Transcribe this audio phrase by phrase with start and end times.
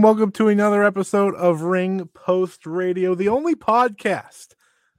[0.00, 4.54] And welcome to another episode of Ring Post Radio, the only podcast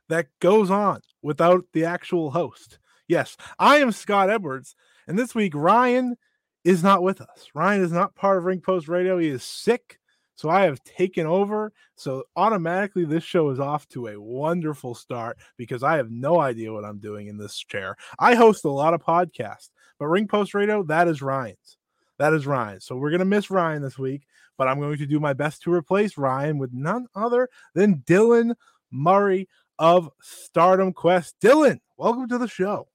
[0.09, 2.78] that goes on without the actual host.
[3.08, 4.75] Yes, I am Scott Edwards,
[5.08, 6.17] and this week Ryan
[6.64, 7.50] is not with us.
[7.56, 9.17] Ryan is not part of Ring Post Radio.
[9.17, 9.98] He is sick,
[10.36, 11.73] so I have taken over.
[11.95, 16.72] So automatically, this show is off to a wonderful start because I have no idea
[16.72, 17.95] what I'm doing in this chair.
[18.20, 21.78] I host a lot of podcasts, but Ring Post Radio, that is Ryan's.
[22.20, 22.80] That is Ryan.
[22.81, 24.28] So we're going to miss Ryan this week,
[24.62, 28.54] but I'm going to do my best to replace Ryan with none other than Dylan
[28.92, 31.34] Murray of Stardom Quest.
[31.42, 32.88] Dylan, welcome to the show.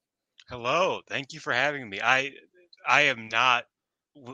[0.48, 2.00] Hello, thank you for having me.
[2.00, 2.34] I
[2.86, 3.64] I am not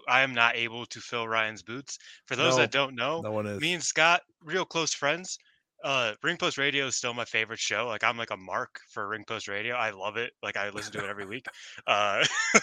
[0.07, 1.99] I am not able to fill Ryan's boots.
[2.27, 3.63] For those No, that don't know, No one is.
[3.63, 5.39] me and Scott, real close friends.
[5.83, 7.87] Uh, Ring Post Radio is still my favorite show.
[7.87, 9.75] Like I'm like a mark for Ring Post Radio.
[9.75, 10.33] I love it.
[10.43, 11.47] Like I listen to it every week.
[11.87, 12.25] Uh,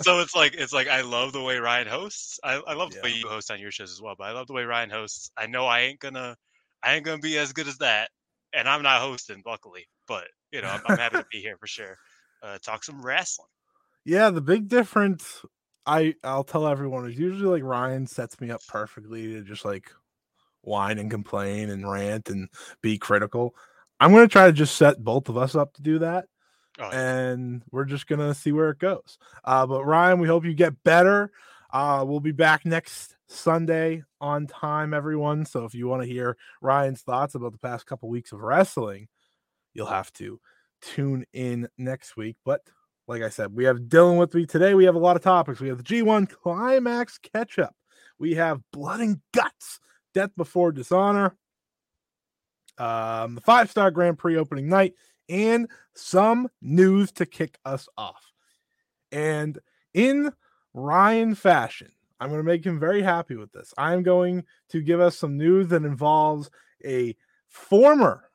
[0.00, 2.40] so it's like it's like I love the way Ryan hosts.
[2.42, 4.14] I, I love the way you host on your shows as well.
[4.18, 5.30] But I love the way Ryan hosts.
[5.36, 6.36] I know I ain't gonna
[6.82, 8.10] I ain't gonna be as good as that,
[8.52, 9.86] and I'm not hosting, luckily.
[10.08, 11.96] But you know I'm, I'm happy to be here for sure.
[12.42, 13.48] Uh, talk some wrestling.
[14.04, 15.44] yeah, the big difference
[15.86, 19.90] I I'll tell everyone is usually like Ryan sets me up perfectly to just like
[20.62, 22.48] whine and complain and rant and
[22.80, 23.54] be critical.
[24.00, 26.26] I'm going to try to just set both of us up to do that.
[26.78, 27.30] Oh, yeah.
[27.32, 29.18] and we're just gonna see where it goes.
[29.44, 31.30] Uh, but Ryan, we hope you get better.
[31.70, 35.44] Uh, we'll be back next Sunday on time, everyone.
[35.46, 39.08] So if you want to hear Ryan's thoughts about the past couple weeks of wrestling,
[39.74, 40.40] you'll have to
[40.82, 42.36] tune in next week.
[42.44, 42.60] But
[43.06, 44.74] like I said, we have Dylan with me today.
[44.74, 45.60] We have a lot of topics.
[45.60, 47.74] We have the G1 Climax catch up.
[48.18, 49.80] We have Blood and Guts,
[50.14, 51.36] Death Before Dishonor,
[52.78, 54.94] um, the five star Grand Prix opening night,
[55.28, 58.32] and some news to kick us off.
[59.10, 59.58] And
[59.94, 60.32] in
[60.74, 63.74] Ryan fashion, I'm going to make him very happy with this.
[63.76, 66.50] I'm going to give us some news that involves
[66.84, 67.16] a
[67.48, 68.30] former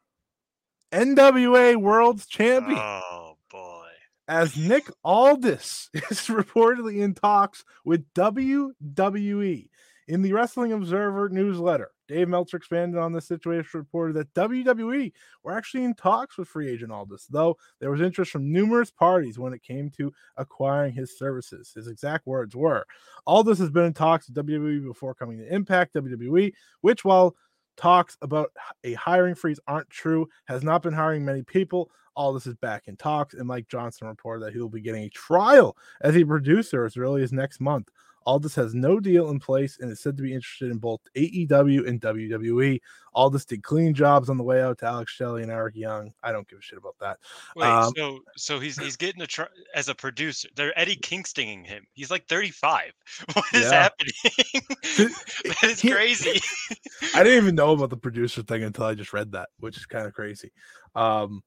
[0.92, 3.88] NWA World's Champion Oh boy.
[4.28, 9.70] as Nick Aldis is reportedly in talks with WWE.
[10.08, 15.12] In the Wrestling Observer newsletter, Dave Meltzer expanded on the situation, reported that WWE
[15.44, 19.38] were actually in talks with free agent Aldis, though there was interest from numerous parties
[19.38, 21.74] when it came to acquiring his services.
[21.76, 22.86] His exact words were
[23.26, 27.36] Aldis has been in talks with WWE before coming to Impact WWE, which, while
[27.76, 28.52] talks about
[28.86, 31.92] a hiring freeze aren't true, has not been hiring many people.
[32.16, 35.10] Aldis is back in talks, and Mike Johnson reported that he will be getting a
[35.10, 37.90] trial as a producer as early as next month.
[38.28, 41.88] Aldis has no deal in place and is said to be interested in both AEW
[41.88, 42.78] and WWE.
[43.16, 46.12] Aldis did clean jobs on the way out to Alex Shelley and Eric Young.
[46.22, 47.20] I don't give a shit about that.
[47.56, 49.44] Wait, Um, so so he's he's getting a tr-
[49.74, 50.50] as a producer.
[50.56, 51.88] They're Eddie Kingstinging him.
[51.94, 52.92] He's like 35.
[53.34, 53.84] What is Yeah.
[53.84, 54.14] happening?
[54.98, 56.42] that is crazy.
[57.16, 59.86] I didn't even know about the producer thing until I just read that, which is
[59.86, 60.52] kind of crazy.
[60.96, 61.44] Um,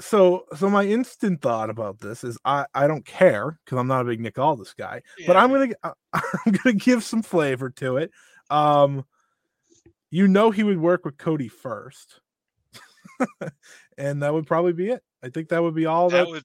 [0.00, 4.02] so so my instant thought about this is I I don't care because I'm not
[4.02, 5.92] a big Nick Aldis guy, but I'm gonna I-
[6.46, 8.10] I'm gonna give some flavor to it.
[8.50, 9.04] Um,
[10.10, 12.20] you know he would work with Cody first,
[13.98, 15.02] and that would probably be it.
[15.22, 16.24] I think that would be all that.
[16.24, 16.44] that would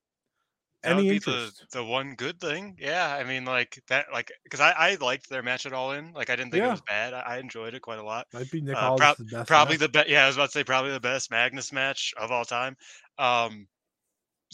[0.85, 1.65] that would be interest.
[1.71, 2.77] the the one good thing.
[2.79, 6.11] Yeah, I mean like that like because I I liked their match at All In.
[6.13, 6.67] Like I didn't think Yeah.
[6.69, 7.13] it was bad.
[7.13, 8.27] I, I enjoyed it quite a lot.
[8.33, 9.47] Might be Nick uh, prob- best.
[9.47, 9.79] Probably match.
[9.81, 10.09] the best.
[10.09, 12.75] Yeah, I was about to say probably the best Magnus match of all time.
[13.17, 13.67] Um,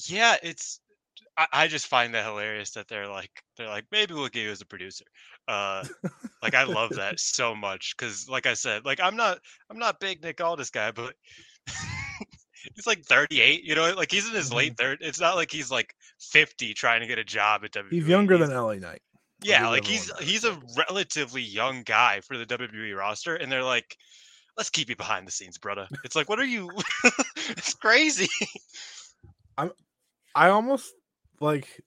[0.08, 0.80] yeah, it's.
[1.38, 4.52] I, I just find that hilarious that they're like they're like maybe we'll get you
[4.52, 5.06] as a producer.
[5.48, 5.84] Uh,
[6.44, 9.40] like I love that so much because like I said, like I'm not
[9.70, 11.14] I'm not big Nick Aldis guy, but
[12.76, 13.64] he's like 38.
[13.64, 14.98] You know, like he's in his late 30s.
[15.02, 17.84] It's not like he's like 50 trying to get a job at WWE.
[17.84, 17.96] Mm-hmm.
[17.96, 19.02] He's younger He's- than LA Knight.
[19.44, 23.98] Yeah, like he's he's a relatively young guy for the WWE roster, and they're like,
[24.56, 26.70] "Let's keep you behind the scenes, brother." It's like, what are you?
[27.48, 28.30] it's crazy.
[29.58, 29.72] I'm,
[30.36, 30.94] I almost
[31.40, 31.82] like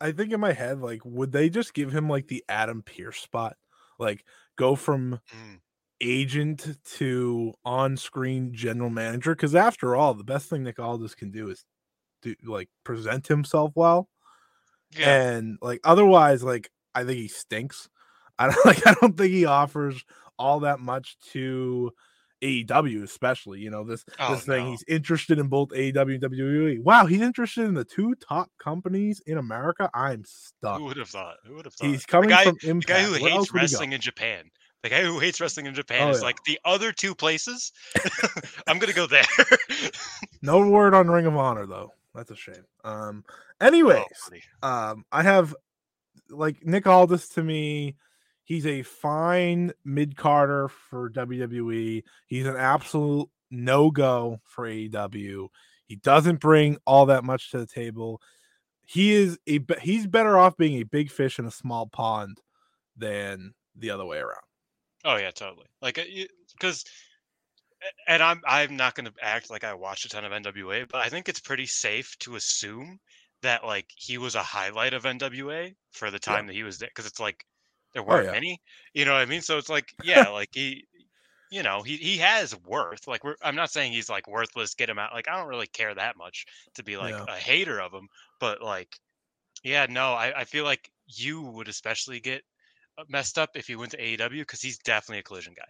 [0.00, 3.18] I think in my head, like, would they just give him like the Adam Pearce
[3.20, 3.56] spot?
[3.98, 4.24] Like
[4.56, 5.58] go from Mm.
[6.00, 9.34] Agent to on-screen general manager?
[9.34, 11.64] Because after all, the best thing Nick Aldis can do is
[12.22, 14.08] do like present himself well.
[14.96, 17.88] Yeah, And like otherwise, like I think he stinks.
[18.38, 20.04] I don't like I don't think he offers
[20.38, 21.92] all that much to
[22.42, 23.58] AEW, especially.
[23.60, 24.64] You know, this Oh, this thing.
[24.64, 24.70] no.
[24.70, 26.82] He's interested in both AEW and WWE.
[26.82, 29.90] Wow, he's interested in the two top companies in America.
[29.92, 30.78] I'm stuck.
[30.78, 31.36] who would have thought?
[31.44, 31.88] Who would have thought?
[31.88, 33.72] He's coming the guy, from the guy who What hates else would he go?
[33.72, 34.44] wrestling in Japan.
[34.82, 36.24] The guy who hates wrestling in Japan Oh, is yeah.
[36.24, 37.72] like the other two places.
[38.68, 39.24] I'm gonna go there.
[40.40, 41.92] No word on Ring of Honor though.
[42.14, 42.64] That's a shame.
[42.84, 43.24] Um.
[43.60, 44.42] Oh, Anyways, buddy.
[44.62, 45.54] um, I have
[46.30, 47.96] like Nick Aldis to me.
[48.44, 52.02] He's a fine mid carder for WWE.
[52.26, 55.48] He's an absolute no go for AEW.
[55.86, 58.22] He doesn't bring all that much to the table.
[58.86, 62.38] He is a he's better off being a big fish in a small pond
[62.96, 64.38] than the other way around.
[65.04, 65.66] Oh yeah, totally.
[65.80, 65.98] Like
[66.52, 66.84] because,
[68.06, 71.00] and I'm I'm not going to act like I watched a ton of NWA, but
[71.00, 72.98] I think it's pretty safe to assume
[73.42, 76.88] that like he was a highlight of NWA for the time that he was there,
[76.88, 77.44] because it's like
[77.94, 78.32] there weren't yeah.
[78.32, 78.60] many.
[78.94, 79.42] You know what I mean?
[79.42, 80.84] So it's like yeah, like he.
[81.50, 83.06] You know, he, he has worth.
[83.08, 85.14] Like we're I'm not saying he's like worthless, get him out.
[85.14, 87.24] Like I don't really care that much to be like Yeah.
[87.28, 88.08] a hater of him.
[88.40, 88.96] But like,
[89.62, 92.57] yeah, no, I, I feel like you would especially get uh,
[93.08, 95.68] messed up if he went to AEW because he's definitely a collision guy.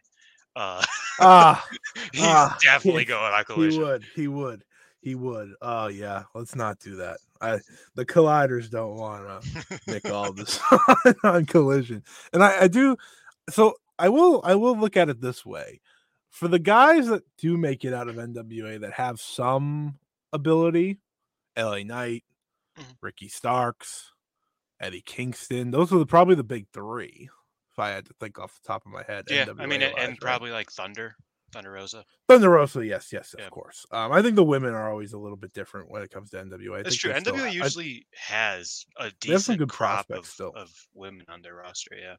[0.56, 0.82] Uh,
[1.20, 1.66] Ah,
[2.12, 3.80] he's Ah, definitely he- going on collision.
[3.80, 4.64] he would, he would,
[5.00, 5.54] he would.
[5.62, 7.19] Oh yeah, let's not do that.
[7.40, 7.58] I
[7.94, 10.58] the colliders don't want to make all this
[11.22, 12.02] on collision,
[12.32, 12.96] and I, I do.
[13.50, 15.80] So I will, I will look at it this way:
[16.30, 19.98] for the guys that do make it out of NWA that have some
[20.32, 20.98] ability,
[21.56, 22.25] LA Knight,
[22.78, 22.96] Mhm.
[23.00, 24.12] Ricky Starks,
[24.80, 25.70] Eddie Kingston.
[25.70, 27.28] Those are the, probably the big three.
[27.72, 29.94] If I had to think off the top of my head, yeah, I mean, and,
[29.96, 30.20] right?
[30.20, 31.14] probably like Thunder,
[31.52, 32.04] Thunder Rosa.
[32.28, 33.44] Thunder Rosa, yes, yes, Yeah.
[33.46, 33.86] of course.
[33.92, 36.38] Um, I think the women are always a little bit different when it comes to
[36.38, 36.78] NWA.
[36.80, 37.12] I That's think true.
[37.12, 40.52] they still NWA I- usually has a have some decent good crop of, still.
[40.56, 41.90] of women on their roster.
[42.00, 42.16] Yeah.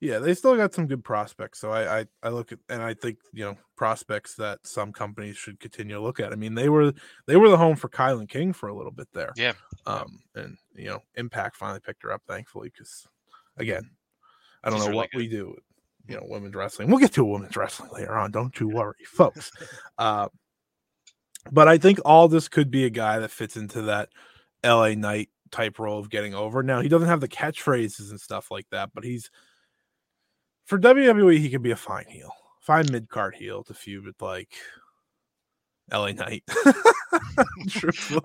[0.00, 1.58] Yeah, they still got some good prospects.
[1.58, 5.36] So I, I, I look at and I think you know prospects that some companies
[5.36, 6.32] should continue to look at.
[6.32, 6.92] I mean, they were
[7.26, 9.32] they were the home for Kilynn King for a little bit there.
[9.36, 9.52] Yeah.
[9.86, 13.06] Um, and you know, Impact finally picked her up, thankfully, because
[13.56, 13.90] again,
[14.62, 15.18] I don't She's know really what good.
[15.18, 15.48] we do.
[15.54, 15.64] with,
[16.08, 16.88] You know, women's wrestling.
[16.90, 18.30] We'll get to women's wrestling later on.
[18.32, 19.50] Don't you worry, folks.
[19.96, 20.28] Uh,
[21.50, 24.10] but I think Aldis could be a guy that fits into that
[24.64, 26.62] LA Knight type role of getting over.
[26.62, 29.30] Now he doesn't have the catchphrases and stuff like that, but he's
[30.66, 31.38] for WWE.
[31.38, 34.52] He could be a fine heel, fine mid card heel to feud with like
[35.92, 36.44] LA Knight.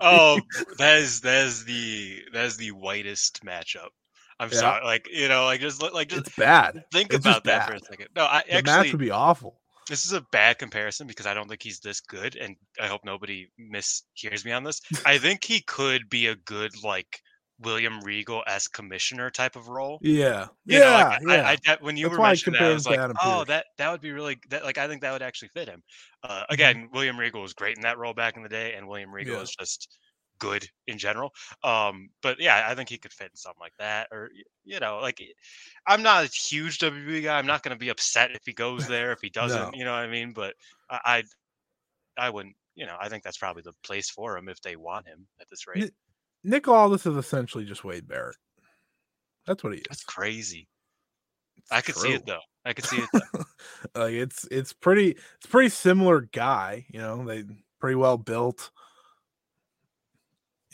[0.00, 0.40] Oh,
[0.78, 3.88] that is that is the that is the whitest matchup.
[4.40, 4.58] I'm Yeah.
[4.58, 6.84] sorry, like you know, like just like just it's bad.
[6.92, 8.08] think it's about that for a second.
[8.16, 9.60] No, I The match actually would be awful.
[9.88, 13.02] this is a bad comparison because I don't think he's this good, and I hope
[13.04, 14.80] nobody mishears me on this.
[15.04, 17.20] I think he could be a good like
[17.62, 19.98] William Regal as commissioner type of role.
[20.02, 21.42] Yeah, You yeah, know, like, yeah.
[21.46, 23.90] I, I, that, when you That's were mentioning that, I was like, oh, that that
[23.90, 24.64] would be really that.
[24.64, 25.82] Like, I think that would actually fit him.
[26.22, 26.52] Uh, Mm-hmm.
[26.54, 29.36] again, William Regal was great in that role back in the day, and William Regal
[29.36, 29.42] Yeah.
[29.42, 29.98] is just
[30.38, 31.30] good in general.
[31.62, 34.30] Um, but yeah, I think he could fit in something like that, or
[34.64, 35.26] you know, like eh,
[35.86, 37.38] I'm not a huge WWE guy.
[37.38, 39.72] I'm not going to be upset if he goes there if he doesn't.
[39.72, 39.78] No.
[39.78, 40.32] You know what I mean?
[40.32, 40.54] But
[40.90, 41.22] I,
[42.18, 42.56] I, I wouldn't.
[42.74, 45.48] You know, I think that's probably the place for him if they want him at
[45.50, 45.92] this rate.
[46.44, 48.36] Nick Aldis is essentially just Wade Barrett.
[49.46, 49.86] That's what he is.
[49.88, 50.68] That's crazy.
[51.70, 52.40] I could see it though.
[52.64, 53.44] I could see it though.
[54.00, 56.86] like it's it's pretty it's pretty similar guy.
[56.90, 57.44] You know, they
[57.80, 58.70] pretty well built.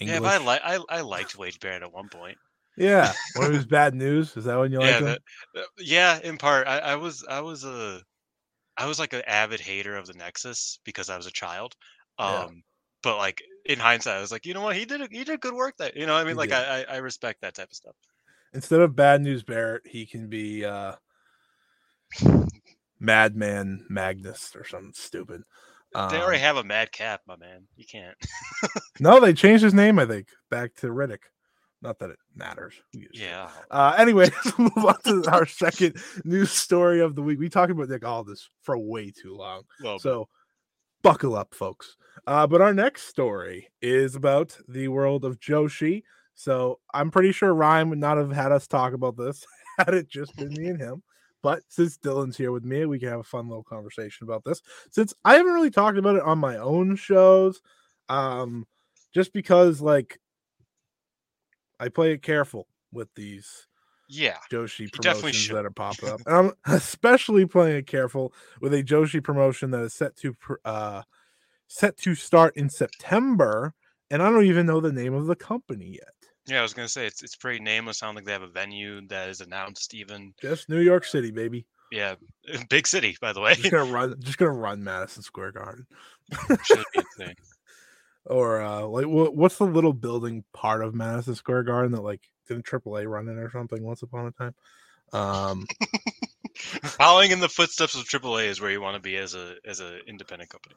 [0.00, 2.38] Yeah, but I like I, I liked Wade Barrett at one point.
[2.76, 4.36] Yeah, when it was bad news.
[4.36, 5.04] Is that when you like yeah, him?
[5.04, 5.20] that,
[5.56, 6.20] uh, yeah.
[6.22, 8.00] In part, I, I was I was a
[8.76, 11.74] I was like an avid hater of the Nexus because I was a child.
[12.18, 12.44] Yeah.
[12.44, 12.62] Um,
[13.02, 15.54] but like in hindsight, I was like, you know what, he did he did good
[15.54, 15.76] work.
[15.78, 16.52] That you know, I mean, He like.
[16.52, 17.94] I, I I respect that type of stuff.
[18.54, 20.94] Instead of bad news Barrett, he can be uh
[23.00, 25.42] Madman Magnus or something stupid.
[25.94, 27.66] they already Um, have a Mad Cap, my man.
[27.76, 28.16] You can't.
[29.00, 29.98] no, they changed his name.
[29.98, 31.20] I think back to Riddick.
[31.80, 32.74] Not that it matters.
[32.92, 33.28] Who gives a shit?
[33.28, 33.50] Yeah.
[33.70, 37.38] Uh, anyway, let's move on to our second news story of the week.
[37.38, 40.28] We talked about Nick Aldis for way too long, Well, so
[41.02, 41.96] buckle up, folks.
[42.26, 46.02] Uh, but our next story is about the world of Joshi.
[46.34, 49.44] So I'm pretty sure Ryan would not have had us talk about this
[49.78, 51.02] had it just been me and him.
[51.42, 54.60] But since Dylan's here with me, we can have a fun little conversation about this.
[54.90, 57.62] Since I haven't really talked about it on my own shows,
[58.08, 58.66] um,
[59.14, 60.18] just because like
[61.78, 63.67] I play it careful with these
[64.08, 64.38] Yeah.
[64.50, 66.20] Joshi promotions that are popping up.
[66.26, 71.02] And I'm especially playing it careful with a Joshi promotion that is set to uh
[71.68, 73.74] set to start in September,
[74.10, 76.14] and I don't even know the name of the company yet.
[76.46, 78.02] Yeah, I was gonna say it's it's pretty nameless.
[78.02, 80.32] I don't think they have a venue that is announced even.
[80.40, 81.66] Just New York City, baby.
[81.92, 82.14] Yeah,
[82.70, 83.54] big city by the way.
[83.54, 85.86] Just gonna run just gonna run Madison Square Garden.
[86.64, 87.34] Should be a thing.
[88.24, 92.28] Or uh like what, what's the little building part of Madison Square Garden that like
[92.48, 94.54] didn't AAA run or something once upon a time?
[95.12, 95.66] Um
[96.82, 99.80] Following in the footsteps of AAA is where you want to be as a as
[99.80, 100.74] an independent company.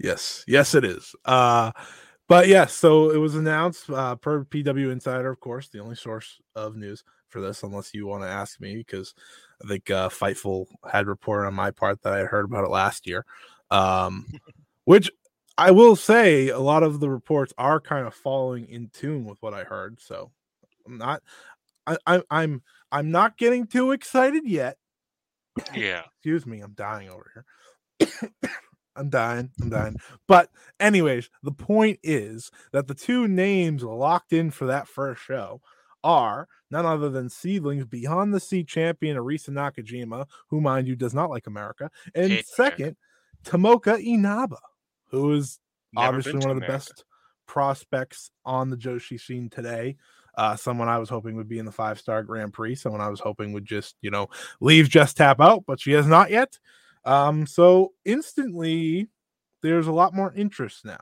[0.00, 1.14] Yes, yes, it is.
[1.24, 1.72] Uh,
[2.28, 6.40] but yes, so it was announced uh, per PW Insider, of course, the only source
[6.54, 9.14] of news for this, unless you want to ask me, because
[9.62, 13.06] I think uh, Fightful had reported on my part that I heard about it last
[13.06, 13.24] year.
[13.70, 14.26] Um,
[14.84, 15.10] which
[15.58, 19.42] I will say, a lot of the reports are kind of falling in tune with
[19.42, 20.00] what I heard.
[20.00, 20.30] So
[20.88, 21.22] I'm not,
[21.86, 24.76] I, I, I'm, I'm not getting too excited yet
[25.74, 26.02] Yeah.
[26.16, 27.44] excuse me, I'm dying over
[28.00, 28.30] here.
[28.96, 29.50] I'm dying.
[29.60, 29.96] I'm dying.
[30.26, 35.60] But anyways, the point is that the two names locked in for that first show
[36.02, 41.14] are none other than SEAdLINNNG's Beyond the Sea champion Arisa Nakajima, who mind you does
[41.14, 42.48] not like America, and America.
[42.48, 42.96] second,
[43.44, 44.58] Tomoka Inaba,
[45.10, 45.60] who is
[45.92, 46.72] Never obviously one of the America.
[46.72, 47.04] best
[47.46, 49.96] prospects on the Joshi scene today.
[50.38, 52.76] Uh, someone I was hoping would be in the five star Grand Prix.
[52.76, 54.28] Someone I was hoping would just, you know,
[54.60, 56.56] leave just tap out, but she has not yet.
[57.04, 59.08] Um, so instantly,
[59.62, 61.00] there's a lot more interest now.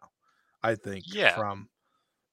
[0.63, 1.35] I think Yeah.
[1.37, 1.69] from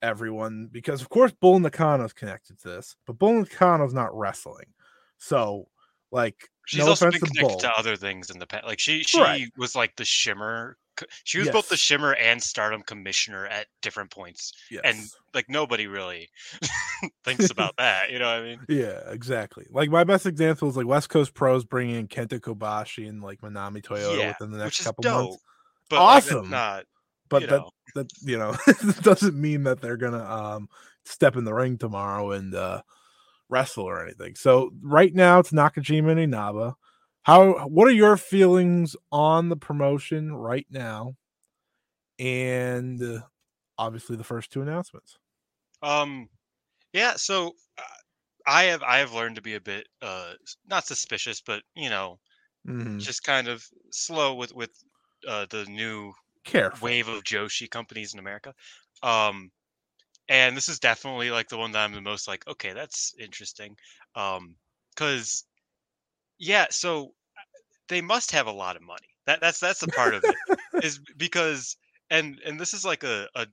[0.02, 4.74] everyone because, of course, Bull Nakano's connected to this, but Bull Nakano's not wrestling.
[5.18, 5.68] So,
[6.12, 7.60] like, She's no also been to connected Bull.
[7.60, 8.66] to other things in the past.
[8.66, 9.48] Like she she Right.
[9.58, 10.78] was like the Shimmer.
[11.24, 14.54] She was both the Shimmer and Stardom commissioner at different points.
[14.84, 14.98] and
[15.34, 16.30] like nobody really
[17.26, 18.12] thinks about that.
[18.12, 18.60] You know what I mean?
[18.70, 19.66] Yeah, exactly.
[19.70, 23.42] Like my best example is like West Coast Pros bringing in Kenta Kobashi and like
[23.42, 25.30] Manami Toyota Yeah, within the next couple dope.
[25.30, 25.44] months.
[25.90, 26.50] But like, Awesome.
[26.50, 26.86] not
[27.30, 27.70] But that know.
[27.96, 28.56] that you know
[29.02, 30.70] doesn't mean that they're gonna um
[31.06, 32.82] step in the ring tomorrow and uh
[33.50, 34.36] wrestle or anything.
[34.36, 36.76] So right now it's Nakajima and Inaba.
[37.24, 41.16] How what are your feelings on the promotion right now?
[42.20, 43.22] And uh,
[43.78, 45.18] obviously the first two announcements.
[45.82, 46.30] Um,
[46.94, 47.16] yeah.
[47.16, 47.84] So uh,
[48.48, 50.36] I have I have learned to be a bit uh
[50.68, 52.20] not suspicious, but you know,
[52.66, 53.06] Mhm.
[53.06, 54.72] just kind of slow with with
[55.28, 56.14] uh, the new
[56.46, 56.82] Careful.
[56.82, 58.54] wave of Joshi companies in America.
[59.04, 59.52] Um,
[60.30, 63.78] and this is definitely like the one that I'm the most like, okay, that's interesting.
[64.16, 64.58] Um,
[64.96, 65.46] because
[66.44, 67.14] yeah, so
[67.88, 69.08] they must have a lot of money.
[69.26, 70.36] That that's that's the part of it
[70.84, 71.78] is because
[72.10, 73.48] and and this is like a a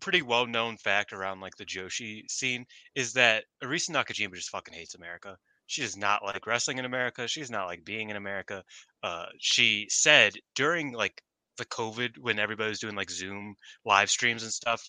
[0.00, 4.74] pretty well known fact around like the Joshi scene is that Arisa Nakajima just fucking
[4.74, 5.38] hates America.
[5.66, 7.26] She does not like wrestling in America.
[7.26, 8.62] She's not like being in America.
[9.02, 11.22] Uh, she said during like
[11.56, 13.54] the COVID when everybody was doing like Zoom
[13.86, 14.86] live streams and stuff,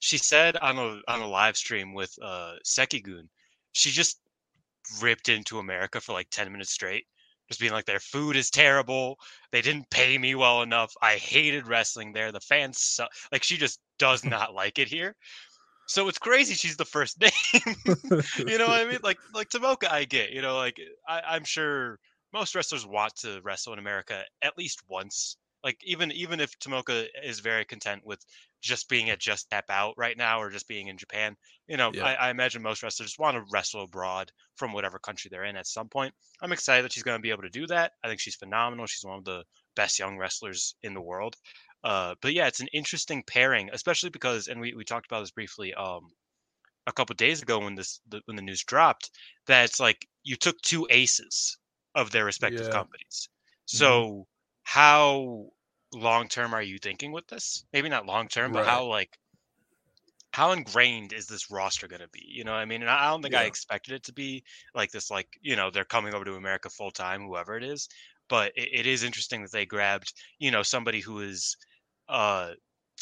[0.00, 3.28] she said on a on a live stream with uh Sekigun,
[3.72, 4.20] she just
[5.00, 7.06] ripped into America for like 10 minutes straight.
[7.48, 9.16] Just being like their food is terrible.
[9.50, 10.92] They didn't pay me well enough.
[11.02, 12.30] I hated wrestling there.
[12.30, 13.10] The fans suck.
[13.32, 15.16] Like she just does not like it here.
[15.86, 17.76] So it's crazy she's the first name.
[18.38, 19.00] you know what I mean?
[19.02, 21.98] Like like Tomoka I get, you know, like I, I'm sure
[22.32, 25.36] most wrestlers want to wrestle in America at least once.
[25.62, 28.24] Like even even if Tomoka is very content with
[28.62, 31.36] just being at Just Tap Out right now or just being in Japan,
[31.66, 32.02] you know, Yeah.
[32.02, 35.66] I, I imagine most wrestlers want to wrestle abroad from whatever country they're in at
[35.66, 36.14] some point.
[36.42, 37.92] I'm excited that she's going to be able to do that.
[38.02, 38.86] I think she's phenomenal.
[38.86, 39.44] She's one of the
[39.76, 41.36] best young wrestlers in the world.
[41.84, 45.30] Uh, but yeah, it's an interesting pairing, especially because, and we, we talked about this
[45.30, 46.10] briefly um,
[46.86, 49.10] a couple days ago when this the, when the news dropped,
[49.46, 51.58] that it's like you took two aces
[51.94, 52.70] of their respective Yeah.
[52.70, 53.28] companies.
[53.66, 54.26] So
[54.62, 55.50] how
[55.94, 57.64] long term are you thinking with this?
[57.72, 58.64] Maybe not long term, but Right.
[58.64, 59.18] how like
[60.32, 62.22] how ingrained is this roster going to be?
[62.24, 62.82] You know what I mean?
[62.82, 65.84] And I don't think I expected it to be like this, like, you know, they're
[65.84, 67.88] coming over to America full time, whoever it is.
[68.28, 71.56] But it, it is interesting that they grabbed, you know, somebody who is,
[72.08, 72.54] uh,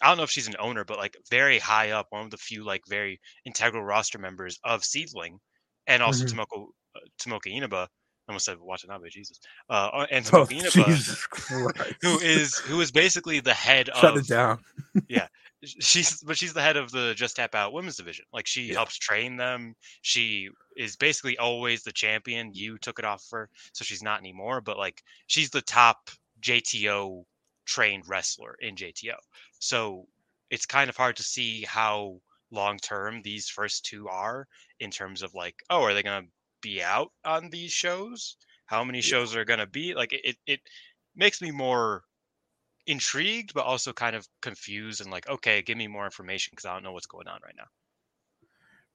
[0.03, 2.39] I don't know if she's an owner, but like very high up, one of the
[2.39, 5.39] few like very integral roster members of SEAdLINNNG,
[5.87, 6.35] and also Mhm.
[6.35, 7.89] Tomoko uh, Tomoka Inaba.
[8.29, 9.41] I almost said Watanabe, Jesus.
[9.71, 10.85] Uh, uh, and Oh, Inaba,
[12.03, 14.59] who is who is basically the head Shut of it down.
[15.09, 15.27] yeah.
[15.65, 18.27] she's but she's the head of the Just Tap Out women's division.
[18.33, 18.75] Like she Yeah.
[18.75, 19.75] helps train them.
[20.03, 22.53] She is basically always the champion.
[22.53, 24.61] You took it off her, so she's not anymore.
[24.61, 26.11] But like she's the top
[26.43, 27.25] JTO
[27.65, 29.17] trained wrestler in JTO.
[29.59, 30.07] So
[30.51, 32.21] it's kind of hard to see how
[32.51, 34.47] long term these first two are
[34.81, 36.27] in terms of like, oh, are they gonna
[36.69, 38.37] be out on these shows?
[38.67, 39.95] How many shows are gonna be?
[39.95, 40.61] Like it, it, it
[41.17, 42.03] makes me more
[42.87, 46.75] intrigued, but also kind of confused and like, okay, give me more information because I
[46.75, 47.69] don't know what's going on right now.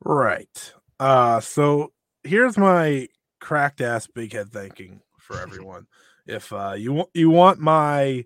[0.04, 0.74] Right.
[1.00, 1.92] Uh so
[2.24, 3.08] here's my
[3.40, 5.88] cracked ass big head thinking for everyone.
[6.26, 8.26] if uh you want you want my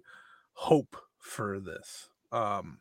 [0.53, 2.09] hope for this.
[2.31, 2.79] Um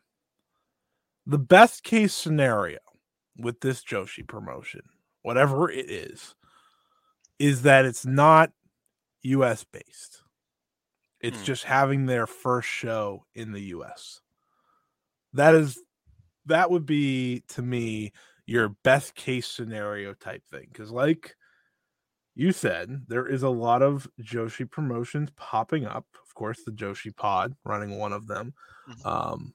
[1.25, 2.79] the best case scenario
[3.37, 4.81] with this Joshi promotion,
[5.21, 6.35] whatever it is,
[7.39, 8.51] is that it's not
[9.23, 10.23] US based.
[11.19, 11.43] It's Hmm.
[11.43, 14.21] just having their first show in the US.
[15.33, 15.81] That is
[16.45, 18.13] that would be to me
[18.47, 21.35] your best case scenario type thing because like
[22.35, 27.15] you said there is a lot of joshi promotions popping up of course the joshi
[27.15, 28.53] pod running one of them
[28.87, 29.05] Mhm.
[29.05, 29.53] um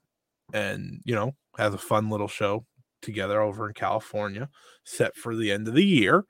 [0.53, 2.65] and you know has a fun little show
[3.01, 4.49] together over in california
[4.85, 6.25] set for the end of the year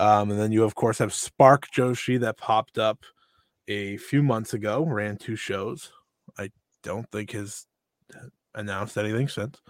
[0.00, 2.98] um and then you of course have spark joshi that popped up
[3.68, 5.92] a few months ago ran two shows
[6.38, 6.50] i
[6.82, 7.66] don't think has
[8.54, 9.60] announced anything since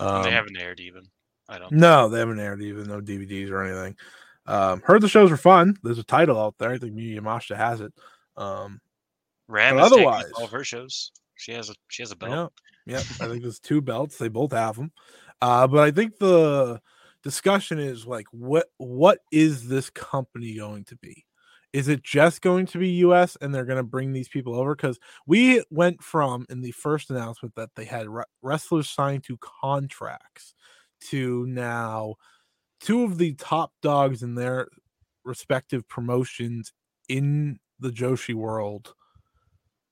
[0.00, 1.04] And they Um, haven't aired even.
[1.48, 1.72] I don't.
[1.72, 3.96] no, they haven't aired even no DVDs or anything.
[4.46, 5.76] Um, heard the shows were fun.
[5.82, 6.70] There's a title out there.
[6.72, 7.92] I think Miyu Yamashita has it.
[8.36, 8.80] Um,
[9.48, 11.10] Ram otherwise- all of her shows.
[11.36, 12.52] She has a she has a belt.
[12.86, 13.02] yeah, yeah.
[13.24, 14.18] I think there's two belts.
[14.18, 14.92] They both have them.
[15.40, 16.80] Uh, but I think the
[17.22, 21.24] discussion is like, what what is this company going to be?
[21.72, 24.74] Is it just going to be US and they're going to bring these people over?
[24.74, 29.38] Because we went from in the first announcement that they had re- wrestlers signed to
[29.38, 30.54] contracts
[31.10, 32.14] to now
[32.80, 34.68] two of the top dogs in their
[35.24, 36.72] respective promotions
[37.08, 38.94] in the Joshi world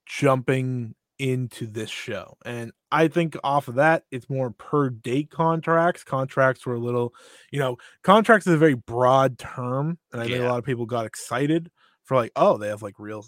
[0.06, 2.36] jumping into this show.
[2.44, 6.04] And I think off of that, it's more per date contracts.
[6.04, 7.14] Contracts were a little,
[7.50, 9.98] you know, contracts is a very broad term.
[10.12, 11.70] And I think a lot of people got excited
[12.04, 13.26] for like, oh, they have like real.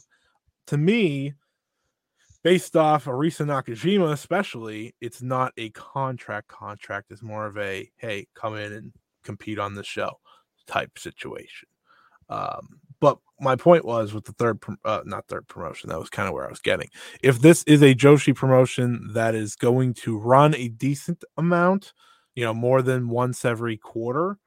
[0.69, 1.35] To me,
[2.43, 7.11] based off Arisa Nakajima, especially, it's not a contract contract.
[7.11, 8.93] It's more of a hey, come in and
[9.25, 10.21] compete on the show
[10.67, 11.69] type situation.
[12.29, 16.29] Um, but my point was with the third, uh, not third promotion, that was kind
[16.29, 16.89] of where I was getting.
[17.23, 21.93] If this is a Joshi promotion that is going to run a decent amount,
[22.35, 24.39] you know, more than once every quarter,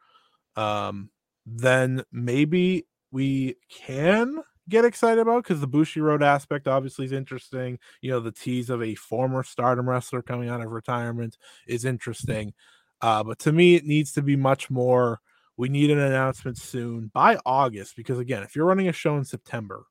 [0.55, 1.09] um,
[1.45, 7.79] then maybe we can get excited about because the Bushiroad aspect obviously is interesting.
[8.01, 11.37] You know, the tease of a former stardom wrestler coming out of retirement
[11.67, 12.53] is interesting.
[13.01, 15.19] Uh, but to me, it needs to be much more.
[15.62, 19.24] We need an announcement soon by August because again, if you're running a show in
[19.24, 19.84] September,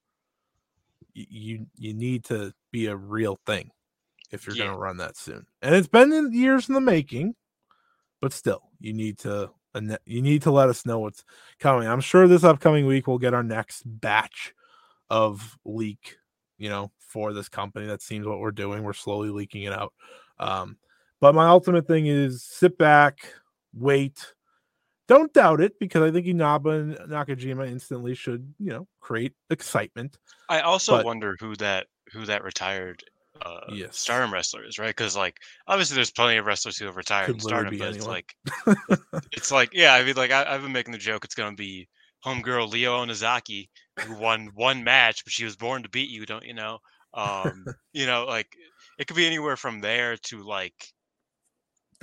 [1.14, 3.70] you you need to be a real thing
[4.32, 4.64] if you're Yeah.
[4.64, 5.46] going to run that soon.
[5.62, 7.36] And it's been in years in the making,
[8.20, 9.52] but still, you need to
[10.06, 11.22] you need to let us know what's
[11.60, 11.86] coming.
[11.86, 14.52] I'm sure this upcoming week we'll get our next batch
[15.08, 16.16] of leak,
[16.58, 17.86] you know, for this company.
[17.86, 18.82] That seems what we're doing.
[18.82, 19.94] We're slowly leaking it out.
[20.40, 20.78] Um,
[21.20, 23.20] but my ultimate thing is sit back,
[23.72, 24.34] wait.
[25.10, 30.16] Don't doubt it because I think Inaba and Nakajima instantly should, you know, create excitement.
[30.48, 33.02] I also But- wonder who that who that retired
[33.42, 33.98] uh Yes.
[33.98, 34.90] Stardom wrestler is, right?
[34.90, 38.06] Because like obviously there's plenty of wrestlers who have retired Could in Stardom, but it's
[38.06, 38.32] like
[39.32, 41.88] it's like yeah, I mean like I, I've been making the joke it's gonna be
[42.24, 43.68] homegirl Leo Onozaki
[44.02, 46.78] who won one match, but she was born to beat you, don't you know?
[47.14, 48.54] Um, you know, like
[49.00, 50.74] it could be anywhere from there to like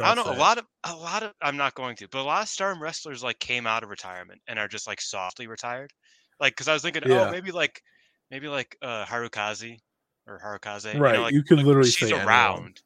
[0.01, 0.31] I don't know.
[0.31, 0.37] A it.
[0.37, 3.23] lot of a lot of I'm not going to, but a lot of Stardom wrestlers
[3.23, 5.91] like came out of retirement and are just like softly retired.
[6.39, 7.09] Like, because I was thinking, Yeah.
[7.09, 7.81] oh, maybe like
[8.31, 9.79] maybe like uh Harukaze
[10.27, 10.93] or Harukaze.
[10.93, 12.81] Right, You, know, like, you could like, literally she's around.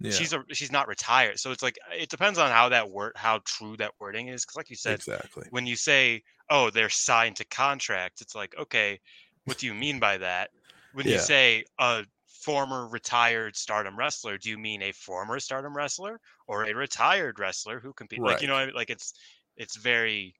[0.00, 3.12] Yeah, She's a she's not retired, so it's like it depends on how that word
[3.16, 4.44] how true that wording is.
[4.44, 5.44] Because like you said, exactly.
[5.50, 9.00] when you say, "Oh, they're signed to contract," it's like, okay,
[9.44, 10.50] what do you mean by that?
[10.92, 11.12] When Yeah.
[11.12, 12.06] you say a
[12.46, 17.80] former retired Stardom wrestler, do you mean a former Stardom wrestler or a retired wrestler
[17.80, 18.20] who compete?
[18.20, 18.74] Like you know, I mean?
[18.74, 19.12] like it's
[19.56, 20.34] it's very.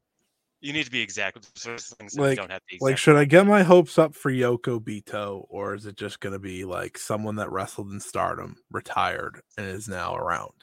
[0.62, 3.16] You need to be exact with the things that Like- don't have the Like, should
[3.16, 6.64] I get my hopes up for Yoko Bito, or is it just going to be
[6.64, 10.54] like someone that wrestled in Stardom, retired, and is now around?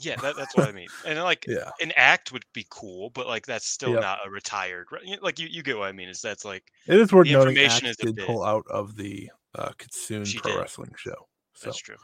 [0.00, 0.88] Yeah, that, that's what I mean.
[1.06, 4.00] And like Yeah, an act would be cool, but like that's still Yep.
[4.00, 4.86] not a retired.
[5.20, 6.08] Like you, you get what I mean?
[6.08, 7.56] Is that's like it is worth The noting.
[7.56, 10.60] information is did bit- pull out of the uh, Kitsune She Pro did.
[10.60, 11.96] Wrestling show, so that's true.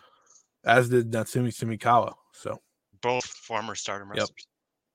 [0.64, 2.60] as did Natsumi Sumikawa, So
[3.02, 4.30] Both former stardom wrestlers.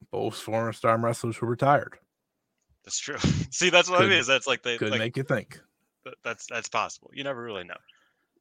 [0.02, 0.10] Yep.
[0.12, 1.98] both former Stardom wrestlers who retired
[2.84, 3.18] That's true.
[3.52, 4.24] See, that's what I Could- mean.
[4.28, 5.60] That's like they could like make you think.
[6.24, 7.10] that's that's possible.
[7.14, 7.78] You never really know.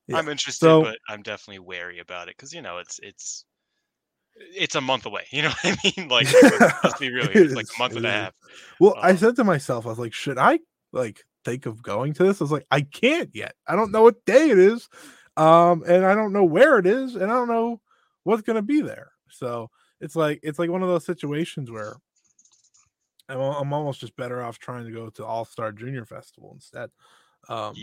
[0.06, 0.18] Yeah.
[0.18, 3.44] I'm interested, So- but I'm definitely wary about it because you know it's it's
[4.36, 5.26] it's a month away.
[5.32, 6.08] You know what I mean?
[6.08, 6.26] Like
[6.82, 7.26] let's, be real.
[7.32, 8.34] It's like a month and a half.
[8.80, 10.58] Well, I Um, said to myself, I was like, should I
[10.92, 12.40] like think of going to this?
[12.40, 13.54] I was like, I can't yet.
[13.66, 14.88] I don't know what day it is.
[15.36, 17.80] Um, and I don't know where it is, and I don't know
[18.22, 19.10] what's gonna be there.
[19.30, 21.96] So it's like it's like one of those situations where
[23.28, 26.90] I'm, I'm almost just better off trying to go to All Star Junior Festival instead.
[27.48, 27.74] Um,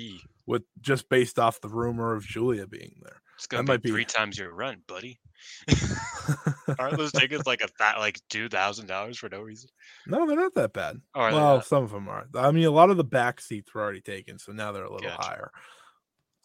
[0.48, 3.22] with just based off the rumor of Julia being there.
[3.42, 5.20] It's gonna might be be- three times your run, buddy.
[6.80, 9.68] Aren't those tickets like a th- like two thousand dollars for no reason?
[10.06, 10.98] no, they're not that bad.
[11.16, 12.28] They well, some of them are.
[12.36, 14.94] I mean, a lot of the back seats were already taken, so now they're a
[14.94, 15.28] little Gotcha.
[15.28, 15.52] higher.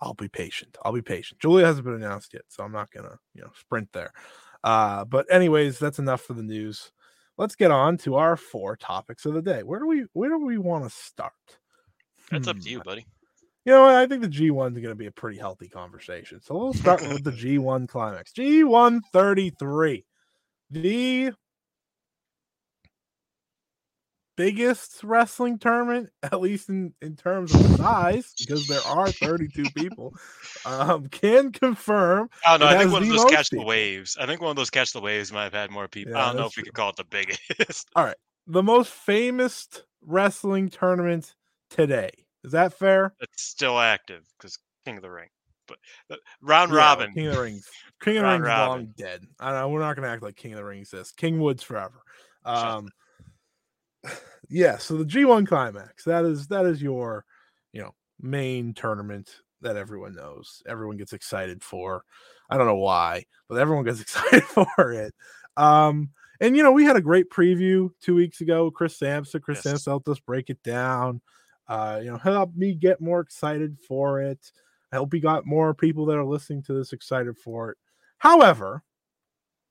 [0.00, 0.78] I'll be patient.
[0.82, 1.38] I'll be patient.
[1.38, 4.12] Julia hasn't been announced yet, so I'm not gonna, you know, sprint there.
[4.64, 6.92] Uh, but anyways, that's enough for the news.
[7.36, 9.62] Let's get on to our four topics of the day.
[9.62, 11.32] Where do we where do we want to start?
[12.30, 12.62] That's up Hmm.
[12.62, 13.06] to you, buddy.
[13.66, 13.96] You know, what?
[13.96, 16.40] I think the G1 is going to be a pretty healthy conversation.
[16.40, 18.32] So we'll start with the G1 climax.
[18.32, 20.04] G1 33,
[20.70, 21.32] the
[24.36, 30.14] biggest wrestling tournament, at least in, in terms of size, because there are 32 people,
[30.64, 32.30] um, can confirm.
[32.46, 32.72] I don't know.
[32.72, 34.16] I think one of those catch the waves.
[34.20, 36.12] I think one of those catch the waves might have had more people.
[36.12, 37.88] Yeah, I don't know if we could call it the biggest.
[37.96, 38.16] All right.
[38.46, 39.66] The most famous
[40.02, 41.34] wrestling tournament
[41.68, 42.25] today.
[42.46, 43.12] Is that fair?
[43.20, 45.28] It's still active because King of the Ring.
[45.68, 45.78] But
[46.10, 47.12] uh, round Yeah, robin.
[47.12, 47.68] King of the Rings.
[48.00, 48.94] King of the Rings long robin.
[48.96, 49.24] dead.
[49.40, 49.68] I don't know.
[49.68, 51.12] We're not gonna act like King of the Ring exists.
[51.12, 52.00] King Woods forever.
[52.44, 52.88] Um
[54.48, 56.04] yeah, so the G1 climax.
[56.04, 57.24] That is that is your,
[57.72, 59.28] you know, main tournament
[59.62, 60.62] that everyone knows.
[60.68, 62.04] Everyone gets excited for.
[62.48, 65.14] I don't know why, but everyone gets excited for it.
[65.56, 68.70] Um and you know, we had a great preview two weeks ago.
[68.70, 69.62] Chris Sampson, Chris Yes.
[69.64, 71.20] Sampson helped us break it down.
[71.68, 74.52] Uh, you know, help me get more excited for it.
[74.92, 77.78] I hope we got more people that are listening to this excited for it.
[78.18, 78.82] However,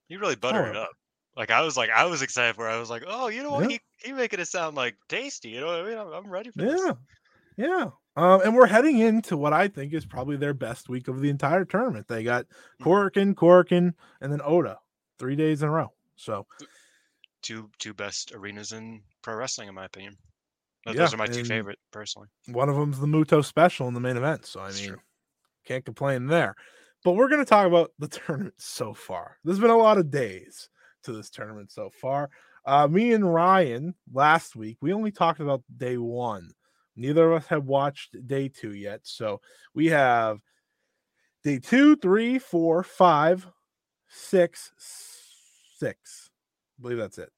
[0.10, 0.92] You really buttered it up.
[1.38, 2.68] Like I was like I was excited for.
[2.70, 2.74] it.
[2.74, 3.64] I was like, oh, you know what?
[3.70, 3.78] Yeah.
[4.02, 5.50] He he making it sound like tasty.
[5.50, 5.98] You know what I mean?
[5.98, 6.82] I'm, I'm ready for yeah, this.
[6.86, 6.94] yeah.
[7.68, 7.90] Yeah.
[8.18, 11.30] Um, and we're heading into what I think is probably their best week of the
[11.30, 12.08] entire tournament.
[12.08, 12.46] They got
[12.80, 12.84] Hmm.
[12.88, 14.80] Korakuen, Korakuen, and then Oda
[15.20, 15.92] three days in a row.
[16.18, 16.46] So
[17.42, 20.18] Two two best arenas in pro wrestling, in my opinion.
[20.86, 22.28] Th- Yeah, Those are my two favorite, personally.
[22.48, 24.46] one of them's the Muto special in the main event.
[24.46, 25.00] So I That's mean, true.
[25.66, 26.56] can't complain there.
[27.04, 29.38] But we're going to talk about the tournament so far.
[29.44, 30.70] There's been a lot of days
[31.04, 32.30] to this tournament so far.
[32.66, 36.50] Uh, me and Ryan last week, we only talked about day one.
[36.96, 39.02] Neither of us have watched day two yet.
[39.04, 39.42] So
[39.76, 40.40] we have
[41.44, 43.46] day two, three, four, five,
[44.08, 44.72] six,
[45.78, 46.32] six.
[46.80, 47.32] I believe that's it.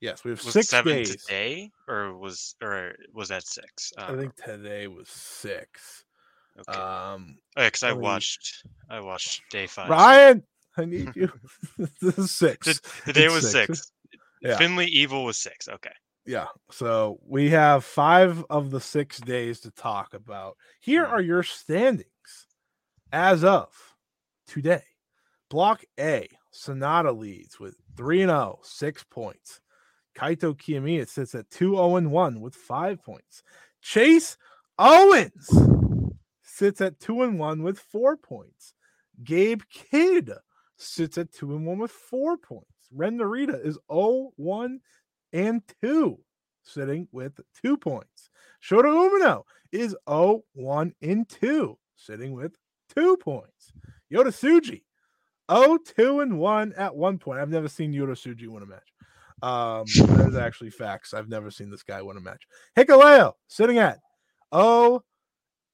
[0.00, 1.16] Yes, we have Was six seven days.
[1.24, 3.92] today, or was or was that six?
[3.98, 6.04] I think today was six.
[6.58, 6.78] Okay.
[6.78, 9.88] Um, because I let me- watched I watched day five.
[9.90, 10.42] Ryan,
[10.76, 11.32] I need you.
[12.00, 12.80] this is six.
[13.04, 13.66] Today it's was six.
[13.78, 13.92] six.
[14.40, 14.56] Yeah.
[14.56, 15.68] Finley Evil was six.
[15.68, 15.92] Okay.
[16.26, 16.46] Yeah.
[16.70, 20.56] So we have five of the six days to talk about.
[20.80, 21.14] Here Hmm.
[21.14, 22.46] are your standings
[23.12, 23.68] as of
[24.46, 24.82] today.
[25.50, 29.60] Block A, Sanada leads with 3 0, six points.
[30.18, 33.42] Kaito Kiyomiya sits at 2 0 1 with five points.
[33.80, 34.36] Chase
[34.78, 35.48] Owens
[36.42, 38.74] sits at 2 and 1 with four points.
[39.22, 40.32] Gabe Kidd
[40.76, 42.66] sits at 2 and 1 with four points.
[42.92, 44.80] Ren Narita is 0 1
[45.32, 46.18] and 2,
[46.64, 48.30] sitting with two points.
[48.62, 52.56] Shota Umino is 0 1 and 2, sitting with
[52.92, 53.72] two points.
[54.12, 54.82] Yota Tsuji
[55.50, 57.38] 0 2 and 1 at one point.
[57.38, 58.92] I've never seen Yota Tsuji win a match.
[59.42, 61.14] Um, that is actually facts.
[61.14, 62.46] I've never seen this guy win a match.
[62.76, 63.98] Hikuleo sitting at
[64.54, 65.04] 0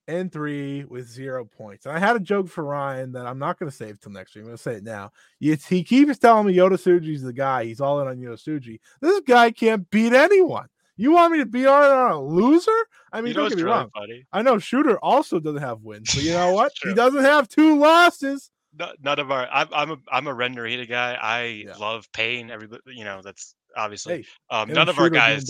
[0.06, 1.86] and 3 with zero points.
[1.86, 4.34] And I had a joke for Ryan that I'm not going to save till next
[4.34, 4.42] week.
[4.42, 5.12] I'm going to say it now.
[5.40, 7.64] It's, he keeps telling me Yota Tsuji's the guy.
[7.64, 8.80] He's all in on Yota Tsuji.
[9.00, 10.68] This guy can't beat anyone.
[10.96, 12.70] You want me to be on, a loser?
[13.12, 13.90] I mean, you know don't get me really wrong.
[13.94, 14.24] funny?
[14.32, 16.72] I know Shooter also doesn't have wins, but you know what?
[16.82, 18.50] he doesn't have two losses.
[18.78, 19.48] No- None of our.
[19.50, 21.18] I'm I'm a I'm a Ren Narita guy.
[21.20, 21.76] I Yeah.
[21.78, 22.50] love pain.
[22.50, 24.14] Every you know that's obviously.
[24.14, 25.44] Hey, um, none of our guys.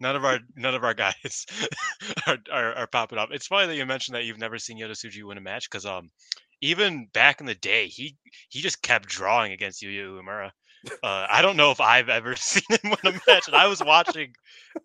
[0.00, 1.46] None of our none of our guys
[2.26, 3.30] are, are are popping up.
[3.32, 5.86] It's funny that you mentioned that you've never seen Yota Tsuji win a match because
[5.86, 6.10] um
[6.60, 8.16] even back in the day he
[8.48, 10.50] he just kept drawing against Yuya Uemura.
[11.02, 13.82] Uh, I don't know if I've ever seen him win a match, and I was
[13.82, 14.32] watching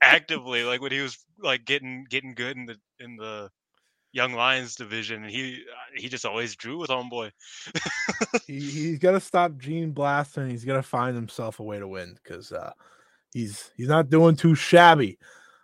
[0.01, 3.49] actively like when he was like getting getting good in the in the
[4.11, 5.63] Young Lions division, and he
[5.95, 7.31] he just always drew with homeboy.
[8.47, 11.77] he, he's got to stop Gene Blaster and he's got to find himself a way
[11.79, 12.71] to win because uh,
[13.33, 15.17] he's he's not doing too shabby.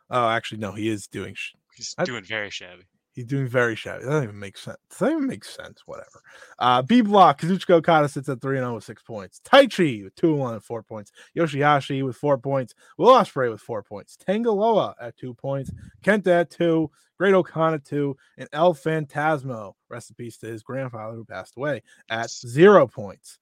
[0.09, 1.33] Oh, actually, no, he is doing.
[1.35, 2.83] Sh- He's I- doing very shabby.
[3.15, 4.03] He's doing very shabby.
[4.03, 4.77] That doesn't even make sense.
[4.99, 5.83] That even make sense?
[5.85, 6.21] Whatever.
[6.59, 7.39] Uh, B block.
[7.39, 9.39] Kazuchika Okada sits at 3 0 with six points.
[9.45, 11.13] Taichi with 2 1 and four points.
[11.35, 12.75] Yoshihashi with four points.
[12.97, 14.17] Will Ospreay with four points.
[14.17, 15.71] Tanga Loa at two points.
[16.03, 16.91] Kenta at two.
[17.17, 18.17] Great-O-Khan two.
[18.37, 23.39] And El Fantasmo, rest in peace to his grandfather who passed away, at zero points.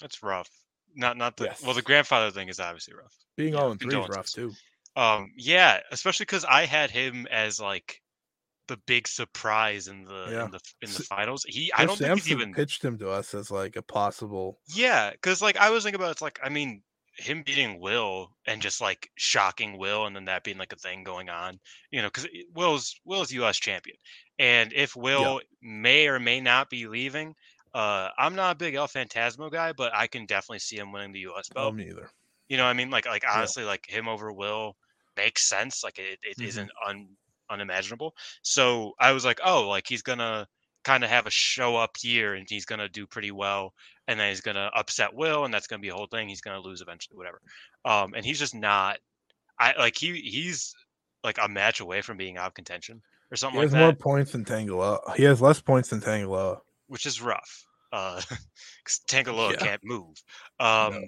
[0.00, 0.50] That's rough.
[0.96, 3.14] Not not the well, the grandfather thing is obviously rough.
[3.36, 4.52] Being Yeah, 0 and 3 is rough too.
[4.96, 8.00] Um, yeah, especially because I had him as like
[8.68, 10.44] the big surprise in the Yeah.
[10.46, 11.44] in the in the finals.
[11.48, 14.60] He I don't think he's even pitched him to us as like a possible.
[14.68, 16.82] yeah, because like I was thinking about it's like I mean
[17.16, 21.04] him beating Will and just like shocking Will and then that being like a thing
[21.04, 23.58] going on, you know, because Will's Will's U.S.
[23.58, 23.96] champion,
[24.38, 27.34] and if Will may or may not be leaving,
[27.72, 31.12] uh, I'm not a big El Fantasmo guy, but I can definitely see him winning
[31.12, 31.48] the U.S.
[31.54, 31.74] Oh, belt.
[31.76, 32.10] me either.
[32.48, 34.76] You know, what I mean, like like honestly, like him over Will
[35.16, 35.84] makes sense.
[35.84, 36.42] Like it, it Mhm.
[36.44, 37.16] not un
[37.54, 38.14] unimaginable.
[38.42, 40.46] So I was like, oh, like he's gonna
[40.84, 43.72] kind of have a show up here, and he's gonna do pretty well,
[44.06, 46.28] and then he's gonna upset Will, and that's gonna be a whole thing.
[46.28, 47.40] He's gonna lose eventually, whatever.
[47.86, 48.98] Um, and he's just not.
[49.58, 50.74] I like he he's
[51.22, 53.94] like a match away from being out of contention or something He has like more
[53.94, 55.00] points than Tanga Loa.
[55.16, 56.60] He has less points than Tanga Loa.
[56.88, 57.64] which is rough.
[57.92, 58.20] Uh,
[58.84, 59.58] 'cause Tanga Loa Yeah.
[59.58, 60.16] can't move.
[60.60, 61.04] Um,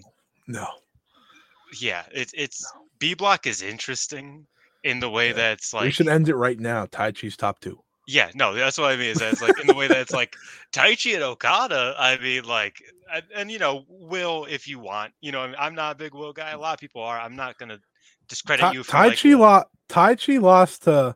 [0.46, 0.66] No.
[1.80, 2.64] yeah, it's it's
[2.98, 4.46] B block is interesting
[4.86, 5.32] in the way Yeah.
[5.34, 6.86] that it's like we should end it right now.
[6.86, 7.78] Taichi's top two.
[8.08, 9.10] yeah, no, that's what I mean.
[9.10, 10.34] Is that it's like in the way that it's like
[10.72, 11.94] Taichi and Okada.
[11.98, 12.76] I mean, like,
[13.12, 15.12] and, and you know, Will if you want.
[15.20, 16.50] You know, I mean, I'm not a big Will guy.
[16.52, 17.18] A lot of people are.
[17.18, 17.78] I'm not gonna
[18.28, 21.14] discredit Tai, you for tai like, Chi lo- Taichi lost to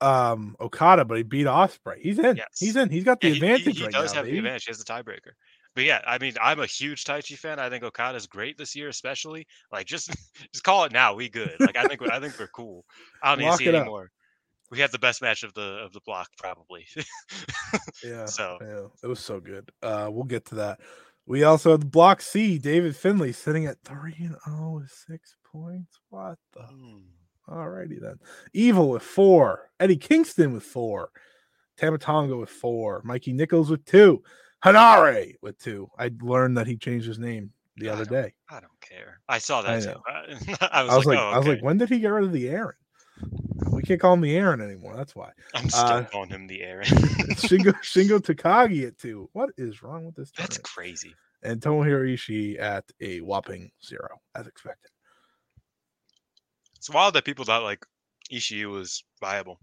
[0.00, 1.98] um Okada, but he beat Ospreay.
[2.00, 2.36] He's in.
[2.36, 2.46] Yes.
[2.58, 2.88] He's in.
[2.88, 4.16] He's got the Yeah, he- he- advantage he, right does now.
[4.18, 4.34] have baby.
[4.36, 4.64] the advantage.
[4.64, 5.32] He has the tiebreaker.
[5.74, 7.58] But yeah, I mean, I'm a huge Taichi fan.
[7.58, 9.46] I think Okada's great this year, especially.
[9.72, 10.10] Like, just
[10.52, 11.14] just call it now.
[11.14, 11.54] We good.
[11.60, 12.84] Like, I think I think we're cool.
[13.22, 14.04] I don't need to see anymore.
[14.04, 14.08] up.
[14.70, 16.86] We had the best match of the of the block, probably.
[18.04, 18.26] Yeah.
[18.26, 19.70] So- yeah, it was so good.
[19.82, 20.80] Uh, we'll get to that.
[21.26, 25.98] We also had Block C, David Finley sitting at three and oh with six points.
[26.08, 26.62] What the?
[26.62, 26.98] Hmm.
[27.48, 28.16] Alrighty then.
[28.54, 29.70] Evil with four.
[29.80, 31.10] Eddie Kingston with four.
[31.76, 33.02] Tama Tonga with four.
[33.04, 34.22] Mikey Nichols with two.
[34.64, 35.88] Henare with two.
[35.98, 38.32] I learned that he changed his name the I other day.
[38.50, 39.20] I don't care.
[39.28, 40.00] I saw that I too.
[40.60, 42.32] I, was, I was like, oh, I was like, when did he get rid of
[42.32, 42.74] the Aaron?
[43.70, 44.96] We can't call him the Aaron anymore.
[44.96, 45.30] That's why.
[45.54, 46.86] I'm still uh, calling him the Aaron.
[46.86, 49.28] Shingo Shingo Takagi at two.
[49.32, 50.32] What is wrong with this?
[50.36, 51.14] That's crazy.
[51.42, 54.90] and Tomohiro Ishii at a whopping zero, as expected.
[56.76, 57.84] It's wild that people thought like
[58.32, 59.58] Ishii was viable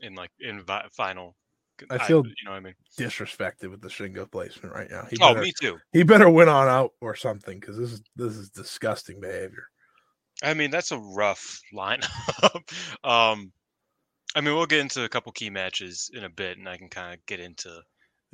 [0.00, 1.36] in like in vi- final.
[1.90, 2.74] I feel you know what I mean.
[2.98, 5.06] Disrespected with the Shingo placement right now.
[5.10, 5.78] He Oh, better, me too.
[5.92, 9.64] he better win on out or something because this is this is disgusting behavior.
[10.42, 12.54] I mean, that's a rough lineup.
[13.04, 13.52] um,
[14.36, 16.88] I mean, we'll get into a couple key matches in a bit, and I can
[16.88, 17.82] kind of get into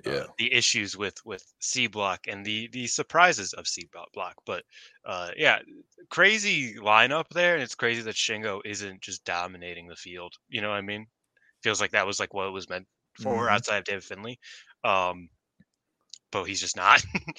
[0.07, 4.37] uh, Yeah, the issues with with C block and the the surprises of C block.
[4.46, 4.64] But
[5.07, 5.61] uh, yeah,
[6.11, 10.35] crazy lineup there, and it's crazy that Shingo isn't just dominating the field.
[10.48, 11.07] You know what I mean?
[11.62, 12.87] Feels like that was like what it was meant
[13.20, 13.50] for Mhm.
[13.50, 14.38] outside of David Finley.
[14.83, 15.29] Um,
[16.31, 17.03] but he's just not.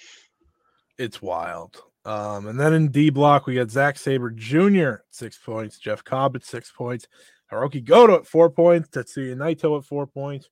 [0.98, 1.82] it's wild.
[2.06, 4.90] Um, and then in D block we got Zack Sabre Jr.
[4.90, 7.08] at six points, Jeff Cobb at six points,
[7.52, 10.50] Hiroki Goto at four points, Tetsuya Naito at four points,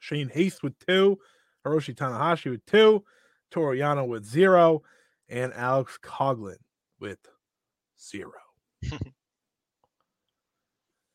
[0.00, 1.18] Shane Haste with two,
[1.66, 3.04] Hiroshi Tanahashi with two,
[3.50, 4.82] Toru Yano with zero,
[5.28, 6.56] and Alex Coughlin
[6.98, 7.18] with
[8.00, 8.32] zero.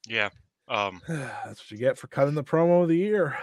[0.08, 0.30] yeah.
[0.72, 3.38] Um, That's what you get for cutting the promo of the year.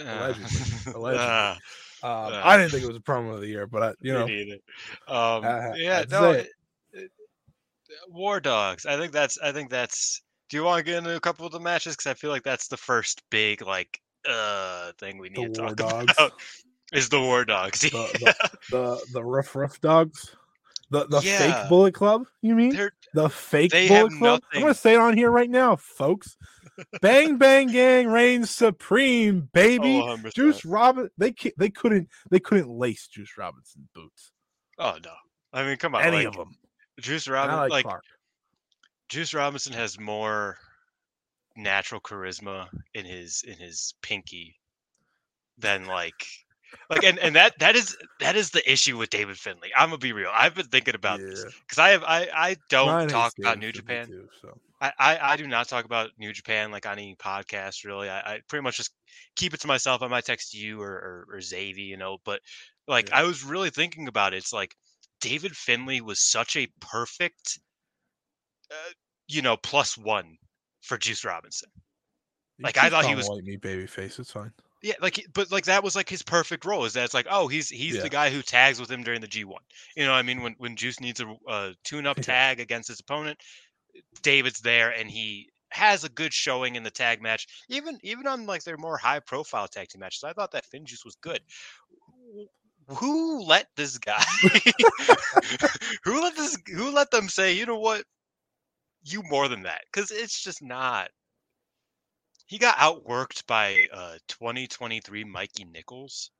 [0.00, 0.92] uh, Allegedly.
[0.94, 1.26] Allegedly.
[1.26, 1.54] uh,
[2.02, 2.40] Um, Uh.
[2.42, 4.24] I didn't think it was a promo of the year, but I, you know.
[5.06, 6.48] Um, I- yeah, no, it,
[6.94, 7.10] it-
[8.08, 8.86] War Dogs.
[8.86, 9.38] I think that's.
[9.38, 10.22] I think that's.
[10.48, 11.94] Do you want to get into a couple of the matches?
[11.96, 15.60] Because I feel like that's the first big like uh thing we the need to
[15.60, 15.72] talk
[16.16, 16.32] about.
[16.92, 17.80] Is the War Dogs?
[17.90, 20.34] the, the, the the rough rough dogs,
[20.90, 21.38] the the Yeah.
[21.38, 22.26] fake Bullet Club.
[22.42, 24.42] You mean They're the fake Bullet Club?
[24.52, 26.36] I'm gonna say it on here right now, folks.
[27.02, 30.00] bang bang gang reigns supreme, baby.
[30.02, 34.32] oh, Juice Robin, they they couldn't they couldn't lace Juice Robinson boots.
[34.78, 35.12] Oh no.
[35.52, 36.02] I mean, come on.
[36.02, 36.56] Any like, of them.
[37.00, 38.00] Juice Robinson, like, like.
[39.08, 40.56] Juice Robinson has more
[41.56, 44.56] natural charisma in his in his pinky
[45.58, 46.24] than like
[46.88, 49.70] like and, and that that is that is the issue with David Finley.
[49.76, 50.30] I'm gonna be real.
[50.34, 53.72] I've been thinking about this because I have I I don't hates talk about New
[53.72, 54.06] Japan.
[54.06, 54.58] too, so.
[54.82, 58.08] I, I, I do not talk about New Japan like on any podcast really.
[58.08, 58.92] I, I pretty much just
[59.36, 60.00] keep it to myself.
[60.00, 62.16] I might text you or or, or Xavi, you know.
[62.24, 62.40] But
[62.88, 63.20] like Yeah.
[63.20, 64.38] I was really thinking about it.
[64.38, 64.74] It's like
[65.20, 67.58] David Finley was such a perfect,
[68.70, 68.92] uh,
[69.28, 70.38] you know, plus one
[70.80, 71.68] for Juice Robinson.
[72.62, 74.18] Like, I thought he was- white meat baby face.
[74.18, 74.52] It's fine.
[74.82, 76.84] Yeah, like but like that was like his perfect role.
[76.86, 78.02] Is that it's like oh he's he's Yeah.
[78.02, 79.62] the guy who tags with him during the G one.
[79.94, 82.88] You know what I mean when when Juice needs a, a tune up tag against
[82.88, 83.38] his opponent,
[84.22, 87.46] David's there and he has a good showing in the tag match.
[87.68, 91.04] Even even on like their more high profile tag team matches, I thought that FinJuice
[91.04, 91.40] was good.
[92.88, 94.24] Who let this guy?
[96.04, 96.56] who let this?
[96.74, 98.04] Who let them say you know what?
[99.04, 101.10] You more than that because it's just not.
[102.50, 106.32] He got outworked by uh 2023 Mikey Nichols.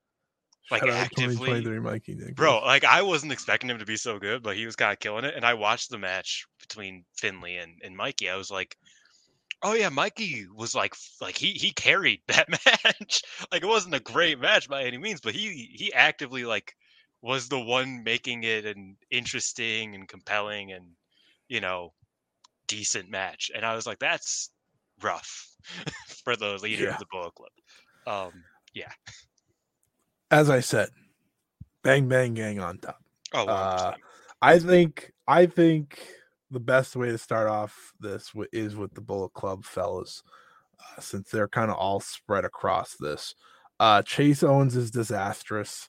[0.68, 2.35] Like, Shout actively- 2023 Mikey Nichols.
[2.35, 4.99] Bro, like I wasn't expecting him to be so good, but he was kind of
[4.99, 5.37] killing it.
[5.37, 8.29] And I watched the match between Finlay and, and Mikey.
[8.29, 8.77] I was like,
[9.62, 13.23] oh yeah, Mikey was like like he he carried that match.
[13.53, 16.75] like it wasn't a great match by any means, but he he actively like
[17.23, 20.87] was the one making it an interesting and compelling and
[21.49, 21.92] you know
[22.66, 23.53] decent match.
[23.55, 24.51] And I was like, that's
[25.01, 25.46] rough
[26.25, 26.92] for the leader Yeah.
[26.94, 27.51] of the Bullet Club.
[28.07, 28.44] Um,
[28.75, 28.90] yeah.
[30.31, 30.88] as I said,
[31.83, 32.99] bang bang gang on top.
[33.35, 33.94] oh, Uh,
[34.42, 35.99] I think I think
[36.51, 40.23] the best way to start off this wi- is with the Bullet Club fellas,
[40.81, 43.35] uh, since they're kind of all spread across this.
[43.79, 45.88] Uh, Chase Owens is disastrous.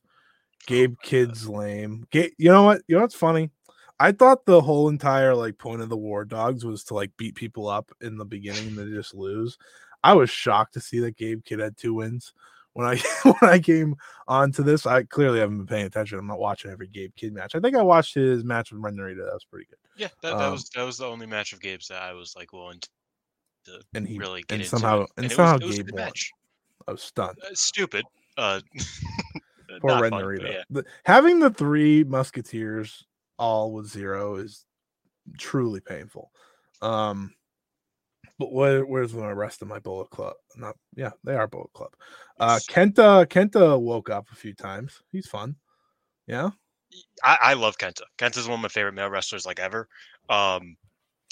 [0.67, 2.05] Gabe Kidd's lame.
[2.11, 2.81] Ga- you know what?
[2.87, 3.49] You know what's funny?
[4.01, 7.35] I thought the whole entire like point of the War Dogs was to like beat
[7.35, 9.57] people up in the beginning and then just lose.
[10.03, 12.33] I was shocked to see that Gabe Kidd had two wins
[12.73, 13.95] when I when I came
[14.27, 14.85] onto this.
[14.87, 16.17] I clearly haven't been paying attention.
[16.17, 17.53] I'm not watching every Gabe Kidd match.
[17.53, 19.21] I think I watched his match with Brendan Rita.
[19.23, 19.77] That was pretty good.
[19.97, 22.35] Yeah, that, that Um, was that was the only match of Gabe's that I was
[22.35, 22.89] like willing to,
[23.65, 25.09] to And he really get and into somehow it.
[25.17, 26.11] and, it somehow was, it was Gabe good won.
[26.87, 27.37] I was stunned.
[27.43, 28.05] Uh, stupid.
[28.37, 28.61] Uh,
[29.81, 30.63] Poor Red fun, yeah.
[30.69, 33.05] The- having the three Musketeers
[33.41, 34.65] all with zero is
[35.39, 36.31] truly painful.
[36.81, 37.33] Um,
[38.37, 40.35] but where, where's the rest of my Bullet Club?
[40.55, 41.93] Not yeah, they are Bullet Club.
[42.39, 45.01] Uh, Kenta Kenta woke up a few times.
[45.11, 45.55] He's fun.
[46.27, 46.51] Yeah,
[47.23, 48.03] I, I love Kenta.
[48.17, 49.87] Kenta's one of my favorite male wrestlers like ever.
[50.29, 50.77] Um,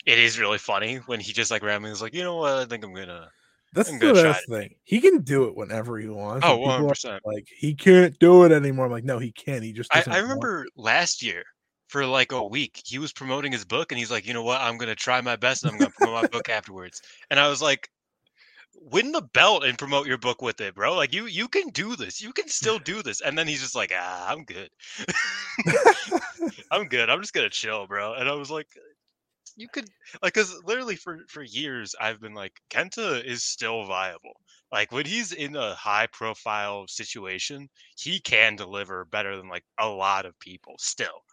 [0.05, 2.53] it is really funny when he just like randomly is like, you know what?
[2.53, 3.29] I think I'm gonna.
[3.73, 4.75] that's I'm the gonna best thing.
[4.83, 6.45] He can do it whenever he wants.
[6.45, 7.21] Oh, and people 100 are percent.
[7.23, 8.85] Like he can't do it anymore.
[8.85, 9.63] I'm like, no, he can't.
[9.63, 11.43] He just I, I remember last year
[11.89, 14.61] for like a week he was promoting his book and he's like, you know what?
[14.61, 17.01] I'm gonna try my best and I'm gonna promote my book afterwards.
[17.29, 17.89] And I was like,
[18.75, 20.95] win the belt and promote your book with it, bro.
[20.95, 22.21] Like you you can do this.
[22.21, 23.21] You can still do this.
[23.21, 24.69] And then he's just like, ah, I'm good.
[26.71, 27.09] I'm good.
[27.09, 28.13] I'm just gonna chill, bro.
[28.13, 28.67] And I was like,
[29.57, 29.89] you could
[30.21, 34.39] like, cause literally for for years I've been like, Kenta is still viable.
[34.71, 39.87] Like when he's in a high profile situation, he can deliver better than like a
[39.87, 41.23] lot of people still.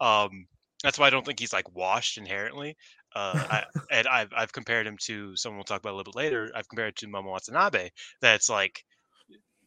[0.00, 0.46] Um,
[0.82, 2.76] that's why I don't think he's like washed inherently.
[3.14, 6.18] Uh, I, and I've I've compared him to someone we'll talk about a little bit
[6.18, 6.50] later.
[6.54, 7.90] I've compared it to Momo Watanabe.
[8.20, 8.84] That's like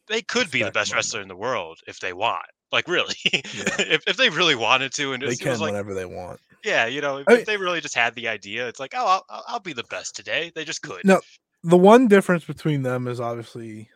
[0.08, 2.46] they could be the best wrestler in the world if they want.
[2.70, 6.04] Like really, if if they really wanted to, and they can was like whenever they
[6.04, 6.38] want.
[6.64, 9.22] yeah, you know, if, I if they really just had the idea, it's like oh,
[9.30, 10.52] I'll, I'll be the best today.
[10.54, 11.04] They just could.
[11.04, 11.20] No,
[11.62, 13.88] the one difference between them is obviously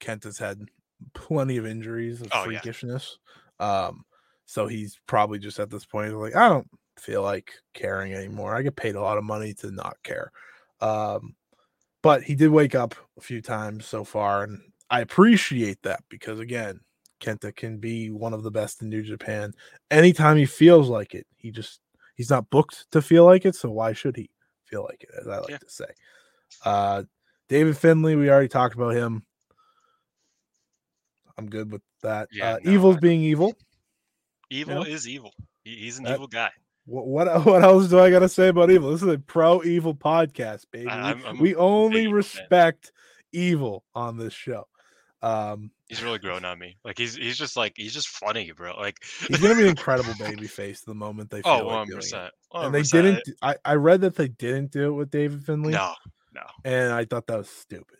[0.00, 0.68] Kent has had
[1.14, 2.60] plenty of injuries of Oh, yeah.
[2.60, 3.16] freakishness.
[3.58, 4.04] Um,
[4.50, 6.66] so he's probably just at this point like, I don't
[6.98, 8.56] feel like caring anymore.
[8.56, 10.32] I get paid a lot of money to not care.
[10.80, 11.36] Um,
[12.02, 14.60] but he did wake up a few times so far, and
[14.90, 16.80] I appreciate that because again,
[17.20, 19.52] Kenta can be one of the best in New Japan
[19.88, 21.28] anytime he feels like it.
[21.36, 21.80] He just
[22.16, 24.30] he's not booked to feel like it, so why should he
[24.64, 25.58] feel like it, as I like Yeah.
[25.58, 25.90] to say.
[26.64, 27.04] Uh
[27.48, 29.24] David Finlay, we already talked about him.
[31.38, 32.28] I'm good with that.
[32.32, 33.54] Yeah, uh, no, evil's being evil.
[34.50, 34.82] Evil know?
[34.82, 35.32] is evil.
[35.64, 36.50] He, he's an That- evil guy.
[36.86, 38.90] What, what what else do I got to say about evil?
[38.90, 40.86] This is a pro evil podcast, baby.
[40.86, 42.92] We- I'm- I'm we only respect
[43.32, 44.66] evil on this show.
[45.22, 46.78] Um, He's really grown on me.
[46.84, 48.74] Like he's he's just like he's just funny, bro.
[48.78, 48.96] Like
[49.28, 51.98] he's gonna be an incredible baby face the moment they feel oh, like one doing
[51.98, 52.00] it.
[52.00, 52.32] percent.
[52.54, 53.22] And they didn't.
[53.42, 55.92] I I read that they didn't do it with David Finlay, No,
[56.34, 56.42] no.
[56.64, 57.98] and I thought that was stupid.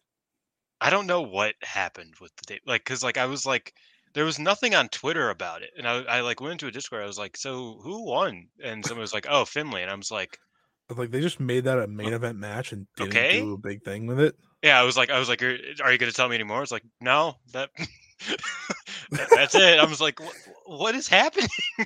[0.80, 2.62] I don't know what happened with the date.
[2.66, 3.74] Like, cause like I was like,
[4.14, 7.02] there was nothing on Twitter about it, and I I like went into a Discord.
[7.02, 8.48] I was like, so who won?
[8.62, 10.38] And someone was like, oh, Finlay, and I was like,
[10.96, 13.40] like they just made that a main event match and didn't Okay.
[13.40, 14.34] do a big thing with it.
[14.62, 16.62] yeah, I was like, I was like, are, eh, are you gonna tell me anymore?
[16.62, 17.70] It's like, no, that.
[19.12, 19.78] That- That's it.
[19.80, 20.20] I was like,
[20.66, 21.48] what, is happening?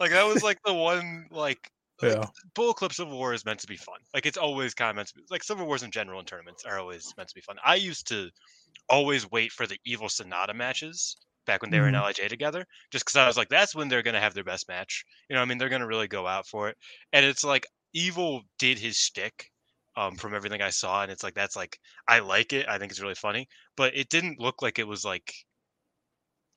[0.00, 1.70] like that was like the one like.
[2.00, 3.98] like, Bullet Club Civil War is meant to be fun.
[4.14, 6.64] Like it's always kind of meant to be like Civil Wars in general in tournaments
[6.64, 7.56] are always meant to be fun.
[7.64, 8.30] I used to
[8.88, 11.16] always wait for the Evil Sanada matches
[11.46, 12.02] back when they were in Mhm.
[12.02, 15.04] LIJ together, just because I was like, that's when they're gonna have their best match.
[15.28, 16.76] You know, I mean, they're gonna really go out for it.
[17.12, 19.50] And it's like Evil did his shtick
[19.96, 21.78] um, from everything I saw, and it's like that's like
[22.08, 22.68] I like it.
[22.68, 25.34] I think it's really funny, but it didn't look like it was like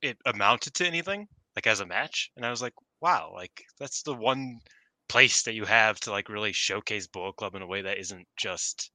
[0.02, 2.32] it amounted to anything like as a match.
[2.38, 4.62] And I was like, wow, like that's the one
[5.10, 8.28] place that you have to like really showcase Bullet Club in a way that isn't
[8.38, 8.92] just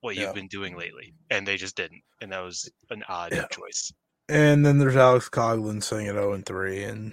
[0.00, 1.14] what you've been doing lately.
[1.30, 3.46] And they just didn't, and that was an odd Yeah.
[3.50, 3.92] choice.
[4.28, 7.12] And then there's Alex Coughlin sitting at 0 and 3 and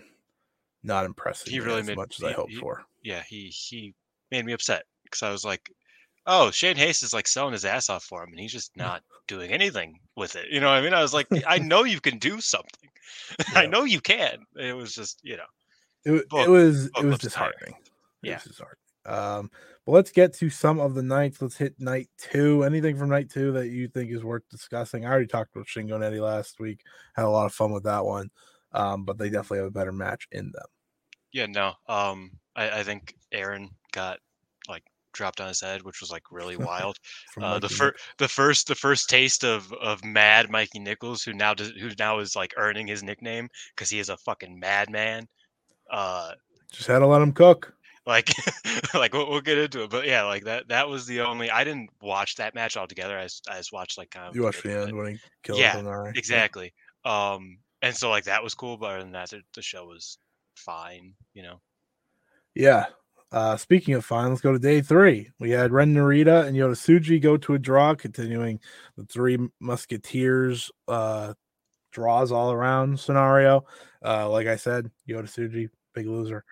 [0.83, 2.83] not impressive He really as made- much as I hoped he- for.
[3.01, 3.93] Yeah, he he
[4.31, 5.71] made me upset because I was like,
[6.25, 9.03] oh, Shane Haste is like selling his ass off for him, and he's just not
[9.27, 10.47] doing anything with it.
[10.49, 10.93] You know what I mean?
[10.93, 12.89] I was like, I know you can do something.
[13.55, 14.45] I know you can.
[14.55, 15.45] It was just, you know,
[16.03, 17.51] It, it was it was looks tiring.
[17.63, 17.75] disheartening.
[18.23, 18.35] It Yeah.
[18.35, 18.79] was disheartening.
[19.05, 19.51] Um,
[19.85, 21.41] but let's get to some of the nights.
[21.41, 22.63] Let's hit night two.
[22.63, 25.05] Anything from night two that you think is worth discussing?
[25.05, 26.81] I already talked about Shingo and Eddie last week.
[27.15, 28.29] Had a lot of fun with that one.
[28.71, 30.65] Um, but they definitely have a better match in them.
[31.31, 31.73] yeah, no.
[31.87, 34.19] Um, I, I think Aaron got
[34.67, 34.83] like
[35.13, 36.97] dropped on his head, which was like really wild.
[37.39, 41.53] Uh, the first, the first, the first taste of of Mad Mikey Nichols, who now
[41.53, 45.27] does, who now is like earning his nickname because he is a fucking madman.
[45.89, 46.31] Uh,
[46.71, 47.74] just had to let him cook.
[48.05, 48.29] Like
[48.93, 51.63] like we'll, we'll get into it but yeah like that that was the only i
[51.63, 54.63] didn't watch that match altogether i just, I just watched like kind of You watched
[54.63, 55.81] the end when he killed Yeah,
[56.15, 59.85] exactly um and so like that was cool but other than that the, the show
[59.85, 60.19] was
[60.55, 61.59] fine you know
[62.53, 62.85] Yeah.
[63.31, 65.29] Uh, speaking of fine, let's go to day three.
[65.39, 68.61] We had Ren Narita and Yota Tsuji go to a draw, continuing
[68.95, 71.33] the three musketeers uh,
[71.91, 73.65] draws all around scenario.
[74.05, 76.45] Uh, like I said, Yota Tsuji, big loser.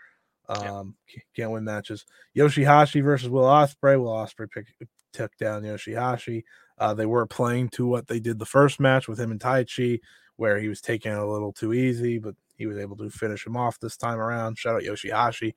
[0.49, 0.95] Um,
[1.35, 2.05] can't win matches.
[2.35, 3.99] Yoshihashi versus Will Ospreay.
[3.99, 4.67] Will Ospreay pick,
[5.13, 6.43] took down Yoshihashi.
[6.77, 9.99] Uh, they were playing to what they did the first match with him and Taichi,
[10.35, 13.45] where he was taking it a little too easy, but he was able to finish
[13.45, 14.57] him off this time around.
[14.57, 15.53] Shout out Yoshihashi.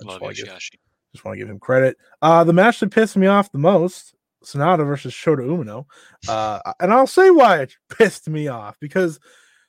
[0.00, 0.58] I love just want to give,
[1.12, 1.96] just want to give him credit.
[2.22, 4.14] Uh, the match that pissed me off the most,
[4.44, 5.84] Sanada versus Shota Umino.
[6.28, 9.18] Uh, and I'll say why it pissed me off because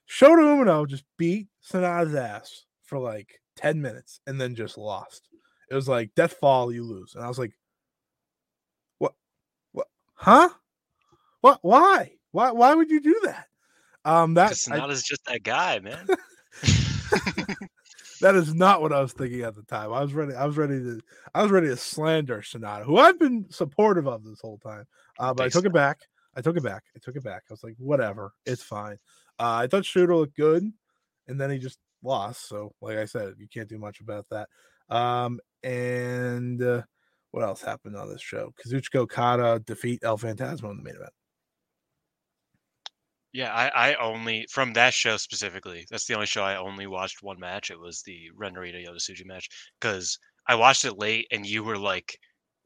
[0.10, 5.28] Shota Umino just beat Sanada's ass for like 10 minutes and then just lost.
[5.70, 7.16] It was like death fall, you lose.
[7.16, 7.54] And I was like,
[8.98, 9.14] what?
[9.72, 9.88] What?
[10.14, 10.50] Huh?
[11.42, 11.60] What?
[11.62, 12.12] Why?
[12.32, 12.52] Why?
[12.52, 13.48] Why would you do that?
[14.06, 16.06] Um, that I- Sanada's just that guy man
[18.22, 19.94] that is not what I was thinking at the time.
[19.94, 20.34] I was ready.
[20.34, 21.02] I was ready to.
[21.34, 24.86] I was ready to slander Sanada, who I've been supportive of this whole time.
[25.20, 26.00] Uh, but I took it back.
[26.36, 26.84] I took it back.
[26.96, 27.44] I took it back.
[27.50, 28.98] I was like, whatever, it's fine.
[29.40, 30.72] Uh, I thought Shooter looked good,
[31.28, 32.48] and then he just lost.
[32.48, 34.50] So, like I said, you can't do much about that.
[34.90, 36.84] Um, and uh,
[37.32, 38.54] what else happened on this show?
[38.64, 41.14] Kazuchika Okada defeat El Phantasmo in the main event.
[43.34, 47.24] yeah I, I only from that show specifically that's the only show i only watched
[47.24, 49.50] one match it was the ren narita yota tsuji match
[49.80, 52.18] because i watched it late and you were like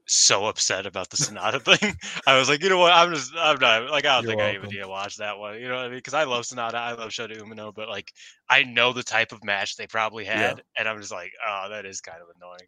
[0.08, 1.96] so upset about the Sanada thing.
[2.26, 2.94] I was like, you know what?
[2.94, 4.76] I'm just, I'm not like, I don't You're think I even welcome.
[4.78, 5.60] need to watch that one.
[5.60, 5.98] You know what I mean?
[5.98, 8.12] Because I love Sanada, I love Shota Umino, but like,
[8.50, 11.86] I know the type of match they probably had, and I'm just like, oh, that
[11.86, 12.68] is kind of annoying.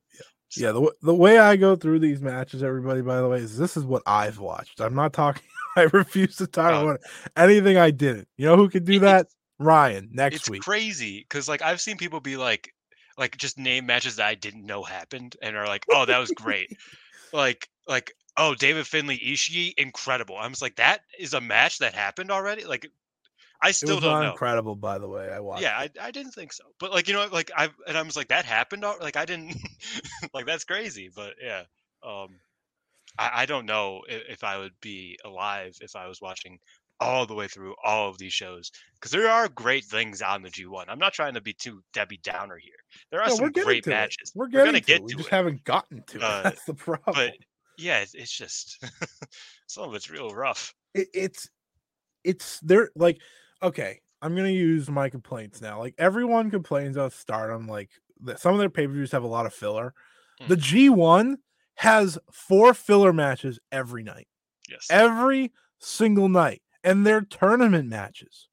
[0.57, 3.57] Yeah, the, w- the way I go through these matches, everybody, by the way, is
[3.57, 4.81] this is what I've watched.
[4.81, 5.43] I'm not talking.
[5.75, 6.87] I refuse to talk Oh.
[6.89, 7.01] about
[7.37, 8.27] anything I didn't.
[8.35, 9.27] You know who could do that?
[9.59, 10.57] Ryan next it's week.
[10.59, 12.73] It's crazy because like I've seen people be like,
[13.17, 16.31] like just name matches that I didn't know happened, and are like, oh, that was
[16.31, 16.75] great.
[17.33, 20.35] Like, like, oh, David Finlay Ishii, incredible.
[20.37, 22.65] I was like, that is a match that happened already.
[22.65, 22.87] Like,
[23.61, 24.31] I still don't know.
[24.31, 25.29] incredible, by the way.
[25.29, 25.63] I watched.
[25.63, 25.97] Yeah, it.
[25.99, 26.63] I, I didn't think so.
[26.79, 28.85] But like you know, like I and I was like that happened.
[28.85, 29.57] al- Like I didn't
[30.33, 31.09] like that's crazy.
[31.13, 31.63] But yeah,
[32.03, 32.39] um,
[33.17, 36.59] I, I don't know if, if I would be alive if I was watching
[37.01, 40.49] all the way through all of these shows because there are great things on the
[40.49, 40.85] G1.
[40.87, 42.73] I'm not trying to be too Debbie Downer here.
[43.11, 43.93] There are No, some great to it.
[43.93, 44.31] matches.
[44.35, 45.03] We're We're gonna to get it.
[45.03, 45.31] We just it.
[45.31, 46.23] haven't gotten to it.
[46.23, 47.15] Uh, That's the problem.
[47.15, 47.33] But
[47.77, 48.83] yeah, it's, it's just
[49.67, 50.73] some of it's real rough.
[50.93, 51.49] it, it's
[52.25, 53.17] it's they're like
[53.63, 57.89] okay i'm gonna use my complaints now like everyone complains about stardom like
[58.35, 59.93] some of their pay-per-views have a lot of filler
[60.49, 61.37] the g1
[61.75, 64.27] has four filler matches every night
[64.69, 64.87] Yes.
[64.89, 68.49] every single night and they're tournament matches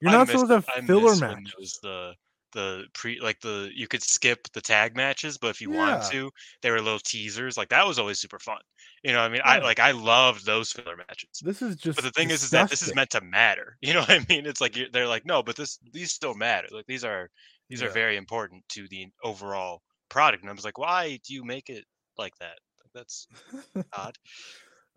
[0.00, 2.14] you're I not miss- supposed to have filler matches the
[2.52, 6.08] the pre like the you could skip the tag matches, but if you wanted Yeah.
[6.10, 6.30] to,
[6.62, 7.56] they were little teasers.
[7.56, 8.60] Like that was always super fun.
[9.02, 11.42] You know, what I mean, I like I loved those filler matches.
[11.42, 13.76] This is just But the thing is, is that this is meant to matter.
[13.82, 14.46] You know what I mean?
[14.46, 16.68] It's like you're, they're like, no, but this these still matter.
[16.70, 17.30] Like these are
[17.68, 20.42] these are very important to the overall product.
[20.42, 21.84] And I was like, why do you make it
[22.16, 22.58] like that?
[22.94, 23.28] That's
[23.92, 24.16] odd.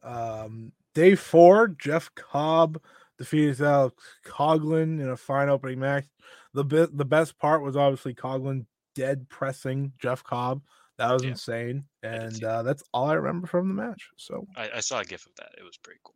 [0.04, 2.82] Um, day four, Jeff Cobb
[3.18, 3.96] defeated Alex
[4.26, 6.06] Coughlin in a fine opening match.
[6.54, 10.62] The bit, the best part was obviously Coughlin dead pressing Jeff Cobb.
[10.98, 11.30] That was Yeah.
[11.30, 14.10] insane, and uh, that's all I remember from the match.
[14.18, 15.52] So, I, I saw a gif of that.
[15.58, 16.16] It was pretty cool.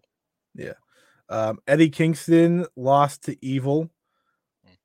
[1.29, 3.85] um, Eddie Kingston lost to Evil.
[3.85, 4.69] Mm.
[4.69, 4.75] You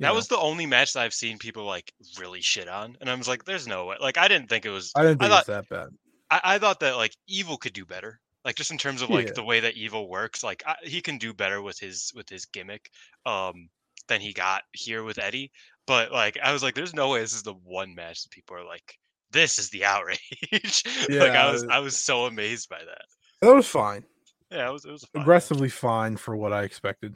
[0.00, 3.08] That know, was the only match that I've seen people like really shit on, and
[3.08, 4.90] I was like, "There's no way." Like, I didn't think it was.
[4.96, 5.90] I didn't I think thought it's that bad.
[6.30, 8.20] I, I thought that like Evil could do better.
[8.44, 9.32] Like just in terms of like Yeah.
[9.34, 12.46] the way that Evil works, like I, he can do better with his with his
[12.46, 12.90] gimmick
[13.26, 13.68] um
[14.08, 15.52] than he got here with Eddie.
[15.86, 18.56] But like I was like, there's no way this is the one match that people
[18.56, 18.98] are like,
[19.30, 20.18] this is the outrage.
[21.10, 23.02] like I was I was so amazed by that.
[23.42, 24.04] That was fine.
[24.50, 25.24] Yeah, it was it was a fun match.
[25.24, 27.14] aggressively fine for what I expected.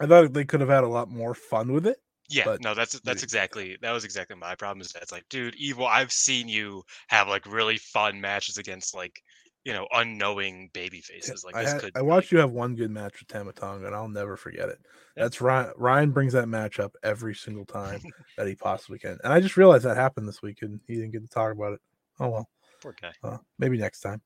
[0.00, 1.98] I thought they could have had a lot more fun with it.
[2.30, 4.80] Yeah, but no, that's that's exactly that was exactly my problem.
[4.80, 8.94] Is that it's like, dude, Evil, I've seen you have like really fun matches against
[8.94, 9.20] like
[9.64, 11.44] you know unknowing baby faces.
[11.44, 13.86] Like I, this had, could I watched you have one good match with Tama Tonga,
[13.86, 14.78] and I'll never forget it.
[15.16, 15.24] Yeah.
[15.24, 15.72] That's Ryan.
[15.76, 18.00] Ryan brings that match up every single time
[18.38, 21.10] that he possibly can, and I just realized that happened this week, and he didn't
[21.10, 21.80] get to talk about it.
[22.20, 22.48] Oh well,
[22.80, 23.12] Poor guy.
[23.24, 24.22] uh, maybe next time.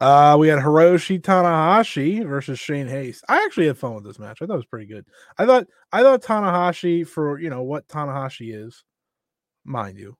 [0.00, 3.22] Uh, we had Hiroshi Tanahashi versus Shane Haste.
[3.28, 4.40] I actually had fun with this match.
[4.40, 5.04] I thought it was pretty good.
[5.36, 8.82] I thought I thought Tanahashi for you know what Tanahashi is,
[9.64, 10.16] mind you,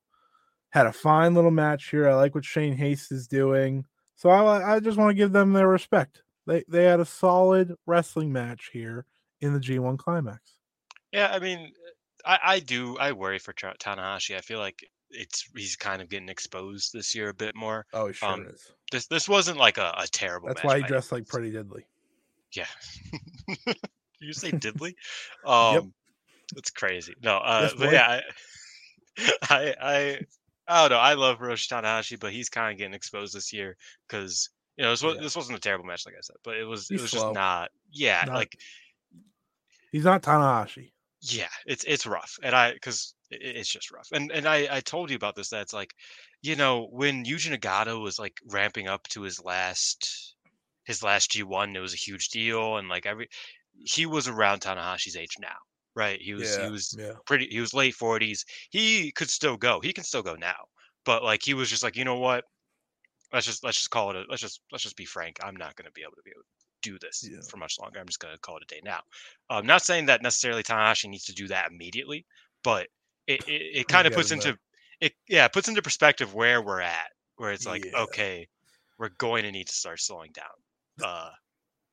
[0.71, 2.09] had a fine little match here.
[2.09, 5.55] I like what Shane Haste is doing, so I I just want to give them
[5.55, 6.23] their respect.
[6.47, 9.07] They they had a solid wrestling match here
[9.41, 10.57] in the G1 climax.
[11.13, 11.73] Yeah, I mean,
[12.25, 12.99] I, I do.
[12.99, 14.37] I worry for Tanahashi.
[14.37, 17.87] I feel like it's he's kind of getting exposed this year a bit more.
[17.93, 18.71] Oh, he sure Um, is.
[18.93, 20.49] This this wasn't like a, a terrible.
[20.49, 21.27] That's why he dressed like.
[21.29, 21.85] Pretty Diddley.
[22.53, 22.67] Yeah.
[24.23, 24.95] You say diddly?
[25.47, 25.95] Um,
[26.55, 27.15] That's crazy.
[27.23, 28.21] No, uh, Yes, but yeah,
[29.19, 30.21] I, I, I,
[30.69, 30.99] I don't know.
[31.01, 34.91] I love Hiroshi Tanahashi, but he's kind of getting exposed this year because you know
[34.91, 35.23] this, was, Yeah.
[35.23, 37.21] this wasn't a terrible match, like I said, but it was He's it was slow.
[37.23, 37.71] just not.
[37.93, 38.57] Yeah, Not- like
[39.91, 40.93] He's not Tanahashi.
[41.23, 45.11] Yeah, it's it's rough, and I because it's just rough, and and I I told
[45.11, 45.51] you about this.
[45.51, 45.93] That's like,
[46.43, 50.35] you know, when Yuji Nagata was like ramping up to his last
[50.85, 53.29] his last G one, it was a huge deal, and like every
[53.75, 55.57] he was around Tanahashi's age now,
[55.95, 56.21] right?
[56.21, 57.13] He was yeah, he was yeah.
[57.27, 60.65] pretty he was late 40s he could still go he can still go now
[61.05, 62.45] but like he was just like you know what
[63.33, 65.77] let's just let's just call it a let's just let's just be frank i'm not
[65.77, 66.33] going to be able to be
[66.83, 67.39] do this Yeah.
[67.49, 69.01] for much longer i'm just going to call it a day now
[69.49, 72.25] i'm not saying that necessarily tanahashi needs to do that immediately
[72.65, 72.89] but
[73.27, 74.57] it it, it kind of puts into
[75.01, 78.01] it yeah it puts into perspective where we're at where it's like Yeah.
[78.01, 78.49] okay
[78.99, 81.31] we're going to need to start slowing down uh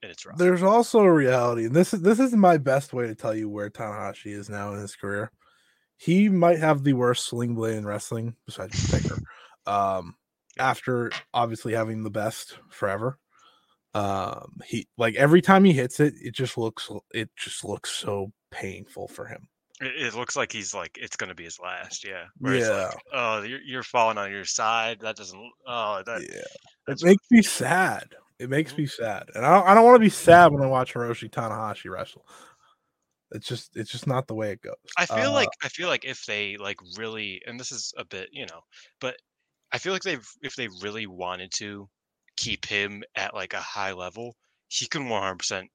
[0.03, 3.07] and it's rough There's also a reality, and this is this is my best way
[3.07, 5.31] to tell you where Tanahashi is now in his career.
[5.97, 9.17] He might have the worst sling blade in wrestling besides Taker.
[9.65, 10.15] Um,
[10.59, 13.17] after obviously having the best forever.
[13.97, 18.31] Um, he like every time he hits it, it just looks it just looks so
[18.51, 19.47] painful for him.
[19.79, 22.27] It, it looks like he's like it's gonna be his last, yeah.
[22.39, 22.61] Where Yeah.
[22.69, 24.99] like, oh, you're you're falling on your side.
[25.01, 25.51] That doesn't.
[25.65, 26.23] Oh, that.
[26.33, 26.41] yeah,
[26.87, 28.15] it makes me sad.
[28.39, 28.77] It makes Mhm.
[28.77, 31.29] me sad, and I don't, I don't want to be sad when I watch Hiroshi
[31.29, 32.25] Tanahashi wrestle.
[33.31, 34.75] It's just it's just not the way it goes.
[34.97, 38.05] I feel Uh, like I feel like if they like really, and this is a
[38.05, 38.61] bit, you know,
[38.99, 39.17] but
[39.71, 41.89] I feel like they've if they really wanted to
[42.37, 44.35] keep him at like a high level,
[44.69, 45.69] he can 100 percent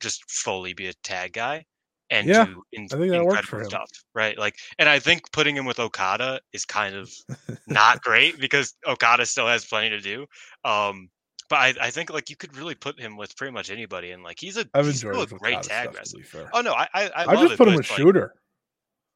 [0.00, 1.64] just fully be a tag guy
[2.10, 3.70] and Yeah, do in, I think that works for incredible him.
[3.70, 4.38] stuff, right?
[4.38, 7.10] Like, and I think putting him with Okada is kind of
[7.66, 10.26] not great because Okada still has plenty to do.
[10.64, 11.08] Um,
[11.48, 14.22] but I, I think like you could really put him with pretty much anybody, and
[14.22, 16.50] like he's a I've he's enjoyed still a great tag wrestler.
[16.52, 18.34] Oh no, I I, I, I just it, put him with like- Shooter.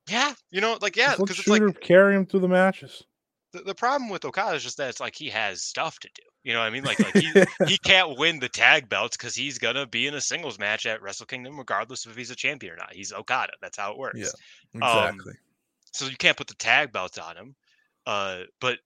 [0.08, 3.02] yeah, you know, like yeah, because it's like Shooter carry him through the matches.
[3.52, 6.22] The, the problem with Okada is just that it's like he has stuff to do.
[6.42, 6.84] You know what I mean?
[6.84, 7.34] Like like he
[7.64, 11.02] he can't win the tag belts because he's gonna be in a singles match at
[11.02, 12.92] Wrestle Kingdom regardless of if he's a champion or not.
[12.92, 13.52] He's Okada.
[13.60, 14.18] That's how it works.
[14.18, 14.86] Yeah.
[14.86, 15.34] Um, exactly.
[15.92, 17.56] So you can't put the tag belts on him.
[18.06, 18.78] Uh, but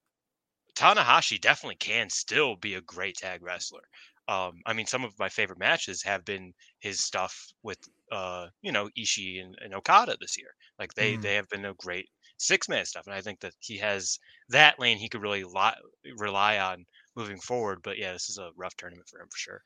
[0.75, 3.83] Tanahashi definitely can still be a great tag wrestler.
[4.27, 7.79] Um, I mean, some of my favorite matches have been his stuff with,
[8.11, 10.49] uh, you know, Ishii and, and Okada this year.
[10.79, 11.21] Like they Mm.
[11.21, 14.17] they have been a great six man stuff, and I think that he has
[14.49, 17.79] that lane he could really li- rely on moving forward.
[17.83, 19.61] But yeah, this is a rough tournament for him for sure.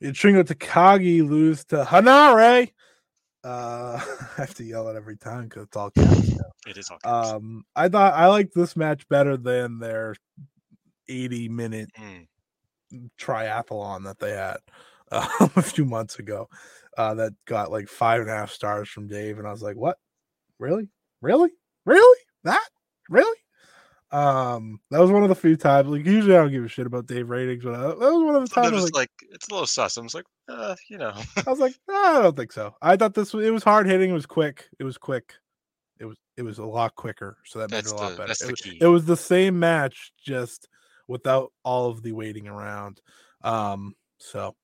[0.00, 2.72] Did Shingo Takagi lose to Henare?
[3.44, 4.00] Uh,
[4.38, 6.30] I have to yell it every time because it's all caps.
[6.66, 7.30] It is all caps.
[7.32, 10.14] Um, I thought I liked this match better than their
[11.08, 12.26] 80 minute Mm.
[13.18, 14.58] triathlon that they had
[15.12, 16.48] uh, a few months ago.
[16.98, 19.76] Uh, that got like five and a half stars from Dave, and I was like,
[19.76, 19.96] "What?
[20.58, 20.88] Really?
[21.22, 21.50] Really?
[21.86, 22.18] Really?
[22.44, 22.66] That?
[23.08, 23.36] Really?"
[24.12, 25.88] Um, that was one of the few times.
[25.88, 28.34] Like usually, I don't give a shit about Dave ratings, but uh, that was one
[28.34, 28.76] of the So times.
[28.76, 29.96] I like, like, it's a little sus.
[29.96, 31.12] I was like, uh, you know,
[31.46, 32.74] I was like, "Ah, I don't think so.
[32.82, 34.10] I thought this was, it was hard hitting.
[34.10, 34.68] It was quick.
[34.80, 35.34] It was quick.
[36.00, 37.36] It was it was a lot quicker.
[37.44, 38.28] So that made it a lot the better.
[38.28, 38.78] that's It the was- key.
[38.80, 40.66] it was the same match just
[41.06, 43.00] without all of the waiting around
[43.42, 44.54] um so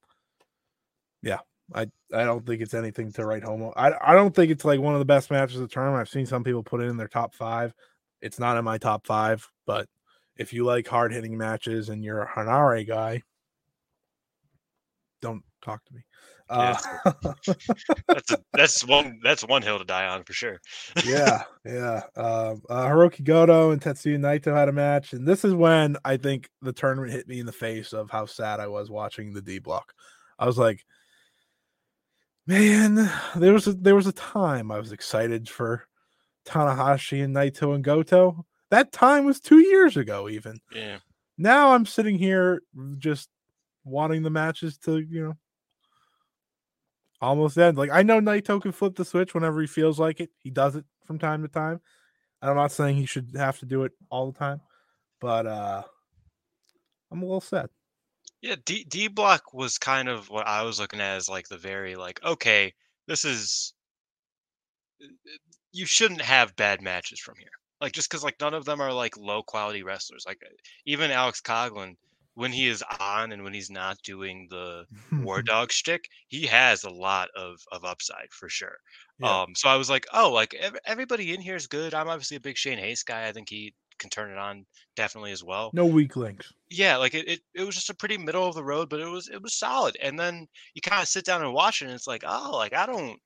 [1.74, 1.82] i
[2.14, 4.94] i don't think it's anything to write home I I don't think it's like one
[4.94, 7.08] of the best matches of the tournament i've seen some people put it in their
[7.08, 7.74] top five
[8.20, 9.88] it's not in my top five but
[10.36, 13.22] if you like hard hitting matches and you're a henare guy
[15.20, 16.02] don't talk to me
[16.48, 16.76] uh,
[18.08, 20.60] that's a, that's one that's one hill to die on for sure.
[21.04, 22.02] yeah, yeah.
[22.16, 26.16] Um, uh, Hirooki Goto and Tetsuya Naito had a match, and this is when I
[26.16, 29.42] think the tournament hit me in the face of how sad I was watching the
[29.42, 29.92] D block.
[30.38, 30.84] I was like,
[32.46, 35.86] man, there was a, there was a time I was excited for
[36.46, 38.46] Tanahashi and Naito and Goto.
[38.70, 40.58] That time was two years ago, even.
[40.72, 40.98] Yeah.
[41.38, 42.62] Now I'm sitting here
[42.98, 43.28] just
[43.84, 45.34] wanting the matches to, you know,
[47.20, 47.78] almost end.
[47.78, 50.30] Like I know Naito can flip the switch whenever he feels like it.
[50.38, 51.80] He does it from time to time.
[52.42, 54.60] I'm not saying he should have to do it all the time,
[55.20, 55.82] but uh
[57.10, 57.68] I'm a little sad.
[58.46, 61.58] Yeah, D D block was kind of what I was looking at as like the
[61.58, 62.72] very like okay,
[63.08, 63.74] this is
[65.02, 65.06] uh,
[65.72, 67.50] you shouldn't have bad matches from here.
[67.80, 70.22] Like just because like none of them are like low quality wrestlers.
[70.28, 71.96] Like uh, even Alex Coughlin,
[72.34, 74.84] when he is on and when he's not doing the
[75.22, 78.76] war dog shtick, he has a lot of of upside for sure.
[79.18, 79.42] Yeah.
[79.42, 81.94] Um, so I was like, oh, like ev- everybody in here is good.
[81.94, 83.26] I'm obviously a big Shane Haste guy.
[83.26, 86.52] I think he can turn it on definitely as well no weak links.
[86.70, 89.06] yeah like it, it, it was just a pretty middle of the road but it
[89.08, 91.94] was it was solid and then you kind of sit down and watch it and
[91.94, 93.18] it's like oh like i don't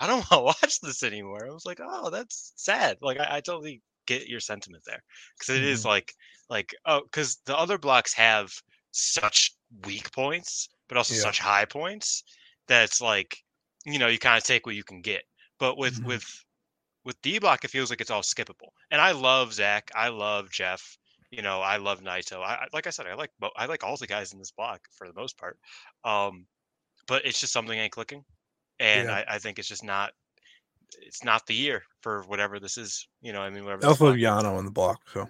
[0.00, 3.36] i don't want to watch this anymore i was like oh that's sad like i,
[3.36, 5.02] I totally get your sentiment there
[5.38, 6.12] because it is like
[6.50, 8.52] like oh because the other blocks have
[8.90, 9.54] such
[9.86, 11.20] weak points but also Yeah.
[11.22, 12.22] such high points
[12.68, 13.36] that it's like
[13.86, 15.22] you know you kind of take what you can get
[15.58, 16.06] but with Mhm.
[16.06, 16.44] with
[17.04, 18.70] with D block, it feels like it's all skippable.
[18.90, 19.90] And I love Zack.
[19.94, 20.98] I love Jeff.
[21.30, 22.42] You know, I love Naito.
[22.42, 25.08] I, like I said, I like I like all the guys in this block for
[25.08, 25.58] the most part.
[26.04, 26.46] Um,
[27.06, 28.24] but it's just something ain't clicking,
[28.78, 29.14] and Yeah.
[29.14, 30.12] I, I think it's just not.
[31.00, 33.08] It's not the year for whatever this is.
[33.20, 33.84] You know, I mean, whatever.
[33.84, 34.44] I this also have block.
[34.44, 35.28] Yano in the block, so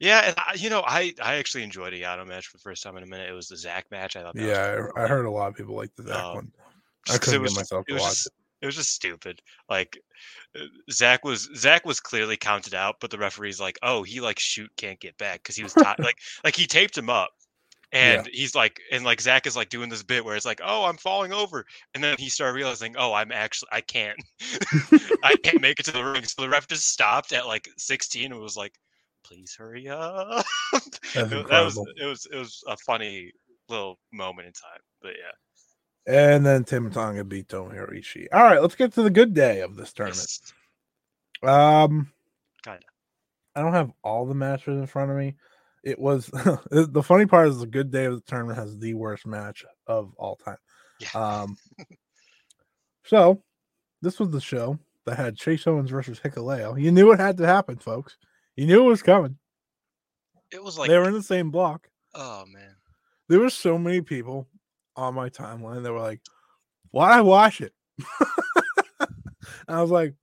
[0.00, 2.82] Yeah, and I, you know, I I actually enjoyed a Yano match for the first
[2.82, 3.30] time in a minute.
[3.30, 4.16] It was the Zack match.
[4.16, 4.34] I thought.
[4.34, 6.52] That yeah, I, I heard a lot of people like the Zack Um, one.
[7.08, 8.30] I couldn't it get was myself it was watch just,
[8.62, 9.42] it was just stupid.
[9.68, 9.98] Like
[10.56, 14.38] uh, Zack was Zack was clearly counted out, but the referee's like, "Oh, he like
[14.38, 17.30] shoot can't get back because he was tied." like like he taped him up,
[17.92, 20.84] and he's like, and like Zack is like doing this bit where it's like, "Oh,
[20.84, 24.18] I'm falling over," and then he started realizing, "Oh, I'm actually I can't,
[25.24, 28.32] I can't make it to the ring." So the ref just stopped at like 16
[28.32, 28.74] and was like,
[29.24, 30.44] "Please hurry up."
[31.14, 33.32] That was it was it was a funny
[33.68, 35.32] little moment in time, but yeah.
[36.06, 38.26] And then Tama Tonga beat Tomohiro Ishii.
[38.32, 40.40] All right, let's get to the good day of this tournament.
[41.42, 42.12] Um,
[42.64, 42.80] Kinda.
[43.54, 45.36] I don't have all the matches in front of me.
[45.84, 46.26] It was
[46.70, 50.12] the funny part is the good day of the tournament has the worst match of
[50.16, 50.56] all time.
[51.00, 51.08] Yeah.
[51.14, 51.56] Um,
[53.04, 53.42] so
[54.00, 56.80] this was the show that had Chase Owens versus Hikuleo.
[56.80, 58.16] You knew it had to happen, folks.
[58.56, 59.38] You knew it was coming.
[60.52, 61.88] It was like, they were in the same block.
[62.14, 62.76] oh man.
[63.28, 64.46] There were so many people
[64.96, 66.20] on my timeline that were like,
[66.92, 67.74] "Why I watch it?"
[69.68, 70.14] I was like,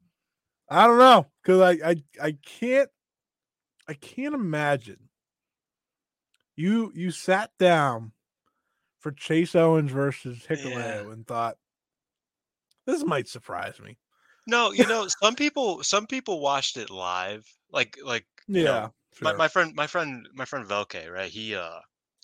[0.69, 2.89] "I don't know," because I, I I can't
[3.87, 5.09] I can't imagine
[6.55, 8.13] you you sat down
[8.99, 11.13] for Chase Owens versus Hikuleo Yeah.
[11.13, 11.57] and thought
[12.85, 13.97] this might surprise me.
[14.45, 17.47] No, you know, some people some people watched it live.
[17.69, 18.89] Like like you know, Yeah,
[19.21, 21.31] my, my friend my friend my friend Velke, right?
[21.31, 21.79] He uh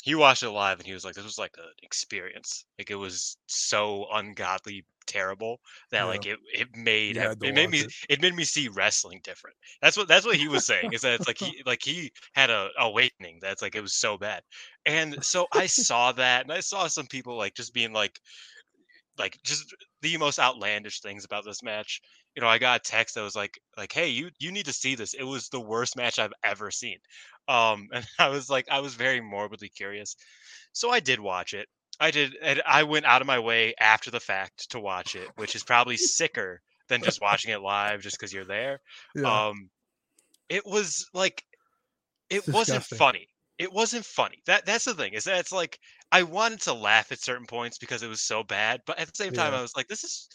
[0.06, 2.66] he watched it live and he was like, This was like an experience.
[2.80, 5.60] Like it was so ungodly terrible
[5.92, 6.06] that Yeah.
[6.06, 7.94] like it it made You ev- had to it made me it.
[8.10, 9.58] it made me see wrestling different.
[9.82, 10.94] That's what that's what he was saying.
[10.94, 14.18] Is that it's like he like he had a awakening that's like it was so
[14.18, 14.44] bad.
[14.86, 18.20] And so I saw that and I saw some people like just being like
[19.18, 22.02] like just the most outlandish things about this match.
[22.36, 24.74] You know, I got a text that was like like, "Hey, you you need to
[24.74, 25.14] see this.
[25.14, 26.98] It was the worst match I've ever seen."
[27.48, 30.16] Um and I was like I was very morbidly curious.
[30.74, 31.68] So I did watch it.
[32.00, 35.32] I did, and I went out of my way after the fact to watch it,
[35.38, 38.82] which is probably sicker than just watching it live, just because you're there.
[39.16, 39.48] Yeah.
[39.48, 39.70] Um,
[40.50, 41.44] it was like,
[42.30, 42.98] it It's wasn't disgusting.
[42.98, 43.28] funny.
[43.58, 44.42] It wasn't funny.
[44.46, 45.80] That that's the thing is that it's like
[46.12, 49.16] I wanted to laugh at certain points because it was so bad, but at the
[49.16, 49.60] same time Yeah.
[49.60, 50.28] I was like, this is.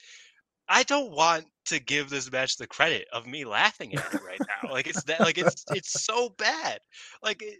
[0.69, 4.41] I don't want to give this match the credit of me laughing at it right
[4.41, 4.71] now.
[4.71, 6.81] Like it's that, like it's it's so bad.
[7.23, 7.59] Like it,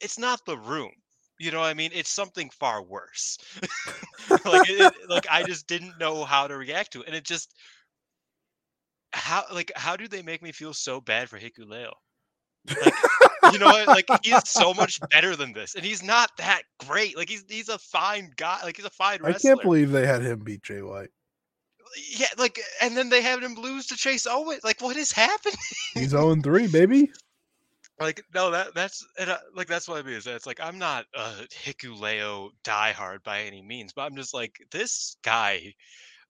[0.00, 0.90] it's not the room.
[1.38, 1.90] You know what I mean?
[1.94, 3.38] It's something far worse.
[4.30, 7.54] like it, like I just didn't know how to react to it, and it just
[9.12, 11.92] how like how do they make me feel so bad for Hikuleo?
[12.68, 12.94] Like,
[13.52, 13.88] you know what?
[13.88, 17.16] Like he's so much better than this, and he's not that great.
[17.16, 18.60] Like he's he's a fine guy.
[18.62, 21.10] Like he's a fine I can't believe they had him beat Jay White.
[22.16, 24.64] Yeah, like and then they have him lose to Chase Owens.
[24.64, 25.56] Like what is happening?
[25.94, 27.10] He's 0 3, baby.
[28.00, 30.14] Like no, that that's and, uh, like that's what I mean.
[30.16, 34.34] Is that it's like I'm not a Hikuleo diehard by any means, but I'm just
[34.34, 35.72] like this guy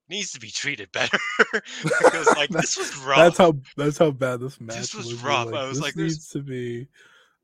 [0.08, 1.18] needs to be treated better
[1.52, 3.16] because like this was rough.
[3.16, 5.22] That's how that's how bad this match was was.
[5.22, 5.46] rough.
[5.46, 6.88] You're I was this like, needs to be.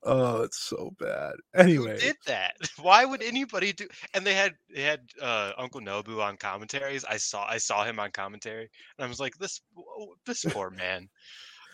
[0.04, 1.34] Oh, it's so bad.
[1.54, 2.54] Who Anyway, did that?
[2.80, 3.88] Why would anybody do?
[4.14, 7.04] And they had they had uh, Uncle Nobu on commentaries.
[7.04, 9.60] I saw I saw him on commentary, and I was like, this
[10.24, 11.08] this poor man.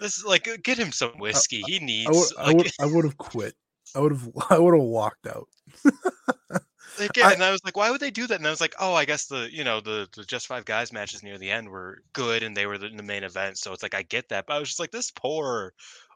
[0.01, 1.63] This is like get him some whiskey.
[1.67, 3.55] He needs I would I like, I would have quit.
[3.95, 5.49] I would have I would have walked out.
[6.99, 8.39] yeah, I- and I was like, why would they do that?
[8.39, 10.93] And I was like, oh, I guess the you know the the Just Five Guys
[10.93, 13.73] matches near the end were good, and they were the, in the main event, so
[13.73, 14.47] it's like I get that.
[14.47, 15.75] But I was just like, this poor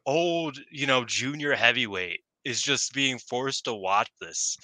[0.09, 4.57] old you know junior heavyweight is just being forced to watch this,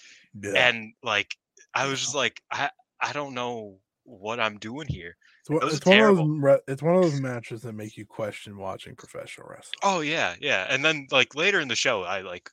[0.43, 0.69] Yeah.
[0.69, 1.37] and like
[1.75, 2.71] I was just like, I
[3.01, 5.17] I don't know what I'm doing here.
[5.41, 7.97] It's, one- It was it's one of those it's one of those matches that make
[7.97, 9.79] you question watching professional wrestling.
[9.83, 10.67] Oh yeah, yeah.
[10.71, 12.49] And then like later in the show, I like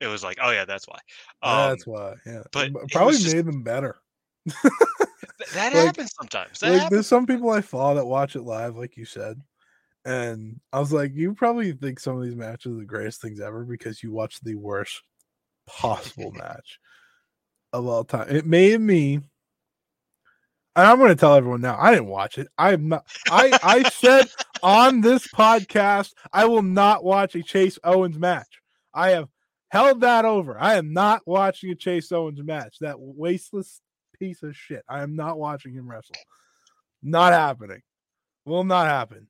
[0.00, 0.98] it was like, oh yeah, that's why.
[1.42, 2.42] Um, That's why, yeah.
[2.52, 3.96] but It probably just- made them better.
[4.44, 4.54] that
[5.54, 6.58] like- happens sometimes.
[6.60, 6.90] That like happens.
[6.90, 9.40] there's some people I follow that watch it live, like you said,
[10.04, 13.40] and I was like, you probably think some of these matches are the greatest things
[13.40, 15.02] ever because you watch the worst
[15.66, 16.78] possible match
[17.72, 18.28] of all time.
[18.28, 19.20] It made me.
[20.76, 21.78] And I'm going to tell everyone now.
[21.80, 22.48] I didn't watch it.
[22.58, 23.06] I am not.
[23.30, 24.26] I I said
[24.62, 28.60] on this podcast I will not watch a Chase Owens match.
[28.92, 29.28] I have
[29.70, 30.58] held that over.
[30.58, 32.78] I am not watching a Chase Owens match.
[32.80, 33.80] That wasteless
[34.18, 34.82] piece of shit.
[34.88, 36.16] I am not watching him wrestle.
[37.02, 37.82] Not happening.
[38.44, 39.28] Will not happen.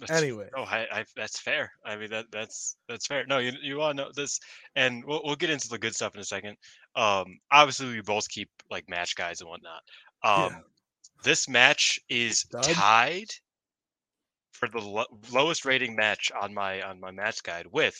[0.00, 1.70] That's- Anyway, Oh, I, I, that's fair.
[1.84, 3.24] I mean that that's that's fair.
[3.26, 4.38] No, you you want to know this,
[4.76, 6.56] and we'll we'll get into the good stuff in a second.
[6.96, 9.82] Um, obviously we both keep like match guides and whatnot.
[10.24, 10.46] Yeah.
[10.46, 10.64] Um,
[11.22, 12.44] this match is
[12.74, 13.28] tied
[14.52, 17.96] for the lo- lowest rating match on my on my match guide with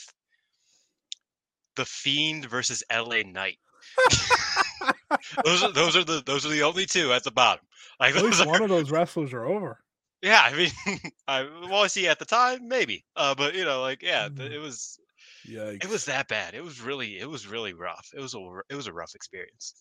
[1.77, 3.59] the Fiend versus LA Knight.
[5.45, 7.65] those are those are the those are the only two at the bottom.
[7.99, 9.79] Like at least are, one of those wrestlers are over.
[10.23, 10.71] Yeah, I mean,
[11.29, 14.51] I I see at the time maybe, uh, but you know, like yeah, Mm.
[14.51, 14.99] it was
[15.47, 16.55] Yeah, it was that bad.
[16.55, 18.09] It was really it was really rough.
[18.15, 19.75] It was a it was a rough experience.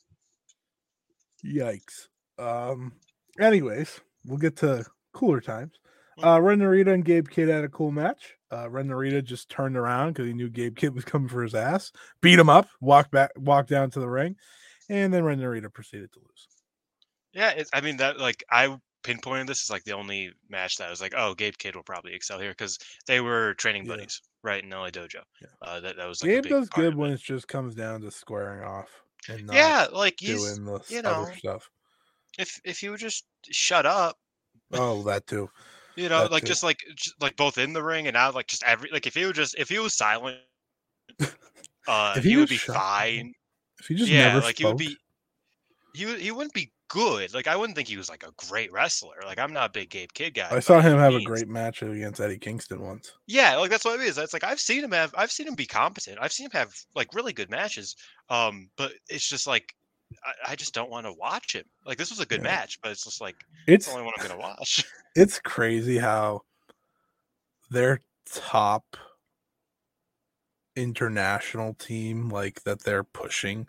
[1.46, 2.08] Yikes.
[2.38, 2.94] Um.
[3.40, 5.80] Anyways, we'll get to cooler times.
[6.20, 6.26] Mm.
[6.36, 8.36] Uh, Ren Narita and Gabe Kidd had a cool match.
[8.52, 11.56] Uh, Ren Narita just turned around because he knew Gabe Kidd was coming for his
[11.56, 14.36] ass, beat him up, walked back, walked down to the ring,
[14.90, 16.48] and then Ren Narita proceeded to lose.
[17.32, 20.88] Yeah, it's, I mean that like I pinpointed this as like the only match that
[20.88, 22.78] I was like, oh, Gabe Kidd will probably excel here because
[23.08, 23.96] they were training Yeah.
[23.96, 25.24] buddies, right in LA Dojo.
[25.42, 25.48] Yeah.
[25.62, 27.20] Uh, that that was like Gabe does good when it.
[27.22, 31.12] just comes down to squaring off and not Yeah, like he's doing the you know
[31.12, 31.70] other stuff.
[32.38, 34.18] if if you would just shut up,
[34.72, 35.50] Oh, that too.
[35.96, 36.48] you know, That like too.
[36.48, 39.16] just like just, like both in the ring and out, like just every like if
[39.16, 40.38] he would just if he was silent,
[41.88, 43.34] uh, If he, he would be fine.
[43.80, 44.98] If he just yeah, never like spoke, he would be.
[45.94, 47.34] He he wouldn't be good.
[47.34, 49.16] Like I wouldn't think he was like a great wrestler.
[49.26, 50.52] Like I'm not a big Gabe Kidd guy.
[50.52, 53.14] I saw him have a great match against Eddie Kingston once.
[53.28, 54.18] Yeah, like that's what it is.
[54.18, 56.18] It's like I've seen him have I've seen him be competent.
[56.20, 57.96] I've seen him have like really good matches.
[58.30, 59.76] Um, but it's just like
[60.26, 61.66] I, I just don't want to watch him.
[61.86, 62.44] Like this was a good Yeah.
[62.44, 63.36] match, but it's just like
[63.68, 64.84] it's It's the only one I'm gonna watch.
[65.16, 66.44] it's crazy how
[67.70, 68.98] their top
[70.76, 73.68] international team like that they're pushing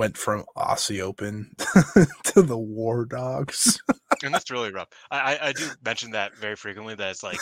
[0.00, 1.54] went from Aussie Open
[2.24, 3.82] to the War Dogs.
[4.24, 4.88] and that's really rough.
[5.10, 6.94] I, I I do mention that very frequently.
[6.94, 7.38] That it's like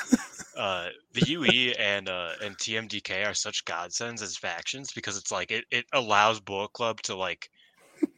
[0.56, 5.52] uh the UE and uh and TMDK are such godsends as factions because it's like
[5.52, 7.48] it, it allows Bullet Club to like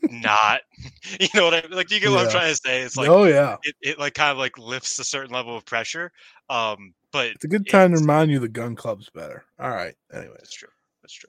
[0.08, 0.62] not
[1.20, 2.80] you know what I like do you get what I'm trying to say?
[2.80, 5.66] It's like oh yeah, it, it like kind of like lifts a certain level of
[5.66, 6.12] pressure.
[6.48, 9.44] Um but it's a good time to remind you the gun club's better.
[9.58, 9.94] All right.
[10.14, 10.68] Anyway, That's true.
[11.02, 11.28] That's true.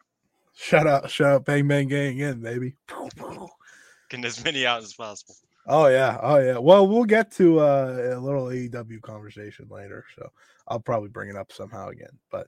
[0.54, 2.76] Shout out, shout out, bang bang gang in, baby.
[4.10, 5.36] Getting as many out as possible.
[5.68, 6.58] Oh yeah, oh yeah.
[6.58, 10.30] Well, we'll get to uh, a little AEW conversation later, so
[10.68, 12.18] I'll probably bring it up somehow again.
[12.30, 12.48] But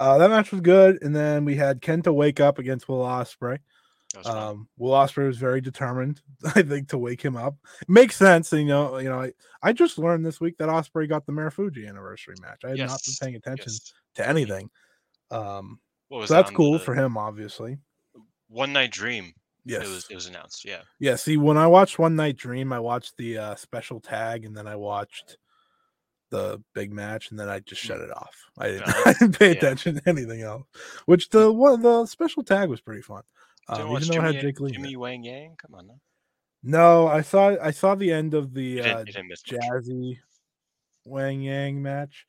[0.00, 3.58] uh, that match was good, and then we had Kenta wake up against Will Ospreay.
[4.14, 4.36] That was fun.
[4.36, 6.20] Um, Will Ospreay was very determined,
[6.54, 7.56] I think, to wake him up.
[7.82, 8.98] It makes sense, you know.
[8.98, 9.32] You know, I,
[9.62, 12.64] I just learned this week that Ospreay got the Marufuji anniversary match.
[12.64, 13.92] I had not been paying attention yes.
[14.16, 14.70] to anything.
[15.30, 15.78] Um,
[16.08, 17.78] What was so that's cool the for him, obviously.
[18.48, 19.34] One Night Dream.
[19.64, 20.64] Yes, It was it was announced.
[20.64, 20.82] Yeah.
[21.00, 24.56] Yeah, see, when I watched One Night Dream, I watched the uh, special tag, and
[24.56, 25.38] then I watched
[26.30, 28.36] the big match, and then I just shut it off.
[28.58, 29.52] I didn't, Uh, I didn't pay yeah.
[29.56, 30.64] attention to anything else.
[31.06, 33.22] Which the one the special tag was pretty fun.
[33.68, 34.72] Didn't Um, even though it had Jimmy, Jake Lee.
[34.72, 34.96] Jimmy.
[34.96, 35.56] Wang Yang.
[35.60, 36.00] Come on now.
[36.62, 39.42] No, I saw I saw the end of the uh, didn't, you didn't miss.
[39.42, 40.18] Jazzy
[41.04, 42.26] Wang Yang match.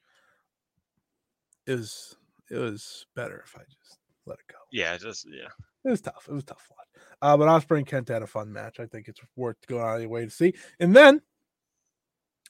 [1.67, 2.16] Was
[2.49, 4.57] it was better if I just let it go.
[4.71, 5.49] Yeah, just yeah.
[5.85, 6.25] It was tough.
[6.29, 7.03] It was a tough watch.
[7.21, 8.79] Uh, but Ospreay and Kent had a fun match.
[8.79, 10.53] I think it's worth going out of your way to see.
[10.79, 11.21] And then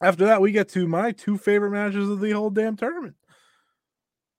[0.02, 3.16] after that, we get to my two favorite matches of the whole damn tournament.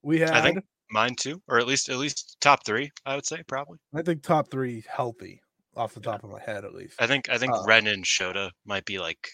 [0.01, 2.91] We had, I think mine too, or at least at least top three.
[3.05, 3.77] I would say probably.
[3.93, 5.41] I think top three healthy
[5.75, 6.11] off the Yeah.
[6.13, 6.95] top of my head, at least.
[6.99, 9.29] I think I think Uh, Ren and Shota might be like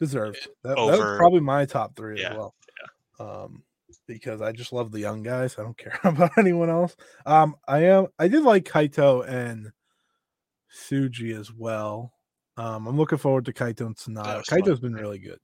[0.00, 0.48] Deserved.
[0.64, 2.54] That, that was probably my top three Yeah, as well.
[3.18, 3.26] Yeah.
[3.26, 3.62] Um,
[4.14, 5.56] because I just love the young guys.
[5.58, 6.96] I don't care about anyone else.
[7.26, 8.06] Um, I am.
[8.18, 9.70] I did like Kaito and
[10.72, 12.12] Tsuji as well.
[12.56, 14.38] Um, I'm looking forward to Kaito and Sanada.
[14.38, 14.60] was fun.
[14.60, 15.38] Kaito's been really good.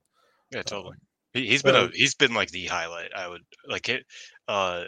[0.51, 0.93] yeah, totally.
[0.95, 1.01] Um,
[1.33, 3.11] He, he's been a he's been like the highlight.
[3.15, 4.05] I would like it.
[4.47, 4.83] Uh,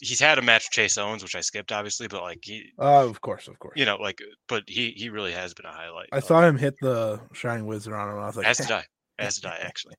[0.00, 3.08] he's had a match with Chase Owens, which I skipped obviously, but like he, Oh,
[3.08, 3.74] of course, of course.
[3.76, 6.08] you know, like, but he he really has been a highlight.
[6.12, 8.18] I saw him hit the Shining Wizard on him.
[8.18, 8.84] I was like, as did I,
[9.18, 9.94] as did I actually.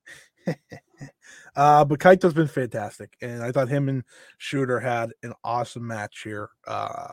[1.56, 4.04] uh, but Kaito's been fantastic, and I thought him and
[4.38, 6.50] Shooter had an awesome match here.
[6.68, 7.10] Uh,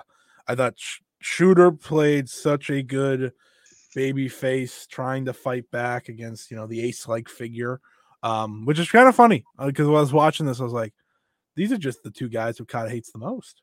[0.46, 3.32] I thought Sh- Shooter played such a good
[3.94, 7.80] baby face, trying to fight back against you know the ace-like figure,
[8.22, 10.94] um, which is kind of funny because when I was watching this, I was like,
[11.56, 13.62] these are just the two guys who kind of hates the most.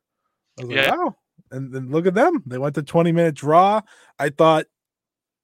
[0.60, 0.96] I was like, Yeah.
[0.96, 1.16] wow,
[1.52, 2.44] and then look at them.
[2.46, 3.82] They went to 20 minute draw.
[4.18, 4.66] I thought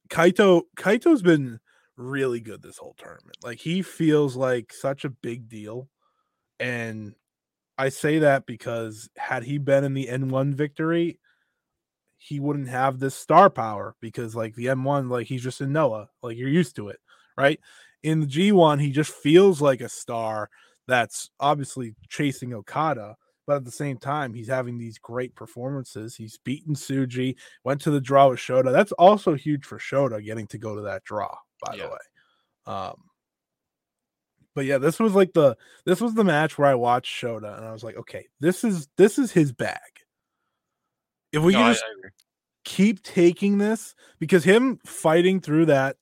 [0.09, 1.59] Kaito Kaito's been
[1.97, 3.37] really good this whole tournament.
[3.43, 5.89] Like he feels like such a big deal.
[6.59, 7.13] And
[7.77, 11.19] I say that because had he been in the N1 victory,
[12.17, 16.09] he wouldn't have this star power because like the M1, like he's just in Noah,
[16.23, 16.99] like you're used to it,
[17.37, 17.59] right?
[18.03, 20.49] In the G1, he just feels like a star
[20.87, 23.15] that's obviously chasing Okada,
[23.45, 26.15] but at the same time, he's having these great performances.
[26.15, 28.71] He's beaten Tsuji, went to the draw with Shota.
[28.71, 31.83] That's also huge for Shota getting to go to that draw, by Yeah.
[31.83, 31.97] the way.
[32.67, 32.95] Um,
[34.55, 37.65] but yeah, this was like the this was the match where I watched Shota and
[37.65, 39.79] I was like, okay, this is this is his bag.
[41.31, 42.09] If we No, can just I
[42.63, 45.97] keep taking this because him fighting through that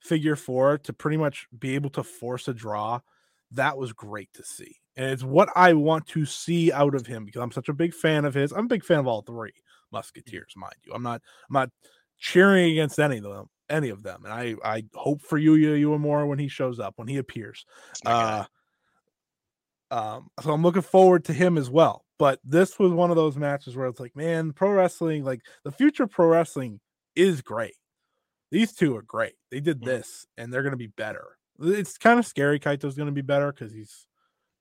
[0.00, 3.00] figure four to pretty much be able to force a draw,
[3.52, 4.76] that was great to see.
[4.96, 7.94] And it's what I want to see out of him because I'm such a big
[7.94, 8.52] fan of his.
[8.52, 9.52] I'm a big fan of all three
[9.92, 10.92] musketeers, mind you.
[10.92, 11.70] I'm not I'm not
[12.18, 14.24] cheering against any of them, any of them.
[14.24, 17.16] And I I hope for you, you, you more when he shows up, when he
[17.18, 17.64] appears.
[18.04, 18.44] Uh,
[19.90, 22.04] um, so I'm looking forward to him as well.
[22.18, 25.70] But this was one of those matches where it's like, man, pro wrestling, like the
[25.72, 26.80] future of pro wrestling
[27.14, 27.76] is great.
[28.50, 29.34] These two are great.
[29.50, 29.84] They did Mhm.
[29.84, 31.38] this and they're going to be better.
[31.60, 32.58] It's kind of scary.
[32.58, 34.06] Kaito's going to be better because he's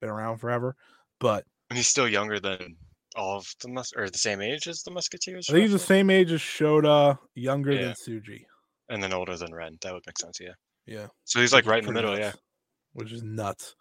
[0.01, 0.75] been around forever.
[1.19, 2.77] But and he's still younger than
[3.15, 5.49] all of the mus or the same age as the Musketeers.
[5.49, 7.81] I think he's the same age as Shota, younger Yeah.
[7.85, 8.45] than Tsuji.
[8.89, 9.77] And then older than Ren.
[9.81, 10.39] That would make sense.
[10.39, 10.53] Yeah.
[10.85, 11.07] Yeah.
[11.25, 12.17] So he's like right in the middle.
[12.17, 12.31] Yeah.
[12.93, 13.75] Which is nuts.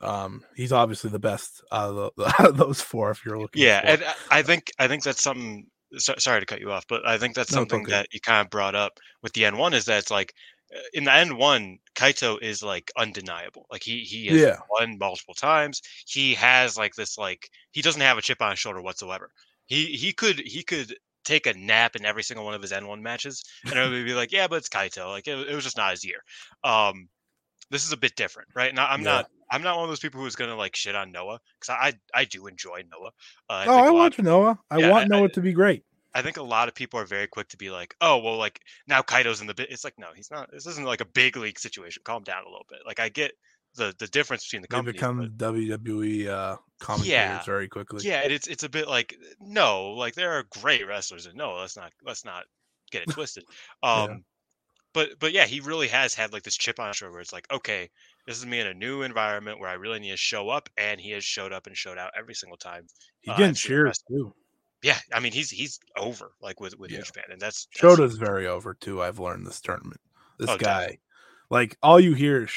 [0.00, 3.10] Um, he's obviously the best out of, the, out of those four.
[3.10, 5.66] If you're looking, Yeah, and I- I think I think that's something.
[5.98, 7.90] So, sorry to cut you off, but I think that's No, something okay.
[7.90, 10.32] that you kind of brought up with the N one is that it's like
[10.74, 13.66] uh, in the N one, Kaito is like undeniable.
[13.70, 14.56] Like he he has Yeah.
[14.70, 15.82] won multiple times.
[16.06, 19.30] He has like this like he doesn't have a chip on his shoulder whatsoever.
[19.66, 22.86] He he could he could take a nap in every single one of his N
[22.86, 25.08] one matches, and everybody would be like, yeah, but it's Kaito.
[25.08, 26.22] Like it, it was just not his year.
[26.64, 27.08] Um,
[27.70, 28.70] this is a bit different, right?
[28.70, 29.10] And I- I'm Yeah.
[29.12, 31.88] not I'm not one of those people who's gonna like shit on Noah because I,
[32.14, 33.10] I I do enjoy Noah.
[33.48, 34.58] Uh, oh, think I lot- want Noah.
[34.70, 35.84] I Yeah, want I- I- Noah to be great.
[36.14, 38.60] I think a lot of people are very quick to be like, oh, well, like
[38.86, 39.70] now Kaito's in the bit.
[39.70, 40.50] It's like, no, he's not.
[40.52, 42.02] This isn't like a big league situation.
[42.04, 42.80] Calm down a little bit.
[42.86, 43.32] Like I get
[43.74, 47.42] the the difference between the They become but- WWE uh, commentators Yeah.
[47.44, 48.06] very quickly.
[48.06, 51.76] yeah, it's it's a bit like no, like there are great wrestlers, and no, let's
[51.76, 52.44] not let's not
[52.90, 53.44] get it twisted.
[53.82, 53.92] Yeah.
[53.92, 54.24] Um,
[54.92, 57.32] but but yeah, he really has had like this chip on his shoulder where it's
[57.32, 57.88] like, okay,
[58.26, 61.00] this is me in a new environment where I really need to show up, and
[61.00, 62.86] he has showed up and showed out every single time.
[63.22, 64.34] He Uh, getting cheers too.
[64.82, 66.98] yeah, I mean he's he's over like with with Yeah.
[66.98, 69.00] New Japan, and that's, that's Shoda's very over too.
[69.02, 70.00] I've learned this tournament.
[70.38, 71.00] This Oh, guy, definitely.
[71.50, 72.50] like all you hear is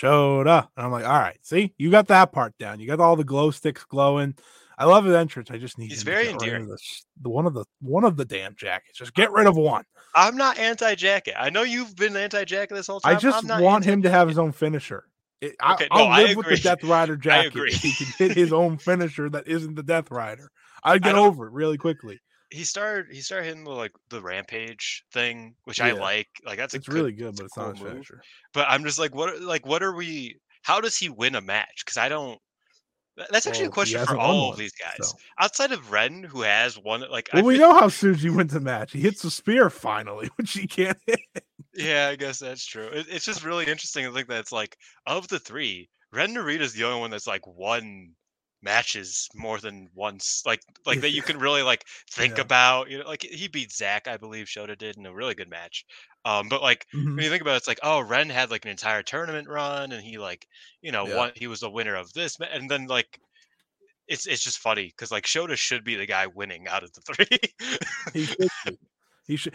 [0.00, 2.80] Shoda, Shoda, and I'm like, all right, see, you got that part down.
[2.80, 4.34] You got all the glow sticks glowing.
[4.76, 5.50] I love his entrance.
[5.50, 6.68] I just need He's very of endearing.
[6.68, 8.98] this- the one of the one of the damn jackets.
[8.98, 9.84] Just get rid of one.
[10.14, 11.34] I'm not anti-jacket.
[11.36, 13.16] I know you've been anti-jacket this whole time.
[13.16, 15.04] I just want him to have his own finisher.
[15.40, 16.56] It, I, Okay, I'll no, I live with the.
[16.56, 20.50] Death Rider jacket if he can hit his own finisher that isn't the Death Rider.
[20.84, 22.20] I'd get over it really quickly.
[22.50, 26.28] He started he started hitting the like the rampage thing, which I like.
[26.44, 27.92] Like that's a It's good- really good, but a it's not cool his move.
[27.92, 28.22] finisher.
[28.54, 29.28] But I'm just like, what?
[29.34, 30.36] are- Like, what are we?
[30.62, 31.82] How does he win a match?
[31.84, 32.38] Because I don't.
[33.30, 35.08] That's actually Well, a question for all one, of these guys.
[35.08, 35.16] so.
[35.40, 38.60] Outside of Ren, who has one, like Well, I we know how Tsuji wins a
[38.60, 38.92] match.
[38.92, 41.18] He hits the spear finally, which he can't hit.
[41.74, 42.86] Yeah, I guess that's true.
[42.88, 44.76] It, it's just really interesting I think that it's like
[45.06, 48.12] of the three, Ren is the only one that's like won
[48.62, 52.42] matches more than once, like like that you can really like think Yeah.
[52.42, 52.90] about.
[52.90, 55.84] You know, like he beat Zack, I believe, Shota did in a really good match.
[56.24, 57.14] Um, but like Mhm.
[57.16, 59.92] when you think about it, it's like, oh, Ren had like an entire tournament run,
[59.92, 60.46] and he like,
[60.82, 61.16] you know, Yeah.
[61.16, 61.32] won.
[61.34, 63.20] He was the winner of this, and then like.
[64.10, 67.00] It's, it's just funny because like Shota should be the guy winning out of the
[67.12, 67.38] three.
[68.14, 68.48] He should.
[68.64, 68.78] be.
[69.26, 69.54] He should.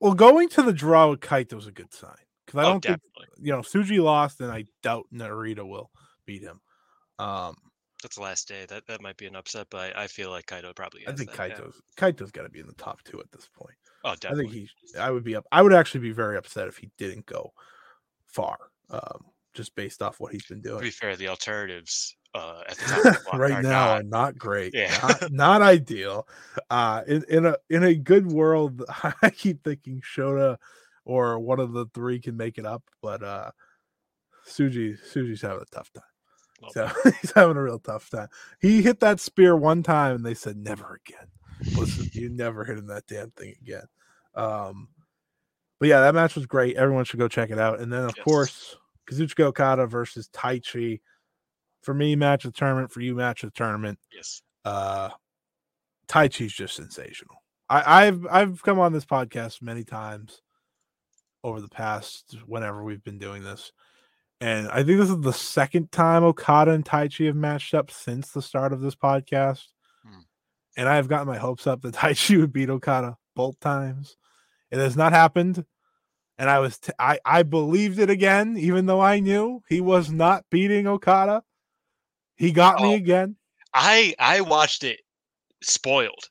[0.00, 2.84] Well, going to the draw with Kaito was a good sign because I oh, don't
[2.84, 3.00] think
[3.40, 5.90] you know Tsuji lost, and I doubt Narita will
[6.26, 6.60] beat him.
[7.20, 7.54] Um,
[8.04, 8.66] That's the last day.
[8.68, 11.08] That that might be an upset, but I, I feel like Kaito probably.
[11.08, 11.56] I think that, yeah.
[11.56, 13.74] Kaito's Kaito's got to be in the top two at this point.
[14.04, 14.44] Oh, definitely.
[14.44, 14.98] I think he.
[14.98, 15.46] I would be up.
[15.50, 17.54] I would actually be very upset if he didn't go
[18.26, 18.58] far,
[18.90, 19.24] um,
[19.54, 20.80] just based off what he's been doing.
[20.80, 24.00] to be fair, the alternatives uh, at the top of the block right now not-
[24.00, 24.74] are not great.
[24.74, 24.98] Yeah.
[25.02, 26.28] Not, not ideal.
[26.68, 28.84] Uh, in, in a in a good world,
[29.22, 30.58] I keep thinking Shota
[31.06, 33.50] or one of the three can make it up, but uh,
[34.46, 36.04] Tsuji Tsuji's having a tough time.
[36.72, 36.88] So
[37.20, 38.28] he's having a real tough time.
[38.60, 41.28] He hit that spear one time, and they said never again.
[41.76, 43.84] Listen, you never hitting that damn thing again.
[44.34, 44.88] Um,
[45.80, 46.76] but yeah, that match was great.
[46.76, 47.80] Everyone should go check it out.
[47.80, 48.24] And then of Yes.
[48.24, 48.76] course,
[49.10, 51.00] Kazuchika Okada versus Taichi.
[51.82, 52.90] For me, match of the tournament.
[52.90, 53.98] For you, match of the tournament.
[54.12, 54.42] yes.
[54.64, 55.10] Uh,
[56.08, 57.36] Taichi's just sensational.
[57.68, 60.42] I, I've I've come on this podcast many times
[61.42, 63.72] over the past whenever we've been doing this.
[64.44, 68.30] And I think this is the second time Okada and Taichi have matched up since
[68.30, 69.62] the start of this podcast.
[70.04, 70.18] Hmm.
[70.76, 74.18] And I've gotten my hopes up that Taichi would beat Okada both times.
[74.70, 75.64] It has not happened.
[76.36, 80.10] And I was t- I I believed it again, even though I knew he was
[80.10, 81.42] not beating Okada.
[82.36, 82.96] He got me Oh.
[82.96, 83.36] again.
[83.72, 85.00] I I watched it
[85.62, 86.28] spoiled,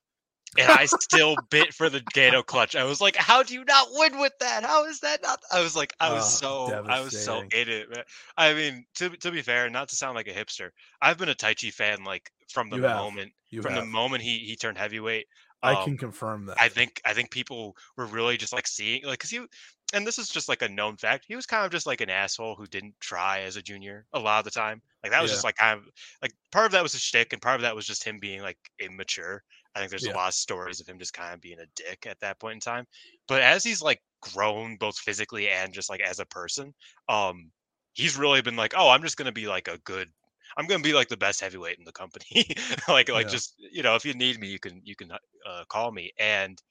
[0.58, 2.76] and I still bit for the Gedo clutch.
[2.76, 4.64] I was like, "How do you not win with that?
[4.64, 7.70] How is that not?" I was like, I was Oh, so I was so in
[7.70, 7.90] it.
[7.90, 8.04] man.
[8.38, 11.36] I mean, to to be fair, not to sound like a hipster, I've been a
[11.36, 13.76] Taichi fan like from the You moment from have.
[13.76, 15.28] the moment he he turned heavyweight.
[15.64, 16.60] I Um, can confirm that.
[16.60, 19.46] I think I think people were really just like seeing like because he
[19.94, 21.26] and this is just like a known fact.
[21.28, 24.20] He was kind of just like an asshole who didn't try as a junior a
[24.20, 24.82] lot of the time.
[25.04, 25.32] Like that was Yeah.
[25.32, 25.86] just like kind of
[26.22, 28.42] like part of that was a shtick, and part of that was just him being
[28.42, 29.44] like immature.
[29.76, 30.08] I think there's Yeah.
[30.08, 32.56] a lot of stories of him just kind of being a dick at that point
[32.56, 32.86] in time.
[33.28, 36.74] But as he's like grown both physically and just like as a person,
[37.10, 37.52] um,
[37.94, 40.10] he's really been like, oh, I'm just gonna be like a good.
[40.58, 42.46] I'm gonna be like the best heavyweight in the company.
[42.88, 43.28] like, like Yeah.
[43.28, 46.12] just you know, if you need me, you can you can uh, call me.
[46.20, 46.62] And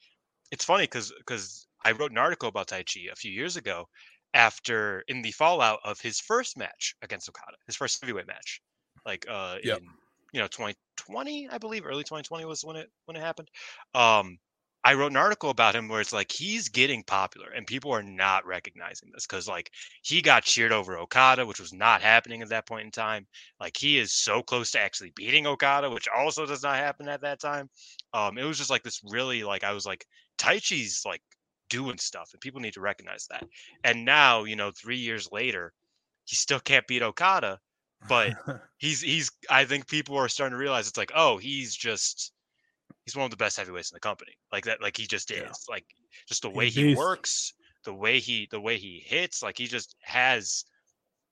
[0.51, 3.89] it's funny because because I wrote an article about Taichi a few years ago
[4.35, 8.63] after in the fallout of his first match against Okada, his first heavyweight match,
[9.07, 9.83] like uh Yep.
[9.83, 9.97] in
[10.33, 13.51] you know 2020, I believe, early 2020 was when it when it happened.
[13.95, 14.39] Um,
[14.85, 18.03] I wrote an article about him where it's like he's getting popular and people are
[18.03, 19.70] not recognizing this because like
[20.03, 23.26] he got cheered over Okada, which was not happening at that point in time.
[23.61, 27.20] Like he is so close to actually beating Okada, which also does not happen at
[27.20, 27.70] that time.
[28.12, 30.05] Um, it was just like this really like I was like
[30.37, 31.22] Taichi's like
[31.70, 33.45] doing stuff and people need to recognize that.
[33.85, 35.72] And now, you know, three years later,
[36.24, 37.61] he still can't beat Okada,
[38.09, 38.33] but
[38.79, 42.33] he's he's I think people are starting to realize it's like, oh, he's just
[43.05, 44.33] he's one of the best heavyweights in the company.
[44.53, 45.39] Like that, like he just is.
[45.41, 45.53] Yeah.
[45.69, 45.85] Like
[46.29, 46.99] just the way a he beast.
[46.99, 47.53] works,
[47.85, 50.65] the way he the way he hits, like he just has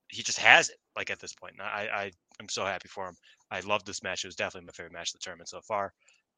[0.08, 1.54] he just has it, like at this point.
[1.58, 2.10] And I I
[2.40, 3.14] am so happy for him.
[3.50, 4.24] I love this match.
[4.24, 5.92] It was definitely my favorite match of the tournament so far.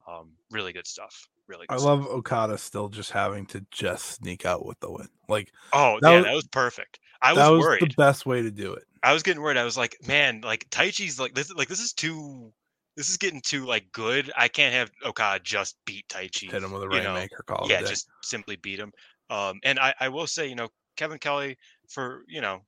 [0.07, 1.27] Um, really good stuff.
[1.47, 1.85] Really good I stuff.
[1.87, 5.07] love Okada still just having to just sneak out with the win.
[5.29, 6.99] Like Oh that yeah, was- that was perfect.
[7.21, 7.81] I was, that was worried.
[7.81, 8.83] the best way to do it.
[9.03, 9.57] I was getting worried.
[9.57, 11.51] I was like, man, like Taichi's like this.
[11.53, 12.51] Like this is too.
[12.95, 14.31] This is getting too like good.
[14.37, 16.51] I can't have Okada just beat Taichi.
[16.51, 17.67] Hit him with a rainmaker call.
[17.67, 18.91] yeah, just simply beat him.
[19.29, 21.57] Um, and I, I will say, you know, Kevin Kelly
[21.89, 22.61] for you know,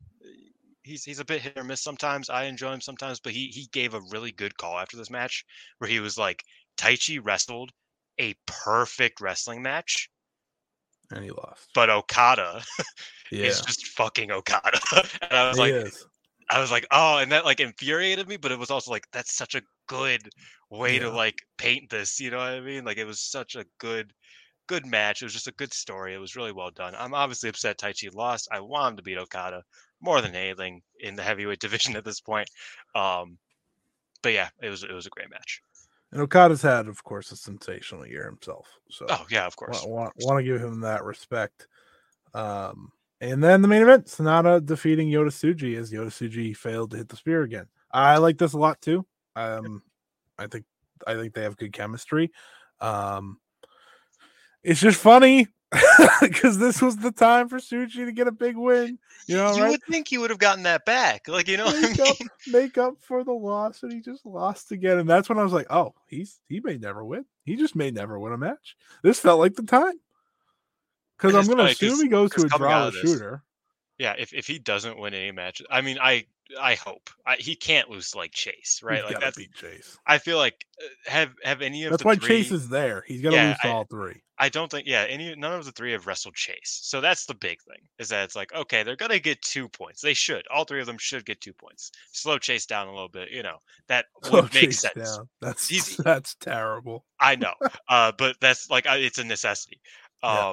[0.83, 2.29] he's he's a bit hit or miss sometimes.
[2.29, 5.45] I enjoy him sometimes, but he he gave a really good call after this match
[5.77, 6.43] where he was like,
[6.77, 7.71] Taichi wrestled
[8.19, 10.09] a perfect wrestling match,
[11.11, 11.69] and he lost.
[11.73, 12.61] but Okada
[13.31, 14.79] Yeah, is just fucking Okada.
[15.21, 16.05] and I was he like, is.
[16.49, 19.35] I was like, oh, and that like infuriated me, but it was also like that's
[19.35, 20.29] such a good
[20.69, 22.19] way to like paint this.
[22.19, 22.85] You know what I mean?
[22.85, 24.13] Like it was such a good,
[24.67, 25.21] good match.
[25.21, 26.13] It was just a good story.
[26.13, 26.93] It was really well done.
[26.97, 28.47] I'm obviously upset Taichi lost.
[28.51, 29.63] I want him to beat Okada
[30.01, 32.49] more than anything in the heavyweight division at this point.
[32.93, 33.37] Um,
[34.21, 35.61] but yeah, it was it was a great match.
[36.11, 38.67] And Okada's had, of course, a sensational year himself.
[38.89, 39.83] So Oh yeah, of course.
[39.85, 41.67] want, want to give him that respect.
[42.33, 42.91] Um,
[43.31, 47.09] and then the main event, Sanada defeating Yota Tsuji as Yota Tsuji failed to hit
[47.09, 47.65] the spear again.
[47.91, 49.05] I like this a lot too.
[49.35, 49.81] Um,
[50.37, 50.65] I think
[51.07, 52.31] I think they have good chemistry.
[52.79, 53.39] Um,
[54.63, 55.47] it's just funny
[56.21, 58.99] because this was the time for Tsuji to get a big win.
[59.27, 59.71] You know, you right?
[59.71, 61.27] would think he would have gotten that back.
[61.27, 62.17] Like you know what I Make up,
[62.47, 64.99] make up for the loss, and he just lost again.
[64.99, 67.25] And that's when I was like, "Oh, he's he may never win.
[67.43, 69.99] He just may never win a match." This felt like the time
[71.17, 73.43] because I'm going to assume he goes to a draw out with of this- shooter.
[73.97, 76.25] Yeah, if, if he doesn't win any matches, I mean, I
[76.61, 79.01] I hope I, he can't lose like Chase, right?
[79.01, 79.97] He's like that's beat Chase.
[80.05, 83.05] I feel like uh, have have any of That's why three, Chase is there.
[83.07, 84.21] He's got to Yeah, lose I- all three.
[84.37, 87.33] I don't think yeah any none of the three have wrestled Chase, so that's the
[87.35, 90.01] big thing is that it's like okay they're gonna get two points.
[90.01, 91.89] They should all three of them should get two points.
[92.11, 95.15] Slow Chase down a little bit, you know that Slow would make sense.
[95.15, 95.29] down.
[95.39, 97.05] That's that's terrible.
[97.17, 97.53] I know,
[97.87, 99.79] uh, but that's like it's a necessity.
[100.23, 100.49] Yeah.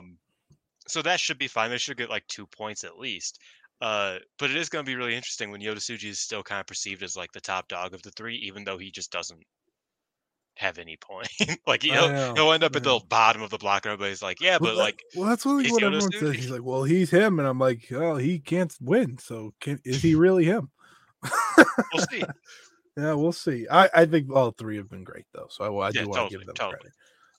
[0.92, 1.70] So that should be fine.
[1.70, 3.38] They should get like two points at least.
[3.80, 6.60] Uh, but it is going to be really interesting when Yota Tsuji is still kind
[6.60, 9.42] of perceived as like the top dog of the three, even though he just doesn't
[10.56, 11.28] have any point.
[11.66, 14.40] like he'll know, he'll end up at the bottom of the block, and everybody's like,
[14.40, 16.36] yeah, Well, but that- like well, that's what, Yoda everyone says.
[16.36, 19.18] He's like, "Well, he's him," and I'm like, "Oh, he can't win.
[19.18, 20.70] So, can, is he really him?"
[21.92, 22.24] we'll see.
[22.96, 23.66] Yeah, we'll see.
[23.70, 26.20] I, I think all three have been great though, so I, I do Yeah, want
[26.20, 26.78] to totally, give them totally.
[26.80, 26.92] credit.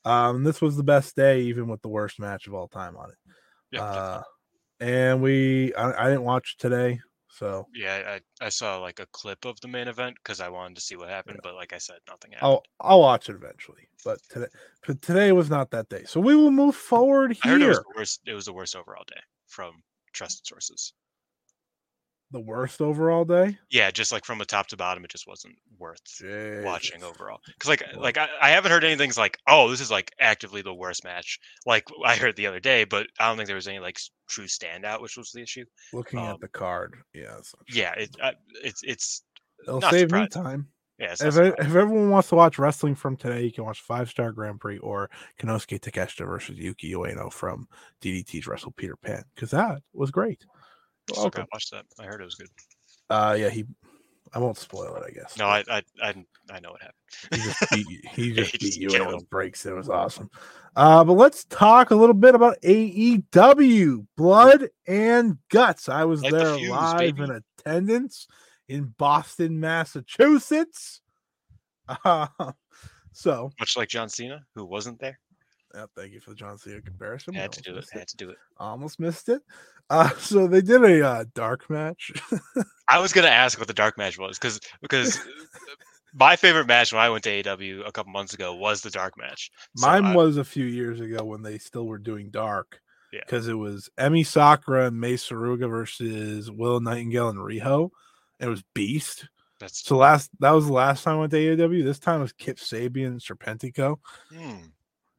[0.04, 3.12] Um, this was the best day, even with the worst match of all time on
[3.12, 3.18] it.
[3.74, 4.22] Yeah, uh,
[4.80, 8.20] and we, I, I didn't watch today, so yeah.
[8.42, 10.96] I, I saw like a clip of the main event because I wanted to see
[10.96, 12.48] what happened, but like I said, nothing happened.
[12.48, 13.88] I'll I'll watch it eventually.
[14.06, 14.48] But today,
[14.86, 17.78] but today was not that day, so we will move forward I heard it was
[17.78, 17.84] here.
[17.84, 18.22] the worst.
[18.28, 19.82] It was the worst overall day from
[20.14, 20.94] trusted sources.
[22.34, 23.60] The worst overall day.
[23.70, 26.02] Yeah, just like from the top to bottom, it just wasn't worth
[26.64, 27.40] watching overall.
[27.46, 30.74] Because like like I, I haven't heard anything's like, oh, this is like actively the
[30.74, 31.40] worst match.
[31.68, 34.48] Like I heard the other day, but I don't think there was any like true
[34.48, 35.66] standout, which was the issue.
[35.94, 37.38] Looking um, at the card, yeah,
[37.70, 38.32] Yeah, it uh,
[38.64, 39.22] it's it's
[39.68, 40.70] It'll save me time.
[40.98, 41.14] yeah.
[41.20, 44.32] If, I, if everyone wants to watch wrestling from today, you can watch Five Star
[44.32, 45.10] Grand Prix or
[45.40, 47.68] Konosuke Takeshita versus Yuki Ueno from
[48.02, 50.46] DDT's Wrestle Peter Pan because that was great.
[51.12, 51.86] Still gotta watch that.
[52.00, 52.50] I heard it was good.
[53.10, 53.66] Uh, yeah, he.
[54.36, 55.04] I won't spoil it.
[55.06, 55.38] I guess.
[55.38, 56.96] No, I I I, I know what happened.
[57.32, 59.66] he just beat you- he just he beat you killed in those breaks.
[59.66, 60.30] It was awesome.
[60.76, 65.88] Uh, but let's talk a little bit about AEW Blood and Guts.
[65.88, 67.24] I was Light the there fuse, live baby.
[67.24, 68.28] in attendance
[68.68, 71.02] in Boston, Massachusetts.
[72.06, 72.28] Uh,
[73.12, 75.20] so, Much like John Cena, who wasn't there,
[75.74, 77.34] yeah, thank you for the John Cena comparison.
[77.34, 77.76] we had to do it.
[77.78, 78.38] missed Had to do it.
[78.58, 79.42] Almost missed it.
[79.90, 82.12] Uh, so they did a uh, dark match.
[82.90, 85.20] I was gonna ask what the dark match was because because
[86.14, 89.18] my favorite match when I went to AW a couple months ago was the dark
[89.18, 89.52] match.
[89.76, 92.80] So Mine I- was a few years ago when they still were doing dark.
[93.12, 93.20] Yeah.
[93.26, 97.92] Because it was Emi Sakura and Mei Suruga versus Will Nightingale and Riho.
[98.40, 99.28] And it was Beast.
[99.60, 101.84] that's So last that was the last time I went to AEW.
[101.84, 103.98] This time was Kip Sabian and Serpentico.
[104.32, 104.56] hmm,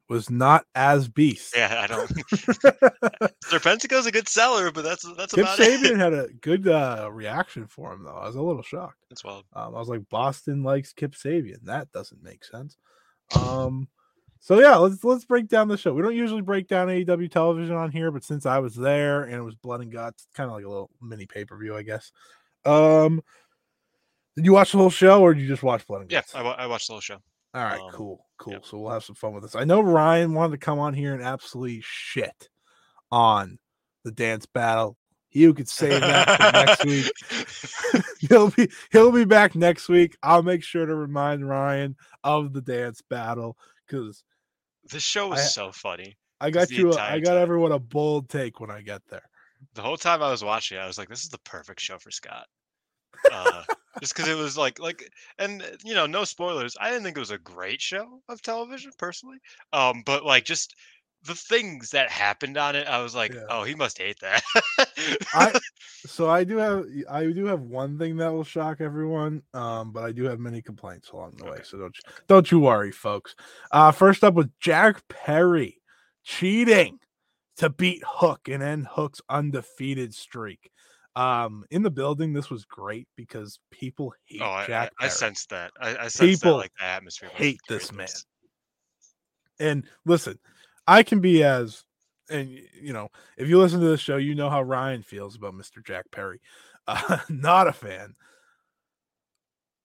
[0.08, 1.54] Was not as Beast.
[1.56, 1.80] yeah.
[1.82, 2.10] I don't.
[3.44, 5.96] Serpentico's a good seller, but that's that's Kip about Sabian it.
[5.98, 8.10] had a good uh, reaction for him though.
[8.16, 8.98] I was a little shocked.
[9.08, 9.44] That's wild.
[9.54, 11.62] Um, I was like, Boston likes Kip Sabian.
[11.64, 12.76] That doesn't make sense.
[13.34, 13.88] Um,
[14.40, 15.94] so yeah, let's let's break down the show.
[15.94, 19.34] We don't usually break down AEW television on here, but since I was there and
[19.34, 21.82] it was blood and guts, kind of like a little mini pay per view, I
[21.82, 22.12] guess.
[22.66, 23.22] Um,
[24.36, 26.34] did you watch the whole show or did you just watch blood and Yeah, guts?
[26.34, 27.18] I, wa- I watched the whole show.
[27.54, 28.52] All right, um, cool, cool.
[28.54, 28.58] yeah.
[28.62, 29.54] So we'll have some fun with this.
[29.54, 32.48] I know Ryan wanted to come on here and absolutely shit
[33.12, 33.58] on
[34.04, 34.96] the dance battle.
[35.30, 38.04] You could save that for next week.
[38.28, 40.16] he'll be he'll be back next week.
[40.22, 43.56] I'll make sure to remind Ryan of the dance battle
[43.86, 44.24] because
[44.90, 46.16] This show was I- so funny.
[46.40, 46.92] I got you.
[46.92, 47.42] a- I got time.
[47.42, 49.22] everyone a bold take when I get there.
[49.74, 52.10] The whole time I was watching, I was like, "This is the perfect show for
[52.10, 52.46] Scott."
[53.32, 53.62] Uh,
[54.00, 56.76] just because it was like, like, and uh, you know, no spoilers.
[56.80, 59.38] I didn't think it was a great show of television, personally.
[59.72, 60.74] Um, but like, just
[61.26, 63.44] the things that happened on it, I was like, Yeah.
[63.48, 64.42] oh, he must hate that.
[65.32, 65.58] I
[66.06, 70.04] so I do have I do have one thing that will shock everyone, um, but
[70.04, 71.58] I do have many complaints along the way.
[71.64, 73.34] So don't you- don't you worry, folks.
[73.70, 75.80] Uh, first up with Jack Perry
[76.24, 76.98] cheating
[77.56, 80.70] to beat Hook and end Hook's undefeated streak.
[81.16, 84.92] Um, in the building, this was great because people hate oh, I, I, Jack.
[84.98, 85.10] I Perry.
[85.10, 85.72] sensed that.
[85.80, 87.30] I, I sensed People that like the atmosphere.
[87.32, 88.08] hate this man.
[89.60, 90.38] And listen,
[90.86, 91.84] I can be as
[92.30, 92.48] and
[92.80, 95.84] you know, if you listen to the show, you know how Ryan feels about Mr.
[95.84, 96.40] Jack Perry.
[96.86, 98.14] Uh, not a fan.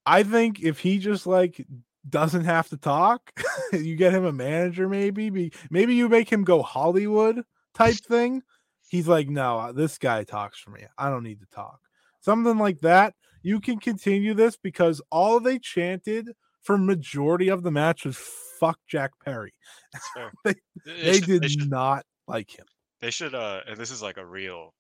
[0.06, 1.66] I think if he just like
[2.08, 3.32] doesn't have to talk,
[3.74, 5.30] you get him a manager, maybe.
[5.30, 7.44] Be, maybe you make him go Hollywood
[7.76, 8.42] type thing.
[8.90, 10.82] He's like, no, uh, this guy talks for me.
[10.98, 11.80] I don't need to talk.
[12.22, 13.14] Something like that.
[13.44, 16.30] You can continue this because all they chanted
[16.64, 18.18] for majority of the match was
[18.60, 19.54] fuck Jack Perry.
[20.44, 20.56] They-
[20.86, 22.66] They should- did They should, not like him.
[23.02, 23.34] they should.
[23.36, 24.74] Uh, and this is like a real.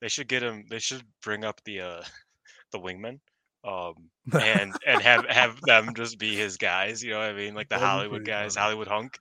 [0.00, 0.64] They should get him.
[0.68, 2.02] They should bring up the uh,
[2.72, 3.20] the wingmen.
[3.64, 3.94] Um,
[4.32, 7.02] and and have have them just be his guys.
[7.02, 7.54] You know what I mean?
[7.54, 8.62] Like the Hollywood guys, funny.
[8.64, 9.18] Hollywood hunk.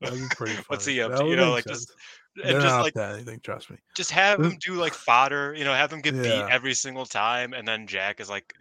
[0.00, 1.24] That'd be pretty What's he up to?
[1.24, 1.86] You know, like sense.
[1.86, 1.92] just
[2.44, 3.76] and just like anything, trust me.
[3.96, 5.54] just have him do like fodder.
[5.56, 6.22] You know, have him get Yeah.
[6.22, 8.52] beat every single time, and then Jack is like.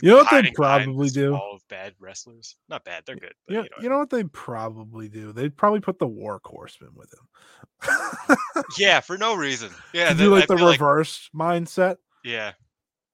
[0.00, 1.34] You know what they'd probably do?
[1.34, 2.54] All of bad wrestlers.
[2.68, 3.34] Not bad, they're good.
[3.48, 5.32] But, You, you know, you know what they'd probably do?
[5.32, 8.36] They'd probably put the War Horseman with him.
[8.78, 9.70] yeah, for no reason.
[9.92, 11.96] Yeah, do like I the feel like- reverse mindset.
[12.24, 12.52] yeah,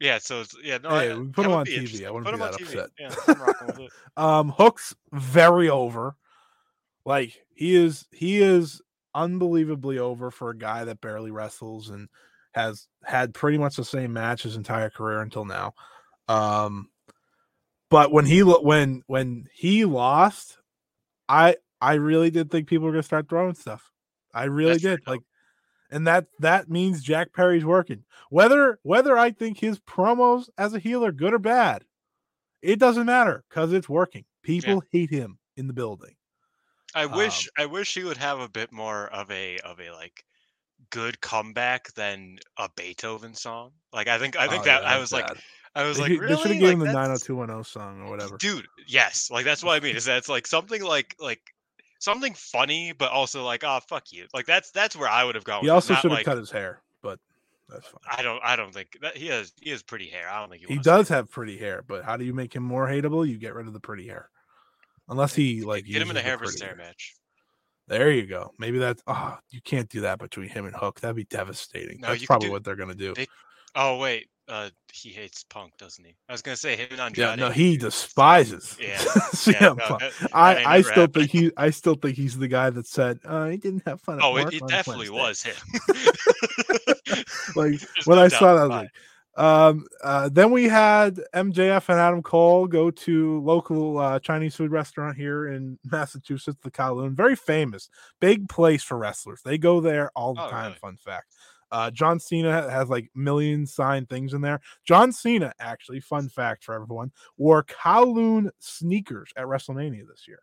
[0.00, 0.18] yeah.
[0.18, 0.90] So it's, yeah, no.
[0.90, 2.90] Hey, I, we put him on TV, I wouldn't put be that upset.
[2.98, 3.90] Yeah, I'm rocking with it.
[4.16, 6.16] Um, Hook's very over.
[7.06, 8.80] Like he is, he is
[9.14, 12.08] unbelievably over for a guy that barely wrestles and
[12.52, 15.74] has had pretty much the same match his entire career until now.
[16.28, 16.88] Um,
[17.90, 20.58] but when he when when he lost,
[21.28, 23.90] I I really did think people were gonna start throwing stuff.
[24.32, 25.00] I really That's did.
[25.04, 25.12] though.
[25.12, 25.20] Like,
[25.90, 28.04] and that that means Jack Perry's working.
[28.30, 31.84] Whether whether I think his promos as a heel are good or bad,
[32.62, 34.24] it doesn't matter because it's working.
[34.42, 36.14] People hate him in the building.
[36.94, 39.90] I wish Um, I wish he would have a bit more of a of a
[39.90, 40.24] like
[40.90, 43.72] good comeback than a Beethoven song.
[43.92, 45.26] Like I think I think Oh, that yeah, I was like.
[45.76, 48.10] I was like should- they should really have given like, him the 90210 song or
[48.10, 48.36] whatever.
[48.36, 51.40] dude yes like that's what i mean is that it's like something like like
[51.98, 55.42] something funny but also like oh fuck you like that's that's where i would have
[55.42, 57.18] gone He also should have like, cut his hair, but
[57.68, 57.98] that's fine.
[58.08, 60.62] i don't i don't think that he has he has pretty hair i don't think
[60.64, 63.26] he, He does have pretty hair, but how do you make him more hateable?
[63.26, 64.30] You get rid of the pretty hair.
[65.08, 67.14] Unless he like get him in a hair versus pretty hair match
[67.88, 68.52] There you go.
[68.58, 71.00] Maybe that's oh, you can't do that between him and Hook.
[71.00, 72.00] That'd be devastating.
[72.00, 73.14] No, that's probably do- what they're gonna do.
[73.14, 73.26] they-
[73.76, 77.26] oh wait uh he hates punk doesn't he i was gonna say him and Andrade
[77.30, 79.02] Yeah, no, he despises yeah
[79.46, 80.00] yeah, no, Punk.
[80.00, 83.18] that- that I, I still think he I still think he's the guy that said
[83.24, 84.18] uh, he didn't have fun.
[84.18, 86.04] At oh it, it definitely Wednesday." was him
[87.56, 88.90] Like There's when no I saw that, I was like,
[89.36, 94.70] um, uh, then we had MJF and Adam Cole go to local uh, Chinese food
[94.70, 97.14] restaurant here in Massachusetts, the Kowloon.
[97.14, 97.88] Very famous,
[98.20, 99.40] big place for wrestlers.
[99.44, 100.64] They go there all the Oh, time.
[100.66, 100.76] really?
[100.78, 101.34] Fun fact.
[101.72, 104.60] Uh, John Cena has like million signed things in there.
[104.86, 110.38] John Cena, actually, fun fact for everyone, wore Kowloon sneakers at WrestleMania this year.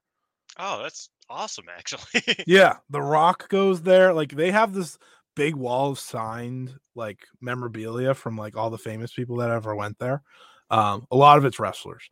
[0.59, 4.13] oh that's awesome actually Yeah, The Rock goes there.
[4.13, 4.97] Like they have this
[5.35, 9.97] big wall of signed like memorabilia from like all the famous people that ever went
[9.99, 10.21] there.
[10.69, 12.09] Um, a lot of it's wrestlers.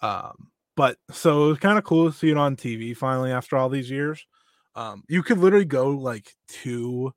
[0.00, 3.56] Um, but so it was kind of cool to see it on TV finally after
[3.56, 4.26] all these years.
[4.74, 7.14] Um, you could literally go like to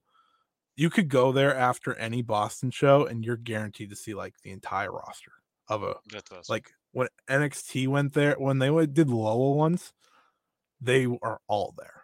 [0.75, 4.51] you could go there after any Boston show and you're guaranteed to see like the
[4.51, 5.31] entire roster
[5.67, 6.53] of a That's awesome.
[6.53, 9.91] like when NXT went there when they did Lowell once,
[10.79, 11.96] they are all there.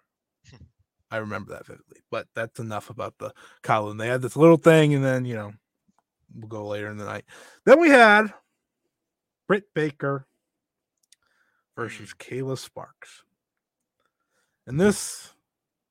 [1.14, 2.00] I remember that vividly.
[2.10, 3.32] But that's enough about the
[3.62, 4.00] Kowloon.
[4.00, 5.54] They had this little thing, and then you know
[6.36, 7.26] we'll go later in the night.
[7.66, 8.34] Then we had
[9.48, 10.26] Britt Baker
[11.76, 13.24] versus Kayla Sparks,
[14.66, 15.34] and this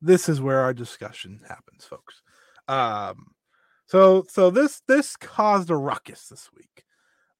[0.00, 2.22] this is where our discussion happens, folks.
[2.66, 3.28] Um,
[3.86, 6.84] so so this this caused a ruckus this week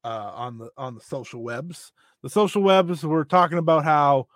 [0.05, 1.91] uh, on the on the social webs.
[2.21, 4.27] The social webs were talking about how,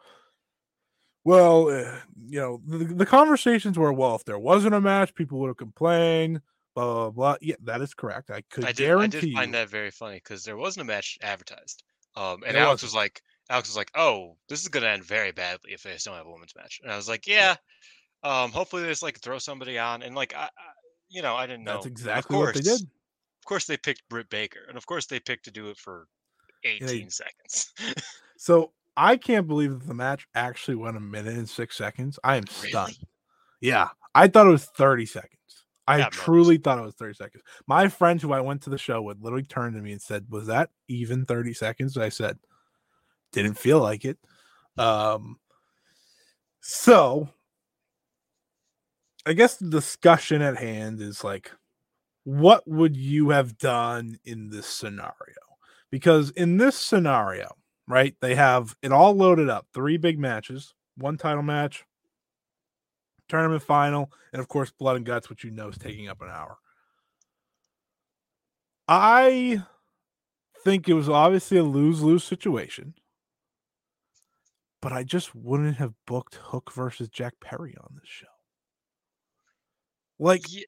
[1.28, 1.92] well, uh,
[2.26, 5.58] you know, the, the conversations were, well, if there wasn't a match, people would have
[5.58, 6.40] complained.
[6.74, 7.36] Blah blah blah.
[7.42, 8.32] Yeah, that is correct.
[8.32, 9.58] I could I did, I guarantee did find you.
[9.58, 11.84] that very funny because there wasn't a match advertised.
[12.16, 12.88] Um, and There Alex wasn't.
[12.88, 16.14] was like, Alex was like, "Oh, this is gonna end very badly if they still
[16.14, 17.56] have a women's match." And I was like, "Yeah,
[18.24, 20.50] um, hopefully they just like throw somebody on." And like, I, I
[21.10, 21.74] you know, I didn't know.
[21.74, 22.82] That's exactly of what they did.
[22.82, 26.08] Of course, they picked Britt Baker, and of course they picked to do it for
[26.64, 27.74] 18 seconds.
[28.38, 32.20] So I can't believe that the match actually went a minute and six seconds.
[32.24, 32.98] I am stunned.
[33.00, 33.10] Really?
[33.62, 35.34] Yeah, I thought it was 30 seconds.
[35.88, 37.44] I At truly thought it was 30 seconds.
[37.68, 40.26] My friend who I went to the show with literally turned to me and said,
[40.30, 41.96] Was that even 30 seconds?
[41.96, 42.38] And I said,
[43.32, 44.18] Didn't feel like it.
[44.78, 45.38] Um,
[46.62, 47.30] so
[49.28, 51.52] I guess the discussion at hand is like,
[52.24, 55.12] what would you have done in this scenario?
[55.92, 57.57] Because in this scenario,
[57.88, 61.86] right, they have it all loaded up three big matches, one title match,
[63.28, 66.30] tournament final, and of course, blood and guts, which you know is taking up an
[66.30, 66.58] hour.
[68.88, 69.64] I
[70.64, 72.96] think it was obviously a lose lose situation,
[74.82, 78.28] but I just wouldn't have booked Hook versus Jack Perry on this show.
[80.20, 80.66] Like Ye-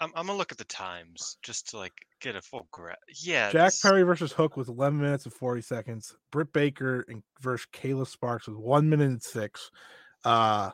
[0.00, 3.00] I'm, I'm gonna look at the times just to like get a full grasp.
[3.22, 6.16] Yeah, Jack this- Perry versus Hook was 11 minutes and 40 seconds.
[6.30, 9.70] Britt Baker and versus Kayla Sparks was one minute and six.
[10.24, 10.70] Uh,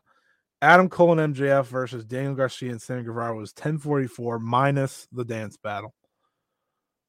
[0.62, 5.56] Adam Cole and MJF versus Daniel Garcia and Sammy Guevara was 1044 minus the dance
[5.58, 5.94] battle.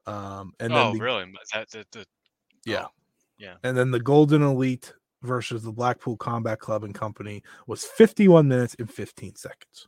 [0.05, 1.23] Um, and then oh, the, really?
[1.23, 2.05] Is That the, the
[2.65, 2.85] Yeah.
[2.85, 2.91] oh,
[3.39, 3.55] yeah.
[3.63, 4.93] and then the Golden Elite
[5.23, 9.87] versus the Blackpool Combat Club and Company was 51 minutes and 15 seconds.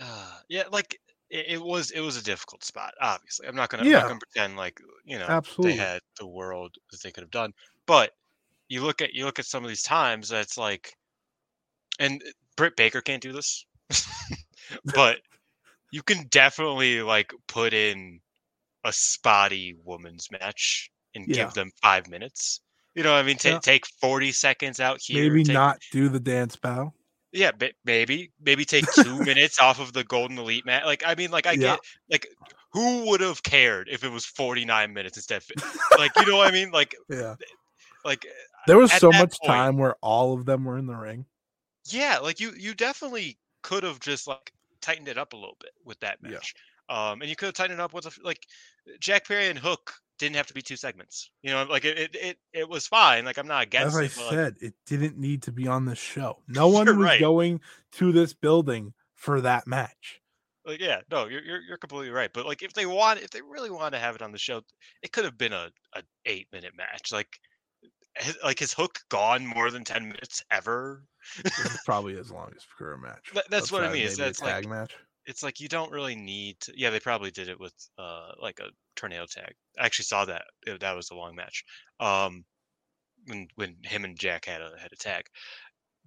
[0.00, 0.98] Uh, yeah, like
[1.30, 2.94] it, it was it was a difficult spot.
[3.00, 3.98] Obviously, I'm not gonna I'm Yeah.
[4.00, 5.72] not gonna pretend like you know Absolutely.
[5.72, 7.52] they had the world that they could have done.
[7.86, 8.12] But
[8.68, 10.94] you look at you look at some of these times that's like,
[11.98, 12.22] and
[12.56, 13.64] Britt Baker can't do this,
[14.94, 15.20] but
[15.90, 18.20] you can definitely like put in
[18.84, 21.44] a spotty women's match and Yeah.
[21.44, 22.60] give them five minutes.
[22.94, 23.58] You know, what I mean, Ta Yeah.
[23.58, 25.22] take forty seconds out here.
[25.24, 26.94] Maybe take- not do the dance battle.
[27.32, 27.50] Yeah,
[27.84, 30.84] maybe maybe take two minutes off of the Golden Elite match.
[30.84, 31.58] Like, I mean, like I Yeah.
[31.58, 31.80] get
[32.10, 32.26] like
[32.72, 35.42] who would have cared if it was forty nine minutes instead?
[35.56, 36.70] Of, like, you know what I mean?
[36.70, 37.34] Like, Yeah.
[38.04, 38.26] like
[38.66, 41.24] There was so much point- time where all of them were in the ring.
[41.86, 45.72] yeah, like you you definitely could have just like tightened it up a little bit
[45.84, 46.30] with that Yeah.
[46.32, 46.54] match.
[46.90, 48.46] Um, and you could have tightened it up with a, like
[49.00, 51.30] Jack Perry and Hook didn't have to be two segments.
[51.42, 53.24] You know, like it it it, it was fine.
[53.24, 54.12] Like I'm not against As I it.
[54.16, 56.42] but, like, said, it didn't need to be on this show.
[56.48, 57.20] No one was right.
[57.20, 57.60] going
[57.92, 60.20] to this building for that match.
[60.66, 62.30] Like, yeah, no, you're, you're you're completely right.
[62.32, 64.60] But like, if they want, if they really want to have it on the show,
[65.02, 67.10] it could have been a, a eight minute match.
[67.10, 67.38] Like,
[68.16, 71.04] has, like has Hook gone more than ten minutes ever?
[71.86, 73.30] probably as long as career match.
[73.34, 74.94] That- that's what I mean, is that's like- tag match.
[75.28, 76.60] It's like you don't really need.
[76.62, 79.54] to Yeah, they probably did it with uh like a tornado tag.
[79.78, 80.46] I actually saw that.
[80.68, 81.64] uh, That was a long match.
[82.00, 82.44] Um,
[83.26, 85.26] when when him and Jack had a had a tag,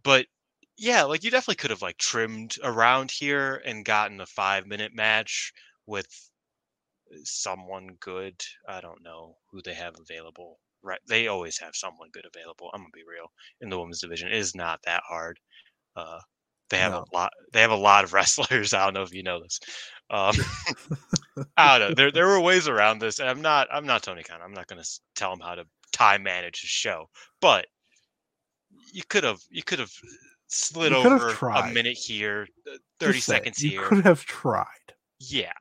[0.04, 0.28] but
[0.78, 4.94] yeah, like you definitely could have like trimmed around here and gotten a five minute
[4.96, 5.54] match
[5.88, 6.08] with
[7.24, 8.42] someone good.
[8.68, 10.60] I don't know who they have available.
[10.84, 12.72] Right, they always have someone good available.
[12.74, 13.32] I'm gonna be real.
[13.60, 15.40] In the women's division, it is not that hard.
[15.96, 16.22] Uh,
[16.72, 17.06] they have No.
[17.12, 17.32] a lot.
[17.54, 18.74] They have a lot of wrestlers.
[18.74, 19.60] I don't know if you know this.
[20.10, 20.36] Um,
[21.58, 21.96] I don't know.
[21.96, 23.68] There there were ways around this, and I'm not.
[23.72, 24.40] I'm not Tony Khan.
[24.44, 24.84] I'm not gonna
[25.16, 27.08] tell him how to time manage his show.
[27.40, 27.68] But
[28.92, 29.40] you could have.
[29.50, 29.92] You could have
[30.48, 33.84] slid You over a minute here, uh, thirty Just seconds you here.
[33.84, 34.66] could have tried.
[35.20, 35.54] Yeah.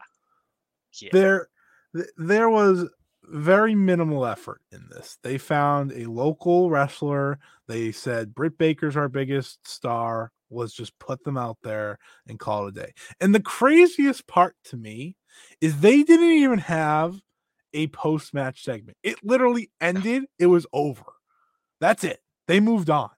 [1.00, 1.10] Yeah.
[1.12, 1.48] There,
[2.16, 2.88] there was
[3.24, 5.18] very minimal effort in this.
[5.22, 7.38] They found a local wrestler.
[7.68, 10.32] They said Britt Baker's our biggest star.
[10.50, 12.92] Let's just put them out there and call it a day.
[13.20, 15.16] And the craziest part to me
[15.60, 17.20] is they didn't even have
[17.72, 18.98] a post match segment.
[19.02, 20.24] It literally ended.
[20.38, 21.04] It was over.
[21.80, 22.20] That's it.
[22.48, 23.10] They moved on.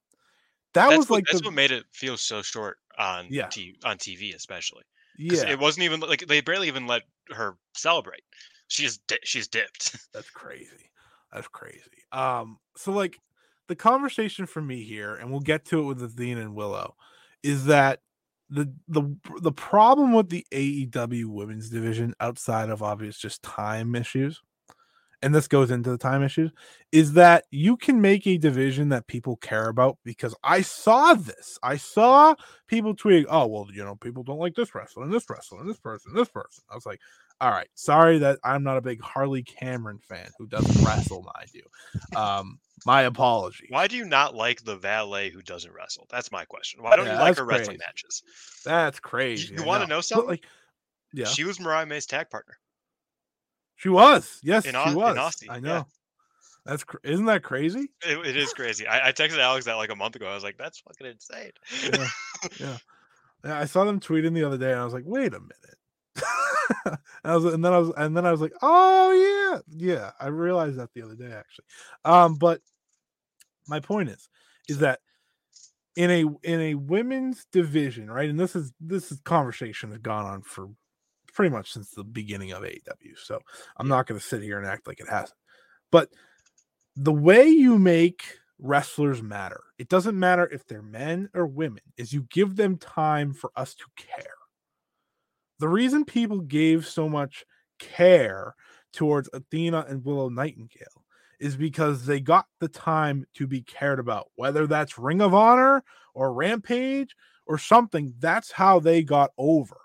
[0.74, 3.48] That that's was what, like that's the, what made it feel so short on Yeah.
[3.48, 4.84] t- on TV, especially.
[5.18, 5.48] yeah.
[5.48, 8.22] It wasn't even like they barely even let her celebrate.
[8.68, 9.96] She just di- she's dipped.
[10.14, 10.90] That's crazy.
[11.32, 11.80] That's crazy.
[12.10, 13.18] Um, so like
[13.68, 16.94] the conversation for me here, and we'll get to it with Athena and Willow,
[17.42, 18.00] is that
[18.50, 19.02] the the
[19.40, 24.42] the problem with the AEW women's division outside of obvious just time issues,
[25.22, 26.50] and this goes into the time issues,
[26.90, 31.58] is that you can make a division that people care about because I saw this.
[31.62, 32.34] I saw
[32.66, 35.70] people tweeting, oh well, you know, people don't like this wrestler and this wrestler and
[35.70, 36.62] this person, and this person.
[36.70, 37.00] I was like,
[37.42, 41.50] all right, sorry that I'm not a big Harley Cameron fan who doesn't wrestle, mind
[41.52, 41.64] you.
[42.16, 43.66] Um, my apology.
[43.68, 46.06] Why do you not like the valet who doesn't wrestle?
[46.08, 46.82] That's my question.
[46.82, 48.22] Why don't Yeah, you like her wrestling matches?
[48.64, 49.54] That's crazy.
[49.54, 50.28] you I wanna know But, something?
[50.28, 50.44] like,
[51.12, 52.54] yeah, she, was Mariah May's tag partner.
[53.76, 54.38] She was.
[54.42, 55.16] Yes, In she was.
[55.16, 55.60] Aussie, I yeah.
[55.60, 55.86] know.
[56.64, 57.88] That's cr- isn't that crazy?
[58.06, 58.86] It, it is crazy.
[58.86, 60.28] I, I texted Alex that like a month ago.
[60.28, 61.50] I was like, "That's fucking insane."
[61.92, 62.08] Yeah,
[62.60, 62.78] yeah.
[63.44, 65.76] Yeah, I saw them tweeting the other day, and I was like, wait a minute.
[66.84, 70.10] And I was, and then I was, and then I was like, oh yeah, yeah.
[70.20, 71.64] I realized that the other day actually.
[72.04, 72.60] Um, but
[73.68, 74.28] my point is,
[74.68, 75.00] is that
[75.96, 78.30] in a in a women's division, right?
[78.30, 80.68] And this is this is conversation has gone on for
[81.32, 83.16] pretty much since the beginning of AEW.
[83.16, 83.40] So
[83.76, 85.38] I'm not going to sit here and act like it hasn't.
[85.90, 86.10] But
[86.96, 88.22] the way you make
[88.58, 93.32] wrestlers matter, it doesn't matter if they're men or women, is you give them time
[93.32, 94.34] for us to care.
[95.62, 97.44] The reason people gave so much
[97.78, 98.56] care
[98.92, 101.04] towards Athena and Willow Nightingale
[101.38, 105.84] is because they got the time to be cared about, whether that's Ring of Honor
[106.14, 107.14] or Rampage
[107.46, 108.12] or something.
[108.18, 109.76] That's how they got over.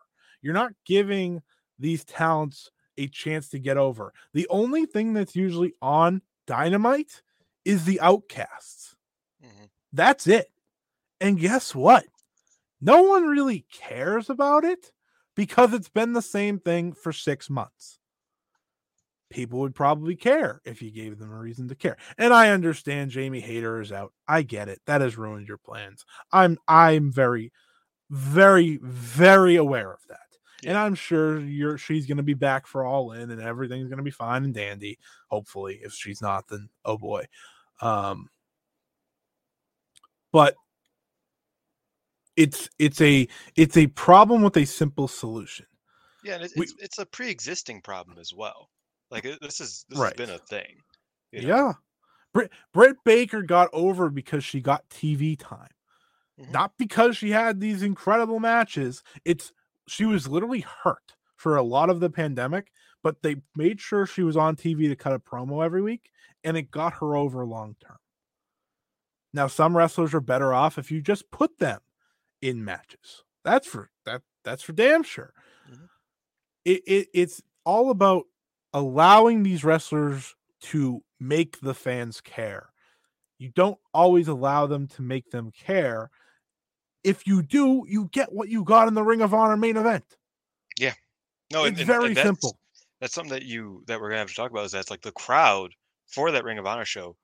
[0.41, 1.43] You're not giving
[1.77, 4.15] these talents a chance to get over.
[4.33, 7.21] The only thing that's usually on Dynamite
[7.65, 8.95] is the outcasts.
[9.45, 9.65] Mm-hmm.
[9.93, 10.49] That's it.
[11.21, 12.07] And guess what?
[12.81, 14.91] No one really cares about it
[15.37, 17.99] because it's been the same thing for six months
[19.29, 21.97] people would probably care if you gave them a reason to care.
[22.17, 24.13] And I understand Jamie Hayter is out.
[24.27, 24.81] I get it.
[24.85, 26.05] That has ruined your plans.
[26.31, 27.51] I'm I'm very
[28.09, 30.19] very very aware of that.
[30.63, 30.69] Yeah.
[30.69, 33.97] And I'm sure you're she's going to be back for all in and everything's going
[33.97, 34.97] to be fine and dandy
[35.27, 35.79] hopefully.
[35.83, 37.25] If she's not then oh boy.
[37.81, 38.29] Um
[40.31, 40.55] but
[42.37, 45.65] it's it's a it's a problem with a simple solution.
[46.23, 48.69] Yeah, and it's, we, it's a pre-existing problem as well.
[49.11, 50.17] Like this is this right.
[50.17, 50.77] has been a thing.
[51.31, 51.47] You know?
[51.47, 51.73] Yeah.
[52.33, 55.69] Britt, Britt Baker got over because she got TV time.
[56.39, 56.51] Mm-hmm.
[56.51, 59.03] Not because she had these incredible matches.
[59.25, 59.51] It's
[59.87, 64.23] she was literally hurt for a lot of the pandemic, but they made sure she
[64.23, 66.11] was on TV to cut a promo every week,
[66.43, 67.97] and it got her over long term.
[69.33, 71.79] Now, some wrestlers are better off if you just put them
[72.41, 73.23] in matches.
[73.43, 74.21] That's for that.
[74.43, 75.33] That's for damn sure.
[75.71, 75.85] Mm-hmm.
[76.65, 78.25] It, it it's all about
[78.73, 82.69] allowing these wrestlers to make the fans care.
[83.39, 86.09] You don't always allow them to make them care.
[87.03, 90.03] If you do, you get what you got in the Ring of Honor main event.
[90.79, 90.93] Yeah.
[91.51, 92.57] No, it's and, very and that's, simple.
[92.99, 95.11] That's something that you that we're gonna have to talk about is that's like the
[95.11, 95.71] crowd
[96.07, 97.15] for that Ring of Honor show.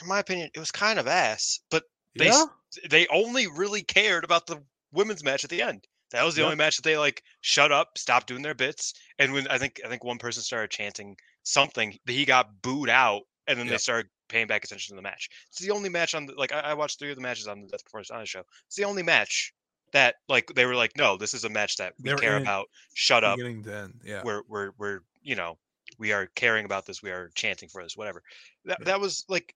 [0.00, 1.84] In my opinion, it was kind of ass, but
[2.16, 2.44] they yeah.
[2.88, 4.62] they only really cared about the
[4.92, 5.84] women's match at the end.
[6.10, 6.46] That was the yep.
[6.46, 9.80] only match that they like shut up, stopped doing their bits, and when I think
[9.84, 13.74] I think one person started chanting something, he got booed out, and then yep.
[13.74, 15.28] they started paying back attention to the match.
[15.48, 17.62] It's the only match on the like I, I watched three of the matches on
[17.62, 18.42] the Death Before Dishonor show.
[18.66, 19.52] It's the only match
[19.92, 22.66] that like they were like, no, this is a match that we care about.
[22.94, 23.38] Shut up.
[23.38, 24.22] Then, yeah.
[24.24, 25.58] We're we're we're you know
[25.98, 27.02] we are caring about this.
[27.02, 27.96] We are chanting for this.
[27.96, 28.22] Whatever.
[28.66, 28.84] That yeah.
[28.86, 29.54] that was like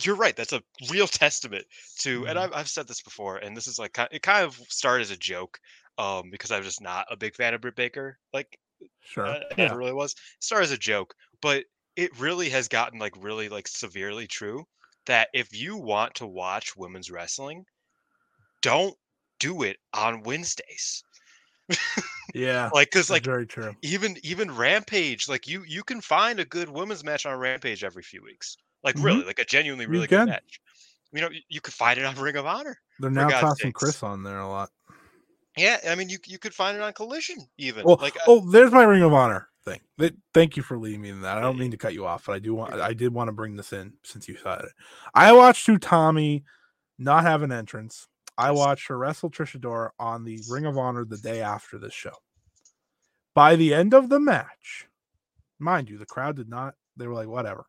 [0.00, 0.36] you're right.
[0.36, 1.64] That's a real testament
[2.00, 2.28] to, mm-hmm.
[2.28, 5.10] and I've, I've said this before, and this is like it kind of started as
[5.10, 5.58] a joke,
[5.98, 8.18] um, because I'm just not a big fan of Britt Baker.
[8.32, 8.58] Like,
[9.00, 9.66] sure, uh, yeah.
[9.66, 10.12] never really was.
[10.12, 11.64] It started as a joke, but
[11.96, 14.64] it really has gotten like really like severely true
[15.06, 17.64] that if you want to watch women's wrestling,
[18.62, 18.94] don't
[19.40, 21.02] do it on Wednesdays.
[22.34, 23.74] yeah, like because like very true.
[23.82, 28.02] Even even Rampage, like you you can find a good women's match on Rampage every
[28.02, 28.56] few weeks.
[28.84, 29.04] Like mm-hmm.
[29.04, 30.60] really, like a genuinely really good match.
[31.12, 32.76] You know, you could find it on Ring of Honor.
[32.98, 34.70] They're now tossing Chris on there a lot.
[35.56, 37.84] Yeah, I mean, you you could find it on Collision even.
[37.84, 39.80] Well, like, uh oh, there's my Ring of Honor thing.
[40.32, 41.38] Thank you for leading me in that.
[41.38, 43.32] I don't mean to cut you off, but I do want I did want to
[43.32, 44.72] bring this in since you said it.
[45.14, 46.44] I watched Utami
[46.98, 48.08] not have an entrance.
[48.38, 51.92] I watched her wrestle Trish Adora on the Ring of Honor the day after this
[51.92, 52.14] show.
[53.34, 54.88] By the end of the match,
[55.58, 56.74] mind you, the crowd did not.
[56.96, 57.66] They were like, whatever.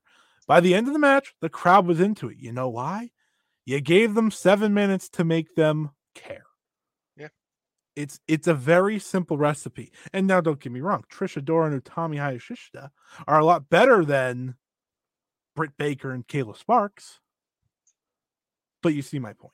[0.48, 2.38] By the end of the match, the crowd was into it.
[2.40, 3.12] You know why?
[3.66, 6.46] You gave them seven minutes to make them care.
[7.16, 7.30] Yeah.
[7.96, 9.92] It's it's a very simple recipe.
[10.12, 12.90] And now don't get me wrong, Trish Adora and Utami Hayashishita
[13.28, 14.56] are a lot better than
[15.56, 17.20] Britt Baker and Kayla Sparks.
[18.82, 19.54] But you see my point.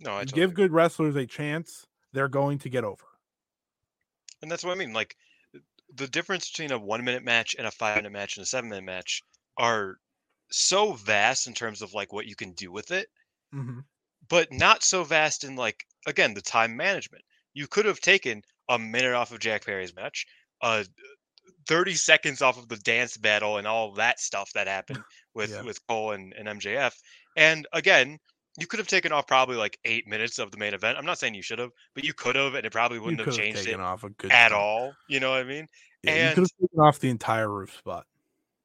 [0.00, 3.04] No, I totally give good wrestlers a chance, they're going to get over.
[4.42, 4.92] And that's what I mean.
[4.92, 5.16] Like
[5.94, 8.70] the difference between a one minute match and a five minute match and a seven
[8.70, 9.22] minute match
[9.56, 9.98] are
[10.50, 13.08] so vast in terms of like what you can do with it,
[13.54, 13.80] mm-hmm.
[14.28, 17.24] but not so vast in like again the time management.
[17.54, 20.26] You could have taken a minute off of Jack Perry's match,
[20.60, 20.84] uh,
[21.68, 25.02] 30 seconds off of the dance battle and all that stuff that happened
[25.34, 25.62] with yeah.
[25.62, 26.92] with Cole and, and MJF.
[27.36, 28.18] And again,
[28.58, 30.96] you could have taken off probably like eight minutes of the main event.
[30.96, 33.34] I'm not saying you should have, but you could have, and it probably wouldn't have
[33.34, 34.58] changed it off a good at time.
[34.58, 34.92] all.
[35.08, 35.66] You know what I mean?
[36.02, 38.06] Yeah, and you could have taken off the entire roof spot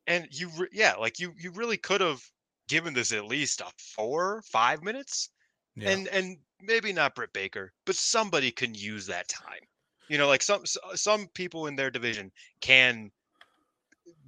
[0.08, 2.22] and you re- yeah like you you really could have
[2.68, 5.30] given this at least a four five minutes
[5.76, 5.90] yeah.
[5.90, 9.62] and and maybe not Britt Baker but somebody can use that time
[10.10, 10.64] you know like some
[10.96, 13.12] some people in their division can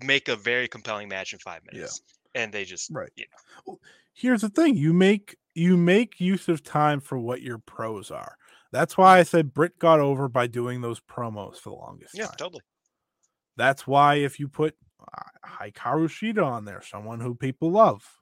[0.03, 2.01] make a very compelling match in five minutes
[2.35, 2.41] yeah.
[2.41, 3.25] and they just right you
[3.67, 3.79] know.
[4.13, 8.37] here's the thing you make you make use of time for what your pros are.
[8.71, 12.25] That's why I said Britt got over by doing those promos for the longest Yeah,
[12.25, 12.35] time.
[12.37, 12.63] totally.
[13.55, 14.93] That's why if you put uh,
[15.45, 18.19] Hikaru Shida on there, someone who people love,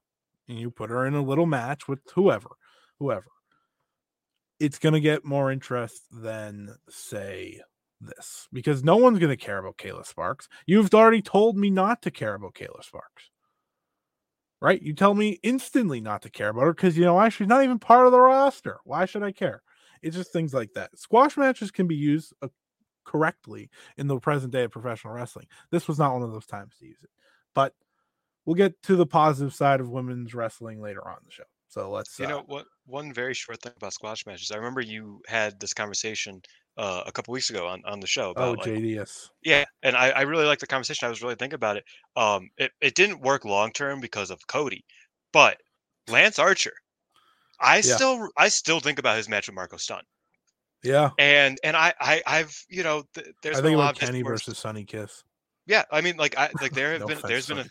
[0.47, 2.49] and you put her in a little match with whoever,
[2.99, 3.27] whoever,
[4.59, 7.61] it's going to get more interest than say
[7.99, 10.47] this because no one's going to care about Kayla Sparks.
[10.65, 13.29] You've already told me not to care about Kayla Sparks.
[14.59, 14.81] Right?
[14.81, 17.29] You tell me instantly not to care about her because you know why?
[17.29, 18.79] She's not even part of the roster.
[18.83, 19.63] Why should I care?
[20.03, 20.97] It's just things like that.
[20.97, 22.47] Squash matches can be used uh,
[23.03, 25.47] correctly in the present day of professional wrestling.
[25.71, 27.09] This was not one of those times to use it.
[27.53, 27.75] But
[28.45, 31.43] we'll get to the positive side of women's wrestling later on in the show.
[31.67, 32.67] So let's You uh, know what?
[32.85, 34.51] One very short thing about squash matches.
[34.51, 36.41] I remember you had this conversation
[36.77, 39.31] uh, a couple weeks ago on, on the show oh about like, JDS.
[39.43, 41.05] yeah, and I, I really liked the conversation.
[41.07, 41.85] I was really thinking about it.
[42.15, 44.85] Um, it, it didn't work long term because of Cody,
[45.33, 45.61] but
[46.09, 46.73] Lance Archer,
[47.61, 47.95] I Yeah.
[47.95, 50.05] still I still think about his match with Marco Stunt,
[50.83, 51.11] Yeah.
[51.17, 54.21] and and I, I I've you know th- there's I think a lot of Kenny
[54.23, 55.23] versus Sunny Kiss.
[55.67, 55.83] yeah.
[55.91, 57.65] I mean like I like there have No been there's been a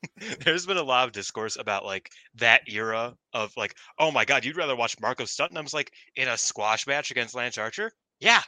[0.44, 4.44] there's been a lot of discourse about like that era of like, oh my god,
[4.44, 5.56] you'd rather watch Marco Stunt?
[5.56, 7.92] I was like, in a squash match against Lance Archer?
[8.20, 8.42] Yeah.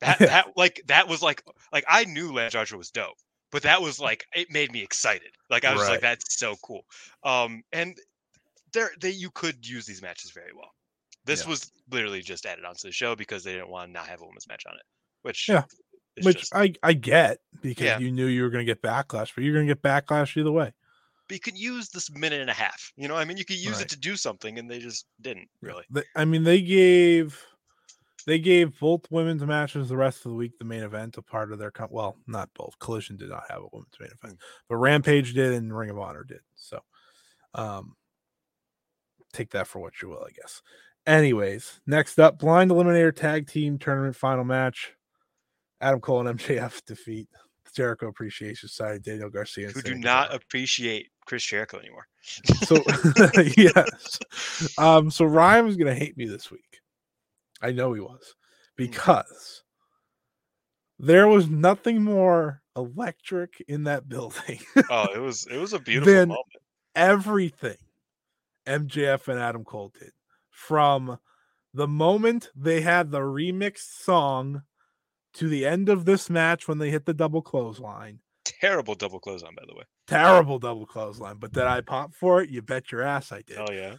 [0.00, 1.42] That that like that was like
[1.72, 3.16] like I knew Lance Archer was dope,
[3.50, 5.30] but that was like it made me excited.
[5.48, 5.92] Like I was Right.
[5.92, 6.84] like, that's so cool.
[7.22, 7.96] Um and
[8.74, 10.73] there they you could use these matches very well.
[11.24, 11.48] This Yeah.
[11.50, 14.26] was literally just added onto the show because they didn't want to not have a
[14.26, 14.82] women's match on it.
[15.22, 15.64] Which Yeah.
[16.22, 17.98] Which just, I, I get because Yeah.
[17.98, 20.52] you knew you were going to get backlash, but you're going to get backlash either
[20.52, 20.72] way.
[21.26, 22.92] but you could use this minute and a half.
[22.96, 23.82] You know, I mean you could use Right.
[23.82, 25.84] it to do something and they just didn't really.
[26.14, 27.42] I mean, they gave
[28.26, 31.52] they gave both women's matches the rest of the week the main event, a part
[31.52, 32.78] of their com- well, not both.
[32.78, 34.38] Collision did not have a women's main event,
[34.68, 36.40] but Rampage did and Ring of Honor did.
[36.54, 36.80] So,
[37.54, 37.96] um,
[39.32, 40.62] take that for what you will, I guess.
[41.06, 44.94] Anyways, next up, blind eliminator tag team tournament final match.
[45.80, 47.28] Adam Cole and MJF defeat.
[47.66, 52.06] The Jericho Appreciation Society, Daniel Garcia, who do not appreciate Chris Jericho anymore.
[52.22, 52.76] so
[53.56, 54.18] yes.
[54.78, 56.80] Um so ryan was gonna hate me this week.
[57.60, 58.34] I know he was.
[58.76, 59.62] Because
[60.98, 64.60] there was nothing more electric in that building
[64.90, 66.40] Oh, it was it was a beautiful moment.
[66.96, 67.76] everything
[68.66, 70.10] mjf and adam cole did
[70.54, 71.18] from
[71.74, 74.62] the moment they had the remixed song
[75.34, 79.42] to the end of this match when they hit the double clothesline Terrible double close
[79.42, 79.82] on, by the way.
[80.06, 83.58] terrible double clothesline but did i pop for it you bet your ass i did
[83.58, 83.96] Oh yeah.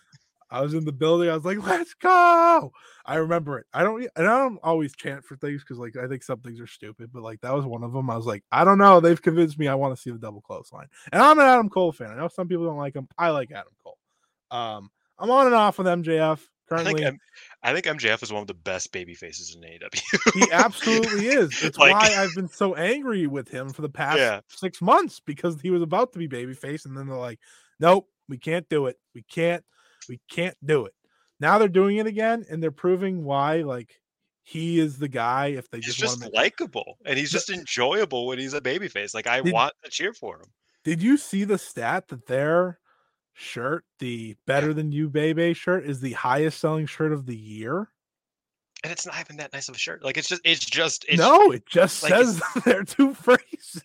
[0.52, 1.28] I was in the building.
[1.28, 2.72] I was like, "Let's go!"
[3.04, 3.66] I remember it.
[3.74, 6.60] I don't, and I don't always chant for things because, like, I think some things
[6.62, 7.10] are stupid.
[7.12, 8.12] But like, that was one of them.
[8.12, 9.68] I was like, "I don't know." They've convinced me.
[9.68, 12.12] I want to see the double clothesline, and I'm an Adam Cole fan.
[12.12, 13.08] I know some people don't like him.
[13.18, 13.98] I like Adam Cole.
[14.52, 16.40] Um, I'm on and off with MJF
[16.72, 17.20] I think currently.
[17.64, 20.34] I think MJF is one of the best baby faces in AEW.
[20.34, 21.52] he absolutely is.
[21.64, 24.42] It's Like- why I've been so angry with him for the past Yeah.
[24.50, 27.40] six months because he was about to be babyface, and then they're like,
[27.80, 28.98] "Nope, we can't do it.
[29.14, 29.64] We can't.
[30.10, 30.94] We can't do it."
[31.40, 33.58] Now they're doing it again, and they're proving why.
[33.58, 33.94] Like
[34.44, 35.48] he is the guy.
[35.48, 39.14] If they he's just, just likable and he's just enjoyable when he's a baby face.
[39.14, 40.48] Like I Did- want to cheer for him.
[40.84, 42.80] Did you see the stat that their
[43.36, 47.90] shirt, the "Better Than You, Baby" shirt, is the highest selling shirt of the year?
[48.84, 50.04] And it's not even that nice of a shirt.
[50.04, 53.82] Like it's just it's just it's no, it just like says their two phrases.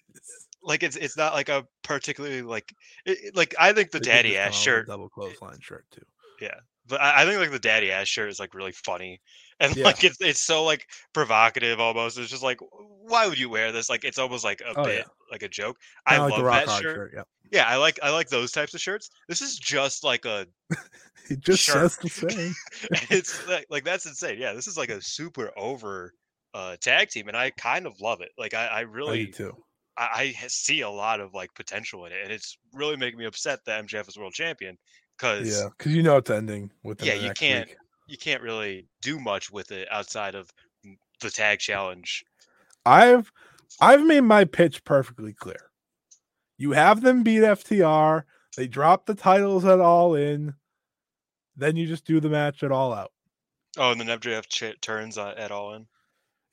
[0.62, 2.72] like it's it's not like a particularly like
[3.06, 5.08] it, like I think the did daddy just ass come out with a shirt double
[5.08, 6.02] clothesline shirt too.
[6.40, 6.54] Yeah,
[6.86, 9.20] but I, I think like the daddy ass shirt is like really funny
[9.58, 9.84] and Yeah.
[9.86, 12.58] like it's it's so like provocative almost it's just like
[13.02, 15.04] why would you wear this like it's almost like a Oh, bit yeah.
[15.30, 16.94] like a joke i like the love rock that shirt.
[16.96, 17.12] shirt.
[17.14, 20.46] Yeah, yeah i like i like those types of shirts this is just like a
[21.30, 21.82] it just Sure.
[21.82, 22.54] says the same.
[23.10, 26.12] it's like, like that's insane yeah this is like a super over
[26.54, 29.56] uh tag team and i kind of love it like i, I I really too.
[29.96, 33.26] I, I see a lot of like potential in it and it's really making me
[33.26, 34.76] upset that mjf is world champion
[35.18, 37.68] because Yeah, because you know it's ending with Yeah, you can't-
[38.06, 40.50] you can't really do much with it outside of
[41.20, 42.24] the tag challenge.
[42.84, 43.30] I've
[43.80, 45.69] I've made my pitch perfectly clear.
[46.60, 48.24] You have them beat FTR.
[48.54, 50.54] They drop the titles at all in.
[51.56, 53.12] Then you just do the match at all out.
[53.78, 55.86] Oh, and then MJF ch- turns uh, at all in.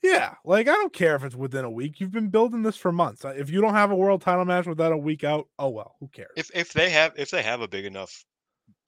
[0.02, 2.00] Yeah, like I don't care if it's within a week.
[2.00, 3.22] You've been building this for months.
[3.24, 5.96] Uh, If you don't have a world title match without a week out, oh well,
[6.00, 6.30] who cares?
[6.36, 8.24] If if they have if they have a big enough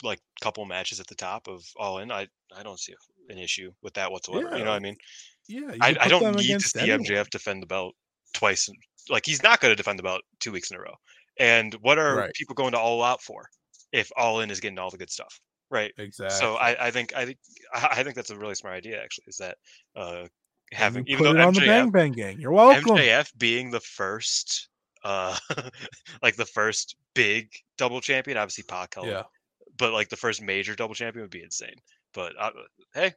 [0.03, 2.95] like couple matches at the top of all in, I I don't see
[3.29, 4.57] an issue with that whatsoever.
[4.57, 4.97] You know what I mean?
[5.49, 7.01] yeah, I, I don't need to see anyone.
[7.05, 7.95] MJF defend the belt
[8.35, 8.69] twice.
[9.09, 10.95] Like he's not going to defend the belt two weeks in a row.
[11.39, 12.35] And what are Right.
[12.35, 13.45] people going to all out for
[13.93, 15.41] if all in is getting all the good stuff?
[15.73, 15.93] right?
[15.99, 16.37] Exactly.
[16.37, 17.39] So I, I think I think
[17.73, 19.01] I think that's a really smart idea.
[19.03, 19.57] Actually, is that
[19.97, 20.27] uh,
[20.73, 22.41] having even though on the Bang Bang Gang.
[22.41, 22.97] You're welcome.
[22.97, 24.69] MJF being the first,
[25.05, 25.37] uh,
[26.23, 28.37] like the first big double champion.
[28.37, 29.23] Obviously, Pac held, Yeah.
[29.79, 31.77] but like the first major double champion would be insane.
[32.15, 32.51] But uh,
[32.93, 33.13] hey,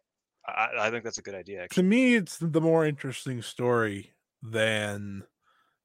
[0.47, 1.67] I, I think that's a good idea.
[1.69, 4.11] To me, it's the more interesting story
[4.43, 5.23] than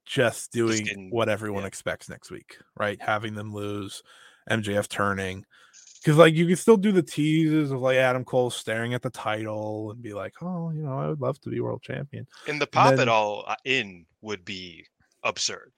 [0.04, 1.68] just doing getting- what everyone yeah.
[1.68, 3.00] expects next week, right?
[3.00, 4.02] Having them lose,
[4.50, 5.44] MJF turning.
[6.02, 9.10] Because like you can still do the teases of like Adam Cole staring at the
[9.10, 12.26] title and be like, oh, you know, I would love to be world champion.
[12.46, 14.86] and the pop then- it all uh, in would be
[15.24, 15.72] absurd.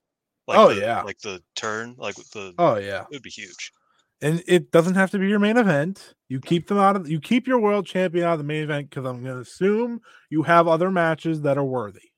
[0.49, 1.03] Oh, the- yeah.
[1.03, 3.03] like the turn, like the Oh yeah.
[3.03, 3.73] it would be huge.
[4.21, 6.15] and it doesn't have to be your main event.
[6.29, 8.91] You keep them out of you keep your world champion out of the main event
[8.91, 12.10] because I'm going to assume you have other matches that are worthy.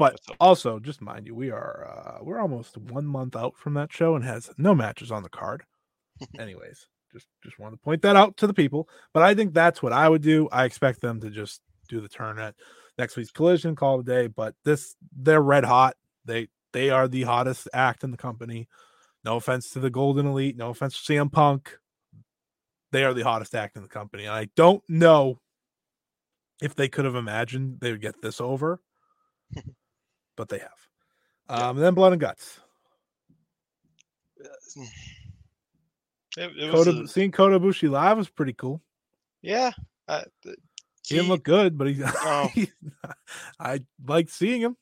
[0.00, 3.92] But also, just mind you, we are uh, we're almost one month out from that
[3.92, 5.62] show and has no matches on the card.
[6.38, 8.88] Anyways, just just want to point that out to the people.
[9.12, 10.48] But I think that's what I would do.
[10.52, 11.60] I expect them to just
[11.90, 12.54] do the turn at
[12.96, 14.26] next week's collision, call it a day.
[14.28, 15.96] But this they're red hot.
[16.24, 18.68] They they are the hottest act in the company.
[19.22, 20.56] No offense to the Golden Elite.
[20.56, 21.76] No offense to CM Punk.
[22.90, 24.24] They are the hottest act in the company.
[24.24, 25.40] And I don't know
[26.62, 28.80] if they could have imagined they would get this over,
[30.40, 30.70] but they have.
[31.50, 32.60] Um, and then Blood and Guts.
[36.36, 38.80] It, it was Kota, a- seeing Kota Ibushi live was pretty cool.
[39.42, 39.72] yeah.
[40.08, 40.56] I, th-
[41.06, 41.94] He didn't look good, but he,
[42.24, 42.50] No.
[43.58, 44.76] I liked seeing him.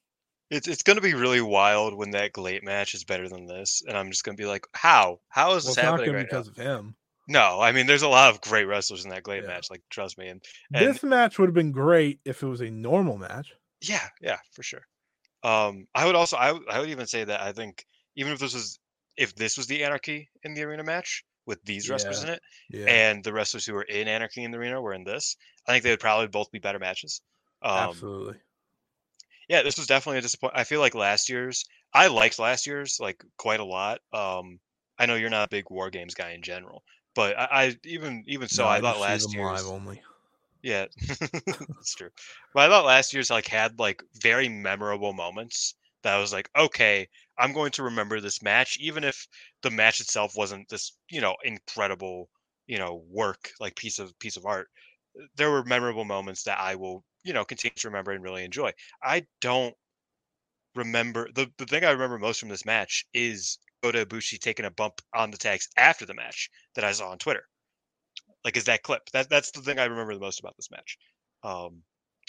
[0.51, 3.97] It's it's gonna be really wild when that Glate match is better than this, and
[3.97, 5.21] I'm just gonna be like, how?
[5.31, 6.95] How is Well, this happening right because of him.
[7.29, 9.49] No, I mean, there's a lot of great wrestlers in that Glate Yeah.
[9.49, 9.71] match.
[9.71, 10.43] Like, trust me, and,
[10.75, 13.53] and This match would have been great if it was a normal match.
[13.81, 14.83] yeah, yeah, for sure.
[15.43, 17.85] Um, I would also, I would, I would even say that I think
[18.17, 18.79] even if this was,
[19.17, 22.25] if this was the Anarchy in the arena match with these wrestlers Yeah.
[22.25, 22.41] in it,
[22.71, 25.37] Yeah, and the wrestlers who were in Anarchy in the arena were in this,
[25.67, 27.23] I think they would probably both be better matches.
[27.63, 28.41] Um, absolutely.
[29.49, 30.61] yeah, this was definitely a disappointment.
[30.61, 34.01] I feel like last year's, I liked last year's like quite a lot.
[34.13, 34.61] Um,
[34.99, 36.83] I know you're not a big war games guy in general,
[37.15, 40.03] but I, I even even so, No, I thought last year's, live only.
[40.63, 40.87] Yeah,
[41.47, 42.11] that's true.
[42.55, 46.49] But I thought last year's like had like very memorable moments that I was like,
[46.57, 47.09] okay,
[47.39, 49.27] I'm going to remember this match, even if
[49.63, 52.31] the match itself wasn't this, you know, incredible,
[52.67, 54.69] you know, work like piece of piece of art.
[55.21, 58.45] Uh, there were memorable moments that I will, you know, continue to remember and really
[58.45, 58.73] enjoy.
[59.03, 59.75] I don't
[60.75, 64.71] remember the, the thing I remember most from this match is Kota Ibushi taking a
[64.71, 67.45] bump on the tags after the match that I saw on Twitter.
[68.45, 69.09] Like, is that clip?
[69.13, 70.99] That that's the thing I remember the most about this match.
[71.43, 71.83] Um,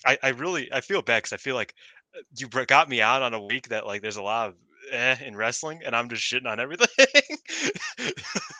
[0.05, 1.73] I I really I feel bad because I feel like
[2.15, 4.55] uh, you got me out on a week that like there's a lot of
[4.91, 6.87] eh in wrestling, and I'm just shitting on everything.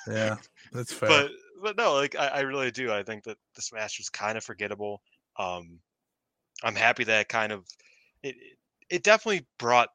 [0.08, 0.38] Yeah,
[0.72, 1.10] that's fair.
[1.10, 1.32] but
[1.62, 2.92] but no, like I, I really do.
[2.92, 5.02] I think that this match was kind of forgettable.
[5.38, 5.80] Um,
[6.64, 7.66] I'm happy that kind of
[8.24, 8.36] it.
[8.38, 8.58] it-
[8.90, 9.90] It definitely brought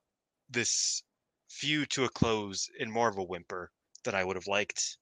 [0.49, 1.03] this
[1.51, 3.71] feud to a close in more of a whimper
[4.05, 4.99] than I would have liked.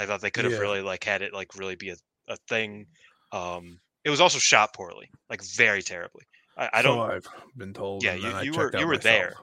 [0.00, 0.60] I thought they could have Yeah.
[0.60, 1.96] really like had it like really be a,
[2.28, 2.86] a thing.
[3.32, 6.22] Um, it was also shot poorly, like very terribly.
[6.56, 6.98] I, I don't.
[6.98, 8.02] I've been told.
[8.02, 9.34] Yeah, you- you were- you were there.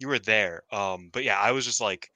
[0.00, 0.62] you were there.
[0.72, 2.08] Um, but yeah, I was just like,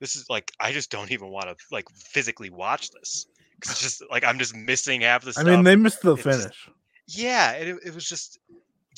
[0.00, 3.80] this is like, I just don't even want to like physically watch this because it's
[3.82, 5.46] just like I'm just missing half the stuff.
[5.46, 6.68] I mean, they missed the It's finish.
[7.08, 8.38] yeah, it, it was just,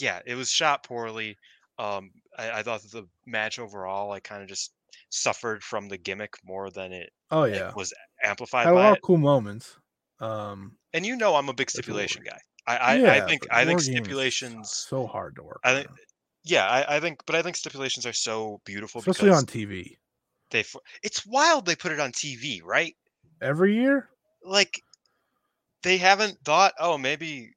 [0.00, 1.36] yeah, it was shot poorly.
[1.78, 4.72] Um, I, I thought that the match overall, like, kind of just
[5.10, 8.92] suffered from the gimmick more than it Oh yeah, was amplified had a by lot
[8.92, 8.98] it.
[8.98, 9.76] of cool moments.
[10.20, 12.38] Um, And you know, I'm a big stipulation guy.
[12.66, 14.70] I, I, I think I think War Games is stipulations.
[14.88, 15.60] so hard to work.
[15.64, 15.98] I think- around,
[16.44, 19.96] Yeah, I, I think, but I think stipulations are so beautiful especially because on TV
[20.50, 20.64] they.
[21.02, 22.94] It's wild they put it on TV, right?
[23.42, 24.08] every year.
[24.44, 24.82] like
[25.82, 27.54] they haven't thought, oh, maybe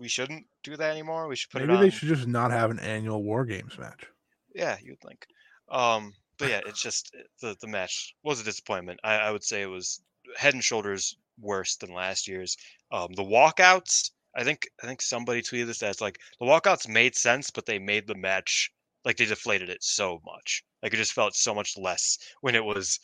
[0.00, 1.28] we shouldn't do that anymore.
[1.28, 1.82] We should put Maybe it on.
[1.82, 4.06] they should just not have an annual War Games match.
[4.54, 5.24] Yeah, you'd think.
[5.70, 9.00] Um, but yeah, it's just uh, the the match was a disappointment.
[9.04, 10.00] I, I would say it was
[10.36, 12.56] head and shoulders worse than last year's.
[12.92, 17.16] Um, the walkouts, I think I think somebody tweeted this as like the walkouts made
[17.16, 18.70] sense, but they made the match
[19.04, 20.62] like they deflated it so much.
[20.82, 22.98] Like it just felt so much less when it was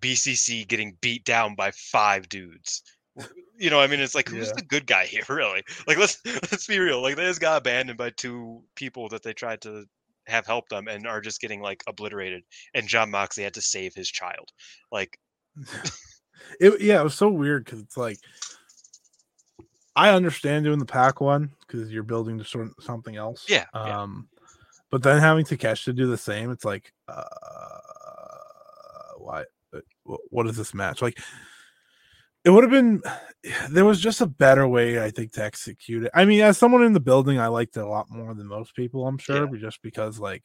[0.00, 2.82] BCC getting beat down by five dudes.
[3.58, 4.52] You know, I mean, it's like who's Yeah.
[4.54, 5.62] the good guy here, really?
[5.86, 7.02] Like let's let's be real.
[7.02, 9.84] Like they just got abandoned by two people that they tried to
[10.28, 12.42] have helped them and are just getting like obliterated.
[12.74, 14.48] And Jon Moxley had to save his child.
[14.92, 15.18] Like
[16.60, 18.18] It yeah, it was so weird because it's like
[19.96, 23.44] I understand doing the Pac one because you're building to sort of something else.
[23.48, 24.02] Yeah, yeah.
[24.02, 24.28] Um,
[24.90, 27.24] but then having to catch to do the same, it's like, uh,
[29.18, 29.44] why?
[29.74, 31.18] uh, wh- What is this match like?
[32.44, 33.02] It would have been
[33.70, 36.82] there was just a better way i think to execute it i mean as someone
[36.82, 39.60] in the building i liked it a lot more than most people i'm sure Yeah.
[39.60, 40.44] just because like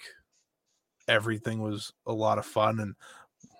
[1.07, 2.93] everything was a lot of fun and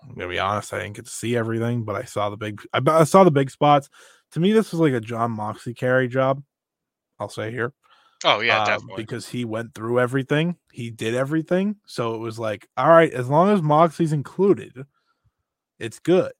[0.04, 2.62] i'm gonna be honest i didn't get to see everything but i saw the big
[2.72, 3.88] i, I saw the big spots
[4.32, 6.42] to me this was like a jon moxley carry job
[7.18, 7.72] i'll say here
[8.26, 9.02] Oh yeah, um, definitely.
[9.02, 13.28] because he went through everything he did everything so it was like all right as
[13.28, 14.86] long as moxley's included
[15.78, 16.32] it's good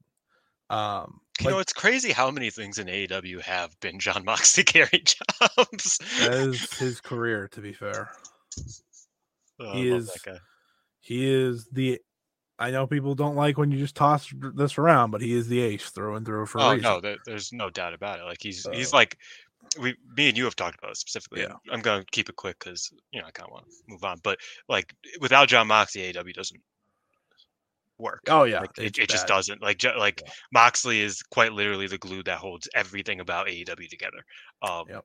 [0.71, 4.65] um you like- know, it's crazy how many things in AEW have been Jon Moxley
[4.65, 5.99] carry jobs.
[6.21, 8.11] that is his career to be fair
[9.61, 10.11] Oh, he is.
[11.01, 12.01] He is the
[12.59, 15.61] i know people don't like when you just toss this around but he is the
[15.61, 18.25] ace through and through for a Oh no, there, there's no doubt about it.
[18.25, 19.19] Like he's he's Uh, like
[19.81, 21.41] we, me and you have talked about it specifically.
[21.43, 21.55] Yeah.
[21.73, 24.19] I'm gonna keep it quick because you know I kind of want to move on.
[24.23, 24.39] But
[24.69, 26.61] like without Jon Moxley, AEW doesn't
[27.99, 28.21] work.
[28.29, 29.63] oh yeah Like, it, it just doesn't.
[29.63, 30.33] Like ju- like Yeah.
[30.53, 34.25] Moxley is quite literally the glue that holds everything about AEW together.
[34.63, 35.05] Um, Yep.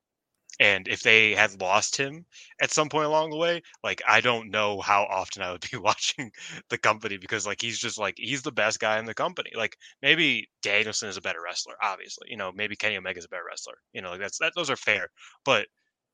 [0.62, 2.26] And if they had lost him
[2.62, 5.78] at some point along the way, like I don't know how often I would be
[5.90, 6.32] watching
[6.70, 9.52] the company because like he's just like he's the best guy in the company.
[9.56, 12.28] Like maybe Danielson is a better wrestler, obviously.
[12.30, 13.76] You know, maybe Kenny Omega is a better wrestler.
[13.94, 15.08] You know, like that's that those are fair.
[15.46, 15.68] But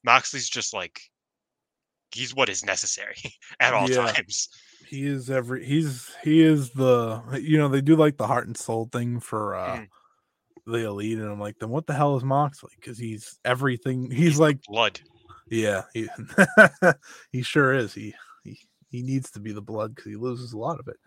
[0.03, 0.99] Moxley's just like
[2.11, 3.15] he's what is necessary
[3.59, 4.11] at all Yeah.
[4.11, 4.49] times.
[4.87, 8.57] He is every he's he is the you know they do like the heart and
[8.57, 9.87] soul thing for uh Mhm.
[10.67, 12.71] the elite and i'm like then what the hell is moxley?
[12.79, 14.99] Because he's everything he's like Blood.
[15.49, 16.07] yeah he,
[17.31, 18.13] he sure is he
[18.43, 18.59] he
[18.89, 20.97] he needs to be the blood because he loses a lot of it.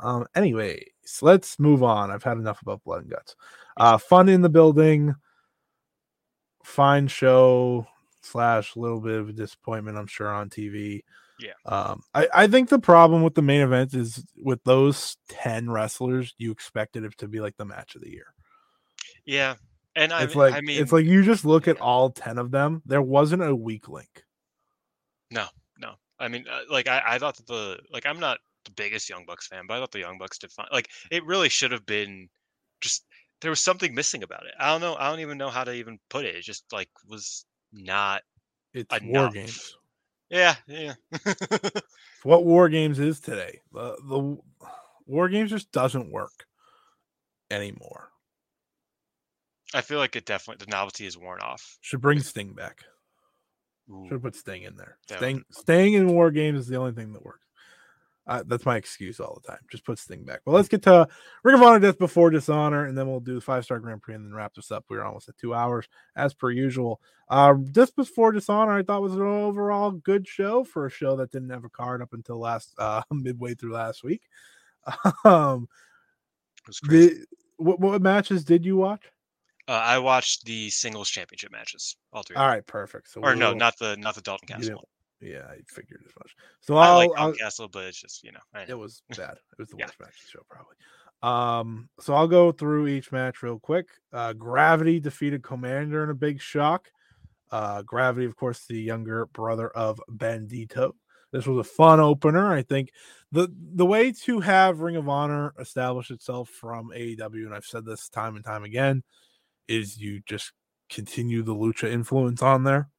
[0.00, 0.84] Um anyways
[1.22, 2.10] let's move on.
[2.10, 3.36] I've had enough about blood and guts.
[3.76, 5.14] Uh fun in the building.
[6.64, 7.86] Fine show
[8.22, 11.02] slash little bit of a disappointment i'm sure on tv
[11.38, 11.52] Yeah.
[11.66, 16.34] um i i think the problem with the main event is with those 10 wrestlers
[16.38, 18.32] you expected it to be like the match of the year
[19.24, 19.56] Yeah.
[19.94, 22.50] And I, it's like I mean it's like you just look at all 10 of
[22.50, 24.24] them there wasn't a weak link
[25.30, 25.46] No,
[25.78, 25.94] no.
[26.18, 29.24] I mean, uh, like I, I thought that the like I'm not the biggest Young
[29.26, 30.68] Bucks fan, but I thought the Young Bucks did fine.
[30.72, 32.28] Like it really should have been
[32.80, 33.04] just
[33.40, 34.54] there was something missing about it.
[34.58, 34.96] I don't know.
[34.98, 36.34] I don't even know how to even put it.
[36.36, 38.22] It just like was not.
[38.72, 39.76] it's war games
[40.30, 40.94] Yeah, yeah.
[41.12, 41.82] It's
[42.24, 44.36] what war games is today the the
[45.06, 46.46] war games just doesn't work
[47.50, 48.08] anymore
[49.74, 51.78] I feel like it definitely the novelty is worn off.
[51.80, 52.84] should bring sting back
[53.90, 55.62] Ooh, should have put sting in there That Sting would've been fun.
[55.62, 57.45] Sting in war games is the only thing that works
[58.28, 61.06] uh, that's my excuse all the time just put sting back Well, let's get to
[61.44, 64.14] ring of honor death before dishonor and then we'll do the five star grand prix
[64.14, 65.86] and then wrap this up we're almost at two hours
[66.16, 70.86] as per usual uh this before dishonor i thought was an overall good show for
[70.86, 74.22] a show that didn't have a card up until last uh midway through last week
[75.24, 75.68] um
[76.62, 77.08] It was crazy.
[77.08, 77.26] the
[77.58, 79.02] what, what matches did you watch
[79.68, 82.36] Uh, I watched the singles championship matches, all three.
[82.36, 84.88] all right perfect so or no, we'll- not the not the Dalton Castle.
[85.20, 88.32] Yeah i figured as much so I i'll, like I'll Castle, but it's just you
[88.32, 88.40] know.
[88.54, 89.36] I it was bad.
[89.52, 89.86] It was the Yeah.
[89.86, 90.76] worst match of the show, probably.
[91.22, 93.86] Um, so I'll go through each match real quick.
[94.12, 96.90] Uh, Gravity defeated Komander in a big shock.
[97.50, 100.92] Uh, Gravity, of course, the younger brother of Bandido.
[101.32, 102.52] This was a fun opener.
[102.52, 102.90] I think
[103.32, 107.84] the the way to have Ring of Honor establish itself from AEW, and I've said
[107.84, 109.02] this time and time again,
[109.68, 110.52] is you just
[110.90, 112.90] continue the Lucha influence on there.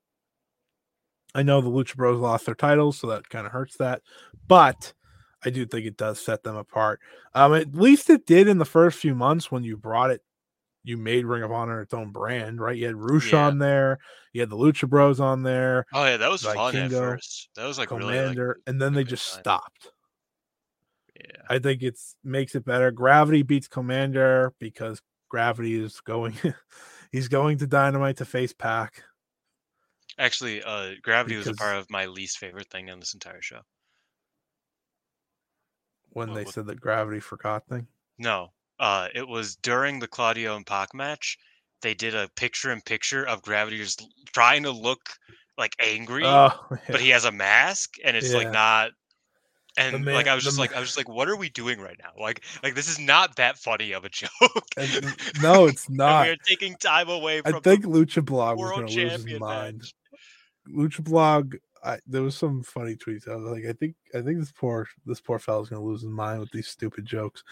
[1.38, 4.01] I know the Lucha Bros lost their titles, so that kind of hurts that,
[4.47, 4.91] but
[5.45, 6.99] I do think it does set them apart.
[7.35, 10.22] Um, at least it did in the first few months when you brought it.
[10.84, 12.76] You made Ring of Honor its own brand, right?
[12.76, 13.45] You had Rush Yeah.
[13.45, 13.99] on there,
[14.34, 17.49] you had the Lucha Bros on there, Oh yeah, that was like fun at first.
[17.55, 19.41] That was like really like, Komander, and then they just time.
[19.41, 19.91] stopped.
[21.19, 21.41] yeah.
[21.49, 22.89] I think it's makes it better.
[22.91, 26.34] Gravity beats Komander because Gravity is going.
[27.11, 29.03] he's going to Dynamite to face Pac.
[30.19, 33.61] Actually, uh, gravity was a part of my least favorite thing on this entire show.
[36.11, 37.88] when they what- said the Gravity forgot thing.
[38.18, 41.38] No, uh, it was during the Claudio and Pac match.
[41.81, 44.03] They did a picture in picture of Gravity just
[44.34, 45.10] trying to look
[45.60, 46.49] like angry, Oh,
[46.88, 48.38] but he has a mask, and it's Yeah.
[48.38, 48.91] like not.
[49.77, 51.80] And man- like I was just like I was just like, what are we doing
[51.80, 52.10] right now?
[52.19, 54.31] Like like this is not that funny of a joke.
[55.39, 56.26] No, it's not.
[56.26, 59.77] we're taking time away I think the Lucha Blog was going to lose his mind.
[59.80, 59.94] match.
[60.73, 61.56] Lucha Blog.
[61.84, 63.27] I, there was some funny tweets.
[63.27, 66.10] I was like, I think, I think this poor, this poor fellow's to lose his
[66.10, 67.44] mind with these stupid jokes.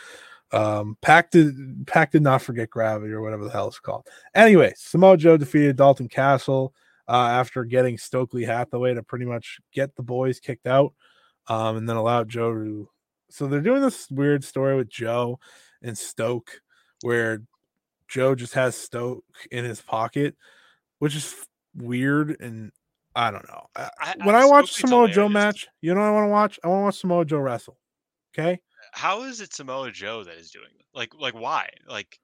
[0.51, 4.07] Um, Pac did, Pac did not forget gravity or whatever the hell it's called.
[4.33, 6.73] Anyway, Samoa Joe defeated Dalton Castle
[7.07, 10.93] uh, after getting Stokely Hathaway to pretty much get the boys kicked out,
[11.47, 12.89] um, and then allowed Joe to.
[13.29, 15.39] So they're doing this weird story with Joe
[15.81, 16.61] and Stoke,
[17.01, 17.41] where
[18.07, 20.35] Joe just has Stoke in his pocket,
[20.99, 21.35] which is
[21.75, 22.71] weird and
[23.15, 23.65] I don't know.
[23.75, 26.31] Uh, I, when I, I watch Samoa Joe match, you know what I want to
[26.31, 26.59] watch?
[26.63, 27.77] I want to watch Samoa Joe wrestle.
[28.37, 28.59] Okay.
[28.91, 30.85] How is it Samoa Joe that is doing it?
[30.93, 31.69] Like, like why?
[31.87, 32.19] Like,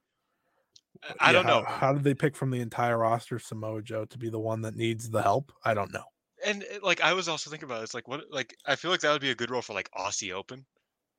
[1.20, 1.64] I yeah, don't know.
[1.66, 4.76] How did they pick from the entire roster Samoa Joe to be the one that
[4.76, 5.52] needs the help?
[5.64, 6.04] I don't know.
[6.46, 7.84] And eh, like, I was also thinking about it.
[7.84, 8.26] It's like, what?
[8.30, 10.66] Like, I feel like that would be a good role for like Aussie Open.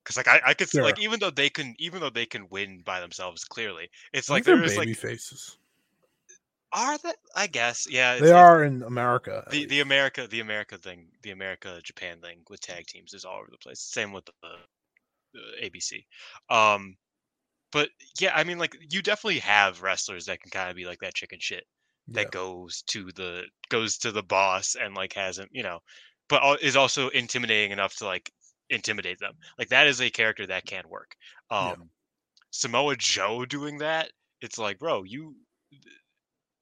[0.04, 0.84] Because like I, I could see Sure.
[0.84, 4.42] like even though they can even though they can win by themselves clearly it's like
[4.42, 5.58] there they're is baby like faces.
[6.72, 9.44] Are that I guess yeah They are in America.
[9.50, 9.80] the the.
[9.80, 13.58] America the America thing, the America Japan thing with tag teams is all over the
[13.58, 13.80] place.
[13.80, 14.32] Same with the,
[15.34, 16.06] the ABC.
[16.50, 16.96] Um,
[17.72, 17.90] but
[18.20, 21.14] yeah, I mean, like you definitely have wrestlers that can kind of be like that
[21.14, 21.64] chicken shit
[22.14, 22.30] that Yeah.
[22.30, 25.80] goes to the goes to the boss and like hasn't you know,
[26.28, 28.30] but is also intimidating enough to like
[28.70, 29.34] intimidate them.
[29.58, 31.16] Like that is a character that can work.
[31.50, 31.84] Um, Yeah.
[32.52, 35.36] Samoa Joe doing that, it's like, bro, you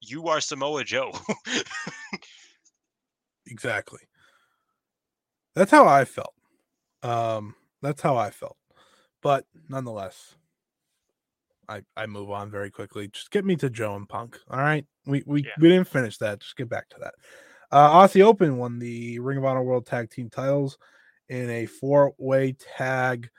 [0.01, 1.11] you are Samoa Joe.
[3.47, 3.99] exactly.
[5.55, 6.33] That's how I felt.
[7.03, 8.57] Um, that's how I felt.
[9.21, 10.35] But nonetheless,
[11.67, 13.07] I I move on very quickly.
[13.09, 14.37] Just get me to Joe and Punk.
[14.49, 14.85] All right.
[15.05, 15.51] We we, Yeah.
[15.59, 16.39] we didn't finish that.
[16.39, 17.13] Just get back to that.
[17.71, 20.77] Uh Aussie Open won the Ring of Honor World Tag Team titles
[21.29, 23.29] in a four-way tag.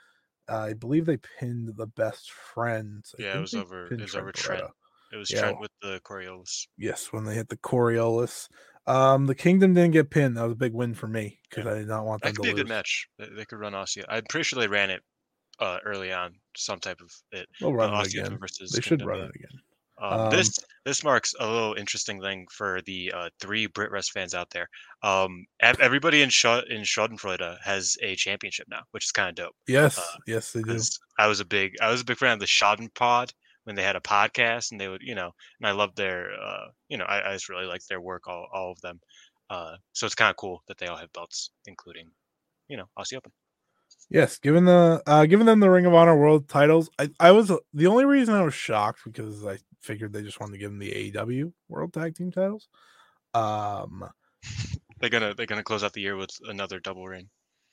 [0.49, 3.13] Uh, I believe they pinned the best friends.
[3.19, 4.63] I Yeah, it was over- it was over Trent.
[5.13, 6.67] It was Yeah, Trent with the Coriolis.
[6.77, 8.47] Yes, when they hit the Coriolis.
[8.85, 10.35] Um, the Kingdom didn't get pinned.
[10.35, 12.49] That was a big win for me because I did not want them That could
[12.49, 13.07] to be a good match.
[13.17, 14.03] They, they could run Aussie.
[14.09, 15.01] I'm pretty sure they ran it
[15.59, 16.35] uh, early on.
[16.57, 17.47] Some type of it.
[17.59, 18.37] They'll uh, run it again.
[18.39, 19.61] versus They should Kingdom, run it again.
[20.01, 24.33] Um, Um, this this marks a little interesting thing for the uh, three BritWres fans
[24.33, 24.67] out there.
[25.01, 29.55] Um, everybody in Scha- in Schadenfreude has a championship now, which is kind of dope.
[29.67, 30.77] Yes, uh, yes, they do.
[31.17, 33.33] I was a big I was a big fan of the Schaden Pod
[33.65, 36.67] when they had a podcast and they would you know and I loved their uh,
[36.89, 38.99] you know I, I just really liked their work all all of them.
[39.49, 42.09] Uh, so it's kind of cool that they all have belts, including
[42.67, 43.31] you know Aussie Open.
[44.09, 47.51] Yes, given the uh giving them the Ring of Honor World titles, I I was
[47.73, 50.79] the only reason I was shocked because I figured they just wanted to give them
[50.79, 52.67] the AEW World Tag Team titles.
[53.33, 54.09] Um,
[54.99, 57.29] They're gonna they're gonna close out the year with another double reign.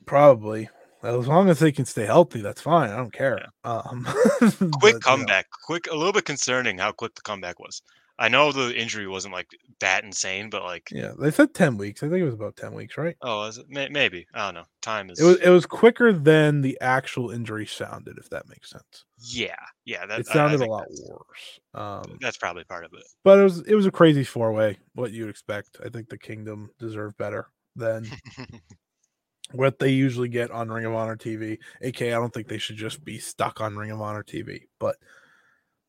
[0.06, 0.68] probably
[1.02, 2.90] as long as they can stay healthy, that's fine.
[2.90, 3.47] I don't care.
[3.64, 4.05] Um,
[4.40, 7.82] quick but, you know, comeback quick a little bit concerning how quick the comeback was
[8.18, 9.47] i know the injury wasn't like
[9.81, 12.02] that insane but like yeah, they said ten weeks.
[12.02, 13.16] I think it was about ten weeks, right?
[13.22, 13.64] oh is it?
[13.70, 17.31] May- maybe i don't know time is It was it was quicker than the actual
[17.31, 19.06] injury sounded, if that makes sense.
[19.18, 19.55] yeah
[19.86, 21.60] yeah that It I- I sounded a lot worse.
[21.72, 24.77] Um, that's probably part of it but it was it was a crazy four way.
[24.94, 25.78] What you'd expect.
[25.82, 28.05] I think the Kingdom deserved better than
[29.52, 31.59] what they usually get on Ring of Honor TV.
[31.82, 34.97] AK, I don't think they should just be stuck on Ring of Honor TV, but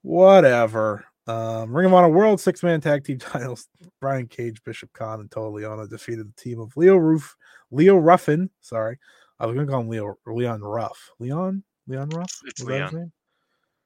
[0.02, 1.06] whatever.
[1.28, 3.68] Um, Ring of Honor World Six Man Tag Team Titles.
[4.00, 7.36] Brian Cage, Bishop Kaun, and Toa Liona defeated the team of Leo Roof,
[7.70, 8.50] Leo Ruffin.
[8.62, 8.98] Sorry,
[9.40, 11.12] I was gonna call him Leo Leon Ruff.
[11.20, 12.32] Leon Leon Ruff.
[12.46, 12.96] It's Leon.
[12.96, 13.12] name?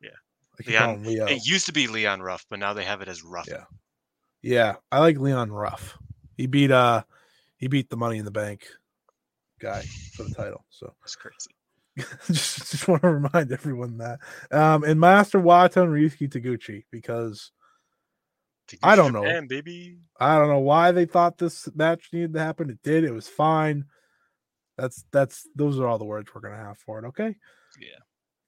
[0.02, 0.10] Yeah.
[0.60, 1.36] I keep calling Leon- Leo.
[1.36, 3.64] it used to be leon ruff but now they have it as rough Yeah.
[4.42, 5.98] Yeah, I like Leon Ruff.
[6.38, 7.04] He beat uh
[7.58, 8.68] he beat the Money in the Bank
[9.60, 9.82] guy
[10.14, 10.66] for the title.
[10.70, 11.52] So it's crazy
[12.28, 14.20] just, just want to remind everyone that.
[14.52, 17.52] Um and Master Wato and Ryusuke Taguchi because
[18.82, 19.24] I don't know.
[19.24, 22.70] Japan, baby I don't know why they thought this match needed to happen.
[22.70, 23.04] It did.
[23.04, 23.86] It was fine.
[24.78, 27.08] That's that's those are all the words we're gonna have for it.
[27.08, 27.36] Okay.
[27.80, 28.00] yeah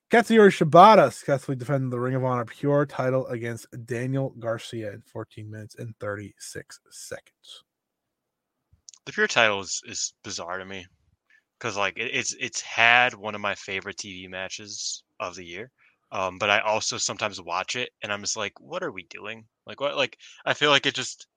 [0.10, 5.52] Katsuyori Shibata successfully defended the Ring of Honor Pure title against Daniel Garcia in 14
[5.52, 7.64] minutes and 36 seconds.
[9.06, 10.86] the pure title is, is bizarre to me
[11.60, 15.72] because like it, it's it's had one of my favorite tv matches of the year
[16.12, 19.46] um but i also sometimes watch it and i'm just like what are we doing
[19.66, 21.28] like what like i feel like it just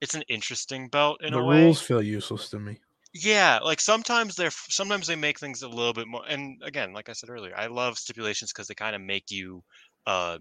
[0.00, 2.80] it's an interesting belt in the a way The rules feel useless to me.
[3.14, 7.08] yeah like sometimes they're sometimes they make things a little bit more and again like
[7.08, 9.62] i said earlier i love stipulations because they kind of make you
[10.06, 10.38] uh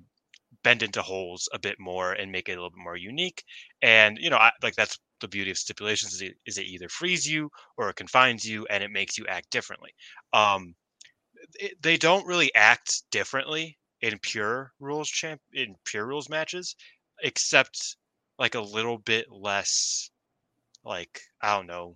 [0.63, 3.43] bend into holes a bit more and make it a little bit more unique
[3.81, 6.89] and you know I, like that's the beauty of stipulations is it, is it either
[6.89, 9.91] frees you or it confines you and it makes you act differently
[10.33, 10.75] um
[11.55, 16.75] it, they don't really act differently in pure rules champ in pure rules matches
[17.21, 17.97] except
[18.39, 20.09] like a little bit less
[20.83, 21.95] like i don't know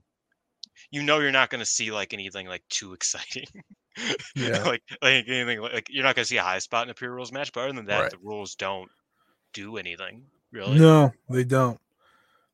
[0.91, 3.45] you know you're not going to see like anything like too exciting
[4.35, 4.64] Yeah.
[4.65, 7.11] like like anything like, you're not going to see a high spot in a pure
[7.14, 8.11] rules match but other than that Right.
[8.11, 8.89] the rules don't
[9.53, 11.80] do anything really No, they don't.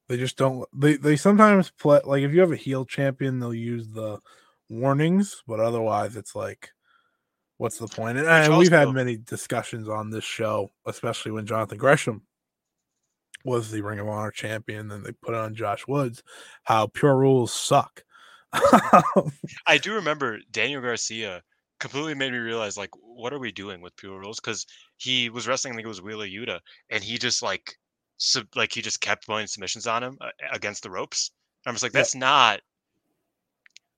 [0.07, 0.67] They just don't.
[0.73, 4.19] They they sometimes play like if you have a heel champion, they'll use the
[4.69, 6.71] warnings, but otherwise it's like
[7.57, 8.17] what's the point?
[8.17, 12.23] And, and we've had many discussions on this show, especially when Jonathan Gresham
[13.43, 16.23] was the Ring of Honor champion, and they put on Josh Woods.
[16.63, 18.03] How pure rules suck.
[18.53, 21.41] I do remember Daniel Garcia
[21.79, 24.65] completely made me realize like what are we doing with pure rules because
[24.95, 26.59] he was wrestling I think it was Wheeler Yuta
[26.89, 27.75] and he just like
[28.17, 31.31] sub, like he just kept blowing submissions on him uh, against the ropes.
[31.65, 31.99] I'm just like Yeah.
[31.99, 32.61] that's not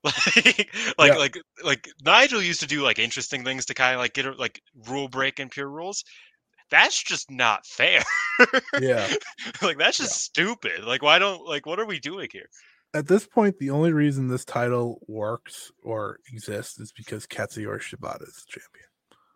[0.03, 1.17] like like Yeah.
[1.17, 4.61] like like Nigel used to do like interesting things to kind of like get like
[4.87, 6.03] rule break and pure rules.
[6.71, 8.03] That's just not fair.
[8.79, 9.07] yeah.
[9.61, 10.83] like that's just stupid.
[10.85, 12.49] Like why don't like what are we doing here?
[12.93, 18.23] At this point, the only reason this title works or exists is because Katsuyori Shibata
[18.23, 18.85] is the champion.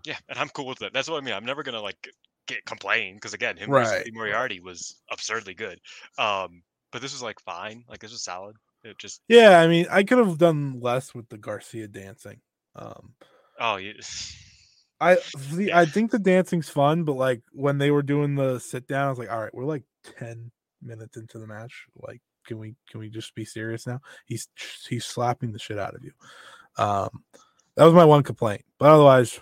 [0.05, 0.91] Yeah, and I'm cool with it.
[0.93, 1.33] That's what I mean.
[1.35, 2.09] I'm never gonna like
[2.47, 5.79] get complain because again, him versus Right, Lee Moriarty was absurdly good.
[6.17, 7.83] Um, but this was like fine.
[7.89, 8.55] Like this was solid.
[8.83, 12.39] It just Yeah, I mean, I could have done less with the Garcia dancing.
[12.75, 13.13] Um,
[13.59, 13.93] oh you,
[15.01, 15.71] I see.
[15.71, 19.09] I think the dancing's fun, but like when they were doing the sit down, I
[19.09, 19.83] was like, all right, we're like
[20.17, 20.51] ten
[20.81, 21.85] minutes into the match.
[21.95, 23.99] Like, can we can we just be serious now?
[24.25, 24.47] He's
[24.87, 26.11] he's slapping the shit out of you.
[26.77, 27.23] Um,
[27.75, 29.39] that was my one complaint, but otherwise,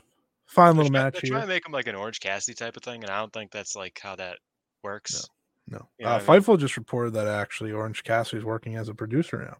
[0.51, 2.83] fine they're, little match they're trying to make him like an Orange Cassidy type of
[2.83, 4.37] thing, and I don't think that's like how that
[4.83, 5.27] works.
[5.67, 6.41] No, You know uh, what I mean?
[6.41, 9.57] Fightful just reported that actually Orange Cassidy is working as a producer now.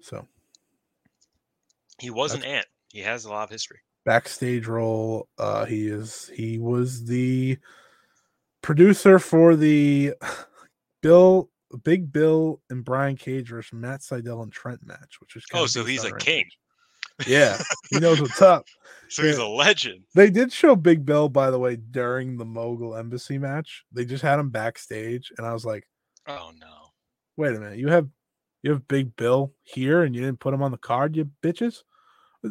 [0.00, 0.26] So
[2.00, 2.66] He was an ant.
[2.92, 3.78] He has a lot of history.
[4.04, 5.28] backstage role.
[5.38, 7.58] Uh, he is he was the
[8.62, 10.14] producer for the
[11.02, 11.50] Bill
[11.84, 15.84] Big Bill and Brian Cage versus Matt Sydal and Trent match, which is Oh, so
[15.84, 16.46] he's a king.
[17.26, 18.64] Yeah, he knows what's up.
[19.10, 20.04] So he's a legend.
[20.14, 23.86] They did show Big Bill, by the way, during the Mogul Embassy match.
[23.90, 25.88] They just had him backstage, and I was like,
[26.26, 26.90] Oh no.
[27.38, 28.06] "Wait a minute, you have
[28.62, 31.84] you have Big Bill here, and you didn't put him on the card, you bitches?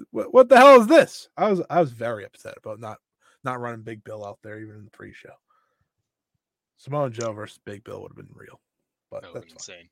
[0.09, 2.97] What, what the hell is this?" I was I was very upset about not
[3.43, 5.33] not running Big Bill out there even in the pre-show.
[6.77, 8.59] Samoa Joe versus Big Bill would have been real,
[9.11, 9.89] but That would that's be fine.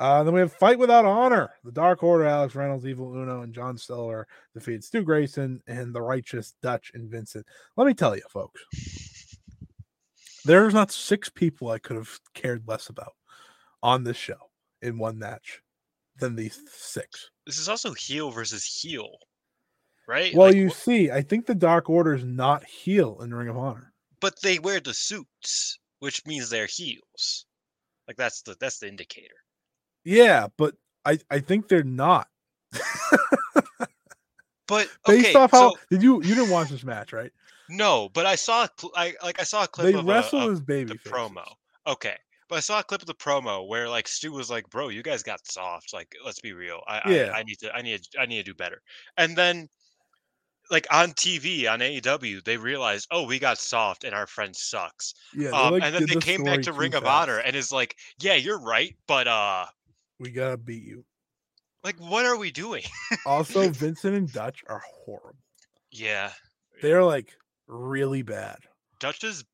[0.00, 1.50] Uh, then we have Fight Without Honor.
[1.62, 6.00] The Dark Order, Alex Reynolds, Evil Uno, and John Silver defeated Stu Grayson and the
[6.00, 7.44] Righteous Dutch and Vincent.
[7.76, 8.62] Let me tell you, folks,
[10.46, 13.12] there's not six people I could have cared less about
[13.82, 14.50] on this show
[14.80, 15.60] in one match
[16.18, 17.30] than these six.
[17.46, 19.10] This is also heel versus heel,
[20.08, 20.34] right?
[20.34, 23.48] Well, Like, you wh- see, I think the Dark Order is not heel in Ring
[23.48, 23.92] of Honor.
[24.20, 27.44] but they wear the suits, which means they're heels.
[28.08, 29.34] Like that's the that's the indicator.
[30.04, 30.74] Yeah, but
[31.04, 32.28] I, I think they're not.
[34.70, 37.32] But Based off how so, did you you didn't watch this match, right?
[37.68, 40.40] no, but I saw a I like I saw a clip They of, a, wrestle
[40.40, 41.44] of as baby the promo.
[41.86, 42.16] Okay,
[42.48, 45.02] but I saw a clip of the promo where like Stu was like, "Bro, you
[45.02, 45.92] guys got soft.
[45.92, 46.82] Like, let's be real.
[46.86, 47.32] I Yeah.
[47.34, 48.80] I, I need to I need I need to do better."
[49.16, 49.68] And then
[50.70, 55.14] like on TV on AEW, they realized, "Oh, we got soft, and our friend sucks."
[55.34, 57.56] Yeah, Um, like, and then they the came back to Ring too of Honor and
[57.56, 59.66] is like, "Yeah, you're right, but uh,
[60.20, 61.04] We gotta beat you.
[61.82, 62.84] like, what are we doing?"
[63.26, 65.38] Also, Vincent and Dutch are horrible.
[65.90, 66.32] yeah,
[66.82, 67.34] They're like
[67.66, 68.58] really bad.
[69.00, 69.44] Dutch is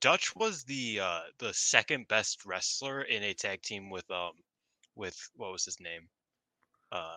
[0.00, 4.32] Dutch was the uh the second best wrestler in a tag team with um
[4.94, 6.08] with what was his name?
[6.92, 7.16] Uh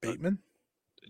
[0.00, 0.38] Bateman,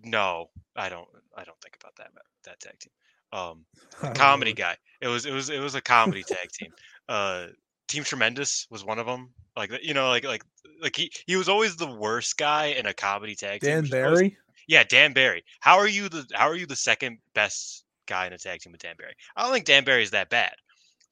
[0.02, 2.10] no, I don't I don't think about that
[2.44, 2.92] that tag team.
[3.32, 3.66] Um
[4.14, 4.76] comedy guy.
[5.02, 6.72] It was it was it was a comedy tag team.
[7.09, 7.48] Uh
[7.90, 9.30] Team Tremendous was one of them.
[9.56, 10.44] Like you know like like
[10.80, 13.70] like he he was always the worst guy in a comedy tag team.
[13.70, 14.36] Dan which is always- Barry.
[14.68, 15.42] Yeah, Dan Barry.
[15.58, 18.70] How are you the how are you the second best guy in a tag team
[18.72, 19.14] with Dan Barry?
[19.36, 20.52] I don't think Dan Barry is that bad.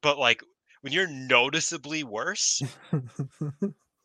[0.00, 0.40] But like
[0.82, 2.62] when you're noticeably worse,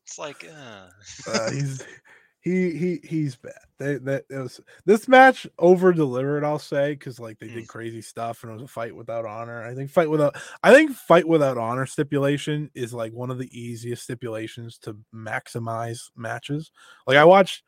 [0.04, 0.88] it's like uh,
[1.32, 1.84] uh, he's
[2.44, 3.54] he he he's bad.
[3.78, 6.44] They that it was this match over delivered.
[6.44, 7.54] I'll say because like they Mm.
[7.54, 9.64] did crazy stuff and it was a fight without honor.
[9.66, 13.50] I think fight without I think fight without honor stipulation is like one of the
[13.58, 16.72] easiest stipulations to maximize matches.
[17.08, 17.64] Like I watched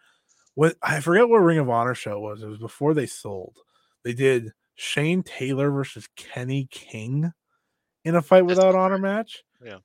[0.55, 2.43] what I forget what Ring of Honor show was.
[2.43, 3.57] It was before they sold.
[4.03, 7.31] They did Shane Taylor versus Kenny King
[8.03, 9.43] in a fight without not honor match.
[9.63, 9.77] Yeah.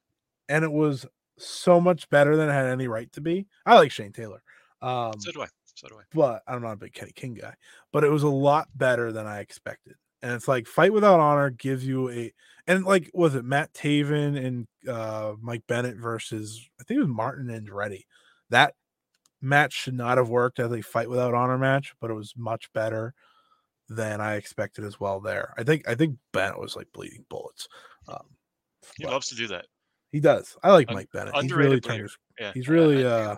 [0.48, 1.06] And it was
[1.38, 3.46] so much better than it had any right to be.
[3.64, 4.42] I like Shane Taylor.
[4.82, 5.46] Um, so do I.
[5.74, 6.02] So do I.
[6.12, 7.54] but I'm not a big Kenny King guy.
[7.92, 9.94] But it was a lot better than I expected.
[10.22, 12.32] And it's like Fight Without Honor gives you a
[12.66, 17.08] and like was it Matt Taven and uh Mike Bennett versus I think it was
[17.08, 18.04] Martin and Andretti.
[18.50, 18.74] That
[19.40, 22.70] match should not have worked as a Fight Without Honor match, but it was much
[22.74, 23.14] better
[23.88, 25.54] than I expected as well there.
[25.56, 27.66] I think I think Bennett was like bleeding bullets.
[28.06, 28.26] Um
[28.98, 29.66] He loves to do that.
[30.12, 30.54] he does.
[30.62, 31.34] I like Un- Mike Bennett.
[31.36, 32.52] He's really his Yeah.
[32.52, 33.36] he's really uh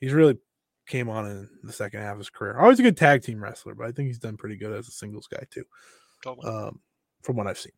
[0.00, 0.38] he's really
[0.86, 2.58] came on in the second half of his career.
[2.58, 4.92] Always a good tag team wrestler, but I think he's done pretty good as a
[4.92, 5.64] singles guy too,
[6.22, 6.46] Totally.
[6.48, 6.80] um,
[7.22, 7.72] from what I've seen.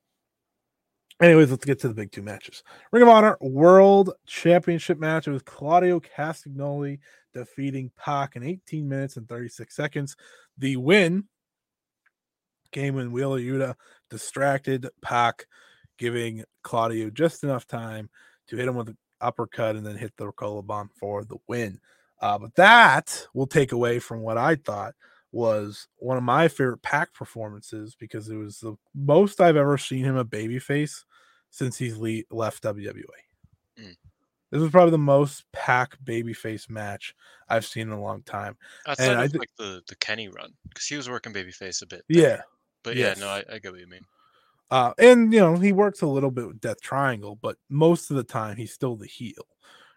[1.22, 2.62] Anyways, let's get to the big two matches.
[2.92, 5.26] Ring of Honor World Championship match.
[5.26, 6.98] It was Claudio Castagnoli
[7.32, 10.16] defeating Pac in 18 minutes and 36 seconds.
[10.58, 11.24] The win
[12.70, 13.74] came when Wheeler Yuta
[14.10, 15.46] distracted Pac,
[15.96, 18.10] giving Claudio just enough time
[18.48, 21.80] to hit him with an uppercut and then hit the Ricola bomb for the win.
[22.20, 24.94] Uh, but that will take away from what I thought
[25.32, 30.04] was one of my favorite Pac performances because it was the most I've ever seen
[30.04, 31.04] him a babyface
[31.50, 32.94] since he's le- left WWE.
[33.78, 33.96] Mm.
[34.50, 37.14] This was probably the most Pac babyface match
[37.48, 38.56] I've seen in a long time.
[38.86, 41.86] Outside I of thi- like the the Kenny run, because he was working babyface a
[41.86, 42.04] bit.
[42.08, 42.22] Yeah.
[42.22, 42.44] there.
[42.82, 43.44] but yeah, no, I.
[43.52, 44.06] I get what you mean.
[44.70, 48.16] Uh, and you know, he works a little bit with Death Triangle, but most of
[48.16, 49.46] the time he's still the heel,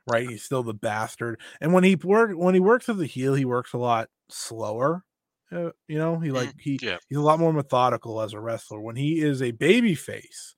[0.10, 0.28] right?
[0.30, 1.40] He's still the bastard.
[1.62, 5.04] And when he work when he works as a heel, he works a lot slower.
[5.52, 6.98] Uh, you know, he like he yeah.
[7.08, 8.80] he's a lot more methodical as a wrestler.
[8.80, 10.56] When he is a baby face,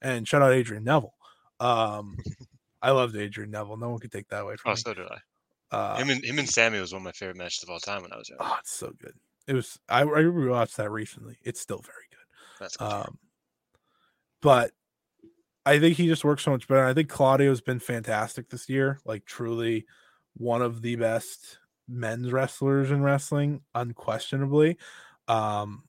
[0.00, 1.14] and shout out Adrian Neville.
[1.58, 2.16] Um,
[2.82, 3.76] I loved Adrian Neville.
[3.76, 4.76] No one could take that away from Oh, me.
[4.80, 5.18] so did I.
[5.72, 8.02] Uh, him and him and Sammy was one of my favorite matches of all time
[8.02, 8.38] when I was young.
[8.40, 9.12] oh, it's so good.
[9.46, 9.78] It was.
[9.88, 11.36] I, I rewatched that recently.
[11.42, 12.18] It's still very good.
[12.60, 12.84] That's good.
[12.90, 13.18] Um,
[14.42, 14.72] but
[15.66, 16.84] I think he just works so much better.
[16.84, 19.86] I think Claudio's been fantastic this year, like truly
[20.34, 21.58] one of the best
[21.88, 24.78] men's wrestlers in wrestling, unquestionably.
[25.28, 25.84] Um,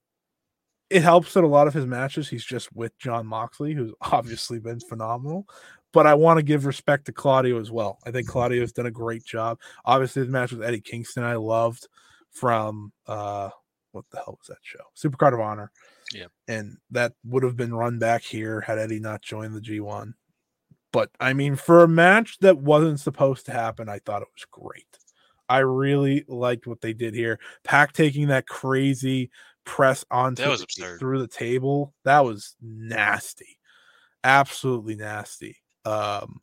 [0.89, 4.59] it helps that a lot of his matches he's just with Jon Moxley, who's obviously
[4.59, 5.47] been phenomenal.
[5.93, 7.99] But I want to give respect to Claudio as well.
[8.05, 9.59] I think Claudio's done a great job.
[9.83, 11.87] Obviously, the match with Eddie Kingston I loved
[12.31, 13.49] from uh
[13.91, 14.79] what the hell was that show?
[14.95, 15.71] Supercard of Honor.
[16.13, 16.27] Yeah.
[16.47, 20.13] And that would have been run back here had Eddie not joined the G1.
[20.91, 24.45] But I mean, for a match that wasn't supposed to happen, I thought it was
[24.51, 24.97] great.
[25.47, 27.39] I really liked what they did here.
[27.63, 29.29] Pac taking that crazy
[29.65, 31.93] press onto That was the- through the table.
[32.03, 33.57] That was nasty.
[34.23, 35.57] Absolutely nasty.
[35.85, 36.41] Um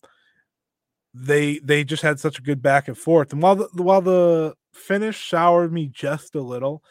[1.14, 3.32] they they just had such a good back and forth.
[3.32, 6.82] And while the while the finish soured me just a little,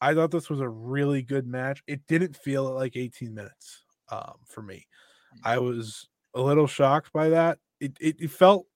[0.00, 1.82] I thought this was a really good match.
[1.86, 4.86] It didn't feel like 18 minutes um, for me.
[5.44, 7.58] I was a little shocked by that.
[7.80, 8.66] It, it it felt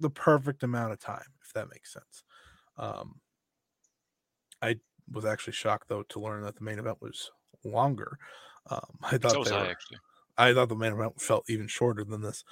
[0.00, 2.24] the perfect amount of time, if that makes sense.
[2.78, 3.20] Um,
[4.62, 4.76] I
[5.10, 7.30] was actually shocked though to learn that the main event was
[7.64, 8.18] longer.
[8.70, 9.98] Um, I thought so was they I were- actually.
[10.38, 12.44] I thought the main event felt even shorter than this,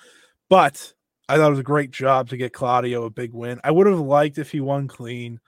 [0.48, 0.94] but
[1.28, 3.60] I thought it was a great job to get Claudio a big win.
[3.62, 5.38] I would have liked if he won clean,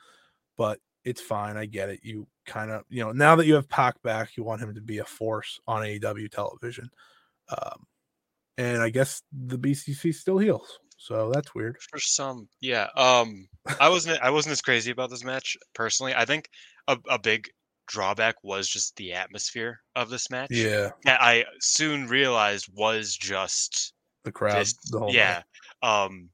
[0.59, 1.57] but it's fine.
[1.57, 2.01] I get it.
[2.03, 4.81] You kind of, you know, now that you have Pac back, you want him to
[4.81, 6.91] be a force on AEW television.
[7.49, 7.87] Um,
[8.59, 11.77] and I guess the BCC still heals, so that's weird.
[11.91, 12.89] For some, yeah.
[12.97, 13.47] Um,
[13.81, 16.13] I wasn't I wasn't as crazy about this match personally.
[16.15, 16.49] I think
[16.89, 17.49] a, a big
[17.87, 20.51] drawback was just the atmosphere of this match.
[20.51, 23.93] Yeah, That I soon realized was just
[24.25, 25.43] the crowd, this, the whole yeah.
[25.83, 26.31] Um,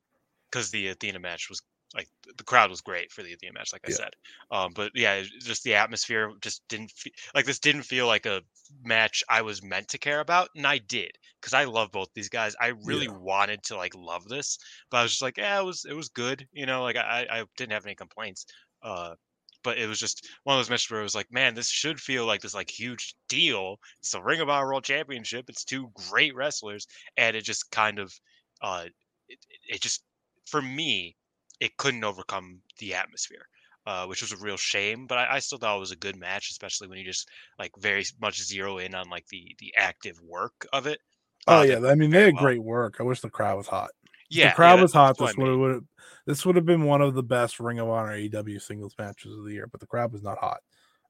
[0.51, 1.63] because the Athena match was
[1.95, 3.99] like the crowd was great for the Athena match, like I Yeah.
[3.99, 4.11] said.
[4.51, 8.43] Um, but yeah, just the atmosphere just didn't feel like this didn't feel like a
[8.83, 12.29] match I was meant to care about, and I did because I love both these
[12.29, 12.55] guys.
[12.61, 13.13] I really Yeah.
[13.13, 14.59] wanted to like love this,
[14.91, 16.83] but I was just like, yeah, it was it was good, you know.
[16.83, 18.47] Like I I didn't have any complaints.
[18.83, 19.15] Uh,
[19.63, 22.01] but it was just one of those matches where it was like, man, this should
[22.01, 23.77] feel like this like huge deal.
[24.01, 25.49] It's the Ring of Honor World Championship.
[25.49, 26.87] It's two great wrestlers,
[27.17, 28.13] and it just kind of,
[28.61, 28.87] uh,
[29.29, 29.39] it,
[29.69, 30.05] it just
[30.47, 31.17] for me,
[31.63, 33.47] it couldn't overcome the atmosphere,
[33.87, 35.07] uh, which was a real shame.
[35.07, 37.29] But I, I still thought it was a good match, especially when you just
[37.59, 41.01] like very much zero in on like the the active work of it.
[41.47, 42.37] Oh Uh, yeah, I mean they had well.
[42.37, 42.97] great work.
[43.01, 43.91] I wish the crowd was hot.
[44.31, 45.19] Yeah, the crowd yeah, was hot.
[45.21, 45.59] I This would mean.
[45.59, 45.87] would
[46.27, 49.45] this would have been one of the best Ring of Honor AEW singles matches of
[49.45, 50.61] the year, but the crowd was not hot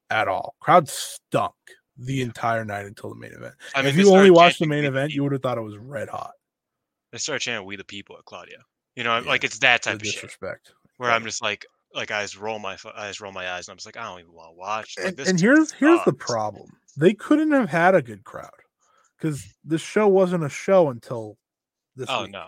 [0.09, 0.55] at all.
[0.61, 1.55] Crowd stunk
[1.97, 3.55] the entire night until the main event.
[3.73, 5.41] I if mean, they you only watched the main "We the event, you would have
[5.43, 6.33] thought it was red hot.
[7.11, 8.61] They started chanting "We the People" at Claudio.
[8.95, 10.15] You know, Yeah, like it's that The type of shit.
[10.15, 10.73] disrespect.
[10.97, 13.73] where I'm just like, like I just roll my, I just roll my eyes, and
[13.73, 14.95] I'm just like, I don't even want to watch.
[14.97, 16.71] Like, And, this and here's here's the problem.
[16.97, 18.51] They couldn't have had a good crowd
[19.17, 21.37] because the show wasn't a show until
[21.95, 22.31] this Oh week.
[22.31, 22.47] no,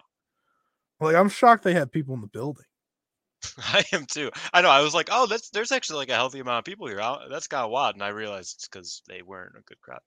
[0.99, 2.65] Like I'm shocked they had people in the building.
[3.59, 4.31] I am too.
[4.53, 4.69] I know.
[4.69, 6.99] I was like, oh, that's there's actually like a healthy amount of people here.
[7.01, 9.99] I- That's of wild, and I realized it's because they weren't a good crowd.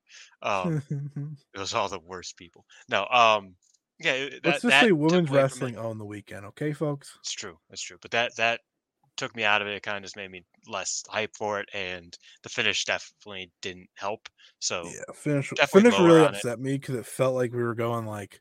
[0.43, 0.83] Um,
[1.55, 2.65] it was all the worst people.
[2.89, 3.55] No, um,
[3.99, 4.29] yeah.
[4.43, 5.71] That, Let's just say women's away from it.
[5.71, 7.21] wrestling own the weekend, okay, folks?
[7.21, 7.61] It's true.
[7.71, 7.99] It's true.
[8.01, 8.63] But that that
[9.17, 9.75] took me out of it.
[9.75, 13.91] It kind of just made me less hype for it, and the finish definitely didn't
[13.97, 14.29] help.
[14.61, 16.47] So Yeah, finish finish really on it.
[16.47, 18.41] upset me because it felt like we were going like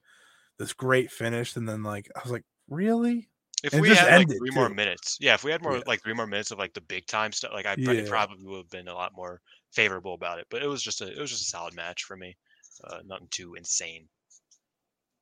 [0.59, 3.29] this great finish, and then like I was like, really?
[3.61, 5.84] If And we had like three more minutes, yeah, if we had more Yeah.
[5.85, 8.01] like three more minutes of like the big time stuff, like I Yeah.
[8.03, 9.41] probably would have been a lot more
[9.73, 10.47] favorable about it.
[10.49, 12.35] But it was just a it was just a solid match for me.
[12.84, 14.09] Uh, nothing too insane.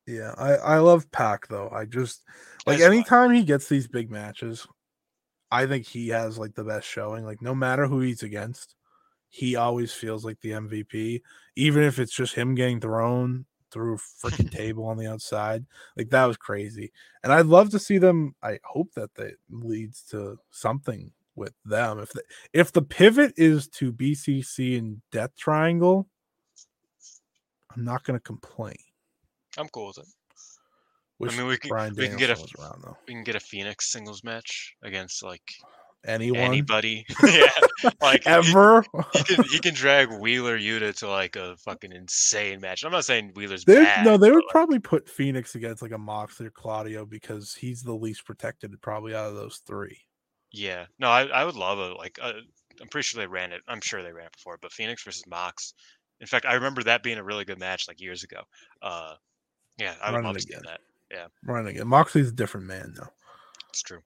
[0.06, 1.68] Yeah, I I love Pac though.
[1.70, 2.22] I just
[2.66, 2.84] like I.
[2.84, 4.66] anytime he gets these big matches,
[5.50, 7.24] I think he has like the best showing.
[7.24, 8.76] Like no matter who he's against,
[9.28, 11.22] he always feels like the MVP,
[11.56, 15.66] even if it's just him getting thrown through a freaking table on the outside.
[15.96, 16.92] Like that was crazy.
[17.24, 18.34] And I'd love to see them.
[18.42, 21.98] I hope that that leads to something with them.
[21.98, 22.22] If the
[22.52, 26.08] if the pivot is to BCC and Death Triangle,
[27.74, 28.76] I'm not going to complain.
[29.58, 30.06] I'm cool with it.
[31.18, 32.84] Wish mean, we can- Brian we can get a around.
[33.08, 35.42] We can get a Fenix singles match against like
[36.06, 37.04] Anyone anybody.
[37.24, 37.48] yeah,
[38.00, 38.84] like ever?
[39.12, 42.84] He, can he can drag Wheeler Yuta to like a fucking insane match.
[42.84, 44.04] I'm not saying Wheeler's They, bad.
[44.04, 47.82] no, they would like, probably put Fenix against like a Moxley or Claudio because he's
[47.82, 49.98] the least protected probably out of those three.
[50.52, 52.18] Yeah, no, I, I would love a like.
[52.22, 52.34] Uh,
[52.80, 53.62] I'm pretty sure they ran it.
[53.66, 55.74] I'm sure they ran it before, but Fenix versus Mox.
[56.20, 58.42] In fact, I remember that being a really good match like years ago.
[58.80, 59.14] Uh,
[59.78, 60.62] yeah, I would love again.
[60.64, 60.80] that.
[61.44, 61.86] Right again.
[61.86, 63.08] Moxley's a different man though.
[63.70, 64.00] It's true.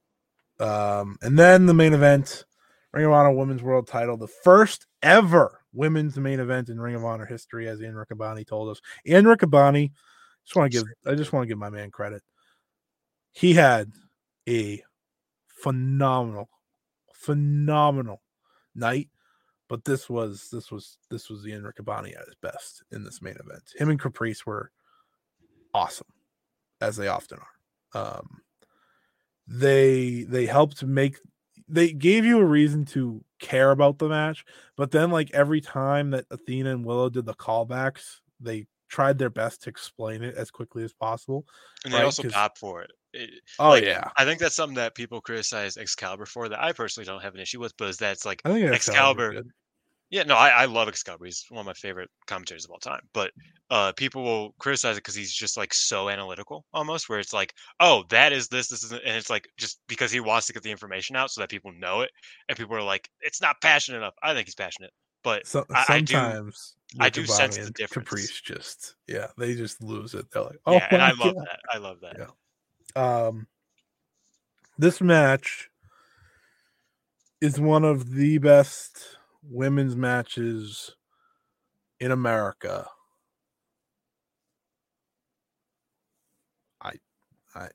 [0.59, 2.45] Um, and then the main event,
[2.93, 7.05] Ring of Honor Women's World Title, the first ever women's main event in Ring of
[7.05, 8.81] Honor history, as Ian Riccaboni told us.
[9.07, 9.91] Ian Riccaboni,
[10.43, 12.21] just want to give I just want to give my man credit.
[13.31, 13.91] He had
[14.47, 14.83] a
[15.47, 16.49] phenomenal,
[17.13, 18.21] phenomenal
[18.75, 19.09] night.
[19.69, 23.37] But this was this was this was Ian Riccaboni at his best in this main
[23.37, 23.63] event.
[23.77, 24.69] Him and Caprice were
[25.73, 26.07] awesome,
[26.81, 28.17] as they often are.
[28.17, 28.41] Um,
[29.47, 31.17] they they helped make
[31.67, 34.45] they gave you a reason to care about the match,
[34.75, 39.29] but then like every time that Athena and Willow did the callbacks, they tried their
[39.29, 41.45] best to explain it as quickly as possible.
[41.85, 42.91] And they Right, also pop for it.
[43.13, 46.71] It- Oh like, yeah, I think that's something that people criticize Excalibur for that I
[46.71, 49.53] personally don't have an issue with, but is that it's like I think Excalibur- Excalibur.
[50.11, 51.23] Yeah, no, I, I love Excalibur.
[51.25, 52.99] He's one of my favorite commentators of all time.
[53.13, 53.31] But
[53.69, 57.53] uh, people will criticize it because he's just like so analytical, almost, where it's like,
[57.79, 60.63] oh, that is this, this is, and it's like just because he wants to get
[60.63, 62.11] the information out so that people know it,
[62.49, 64.13] and people are like, it's not passionate enough.
[64.21, 64.91] I think he's passionate,
[65.23, 68.09] but So, I- I do- sometimes I do sense the difference.
[68.09, 70.29] Caprice just yeah, they just lose it.
[70.31, 71.45] They're like, oh yeah, and I love God.
[71.45, 71.59] that.
[71.71, 72.17] I love that.
[72.97, 73.27] Yeah.
[73.27, 73.47] um
[74.77, 75.69] this match
[77.39, 80.95] is one of the best women's matches
[81.99, 82.87] in America.
[86.81, 86.93] I
[87.55, 87.69] I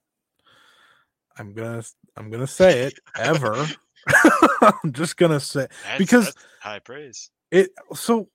[1.38, 1.82] I'm gonna
[2.16, 3.66] I'm gonna say it ever.
[4.62, 7.30] I'm just gonna say That's, Because- that's high praise.
[7.50, 8.28] it so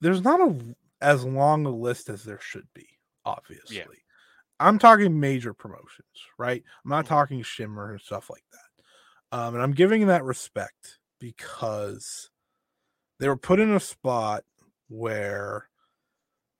[0.00, 0.56] there's not a
[1.00, 2.86] as long a list as there should be
[3.26, 3.78] obviously
[4.60, 6.06] i'm talking major promotions
[6.38, 7.08] right i'm not Mhm.
[7.08, 12.30] talking shimmer and stuff like that um and i'm giving that respect because
[13.20, 14.44] they were put in a spot
[14.88, 15.68] where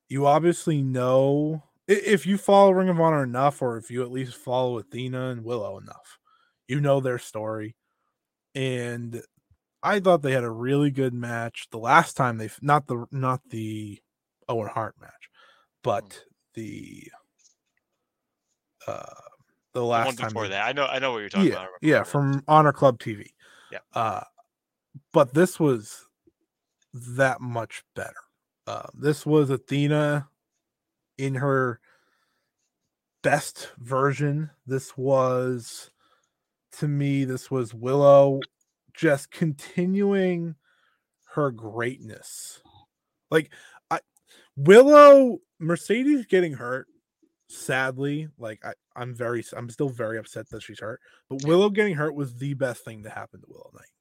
[0.09, 4.35] you obviously know if you follow ring of honor enough or if you at least
[4.35, 6.17] follow athena and willow enough
[6.67, 7.75] you know their story
[8.55, 9.21] and
[9.83, 13.41] I thought they had a really good match the last time they not the not
[13.51, 13.99] the
[14.49, 15.29] Owen Hart match,
[15.83, 16.23] but
[16.55, 17.11] the
[18.87, 19.03] uh
[19.73, 21.53] the The last one time before that, I know, I know what you're talking yeah,
[21.53, 21.69] about.
[21.81, 23.27] Yeah, from Honor Club TV.
[23.71, 23.79] Yeah.
[23.93, 24.21] Uh,
[25.11, 26.07] but this was
[26.93, 28.13] that much better.
[28.67, 30.27] Uh, this was Athena
[31.17, 31.79] in her
[33.21, 34.49] best version.
[34.65, 35.91] This was,
[36.79, 38.39] to me, this was Willow
[38.93, 40.55] just continuing
[41.33, 42.61] her greatness.
[43.29, 43.51] Like,
[43.91, 43.99] I
[44.55, 46.87] Willow Mercedes getting hurt
[47.47, 50.99] sadly like I, i'm very i'm still very upset that she's hurt
[51.29, 53.94] but willow getting hurt was the best thing to happen to willow nightingale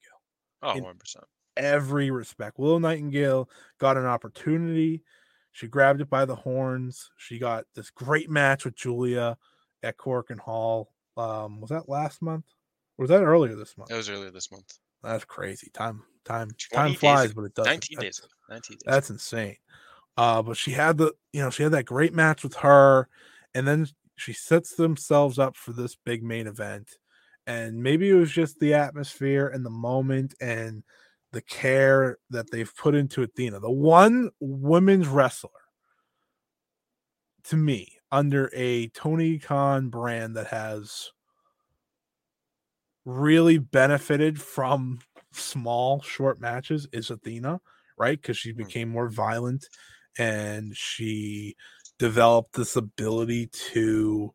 [0.65, 1.17] Oh, in- 100%.
[1.57, 5.03] every respect willow nightingale got an opportunity
[5.53, 9.37] she grabbed it by the horns she got this great match with julia
[9.83, 12.47] at Korakuen Hall um was that last month
[12.99, 14.79] or was that earlier this month That was earlier this month.
[15.03, 17.43] that's crazy time time time flies ago.
[17.43, 18.29] but it doesn't 19 That's- days.
[18.51, 18.83] 19 days.
[18.87, 19.57] that's insane.
[20.17, 23.09] Uh, but she had the, you know, she had that great match with her,
[23.53, 23.85] and then
[24.17, 26.99] she sets themselves up for this big main event.
[27.47, 30.83] And maybe it was just the atmosphere and the moment and
[31.33, 35.51] the care that they've put into Athena, the one women's wrestler
[37.45, 41.11] to me under a Tony Khan brand that has
[43.05, 45.01] really benefited from
[45.33, 47.61] small short matches is Athena,
[47.99, 48.21] right?
[48.21, 48.59] Because she mm.
[48.59, 49.69] became more violent
[50.17, 51.57] and she
[51.99, 54.33] developed this ability to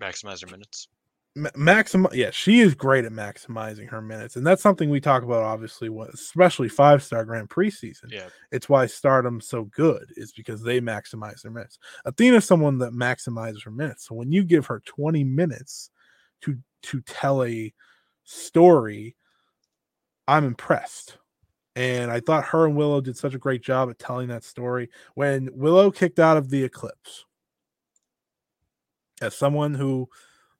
[0.00, 0.88] maximize her minutes.
[1.36, 5.24] Ma- maxim yeah she is great at maximizing her minutes and that's something we talk
[5.24, 8.08] about obviously especially five star grand prix season.
[8.12, 8.28] Yeah.
[8.52, 11.80] it's why stardom's so good is because they maximize their minutes.
[12.06, 15.90] Athena's someone that maximizes her minutes so when you give her 20 minutes
[16.42, 17.72] to to tell a
[18.22, 19.16] story
[20.28, 21.18] i'm impressed.
[21.74, 24.88] And i thought her and willow did such a great job at telling that story
[25.14, 27.24] when willow kicked out of the eclipse.
[29.20, 30.08] As someone who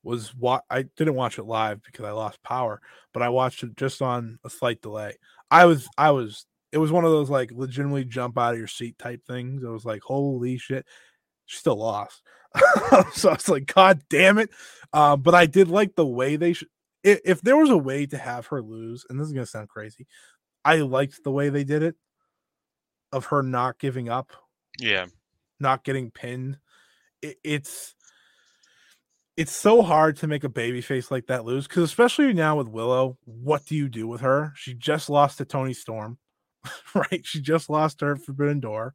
[0.05, 2.81] was wa- I didn't watch it live because I lost power,
[3.13, 5.17] but I watched it just on a slight delay.
[5.51, 8.69] I was I was it was one of those like legitimately jump out of your
[8.69, 9.65] seat type things.
[9.65, 10.87] I was like holy shit,
[11.47, 12.23] she still lost.
[13.15, 14.51] so I was like, God damn it!
[14.93, 16.69] Um, but I did like the way they should.
[17.03, 19.69] If, if there was a way to have her lose, and this is gonna sound
[19.69, 20.07] crazy,
[20.65, 21.97] I liked the way they did it,
[23.13, 24.33] of her not giving up
[24.79, 25.07] Yeah.
[25.61, 26.59] not getting pinned.
[27.23, 27.95] It, it's
[29.37, 32.69] it's so hard to make a baby face like that lose because especially now with
[32.69, 34.53] Willow, what do you do with her?
[34.57, 36.19] She just lost to Toni Storm,
[36.95, 37.25] right?
[37.25, 38.95] She just lost her Forbidden Door.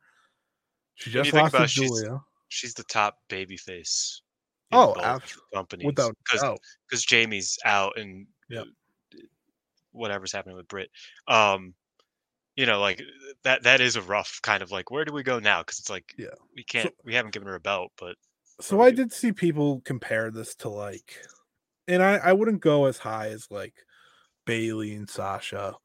[0.96, 2.20] She just lost to it, she's- Julia.
[2.52, 4.22] She's the top baby face.
[4.72, 4.96] Oh,
[5.54, 5.86] companies.
[5.86, 6.58] Without because
[6.90, 8.66] because Jamie's out and Yep.
[8.66, 9.18] uh,
[9.92, 10.90] whatever's happening with Britt.
[11.28, 11.74] Um,
[12.56, 13.02] you know, like
[13.44, 15.62] that that is a rough kind of like where do we go now?
[15.62, 16.28] Because it's like Yeah.
[16.56, 18.16] we can't we haven't given her a belt, but
[18.62, 21.16] So I did see people compare this to like,
[21.88, 23.74] and I I wouldn't go as high as like
[24.46, 25.76] Bayley and Sasha.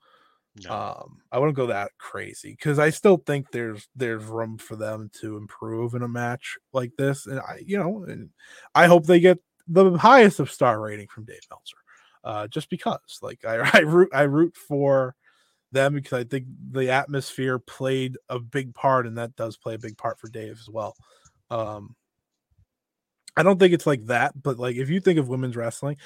[0.64, 0.72] no.
[0.72, 5.10] um i wouldn't go that crazy because i still think there's there's room for them
[5.20, 8.30] to improve in a match like this and i you know and
[8.74, 11.76] i hope they get the highest of star rating from dave meltzer
[12.22, 15.14] uh just because like i i root i root for
[15.72, 19.78] them because i think the atmosphere played a big part and that does play a
[19.78, 20.94] big part for dave as well
[21.50, 21.96] um
[23.36, 25.96] i don't think it's like that but like if you think of women's wrestling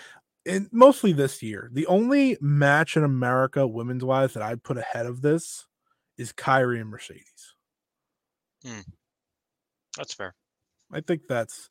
[0.48, 5.04] and mostly this year, the only match in America women's wise that I'd put ahead
[5.06, 5.66] of this
[6.16, 7.54] is Kairi and Mercedes.
[8.64, 8.80] Hmm.
[9.96, 10.34] that's fair.
[10.90, 11.70] I think that's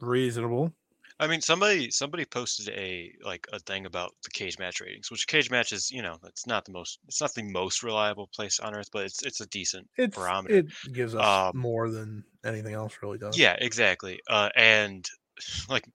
[0.00, 0.72] reasonable.
[1.20, 5.26] I mean, somebody somebody posted a like a thing about the cage match ratings, which
[5.28, 8.58] cage match is you know it's not the most it's not the most reliable place
[8.58, 10.56] on earth, but it's it's a decent It's barometer.
[10.56, 13.38] it gives us Um, more than anything else really does.
[13.38, 14.20] Yeah, exactly.
[14.28, 15.08] Uh, and
[15.68, 15.88] like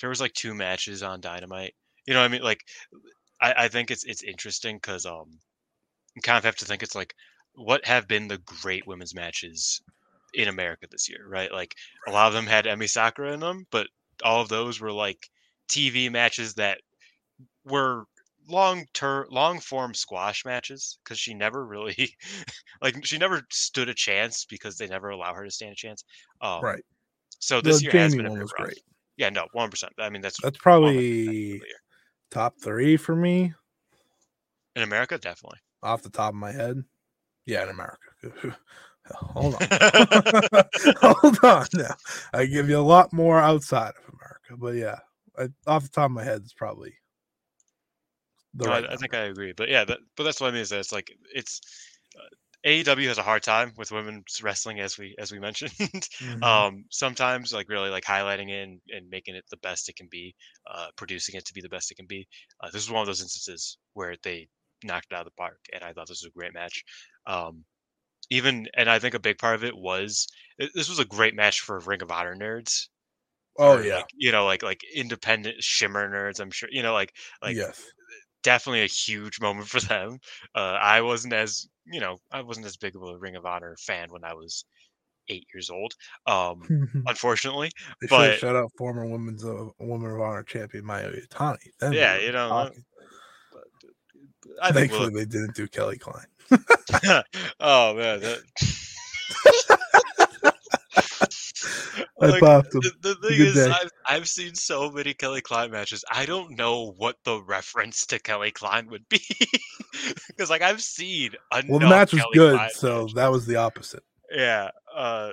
[0.00, 1.74] there was like two matches on Dynamite.
[2.06, 2.64] You know, what I mean, like
[3.40, 5.38] I, I think it's it's interesting because um,
[6.14, 7.14] you kind of have to think it's like
[7.54, 9.82] what have been the great women's matches
[10.34, 11.52] in America this year, right?
[11.52, 11.74] Like
[12.08, 13.86] a lot of them had Emi Sakura in them, but
[14.24, 15.28] all of those were like
[15.68, 16.80] TV matches that
[17.64, 18.04] were
[18.48, 22.16] long term long form squash matches because she never really
[22.82, 26.04] like she never stood a chance because they never allow her to stand a chance
[26.40, 26.84] um, Right.
[27.40, 28.72] so The this year has been a bit was rough.
[28.72, 28.82] great.
[29.16, 31.66] yeah no one percent i mean that's That's probably the
[32.30, 33.54] top three for me
[34.76, 36.84] in america definitely off the top of my head.
[37.46, 38.58] Yeah, in America.
[39.14, 39.60] Hold on.
[41.00, 41.94] Hold on now.
[42.32, 44.98] I give you a lot more outside of America, but yeah,
[45.38, 46.94] I, off the top of my head, it's probably
[48.54, 49.14] the No, right I, I think.
[49.14, 51.60] I agree, but yeah, that, but that's what I mean is that it's like it's
[52.16, 52.28] uh,
[52.64, 55.72] AEW has a hard time with women's wrestling, as we as we mentioned.
[56.20, 56.42] Mhm.
[56.42, 60.08] um, sometimes like really like highlighting it and, and making it the best it can
[60.10, 60.34] be,
[60.70, 62.26] uh, producing it to be the best it can be.
[62.62, 64.48] Uh, this is one of those instances where they
[64.84, 66.84] knocked it out of the park, and I thought this was a great match.
[67.26, 67.64] Um,
[68.30, 70.26] even and I think a big part of it was
[70.58, 72.88] it- this was a great match for Ring of Honor nerds.
[73.58, 76.40] oh or, yeah, like, you know, like like independent shimmer nerds.
[76.40, 77.12] I'm sure you know, like
[77.42, 77.82] like yes,
[78.42, 80.18] definitely a huge moment for them.
[80.54, 83.76] Uh, I wasn't as you know, I wasn't as big of a Ring of Honor
[83.78, 84.64] fan when I was
[85.28, 85.92] eight years old.
[86.26, 86.62] Um,
[87.06, 87.70] unfortunately,
[88.00, 91.92] they but- shut out former women's uh, woman of honor champion Mayu Iwatani.
[91.92, 92.70] Yeah, you know, uh.
[94.60, 96.26] I think thankfully we'll, they didn't do Kelly Klein.
[97.60, 98.40] oh man, that,
[102.20, 102.80] I like, popped him.
[102.82, 106.04] The, the thing is, I've, I've seen so many Kelly Klein matches.
[106.10, 109.20] I don't know what the reference to Kelly Klein would be
[110.28, 111.32] because, like, I've seen
[111.68, 114.02] Well, the match was Kelly good, Klein so that was the opposite.
[114.34, 115.32] yeah uh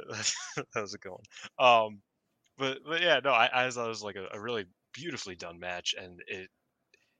[0.74, 1.22] that was a good one
[1.60, 2.00] um
[2.58, 5.60] but but yeah no i, I thought it was like a, a really beautifully done
[5.60, 6.50] match and it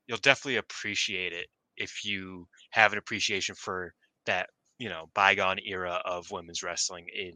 [0.08, 1.48] you'll definitely appreciate it
[1.80, 3.94] if you have an appreciation for
[4.26, 7.34] that you know bygone era of women's wrestling in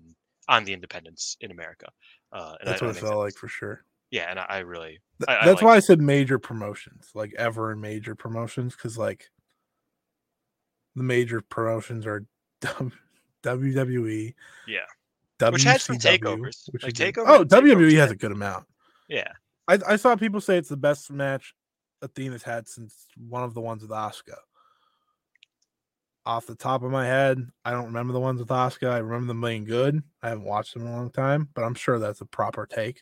[0.49, 1.87] on the independents in america
[2.33, 3.83] uh That's I, I what it felt like for sure.
[4.11, 7.33] yeah and i, I really Th- I- I that's why I said major promotions, like
[7.37, 9.29] ever in major promotions, because like
[10.95, 12.25] the major promotions are
[13.43, 14.33] WWE,
[14.67, 14.79] yeah
[15.39, 16.69] WCW, Which had some takeovers.
[16.71, 17.15] which Like, is good.
[17.15, 18.65] takeover- Oh, takeovers WWE has a good amount.
[19.09, 19.31] Yeah.
[19.67, 21.53] I, I saw people say it's the best match
[22.03, 24.35] Athena's had since one of the ones with Asuka.
[26.25, 28.89] Off the top of my head, I don't remember the ones with Asuka.
[28.91, 30.01] I remember them being good.
[30.21, 33.01] I haven't watched them in a long time, but I'm sure that's a proper take.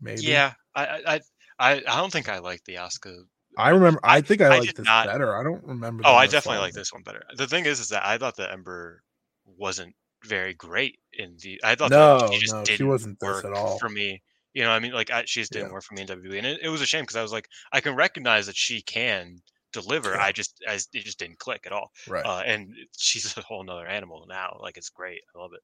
[0.00, 0.22] Maybe.
[0.22, 1.20] Yeah, I I
[1.58, 3.22] I, I don't think I like the Asuka.
[3.58, 4.00] I remember.
[4.04, 5.36] I think I, I liked did this not- better.
[5.36, 6.02] I don't remember.
[6.06, 7.22] Oh, I definitely like this one better.
[7.36, 9.02] The thing is, is that I thought the Ember
[9.44, 9.94] wasn't
[10.24, 11.60] very great in the.
[11.64, 13.78] I thought No, that she just no, she didn't wasn't this work at all.
[13.78, 14.22] for me.
[14.54, 15.72] You know, I mean, like I, she just didn't Yeah.
[15.72, 17.48] work for me in WWE, and it, it was a shame because I was like,
[17.72, 19.38] I can recognize that she can
[19.72, 20.10] deliver.
[20.10, 20.22] Yeah.
[20.24, 21.90] I just, I, it just didn't click at all.
[22.08, 22.24] Right.
[22.26, 24.58] Uh, and she's a whole nother animal now.
[24.60, 25.20] Like it's great.
[25.34, 25.60] I love it.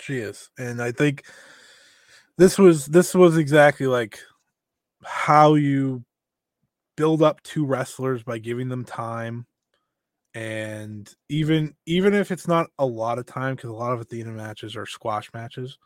[0.00, 1.24] She is, and I think
[2.38, 4.18] this was this was exactly like
[5.04, 6.04] how you
[6.96, 9.46] build up two wrestlers by giving them time,
[10.34, 14.30] and even even if it's not a lot of time, because a lot of Athena
[14.30, 15.76] matches are squash matches.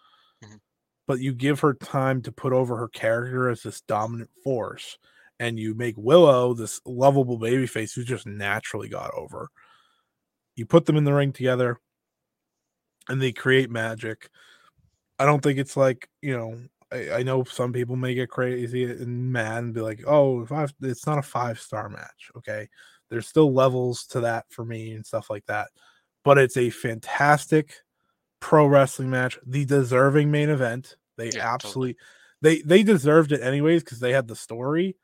[1.06, 4.98] But you give her time to put over her character as this dominant force,
[5.38, 9.50] and you make Willow this lovable babyface who just naturally got over.
[10.56, 11.78] You put them in the ring together
[13.08, 14.30] and they create magic.
[15.18, 16.58] I don't think it's like, you know,
[16.90, 20.72] I, I know some people may get crazy and mad and be like, oh, five,
[20.82, 22.30] it's not a five star match.
[22.38, 22.68] Okay.
[23.10, 25.68] There's still levels to that for me and stuff like that.
[26.24, 27.74] But it's a fantastic
[28.40, 30.96] pro wrestling match, the deserving main event.
[31.16, 31.54] They Yeah, totally.
[31.54, 31.96] absolutely
[32.42, 34.96] they they deserved it anyways because they had the story,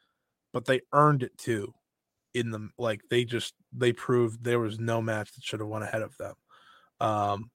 [0.52, 1.74] but they earned it too.
[2.34, 5.84] In the like they just they proved there was no match that should have went
[5.84, 6.34] ahead of them.
[7.00, 7.50] Um,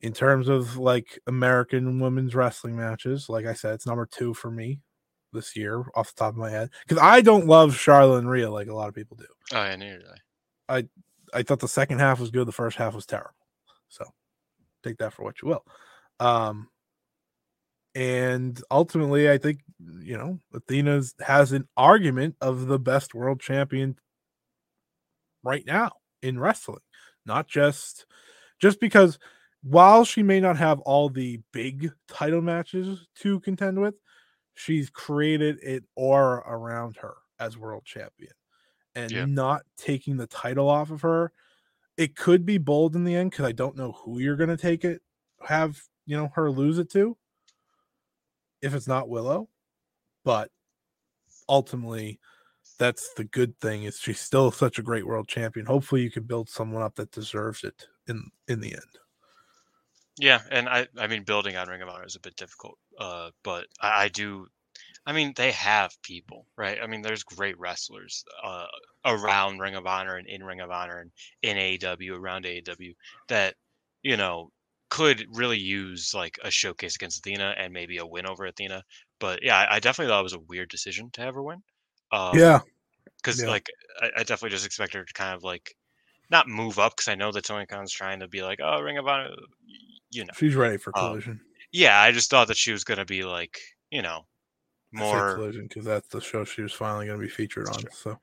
[0.00, 4.50] in terms of like American women's wrestling matches, like I said, it's number two for
[4.50, 4.80] me
[5.32, 8.50] this year off the top of my head because I don't love Charlotte and Rhea
[8.50, 9.26] like a lot of people do.
[9.52, 10.02] Oh, yeah, neither
[10.68, 10.88] I.
[11.34, 13.34] I thought the second half was good, the first half was terrible.
[13.88, 14.04] So
[14.88, 15.64] take that for what you will.
[16.20, 16.68] Um,
[17.94, 19.60] and ultimately, I think
[20.00, 23.98] you know Athena's has an argument of the best world champion
[25.42, 25.92] right now
[26.22, 26.80] in wrestling,
[27.26, 28.06] not just
[28.60, 29.18] just because
[29.62, 33.96] while she may not have all the big title matches to contend with,
[34.54, 38.32] she's created an aura around her as world champion
[38.94, 39.26] and Yeah.
[39.34, 41.32] not taking the title off of her.
[41.98, 44.56] It could be bold in the end because I don't know who you're going to
[44.56, 45.02] take it,
[45.46, 47.18] have you know her lose it to.
[48.62, 49.48] If it's not Willow,
[50.24, 50.50] but
[51.48, 52.20] ultimately,
[52.78, 55.66] that's the good thing is she's still such a great world champion.
[55.66, 58.98] Hopefully, you can build someone up that deserves it in in the end.
[60.20, 62.78] Yeah, and I I mean building on Ring of Honor is a bit difficult.
[62.98, 64.46] Uh, but I, I do
[65.08, 66.78] I mean they have people, right?
[66.80, 68.66] I mean there's great wrestlers uh
[69.04, 71.10] around Ring of Honor and in Ring of Honor and
[71.42, 72.94] in AEW around AEW
[73.28, 73.56] that,
[74.02, 74.52] you know,
[74.90, 78.84] could really use like a showcase against Athena and maybe a win over Athena.
[79.18, 81.62] But yeah, I, I definitely thought it was a weird decision to have her win.
[82.12, 82.60] Um, yeah,
[83.16, 83.50] because Yeah.
[83.50, 83.68] like
[84.00, 85.74] I, I definitely just expect her to kind of like
[86.30, 88.98] not move up because I know that Tony Khan's trying to be like, oh, Ring
[88.98, 89.30] of Honor,
[90.10, 90.34] you know.
[90.34, 91.40] she's ready for Um, collision.
[91.72, 93.58] Yeah, I just thought that she was gonna be like,
[93.90, 94.26] you know,
[94.92, 95.34] more.
[95.36, 97.82] collision because that's the show she was finally going to be featured on.
[97.92, 98.18] So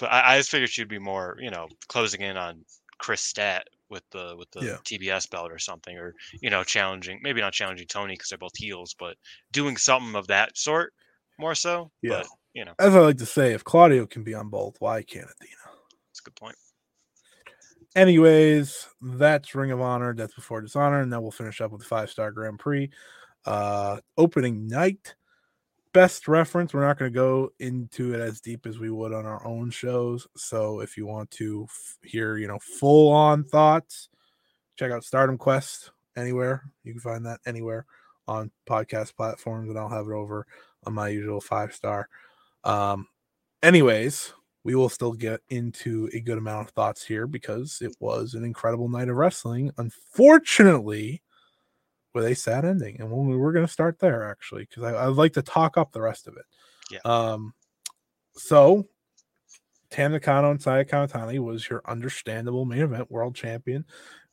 [0.00, 2.64] But I, I just figured she'd be more, you know, closing in on
[2.98, 4.76] Kris Stat with the with the Yeah.
[4.84, 8.56] TBS belt or something, or you know, challenging maybe not challenging Toni because they're both
[8.56, 9.16] heels, but
[9.52, 10.92] doing something of that sort
[11.38, 11.90] more so.
[12.02, 12.18] Yeah.
[12.18, 15.02] But you know, as I like to say, if Claudio can be on both, why
[15.02, 15.54] can't Athena?
[16.10, 16.56] it's a good point.
[17.96, 21.86] Anyways, that's Ring of Honor, Death Before Dishonor, and then we'll finish up with the
[21.86, 22.90] five star Grand Prix.
[23.44, 25.14] Uh opening night.
[25.92, 26.74] Best reference.
[26.74, 29.70] We're not going to go into it as deep as we would on our own
[29.70, 30.26] shows.
[30.36, 34.08] So if you want to f- hear, you know, full on thoughts,
[34.76, 36.64] check out Stardom Quest anywhere.
[36.84, 37.86] You can find that anywhere
[38.26, 40.46] on podcast platforms, and I'll have it over
[40.84, 42.08] on my usual five star.
[42.64, 43.06] Um,
[43.62, 44.34] anyways,
[44.64, 48.44] we will still get into a good amount of thoughts here because it was an
[48.44, 49.72] incredible night of wrestling.
[49.78, 51.22] Unfortunately,
[52.18, 55.34] with a sad ending, and we we're going to start there actually because I'd like
[55.34, 56.44] to talk up the rest of it.
[56.90, 56.98] Yeah.
[57.04, 57.54] Um.
[58.36, 58.88] So,
[59.90, 63.84] Tam Nakano and Saya Kamatani was your understandable main event world champion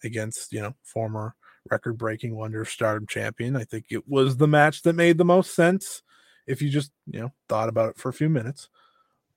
[0.04, 1.36] against you know former
[1.70, 3.56] record-breaking Wonder of Stardom champion.
[3.56, 6.04] I think it was the match that made the most sense
[6.46, 8.70] if you just you know thought about it for a few minutes.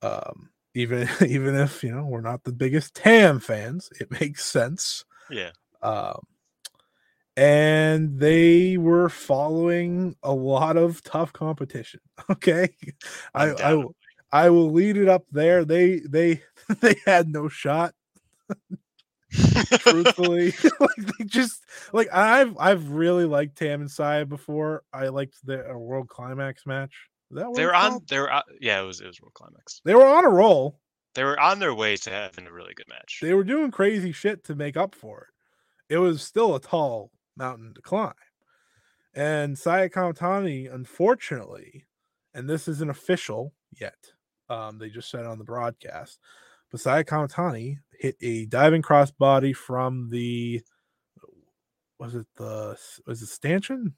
[0.03, 5.05] Um, even even if you know we're not the biggest Tam fans, it makes sense.
[5.31, 5.51] Yeah.
[5.83, 6.21] Um,
[7.39, 12.01] and they were following a lot of tough competition.
[12.31, 12.69] Okay,
[13.33, 13.95] I, I will
[14.33, 15.65] I will lead it up there.
[15.65, 16.43] They they
[16.81, 17.95] they had no shot.
[19.31, 20.53] truthfully.
[20.81, 24.83] like they just like I've I've really liked Tam and Saya before.
[24.93, 26.93] I liked the uh, World Climax match.
[27.31, 28.01] That They it's were on.
[28.09, 28.33] They were.
[28.33, 29.01] on- Yeah, it was.
[29.01, 29.81] It was World Climax.
[29.85, 30.81] They were on a roll.
[31.15, 33.21] They were on their way to having a really good match.
[33.23, 35.29] They were doing crazy shit to make up for
[35.89, 35.95] it.
[35.95, 38.13] It was still a tall mountain to climb.
[39.15, 41.87] And Saya Kamatani, unfortunately,
[42.35, 43.97] and this isn't official yet.
[44.51, 46.19] Um, they just said it on the broadcast.
[46.71, 50.63] But Saya Kamatani hit a diving crossbody from the
[51.99, 53.95] was it the was it stanchion?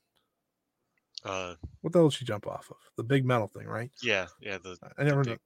[1.24, 2.76] Uh, What the hell did she jump off of?
[2.96, 3.90] The big metal thing, right?
[4.02, 4.56] yeah, yeah.
[4.62, 5.38] The, I never big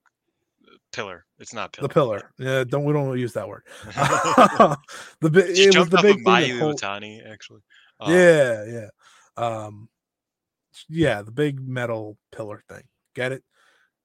[0.92, 1.24] pillar.
[1.40, 1.88] It's not pillar.
[1.88, 2.30] The pillar.
[2.38, 3.64] Yeah, don't we don't use that word.
[5.20, 6.82] the big she it was the off big Mayu hold-
[7.26, 7.60] actually.
[8.00, 8.88] Um, yeah, yeah.
[9.36, 9.88] Um
[10.88, 12.82] yeah, the big metal pillar thing.
[13.14, 13.42] Get it?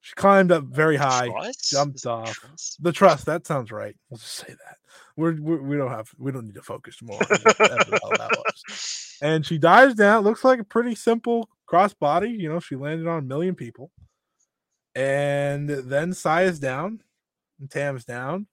[0.02, 1.28] She climbed up very high.
[1.28, 1.58] truss?
[1.70, 2.34] jumped off.
[2.34, 2.78] truss?
[2.80, 3.96] The trust, that sounds right.
[4.10, 4.78] We'll just say that.
[5.18, 9.06] We're, we're we don't have we don't need to focus more on whatever that was.
[9.22, 10.24] And she dives down.
[10.24, 12.40] Looks like a pretty simple crossbody.
[12.40, 13.92] You know, she landed on a million people.
[14.96, 17.02] And then Sai is down,
[17.60, 18.48] and Tam's down,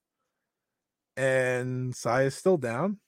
[1.15, 2.99] and Sai is still down,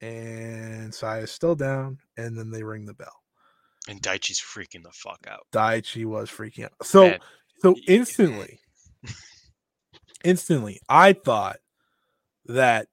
[0.00, 3.22] and Saya's still down, and then they ring the bell.
[3.88, 5.46] And Daichi's freaking the fuck out.
[5.52, 6.72] Daichi was freaking out.
[6.82, 7.18] So Man,
[7.60, 7.80] so eh.
[7.88, 8.60] instantly,
[10.24, 11.58] instantly, I thought
[12.46, 12.88] that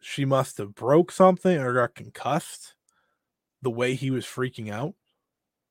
[0.00, 2.74] she must have broke something or got concussed
[3.62, 4.94] the way he was freaking out.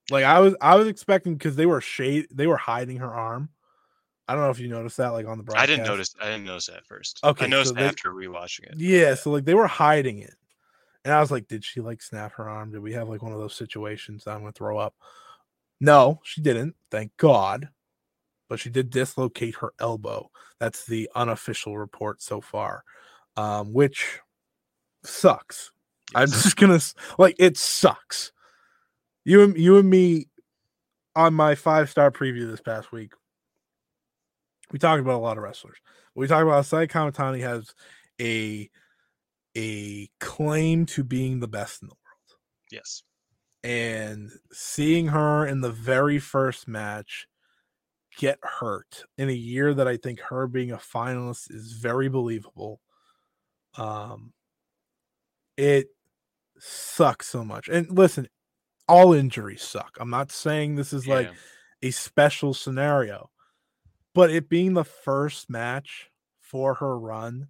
[0.10, 3.49] Like I was I was expecting because they were shade they were hiding her arm.
[4.28, 5.64] I don't know if you noticed that like on the broadcast.
[5.64, 6.16] I didn't notice.
[6.22, 7.20] I didn't notice that at first.
[7.24, 8.76] Okay, I noticed so they- after rewatching it.
[8.78, 10.34] Yeah, so like they were hiding it.
[11.08, 12.74] And I was like, did she like snap her arm?
[12.74, 14.94] Did we have like one of those situations that I'm gonna throw up?
[15.80, 17.70] No, she didn't, thank God.
[18.50, 20.30] But she did dislocate her elbow.
[20.60, 22.84] That's the unofficial report so far.
[23.38, 24.20] Um, which
[25.06, 25.72] sucks.
[26.14, 26.82] I'm just gonna
[27.18, 28.34] like it sucks.
[29.24, 30.28] You and you and me
[31.16, 33.14] on my five star preview this past week.
[34.74, 35.78] We talked about a lot of wrestlers.
[36.16, 37.74] We talked about Sai Kamatani has
[38.20, 38.70] a
[39.58, 42.40] a claim to being the best in the world.
[42.72, 43.02] Yes.
[43.64, 47.28] And seeing her in the very first match
[48.16, 52.80] get hurt in a year that I think her being a finalist is very believable.
[53.76, 54.34] Um
[55.58, 55.88] it
[56.60, 57.68] sucks so much.
[57.68, 58.28] And listen,
[58.88, 59.98] all injuries suck.
[60.00, 61.32] I'm not saying this is like
[61.82, 63.32] a special scenario,
[64.14, 67.50] but it being the first match for her run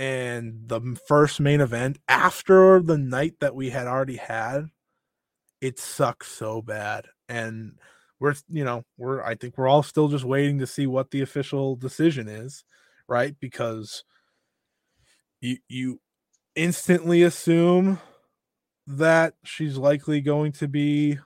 [0.00, 4.62] and the first main event after the night that we had already had,
[5.60, 7.04] it sucks so bad.
[7.28, 7.78] And
[8.18, 11.20] we're, you know, we're, I think we're all still just waiting to see what the
[11.20, 12.64] official decision is,
[13.08, 13.36] right?
[13.40, 14.04] Because
[15.42, 16.00] you, you
[16.56, 18.00] instantly assume
[18.86, 21.18] that she's likely going to be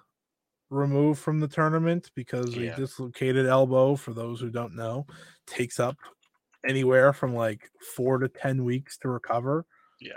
[0.69, 2.73] removed from the tournament because Yeah.
[2.73, 5.07] a dislocated elbow, for those who don't know,
[5.47, 5.97] takes up
[6.69, 9.65] anywhere from like four to ten weeks to recover.
[10.01, 10.17] Yeah.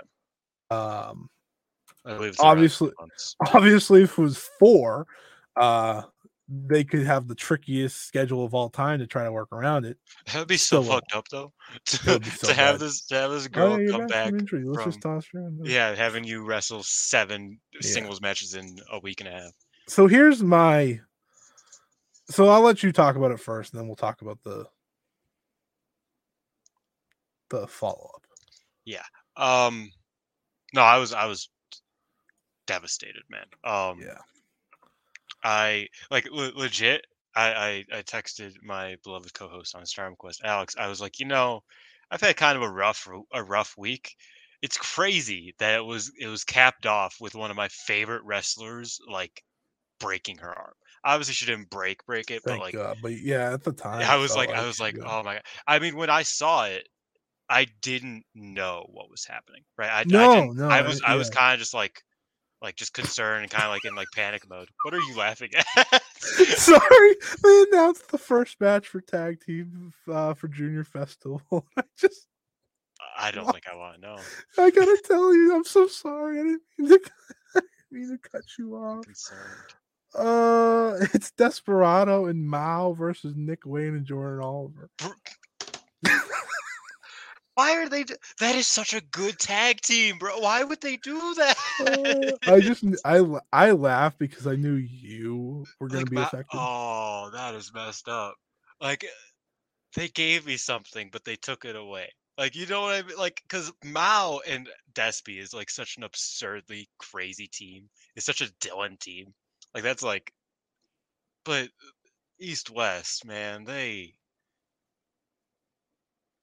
[0.70, 1.28] Um
[2.04, 2.92] I believe it's around obviously-
[3.54, 5.06] obviously if it was four,
[5.56, 6.02] uh
[6.50, 9.98] they could have the trickiest schedule of all time to try to work around it.
[10.32, 11.04] That'd be so still won't.
[11.10, 11.52] fucked up though.
[11.84, 11.96] To,
[12.38, 14.64] so to have this to have this Oh, girl come back from.
[14.64, 15.60] Let's just toss her in.
[15.64, 17.80] Yeah, having you wrestle seven Yeah.
[17.82, 19.52] singles matches in a week and a half.
[19.88, 21.00] So here's my
[22.30, 24.64] so I'll let you talk about it first, and then we'll talk about the
[27.50, 28.22] the follow up.
[28.84, 29.04] Yeah.
[29.36, 29.90] Um,
[30.74, 31.48] no, I was I was
[32.66, 33.46] devastated, man.
[33.64, 34.18] Um, Yeah.
[35.44, 37.06] I like le- legit.
[37.36, 40.74] I, I I texted my beloved co-host on Star Quest, Alex.
[40.76, 41.62] I was like, you know,
[42.10, 44.16] I've had kind of a rough a rough week.
[44.62, 48.98] It's crazy that it was it was capped off with one of my favorite wrestlers
[49.08, 49.42] like
[50.00, 50.74] breaking her arm.
[51.04, 52.96] Obviously, she didn't break break it, Thank but like God.
[53.02, 55.04] But yeah, at the time, I was like, I was like, did.
[55.06, 55.44] oh my god.
[55.66, 56.88] I mean, when I saw it,
[57.50, 59.62] I didn't know what was happening.
[59.76, 59.90] Right?
[59.90, 62.02] I, I No, didn't, no, I I- was I was kind of just like
[62.60, 64.68] like just concerned and kind of like in like panic mode.
[64.82, 66.02] What are you laughing at?
[66.18, 67.14] Sorry,
[67.44, 71.42] they announced the first match for tag team uh, for Junior Festival.
[71.76, 72.26] I just,
[73.16, 74.16] I don't think I want to know.
[74.58, 76.40] I gotta tell you, I'm so sorry.
[76.40, 77.00] I didn't mean to,
[77.54, 79.04] didn't mean to cut you off.
[79.04, 79.74] concerned.
[80.14, 84.90] Uh, it's Desperado and Mao versus Nick Wayne and Jordan Oliver.
[87.58, 88.04] Why are they?
[88.04, 90.38] d- That is such a good tag team, bro.
[90.38, 91.58] Why would they do that?
[91.80, 93.22] Uh, I just, I,
[93.52, 96.68] I laugh because I knew you were gonna Like, be ma- affected.
[96.70, 98.36] Oh, that is messed up.
[98.80, 99.04] Like
[99.94, 102.12] they gave me something, but they took it away.
[102.38, 103.16] Like you know what I mean?
[103.18, 107.90] Like because Mao and Despy is like such an absurdly crazy team.
[108.16, 109.34] It's such a Dylan team.
[109.74, 110.32] Like that's like,
[111.44, 111.70] but
[112.40, 114.14] East West man, they.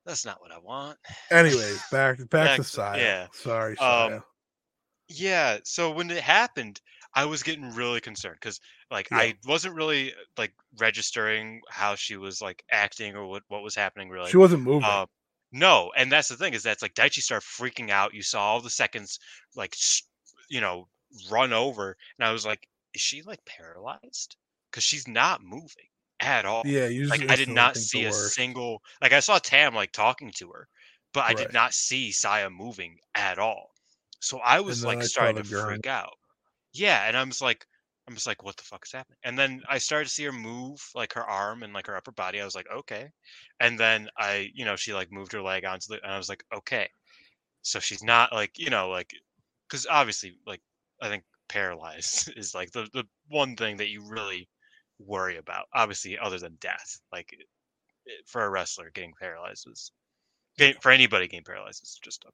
[0.06, 0.98] That's not what I want.
[1.32, 2.98] Anyways, back back, Back to Saya.
[3.02, 3.28] yeah.
[3.34, 4.20] Sorry, Um, Saya.
[5.08, 6.82] Yeah, so when it happened,
[7.14, 8.60] I was getting really concerned because
[8.92, 9.18] like Yeah.
[9.18, 14.10] I wasn't really like registering how she was like acting or what what was happening
[14.10, 14.30] really.
[14.32, 14.84] she wasn't moving.
[14.90, 15.06] Uh,
[15.52, 18.14] no, and that's the thing is that's like Daichi started freaking out.
[18.14, 19.20] You saw all the seconds
[19.56, 19.76] like
[20.50, 20.88] you know
[21.30, 24.36] run over, and I was like, is she like paralyzed?
[24.70, 25.88] Because she's not moving
[26.20, 26.64] at all.
[26.64, 30.52] yeah, Like I did not see a single like I saw Tam like talking to
[30.52, 30.68] her,
[31.14, 31.36] but I Right.
[31.36, 33.72] did not see Saya moving at all.
[34.22, 36.14] So I was like I starting to freak out.
[36.74, 37.66] Yeah, and I'm just like
[38.08, 39.18] I'm just like, what the fuck is happening?
[39.24, 42.12] And then I started to see her move like her arm and like her upper
[42.12, 42.40] body.
[42.42, 43.10] I was like, okay.
[43.60, 46.30] And then I, you know, she like moved her leg onto the and I was
[46.30, 46.90] like, okay.
[47.64, 49.12] So she's not like, you know, like
[49.68, 50.62] because obviously like
[51.02, 54.50] I think paralyzed is like the, the one thing that you really
[55.00, 57.48] worry about obviously other than death like it-
[58.06, 59.68] it- for a wrestler getting paralyzed
[60.58, 62.26] getting, for anybody getting paralyzed is just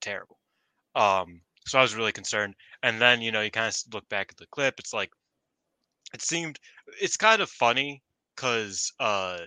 [0.00, 0.40] terrible.
[0.94, 4.28] Um so i was really concerned and then you know you kind of look back
[4.30, 5.12] at the clip it's like
[6.14, 6.58] it seemed
[7.00, 8.02] it's kind of funny
[8.34, 9.40] because uh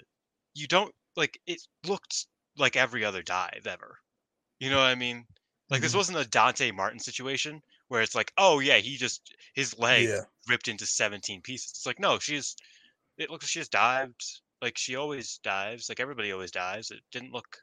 [0.55, 2.27] you don't like it looked
[2.57, 3.97] like every other dive ever
[4.59, 5.25] you know what i mean?
[5.69, 5.95] Like this Mhm.
[5.95, 7.61] wasn't a dante martin situation
[7.93, 10.21] where it's like oh yeah he just his leg Yeah.
[10.49, 12.55] ripped into 17 pieces it's like no she's
[13.19, 14.23] it looks like she just dived
[14.63, 17.57] like she always dives like everybody always dives it didn't look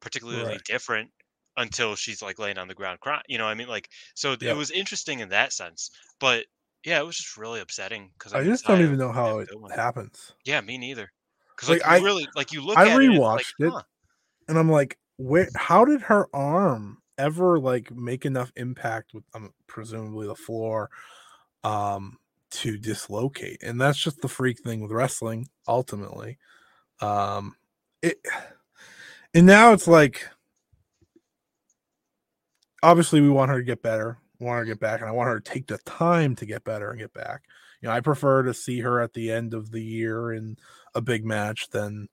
[0.00, 0.64] particularly Right.
[0.64, 1.10] different
[1.56, 4.30] until she's like laying on the ground crying you know what i mean like so
[4.32, 4.42] Yep.
[4.42, 5.90] it was interesting in that sense
[6.20, 6.46] but
[6.84, 10.32] yeah it was just really upsetting because I just don't even know how it happens.
[10.44, 11.10] yeah me neither
[11.56, 13.84] because Like, like, I- really like you look I at it, and like, rewatched it.
[14.48, 15.48] and I'm like, where?
[15.56, 20.90] How did her arm ever like make enough impact with um, presumably the floor,
[21.62, 22.18] um,
[22.50, 23.62] to dislocate?
[23.62, 25.48] And that's just the freak thing with wrestling.
[25.66, 26.38] Ultimately,
[27.00, 27.56] um,
[28.02, 28.18] it,
[29.34, 30.28] and now it's like,
[32.82, 35.12] obviously we want her to get better, we want her to get back, and I
[35.12, 37.42] want her to take the time to get better and get back.
[37.80, 40.56] You know, I prefer to see her at the end of the year in
[40.94, 42.08] a big match than,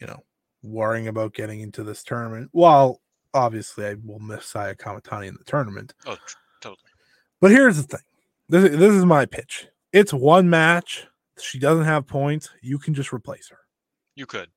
[0.00, 0.24] you know,
[0.62, 2.50] worrying about getting into this tournament.
[2.52, 3.00] While
[3.34, 5.94] obviously I will miss Saya Kamatani in the tournament.
[6.06, 6.16] oh
[6.60, 6.78] totally
[7.40, 8.04] But here's the thing.
[8.48, 9.68] This, is- this is my pitch.
[9.92, 11.06] It's one match.
[11.40, 12.50] She doesn't have points.
[12.62, 13.58] You can just replace her.
[14.16, 14.48] you could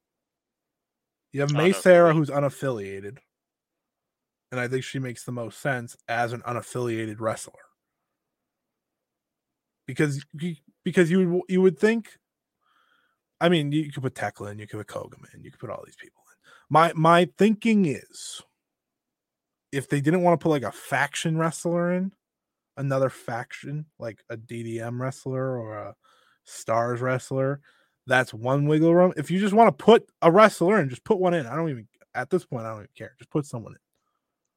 [1.31, 3.18] You have Mei Seira, who's unaffiliated.
[4.52, 7.53] And I think she makes the most sense as an unaffiliated wrestler.
[9.88, 12.18] Because you- because you would you would think
[13.39, 15.69] I mean you could put Tekla in, you could put Kogaman, in, you could put
[15.69, 16.51] all these people in.
[16.69, 18.41] My my thinking is
[19.72, 22.11] if they didn't want to put like a faction wrestler in,
[22.77, 25.95] another faction, like a DDM wrestler or a
[26.43, 27.61] stars wrestler,
[28.08, 29.14] that's one wiggle room.
[29.17, 31.45] If you just want to put a wrestler in, just put one in.
[31.45, 33.14] I don't even at this point I don't even care.
[33.17, 33.80] Just put someone in.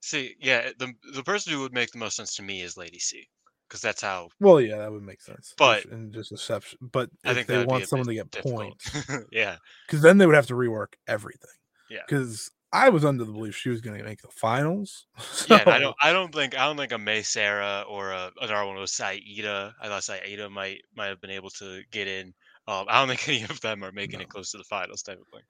[0.00, 2.98] see yeah the the person who would make the most sense to me is lady
[2.98, 3.28] c
[3.68, 5.54] because that's how Well, yeah, that would make sense.
[5.56, 6.78] But- and just exception.
[6.82, 8.56] But i if think they want someone to get difficult.
[8.82, 11.50] points, yeah because then they would have to rework everything.
[11.90, 12.00] Yeah.
[12.08, 15.06] Because I was under the belief she was going to make the finals.
[15.48, 15.96] Yeah, I don't.
[16.02, 16.58] I don't think.
[16.58, 19.74] I don't think a Mei Seira or a, another one was Saida.
[19.80, 22.34] I thought Saida might might have been able to get in.
[22.66, 24.24] Um, I don't think any of them are making No.
[24.24, 25.42] it close to the finals, type of thing.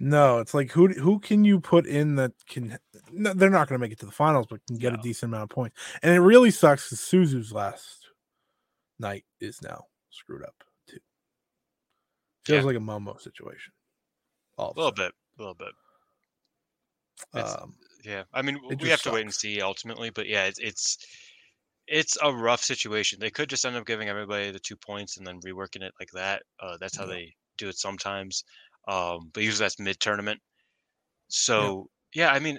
[0.00, 2.78] No, it's like who who can you put in that can?
[3.10, 5.30] No, they're not going to make it to the finals, but can get a decent
[5.30, 5.76] amount of points.
[6.02, 8.06] And it really sucks because Suzu's last
[9.00, 10.54] night is now screwed up
[10.88, 10.98] too.
[12.44, 12.66] Feels Yeah.
[12.66, 13.72] like a Momo situation.
[14.56, 15.72] All A little bit, a little bit.
[17.34, 17.74] Um,
[18.04, 20.96] Yeah, I mean, we have just to wait and see ultimately, but yeah, it's it's
[21.86, 23.18] it's a rough situation.
[23.20, 26.10] They could just end up giving everybody the two points and then reworking it like
[26.12, 26.42] that.
[26.60, 27.14] Uh, that's how Yeah.
[27.14, 28.44] they do it sometimes.
[28.88, 30.40] Um, but usually that's mid tournament.
[31.28, 32.30] So yeah.
[32.32, 32.58] I mean,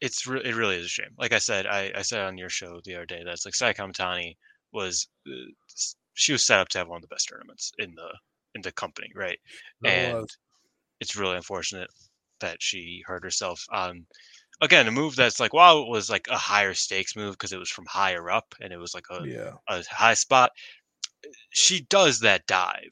[0.00, 1.14] it's re- it really is a shame.
[1.18, 3.72] Like I said, I, I said on your show the other day that's like Sai
[3.72, 4.36] Kamatani
[4.72, 5.32] was uh,
[6.14, 8.08] she was set up to have one of the best tournaments in the
[8.54, 9.38] in the company, right?
[9.82, 10.38] that and was-
[11.00, 11.90] it's really unfortunate
[12.40, 14.06] that she hurt herself on
[14.60, 17.58] again a move that's like wow it was like a higher stakes move because it
[17.58, 19.52] was from higher up and it was like a, yeah.
[19.68, 20.50] a high spot
[21.50, 22.90] she does that dive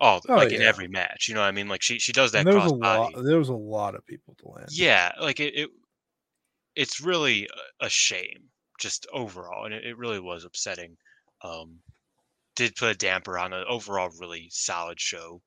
[0.00, 2.32] all Oh, like in every match you know what i mean like she she does
[2.32, 3.12] that And there was a lot.
[3.22, 4.68] There was a lot of people to land.
[4.72, 5.70] yeah like it, it
[6.74, 7.48] it's really
[7.80, 8.44] a, a shame
[8.78, 10.96] just overall and it, it really was upsetting
[11.42, 11.76] um
[12.56, 15.40] did put a damper on an overall really solid show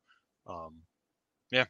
[0.47, 0.75] um
[1.51, 1.65] yeah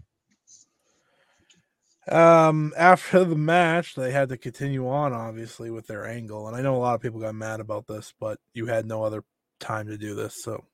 [2.09, 6.47] Um, after the match, they had to continue on, obviously, with their angle.
[6.47, 9.03] And I know a lot of people got mad about this, but you had no
[9.03, 9.23] other
[9.59, 10.43] time to do this.
[10.43, 10.65] So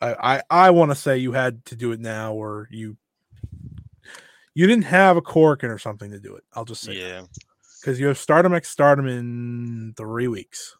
[0.00, 2.96] I I, I want to say you had to do it now, or you
[4.54, 6.44] you didn't have a Korakuen or something to do it.
[6.54, 7.22] I'll just say Yeah.
[7.80, 10.76] because you have Stardom X Stardom in three weeks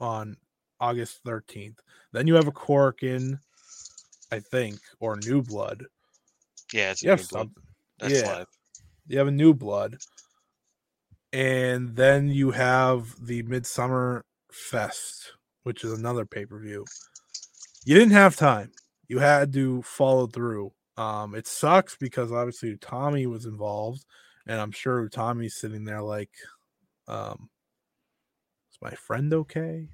[0.00, 0.36] on
[0.80, 1.78] August 13th.
[2.12, 3.38] Then you have a Korakuen,
[4.30, 5.84] I think, or New Blood.
[6.72, 7.40] Yeah, it's You have new blood.
[7.48, 7.62] something.
[8.04, 8.44] That's yeah.
[9.06, 9.98] You have a New Blood.
[11.32, 15.32] And then you have the Midsummer Fest,
[15.64, 16.84] which is another pay per view.
[17.84, 18.72] You didn't have time.
[19.08, 20.72] You had to follow through.
[20.96, 24.04] Um, it sucks because obviously Tommy was involved,
[24.46, 26.30] and I'm sure Tommy's sitting there like,
[27.08, 27.50] um,
[28.72, 29.88] is my friend okay?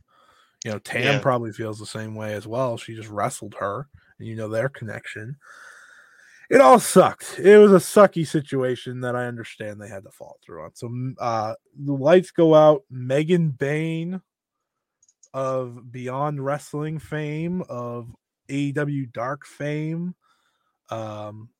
[0.64, 1.20] You know, Tam Yeah.
[1.20, 2.76] probably feels the same way as well.
[2.76, 5.38] She just wrestled her, and you know their connection.
[6.50, 7.38] It all sucked.
[7.38, 10.74] It was a sucky situation that I understand they had to fall through on.
[10.74, 12.82] So uh the lights go out.
[12.90, 14.20] Megan Bain
[15.32, 18.08] of Beyond Wrestling fame, of
[18.48, 20.16] AEW Dark fame.
[20.90, 21.50] Um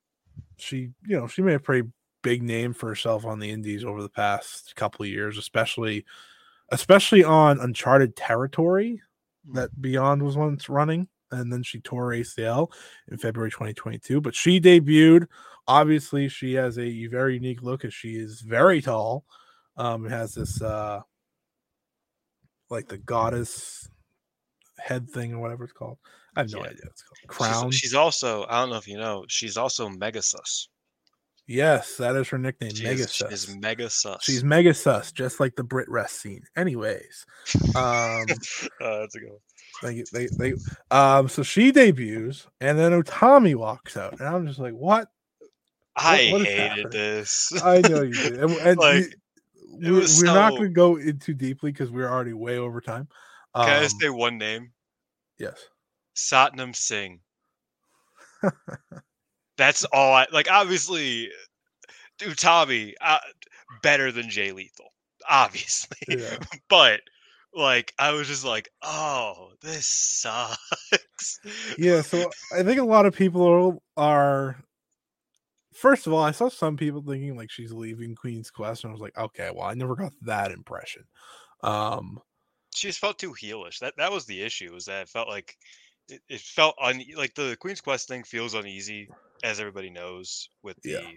[0.59, 1.89] she, you know, she made a pretty
[2.23, 6.05] big name for herself on the indies over the past couple years, especially
[6.73, 9.03] especially on uncharted territory
[9.53, 11.09] that Beyond was once running.
[11.33, 12.73] And then she tore ACL
[13.11, 14.21] in February 2022.
[14.21, 15.27] But she debuted.
[15.69, 19.25] Obviously, she has a very unique look as she is very tall.
[19.77, 21.01] Um, has this uh
[22.69, 23.89] like the goddess
[24.79, 25.99] head thing or whatever it's called.
[26.37, 26.65] I have no Yeah.
[26.67, 27.19] idea what it's called.
[27.19, 27.71] She's- Crown.
[27.73, 30.69] She's, also, I don't know if you know, she's also mega sus.
[31.47, 32.73] yes, that is her nickname.
[32.75, 34.23] She Mega is, she is mega sus.
[34.23, 36.45] She's mega sus, just like the BritWres scene.
[36.57, 37.27] Anyways,
[37.75, 38.25] um, uh,
[38.81, 39.39] that's a good one.
[39.83, 40.55] They, they, they,
[40.91, 45.09] um, so she debuts, and then Utami walks out, and I'm just like, what?
[45.97, 46.91] I what is hated happening?
[46.91, 47.53] this.
[47.63, 49.15] I know you did, and, and Like,
[49.79, 52.59] we, we're, was we're not going to go in too deeply because we're already way
[52.59, 53.09] over time.
[53.55, 54.73] Um, Can I say one name?
[55.39, 55.67] yes,
[56.17, 57.21] Satnam Singh.
[59.57, 60.51] That's all I like.
[60.51, 61.31] Obviously,
[62.21, 63.19] Utami uh,
[63.83, 64.93] better than Jay Lethal,
[65.29, 65.99] obviously.
[66.09, 66.37] yeah,
[66.69, 67.01] but
[67.55, 71.41] like, I was just like, oh, this sucks.
[71.79, 72.03] yeah.
[72.03, 74.57] So I think a lot of people are.
[75.73, 78.93] First of all, I saw some people thinking like she's leaving Queen's Quest, and I
[78.93, 81.05] was like, okay, well, I never got that impression.
[81.63, 82.21] Um,
[82.75, 83.79] she just felt too heelish.
[83.79, 84.73] That that was the issue.
[84.73, 85.57] Was that it felt like
[86.09, 89.09] it, it felt un like the Queen's Quest thing feels uneasy,
[89.43, 91.11] as everybody knows, with the Yeah.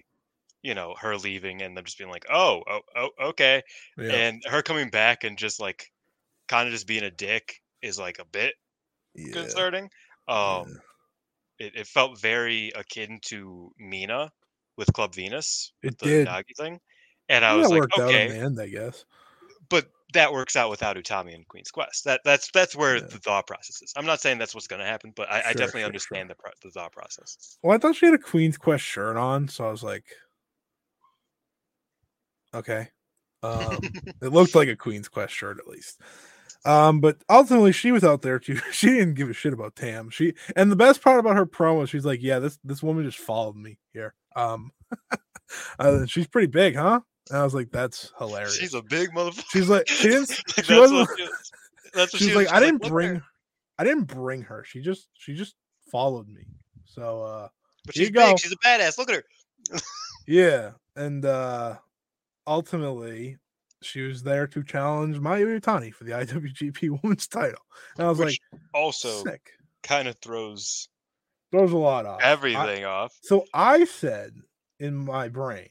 [0.61, 3.63] you know her leaving and them just being like, oh, oh, oh okay,
[3.97, 5.91] yeah, and her coming back and just like
[6.47, 8.53] kind of just being a dick is like a bit
[9.15, 9.89] yeah, concerning.
[10.27, 10.79] Um,
[11.59, 14.31] it, it felt very akin to Mina
[14.77, 16.27] with Club Venus with It the did.
[16.27, 16.79] Nagi thing,
[17.29, 19.05] and I was like, worked out okay, in the end, I guess.
[19.69, 22.05] but that works out without Utami and Queen's Quest.
[22.05, 23.07] That that's that's where Yeah.
[23.09, 23.93] the thought process is.
[23.95, 26.35] I'm not saying that's what's going to happen, but I, I definitely sure, understand the
[26.35, 27.57] pro- the thought process.
[27.61, 30.05] Well, I thought she had a Queen's Quest shirt on, so I was like,
[32.53, 32.89] okay.
[33.43, 33.77] Um,
[34.21, 35.99] it looked like a Queen's Quest shirt at least.
[36.65, 38.57] Um, but ultimately, she was out there too.
[38.71, 40.09] She didn't give a shit about Tam.
[40.09, 43.17] She and the best part about her promo, she's like, "Yeah, this this woman just
[43.17, 44.13] followed me here.
[44.35, 44.71] Um,
[45.79, 49.43] uh, she's pretty big, huh?" And I was like, "That's hilarious." She's a big motherfucker.
[49.51, 50.29] She's like, she didn't.
[50.57, 51.51] Like, she that's wasn't- what she was-
[51.93, 53.23] that's what She was like, "I didn't "Look bring, there."
[53.77, 54.63] I didn't bring her.
[54.63, 55.55] She just, she just
[55.91, 56.45] followed me."
[56.85, 57.47] So, uh,
[57.85, 58.39] But she's big.
[58.39, 58.97] She's a badass.
[58.97, 59.15] Look at
[59.71, 59.79] her.
[60.27, 61.75] Yeah, and uh
[62.47, 63.37] ultimately
[63.85, 67.61] she was there to challenge Mayu Iwatani for the IWGP Women's Title.
[67.97, 69.51] And I was Which like, Also, sick.
[69.83, 70.87] kind of throws
[71.51, 72.19] Throws a lot off.
[72.21, 73.15] I- everything off.
[73.21, 74.33] so I said
[74.79, 75.69] in my brain,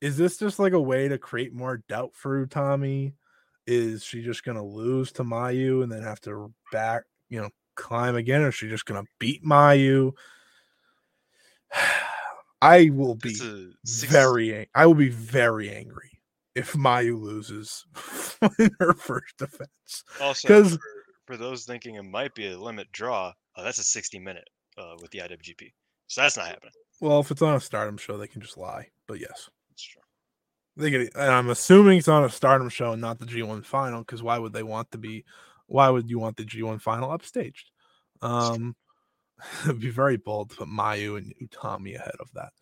[0.00, 3.12] is this just like a way to create more doubt for Utami?
[3.66, 8.14] Is she just gonna lose to Mayu and then have to back, you know, climb
[8.16, 10.12] again, or is she just gonna beat Mayu?
[12.62, 16.15] I will be six- very I will be very angry
[16.56, 17.84] if Mayu loses
[18.58, 20.02] in her first defense.
[20.20, 20.80] Also, 'cause- for,
[21.26, 24.94] for those thinking it might be a limit draw, uh, that's a 60 minute uh,
[25.00, 25.72] with the IWGP.
[26.08, 26.72] So that's not happening.
[27.00, 28.88] Well, if it's on a stardom show, they can just lie.
[29.06, 30.02] But yes, That's true.
[30.76, 34.00] they get and I'm assuming it's on a stardom show and not the G1 final,
[34.00, 35.24] because why would they want to be
[35.66, 37.64] why would you want the G1 final upstaged?
[38.22, 38.74] Um
[39.64, 42.52] it'd be very bold to put Mayu and Utami ahead of that.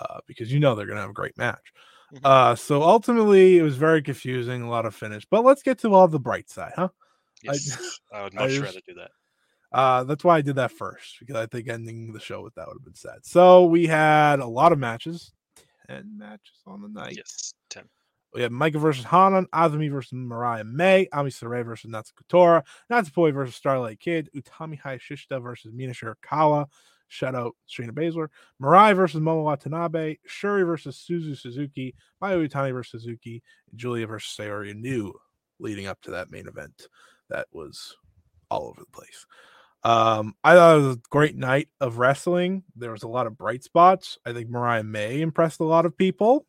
[0.00, 1.72] Uh, because you know they're gonna have a great match.
[2.12, 2.20] Mhm.
[2.24, 5.24] Uh so ultimately it was very confusing, a lot of finish.
[5.30, 6.88] But let's get to all the bright side, huh?
[6.92, 6.98] I-
[7.44, 9.10] Yes, I, would I much just- rather do that.
[9.72, 12.66] Uh, that's why I did that first because I think ending the show with that
[12.68, 13.24] would have been sad.
[13.24, 15.32] So we had a lot of matches
[15.88, 17.14] 10 matches on the night.
[17.16, 17.84] Yes, ten.
[18.34, 23.32] We have Micah versus Hanan, Azumi versus Mariah May, Ami Sourei versus Natsuko Tora, Natsupoi
[23.32, 26.66] versus Starlight Kid, Utami Hayashishita versus Mina Shirakawa,
[27.12, 33.02] shout out Shayna Baszler, Mariah versus Momo Watanabe, Shuri versus Suzu Suzuki, Mayu Iwatani versus
[33.02, 33.42] Suzuki,
[33.74, 35.12] Giulia versus Saori Anou
[35.58, 36.88] leading up to that main event.
[37.28, 37.96] That was
[38.50, 39.26] all over the place.
[39.84, 42.62] Um, I thought it was a great night of wrestling.
[42.76, 44.18] There was a lot of bright spots.
[44.24, 46.46] I think Mariah May impressed a lot of people.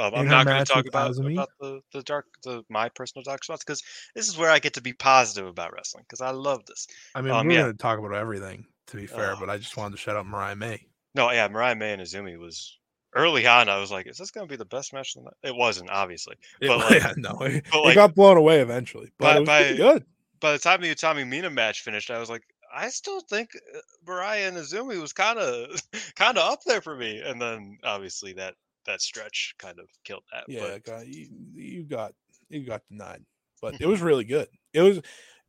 [0.00, 3.44] Um, I'm not going to talk about, about the, the dark, the my personal dark
[3.44, 3.82] spots because
[4.14, 6.86] this is where I get to be positive about wrestling because I love this.
[7.14, 7.60] I mean, Um, we're yeah.
[7.62, 9.36] going to talk about everything, to be fair, Ugh.
[9.40, 10.86] but I just wanted to shout out Mariah May.
[11.14, 12.78] No, yeah, Mariah May and Azumi was
[13.14, 13.68] early on.
[13.68, 15.34] I was like, is this going to be the best match of the night?
[15.52, 16.36] It wasn't, obviously.
[16.60, 19.36] It, But, like- yeah, no, it, but, it like- got blown away eventually, but By-
[19.36, 20.04] it was by- good.
[20.40, 23.80] By the time the Utami Mina match finished, I was like, I still think uh,
[24.06, 25.82] Mariah and Azumi was kind of
[26.14, 27.20] kind of up there for me.
[27.20, 28.54] And then obviously that
[28.86, 30.44] that stretch kind of killed that.
[30.46, 32.14] Yeah, but you, you got
[32.48, 33.24] you got denied,
[33.60, 34.48] but it was really good.
[34.72, 35.00] It was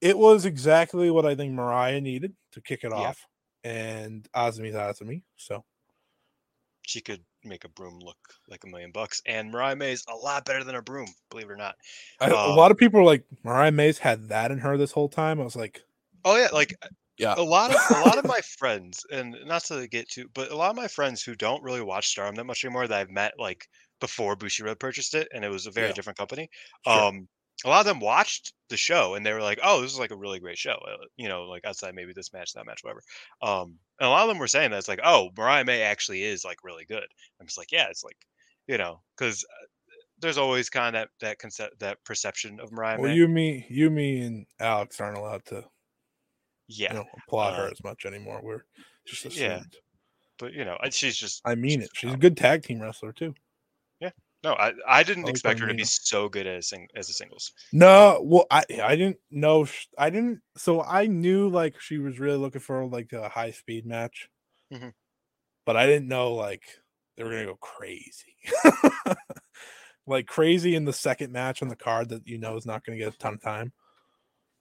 [0.02, 3.08] it was exactly what I think Mariah needed to kick it Yeah.
[3.08, 3.26] off,
[3.64, 5.24] and Azumi's Azumi.
[5.38, 5.64] So
[6.84, 9.22] she could make a broom look like a million bucks.
[9.26, 11.76] And Mariah May's a lot better than a broom, believe it or not.
[12.20, 14.92] I, a Um, lot of people are like Mariah May's had that in her this
[14.92, 15.40] whole time.
[15.40, 15.84] I was like,
[16.24, 16.76] Oh yeah, like
[17.18, 20.52] yeah, a lot of a lot of my friends, and not to get too, but
[20.52, 23.10] a lot of my friends who don't really watch Stardom that much anymore that I've
[23.10, 23.68] met like
[24.00, 25.94] before Bushiroad purchased it, and it was a very Yeah.
[25.94, 26.50] different company.
[26.82, 27.10] Sure.
[27.10, 27.28] Um,
[27.64, 30.12] a lot of them watched the show and they were like, "Oh, this is like
[30.12, 33.02] a really great show." uh, You know, like outside maybe this match, that match, whatever.
[33.42, 36.24] Um, and a lot of them were saying that it's like, "Oh, Mariah May actually
[36.24, 37.06] is like really good."
[37.40, 38.18] I'm just like, "Yeah, it's like,
[38.68, 39.46] you know, because
[40.20, 43.66] there's always kind of that that concept that perception of Mariah well, May." you, me,
[43.70, 45.70] you, me, and Alex aren't allowed to
[46.72, 48.40] yeah, you know applaud her uh, as much anymore.
[48.44, 48.64] We're
[49.08, 49.42] just assumed.
[49.42, 49.62] yeah.
[50.40, 51.92] but you know, she's just I mean she's it.
[51.96, 53.34] She's a good tag team wrestler too.
[54.00, 54.12] Yeah.
[54.44, 57.52] No, I, I didn't expect her to be so good as sing, as a singles.
[57.72, 59.68] No, well, I I didn't know.
[60.00, 60.42] I didn't.
[60.58, 64.30] So I knew like she was really looking for like a high speed match,
[64.74, 64.94] Mhm.
[65.66, 66.64] but I didn't know like
[67.16, 68.36] they were gonna go crazy,
[70.08, 72.98] like crazy in the second match on the card that you know is not gonna
[72.98, 73.72] get a ton of time.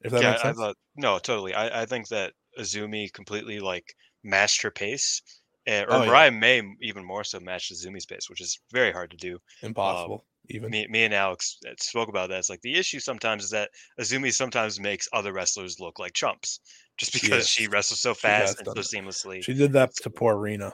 [0.02, 0.58] If that yeah, makes I sense.
[0.58, 1.54] thought no, totally.
[1.54, 5.22] I, I think that Azumi completely like matched her pace,
[5.66, 6.30] eh, or Oh, yeah.
[6.30, 9.38] May even more so matched Azumi's pace, which is very hard to do.
[9.62, 10.24] Impossible.
[10.48, 12.38] even Me, me and Alex uh, spoke about that.
[12.38, 16.60] It's like the issue sometimes is that Azumi sometimes makes other wrestlers look like chumps,
[16.96, 18.80] just because she wrestles so fast and so that.
[18.80, 19.42] seamlessly.
[19.42, 20.72] she did that to poor Rena.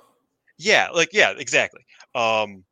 [0.59, 1.85] Yeah, like yeah, exactly.
[2.15, 2.65] Um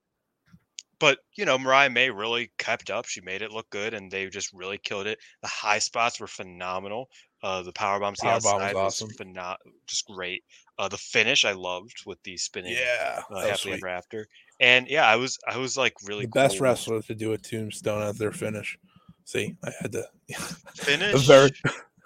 [1.05, 3.05] but you know, Mariah May really kept up.
[3.05, 5.19] She made it look good and they just really killed it.
[5.43, 7.11] The high spots were phenomenal.
[7.43, 9.11] Uh the power bombs the Powerbomb was outside was awesome.
[9.11, 10.45] pheno- just great.
[10.79, 14.27] Uh the finish I loved with the spinning Yeah, uh, happily ever after.
[14.61, 17.35] And yeah, I was I was like really the best cool with wrestler to do
[17.35, 18.79] a tombstone as their finish.
[19.27, 20.07] See, I had to
[20.75, 21.51] Finish very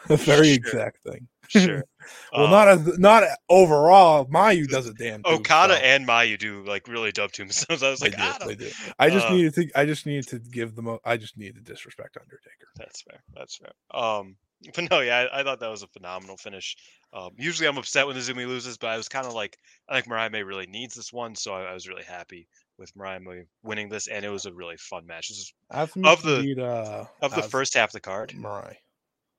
[0.14, 0.54] a very Sure.
[0.54, 1.28] exact thing.
[1.48, 1.84] sure.
[2.32, 4.24] Well, Um, not as not overall.
[4.26, 5.20] Mayu does a damn.
[5.26, 5.90] Okada tombstone.
[5.90, 7.82] and Mayu do like really dub tombstones.
[7.82, 8.70] I was They like, do, I, they do.
[8.98, 9.68] I just uh, needed to.
[9.74, 10.86] I just needed to give them.
[10.88, 12.66] A, I just needed to disrespect Undertaker.
[12.76, 13.22] That's fair.
[13.34, 13.72] That's fair.
[13.92, 14.36] Um,
[14.74, 16.76] but no, yeah, I, I thought that was a phenomenal finish.
[17.12, 19.94] Um, usually I'm upset when the Izumi loses, but I was kind of like, I
[19.96, 23.20] think Mariah May really needs this one, so I, I was really happy with Mariah
[23.20, 25.28] May winning this, and it was a really fun match.
[25.28, 28.30] This is Of the- beat, uh, of the first half of the card.
[28.36, 28.74] Mirai.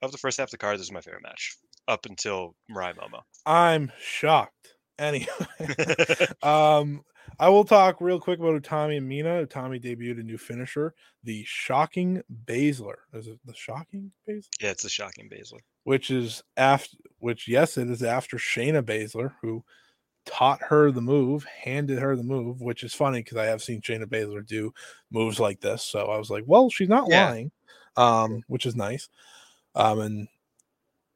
[0.02, 2.94] Of the first half of the card, this is my favorite match up until Mariah
[2.95, 3.22] Momo.
[3.45, 4.76] I'm shocked.
[5.00, 5.28] Anyway,
[6.44, 7.02] um,
[7.40, 9.45] I will talk real quick about Utami and Mina.
[9.48, 12.95] Utami debuted a new finisher, the Shocking Basler.
[13.14, 14.44] Is it the Shocking Basler?
[14.60, 15.60] yeah, it's the shocking Basler.
[15.86, 19.64] which is after which yes it is after Shayna Baszler who
[20.26, 23.80] taught her the move handed her the move which is funny because I have seen
[23.80, 24.74] Shayna Baszler do
[25.11, 27.30] moves like this so I was like well she's not Yeah.
[27.30, 27.52] lying
[27.95, 29.08] um which is nice
[29.80, 30.27] um and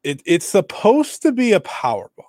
[0.03, 2.25] it it's supposed to be a power bomb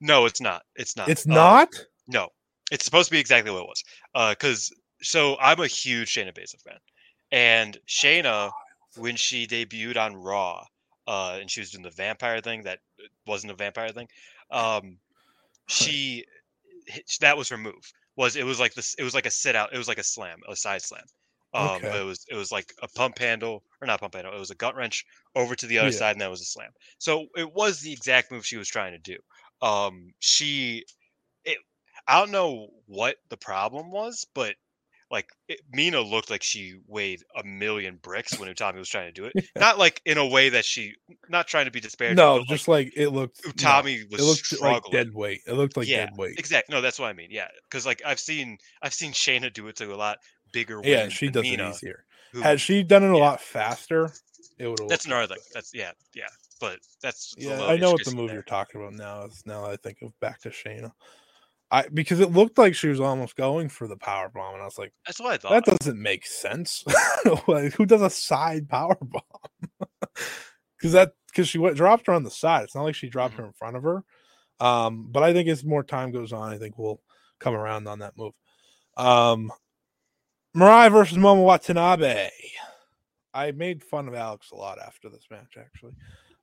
[0.00, 0.62] No, it's not.
[0.76, 1.08] It's not.
[1.08, 1.68] it's Uh, not
[2.08, 2.28] No,
[2.70, 3.82] it's supposed to be exactly what it was.
[4.30, 4.70] Because
[5.02, 6.78] so I'm a huge Shayna Baszler fan,
[7.30, 8.50] and Shayna
[8.96, 10.64] when she debuted on Raw,
[11.06, 14.08] uh, and she was doing the vampire thing that uh, wasn't a vampire thing.
[14.50, 14.98] Um,
[15.68, 16.24] she
[17.20, 17.92] that was her move.
[18.16, 18.94] Was it was like this?
[18.94, 19.72] It was like a sit out.
[19.72, 21.04] It was like a slam, a side slam.
[21.54, 22.00] Um, Okay.
[22.00, 24.34] it was it was like a pump handle or not pump handle.
[24.34, 25.98] It was a gut wrench over to the other Yeah.
[25.98, 26.70] side, and that was a slam.
[26.98, 29.18] So it was the exact move she was trying to do.
[29.60, 30.84] Um, she,
[31.44, 31.58] it,
[32.08, 34.56] I don't know what the problem was, but
[35.10, 39.20] like it, Mina looked like she weighed a million bricks when Utami was trying to
[39.20, 39.34] do it.
[39.60, 40.94] Not like in a way that she,
[41.28, 42.16] not trying to be disparaging.
[42.16, 43.44] No, just like it looked.
[43.44, 44.72] like, no, was it looked struggling.
[44.72, 45.40] like dead weight.
[45.46, 46.38] It looked like yeah, dead weight.
[46.38, 46.74] exactly.
[46.74, 47.28] No, that's what I mean.
[47.30, 50.16] Yeah, because like I've seen, I've seen Shayna do it to a lot
[50.52, 50.80] bigger.
[50.84, 52.04] Yeah, she does Mina, it easier.
[52.32, 53.20] who- Had she done it a yeah.
[53.20, 54.12] lot faster,
[54.58, 54.88] it would have.
[54.88, 55.36] That's another.
[55.54, 56.28] That's yeah, yeah.
[56.60, 58.36] But that's Yeah, I know what the move there.
[58.36, 59.24] you're talking about now.
[59.24, 60.92] Is now that I think of back to Shayna,
[61.72, 64.66] I because it looked like she was almost going for the power bomb, and I
[64.66, 65.64] was like, That's what I thought.
[65.66, 66.84] that doesn't make sense.
[67.48, 69.22] like, who does a side power bomb?
[70.78, 72.64] Because that because she went dropped her on the side.
[72.64, 73.38] It's not like she dropped Mhm.
[73.38, 74.02] her in front of her.
[74.58, 77.00] Um, but I think as more time goes on, I think we'll
[77.38, 78.32] come around on that move.
[78.96, 79.52] Um,
[80.54, 82.30] Mariah versus Momo Watanabe.
[83.34, 85.56] I made fun of Alex a lot after this match.
[85.58, 85.94] Actually,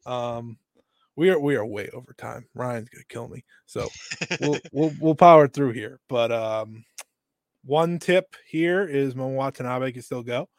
[0.05, 0.57] um,
[1.15, 2.47] we are we are way over time.
[2.55, 3.88] Ryan's gonna kill me, so
[4.41, 5.99] we'll we'll we'll power through here.
[6.09, 6.83] But um,
[7.63, 10.49] one tip here is Momo Watanabe can still go,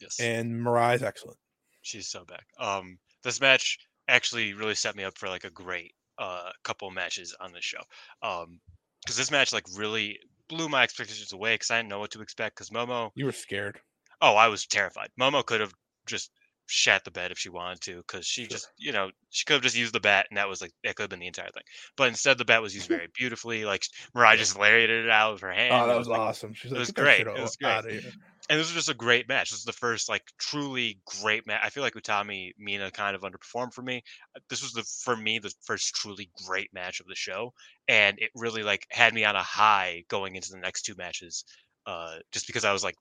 [0.00, 0.18] yes.
[0.18, 1.38] and Mariah's excellent.
[1.82, 2.46] she's so back.
[2.58, 3.78] Um, this match
[4.08, 7.82] actually really set me up for like a great uh couple matches on this show.
[8.22, 8.58] Um,
[9.02, 10.18] because this match like really
[10.48, 12.56] blew my expectations away because I didn't know what to expect.
[12.56, 13.80] Because Momo, You were scared.
[14.20, 15.10] oh, I was terrified.
[15.20, 15.72] Momo could have
[16.06, 16.30] just
[16.68, 18.48] shat the bed if she wanted to because she Sure.
[18.48, 20.96] just you know she could have just used the bat and that was like that
[20.96, 21.62] could have been the entire thing.
[21.96, 23.64] But instead the bat was used very beautifully.
[23.64, 23.84] Like
[24.14, 25.72] Mariah just lariated it out of her hand.
[25.74, 26.54] Oh, that was like, awesome.
[26.54, 27.20] She's like, was "Get that great.
[27.20, 28.04] It was great.
[28.48, 29.50] Outta here." and this was just a great match.
[29.50, 31.60] This is the first like truly great match.
[31.64, 34.02] I feel like Utami Mina kind of underperformed for me.
[34.36, 37.52] Uh, This was the for me the first truly great match of the show,
[37.88, 41.44] and it really like had me on a high going into the next two matches.
[41.86, 42.96] Uh, just because I was like,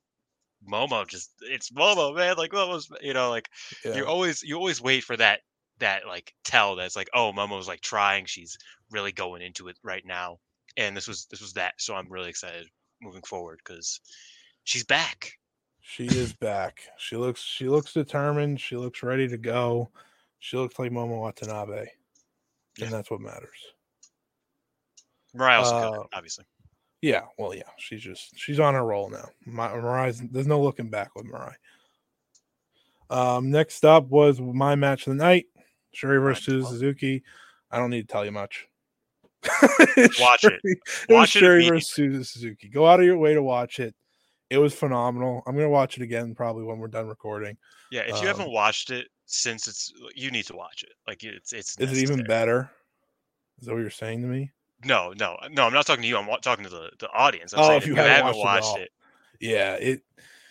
[0.67, 2.37] Momo, just it's Momo, man.
[2.37, 3.49] Like Momo's, you know, like
[3.83, 3.91] Yeah.
[3.93, 5.41] you always you always wait for that
[5.79, 8.25] that like tell that's like, oh, Momo's like trying.
[8.25, 8.57] She's
[8.91, 10.39] really going into it right now,
[10.77, 11.75] and this was this was that.
[11.79, 12.67] So I'm really excited
[13.01, 13.99] moving forward because
[14.65, 15.31] she's back.
[15.81, 16.81] She is back.
[16.97, 18.59] She looks she looks determined.
[18.59, 19.89] She looks ready to go.
[20.39, 21.87] She looks like Momo Watanabe.
[22.77, 22.85] Yeah.
[22.85, 23.57] And that's what matters.
[25.33, 26.45] Mariah also Uh, good, obviously.
[27.01, 27.63] Yeah, well, yeah.
[27.77, 29.29] She's just she's on her roll now.
[29.45, 31.53] My, Mariah's there's no looking back with Mariah.
[33.09, 35.45] Um, next up was my match of the night:
[35.93, 36.67] Shuri versus.
[36.67, 37.23] Suzuki.
[37.71, 38.67] I don't need to tell you much.
[40.19, 40.59] Watch it.
[40.59, 40.79] Shuri- It
[41.13, 42.69] Watch it Shuri versus Suzuki.
[42.69, 43.93] Go out of your way to watch it.
[44.49, 45.41] It was phenomenal.
[45.47, 47.57] I'm gonna watch it again probably when we're done recording.
[47.91, 50.93] Yeah, if you um, haven't watched it since it's, you need to watch it.
[51.07, 51.77] Like it's it's.
[51.79, 52.69] Is it even better?
[53.59, 54.51] Is that what you're saying to me?
[54.83, 55.63] No, no, no.
[55.65, 56.17] I'm not talking to you.
[56.17, 57.53] I'm wa- talking to the the audience.
[57.53, 58.91] I'm Oh, saying if if you you, haven't haven't watched watched it
[59.39, 60.01] it, Yeah, it.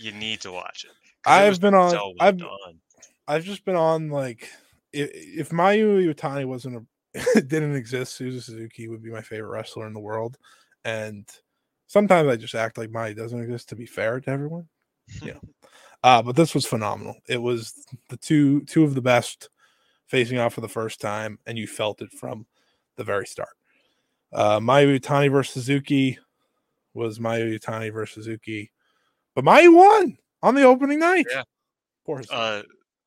[0.01, 0.91] you need to watch it
[1.25, 2.81] I've was been on- So I've- done.
[3.29, 4.51] I've just been on like
[4.93, 6.77] if, if Mayu Iwatani wasn't
[7.15, 10.37] a didn't exist, Suzu Suzuki would be my favorite wrestler in the world.
[10.85, 11.29] And
[11.87, 14.69] sometimes I just act like Mayu doesn't exist to be fair to everyone.
[15.23, 15.39] Yeah.
[16.05, 17.17] uh, but this was phenomenal.
[17.29, 19.51] It was the two two of the best
[20.07, 22.47] facing off for the first time, and you felt it from
[22.97, 23.57] the very start.
[24.33, 26.19] Uh Mayu Iwatani versus Suzuki
[26.95, 28.71] was Mayu Iwatani versus Suzuki.
[29.35, 31.27] But Mayu won on the opening night.
[31.31, 31.43] Yeah.
[32.07, 32.37] Poor Suzuki.
[32.37, 32.63] Uh,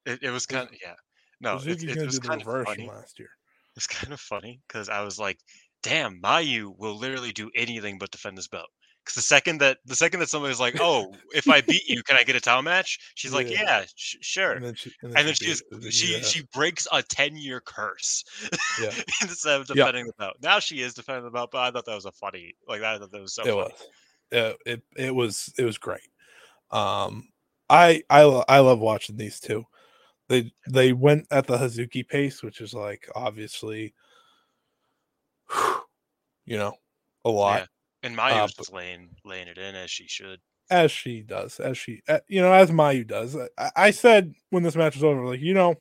[0.06, 0.94] it, it was kind of yeah.
[1.40, 2.88] No, it, it gonna was kind of funny.
[2.88, 3.30] last year.
[3.76, 5.38] It's kind of funny because I was like,
[5.84, 8.70] "Damn, Mayu will literally do anything but defend this belt."
[9.04, 12.18] Because the second that the second that somebody's like, "Oh, if I beat you, can
[12.18, 13.62] I get a title match?" She's like, Yeah.
[13.62, 16.22] "Yeah, sh- sure." And then she, and and then she she is, beat she yeah.
[16.24, 18.24] she breaks a 10 year curse
[18.82, 18.92] Yeah.
[19.22, 19.86] instead of Yeah.
[19.86, 20.36] defending the belt.
[20.42, 22.98] Now she is defending the belt, but I thought that was a funny like I
[22.98, 23.58] thought that was so it funny.
[23.58, 23.88] was
[24.34, 26.02] uh, it it was it was great
[26.72, 27.30] um
[27.70, 29.64] i i i love watching these two
[30.28, 33.94] they they went at the hazuki pace which is like obviously
[36.46, 36.74] you know
[37.26, 37.66] a lot Yeah.
[38.04, 40.40] And Maya Uh, just laying laying it in as she should.
[40.70, 44.64] as she does as she uh, you know as mayu does I, I said when
[44.64, 45.76] this match was over like you know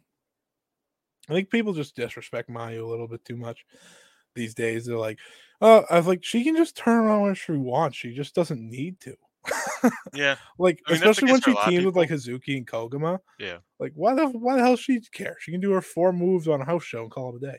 [1.29, 3.65] i think people just disrespect mayu a little bit too much
[4.35, 5.19] these days they're like
[5.61, 8.61] oh i was like she can just turn around when she wants she just doesn't
[8.61, 9.17] need to
[10.15, 10.37] Yeah.
[10.59, 13.19] like I mean, especially when she a lot of teams with like hazuki and koguma
[13.39, 13.59] Yeah.
[13.79, 16.61] like why the why the hell she care she can do her four moves on
[16.61, 17.59] a house show and call it a day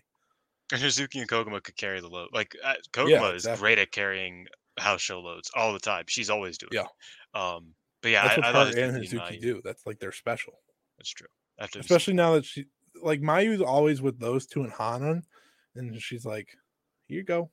[0.72, 2.30] And Hazuki and Koguma could carry the load.
[2.34, 4.48] Like uh, Koguma Yeah, is great at carrying
[4.78, 6.04] house show loads all the time.
[6.08, 6.84] She's always doing Yeah.
[6.84, 7.38] it.
[7.40, 10.12] Um but yeah, that's I, what I her thought and hazuki do that's like they're
[10.12, 10.60] special
[10.98, 11.28] That's true.
[11.60, 12.66] After especially now that she
[13.02, 15.24] like Mayu's always with those two and Hanan,
[15.76, 16.50] and she's like,
[17.08, 17.50] "Here you go."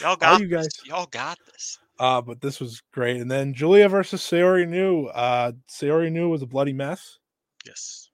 [0.00, 0.66] y'all got you this.
[0.78, 1.78] guys- Y'all got this.
[1.98, 3.20] uh, but this was great.
[3.20, 5.10] And then Julia versus Saori Anou.
[5.14, 7.18] Uh, Saori Anou was a bloody mess.
[7.66, 8.10] Yes.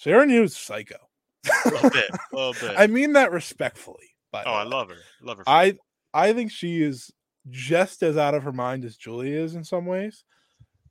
[0.00, 0.96] Saori Anou is psycho.
[1.46, 2.10] A little bit.
[2.10, 2.74] A little bit.
[2.78, 4.10] I mean that respectfully.
[4.30, 4.96] But oh, I love her.
[5.22, 5.44] Love her.
[5.46, 5.76] I
[6.14, 7.10] I think she is
[7.50, 10.24] just as out of her mind as Julia is in some ways.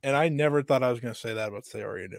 [0.02, 2.18] And I never thought I was going to say that about Saori Anou.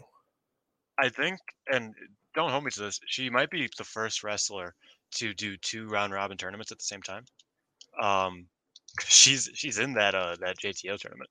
[0.97, 1.37] I think,
[1.71, 1.93] and
[2.33, 4.73] don't hold me to this, she might be the first wrestler
[5.15, 7.25] to do two round robin tournaments at the same time.
[8.01, 8.47] Um,
[9.01, 11.29] she's she's in that uh that JTO tournament.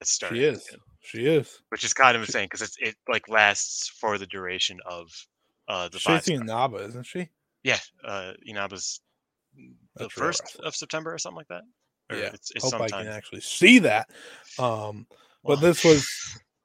[0.00, 0.38] It's starting.
[0.40, 0.66] She is.
[0.66, 1.58] soon, She is.
[1.70, 5.08] which is kind of insane because it's it like lasts for the duration of
[5.68, 6.22] uh the five.
[6.22, 6.44] Shacey star.
[6.44, 7.28] Naba, isn't she?
[7.62, 9.00] Yeah, uh, Inaba's
[9.54, 11.62] the That's first of September or something like that.
[12.10, 12.30] Or Yeah.
[12.32, 14.08] it's, it's Hope I can actually see that.
[14.58, 15.06] Um,
[15.42, 16.06] Well, but this was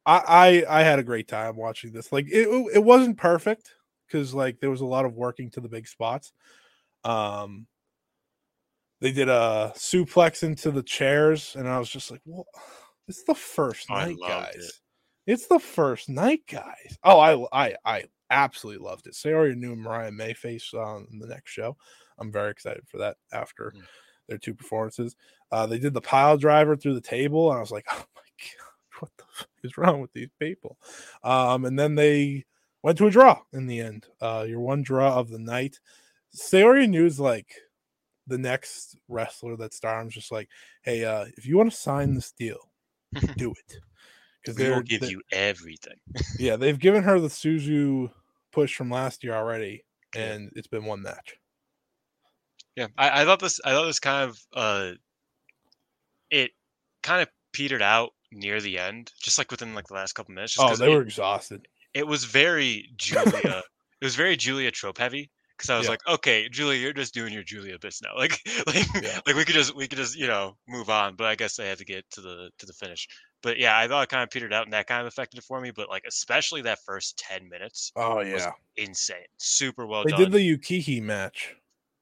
[0.06, 2.12] I, I I had a great time watching this.
[2.12, 3.74] Like it it wasn't perfect
[4.08, 6.34] because like there was a lot of working to the big spots.
[7.04, 7.66] Um
[9.00, 12.46] they did a suplex into the chairs, and I was just like, "What?
[13.08, 14.54] it's the first night, guys.
[14.56, 14.72] it.
[15.26, 16.98] It's the first night, guys.
[17.04, 19.14] Oh, I I I absolutely loved it.
[19.14, 21.78] Saori Anou Mariah May face on the next show.
[22.18, 23.82] I'm very excited for that after Mm.
[24.28, 25.16] their two performances.
[25.52, 28.22] Uh, they did the pile driver through the table, and I was like, oh my
[28.40, 30.78] god, what the fuck is wrong with these people?
[31.24, 32.46] Um, and then they
[32.84, 34.08] went to a draw in the end.
[34.22, 35.80] Uh, your one draw of the night.
[36.36, 37.54] Saori Anou's like
[38.28, 40.48] the next wrestler that Stardom's just like,
[40.84, 42.72] hey, uh, if you want to sign this deal,
[43.36, 43.78] do it.
[44.42, 45.98] Because we will give they- you everything.
[46.40, 48.10] yeah, they've given her the Suzu
[48.52, 49.84] push from last year already,
[50.16, 51.36] and it's been one match.
[52.76, 53.60] Yeah, I, I thought this.
[53.66, 54.92] I thought this kind of uh,
[56.30, 56.52] it
[57.04, 60.54] kind of petered out near the end, just like within like the last couple minutes.
[60.54, 61.68] Just Oh, they it, were exhausted.
[61.94, 63.64] It was very Julia.
[64.02, 65.92] it was very Julia trope heavy because I was Yeah.
[65.92, 68.14] like, okay, Julia, you're just doing your Julia bits now.
[68.18, 69.20] Like, like, Yeah.
[69.28, 71.16] like we could just we could just you know move on.
[71.16, 73.08] But I guess I had to get to the to the finish.
[73.42, 75.44] But yeah, I thought it kind of petered out, and that kind of affected it
[75.44, 75.72] for me.
[75.72, 80.12] But like, especially that first ten minutes, Oh was yeah, insane, super well done.
[80.12, 80.32] they done.
[80.32, 81.56] did the Yukihi match.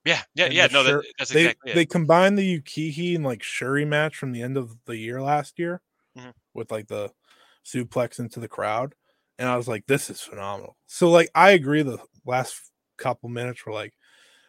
[0.06, 0.68] yeah, yeah, and yeah.
[0.72, 1.76] No, that, that's They exactly it.
[1.76, 5.60] they combined the Yukihi and like Shuri match from the end of the year last
[5.60, 5.82] year
[6.16, 6.34] Mhm.
[6.54, 7.12] with like the
[7.66, 8.96] suplex into the crowd,
[9.38, 10.78] and I was like, this is phenomenal.
[10.88, 11.84] So like, I agree.
[11.84, 13.94] The last couple minutes were like,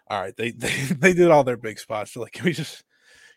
[0.08, 2.12] all right, they they, they did all their big spots.
[2.12, 2.84] So like, can we just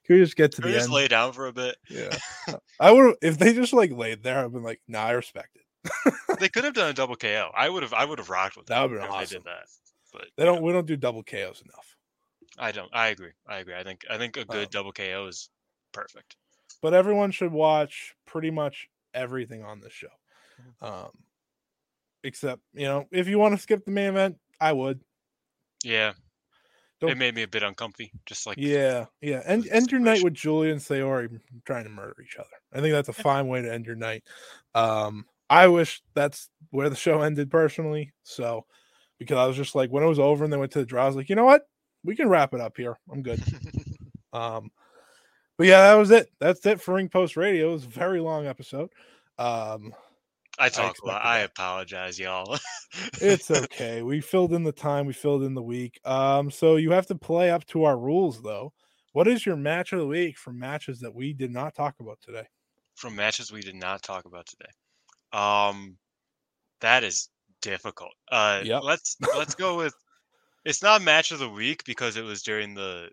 [0.06, 0.93] can we just get to Can the just end?
[0.93, 1.75] lay down for a bit.
[1.90, 2.17] Yeah.
[2.80, 6.14] I would if they just like laid there, I've been like, nah, I respect it.
[6.40, 7.51] They could have done a double KO.
[7.56, 7.93] I would have.
[7.93, 9.38] I would have rocked with That would've if been They awesome.
[9.40, 9.65] did that,
[10.11, 11.95] but They don't know, we don't do double KOs enough.
[12.57, 12.90] I don't.
[12.93, 13.32] I agree.
[13.48, 13.75] I agree.
[13.75, 14.01] I think.
[14.09, 15.49] I think a good Um, double KO is
[15.91, 16.35] perfect.
[16.82, 20.07] But everyone should watch pretty much everything on this show.
[20.61, 20.85] Mm-hmm.
[20.85, 21.11] Um
[22.23, 25.01] except, you know, if you want to skip the main event, I would.
[25.83, 26.14] Yeah.
[27.03, 28.11] Don't- It made me a bit uncomfy.
[28.25, 29.41] Just like Yeah, yeah.
[29.45, 32.48] End end your night with Julie and Saori trying to murder each other.
[32.73, 34.23] I think that's a fine way to end your night.
[34.75, 38.11] Um, I wish that's where the show ended personally.
[38.23, 38.65] So
[39.19, 41.03] because I was just like when it was over and they went to the draw,
[41.03, 41.67] I was like, you know what?
[42.03, 42.98] We can wrap it up here.
[43.11, 43.41] I'm good.
[44.33, 44.72] Um,
[45.59, 46.27] but yeah, that was it.
[46.40, 47.69] That's it for Ring Post Radio.
[47.69, 48.90] It was a very long episode.
[49.38, 49.93] Um,
[50.59, 51.25] I talk a lot.
[51.25, 52.57] I apologize, y'all.
[53.22, 54.01] it's okay.
[54.01, 55.99] We filled in the time, we filled in the week.
[56.06, 58.73] Um, so you have to play up to our rules though.
[59.14, 62.19] What is your match of the week from matches that we did not talk about
[62.22, 62.48] today?
[62.95, 64.69] From matches we did not talk about today.
[65.32, 65.98] Um,
[66.82, 67.30] that is
[67.61, 68.11] difficult.
[68.32, 68.83] Uh, Yep.
[68.83, 69.93] let's let's go with.
[70.65, 73.09] It's not match of the week because it was during the.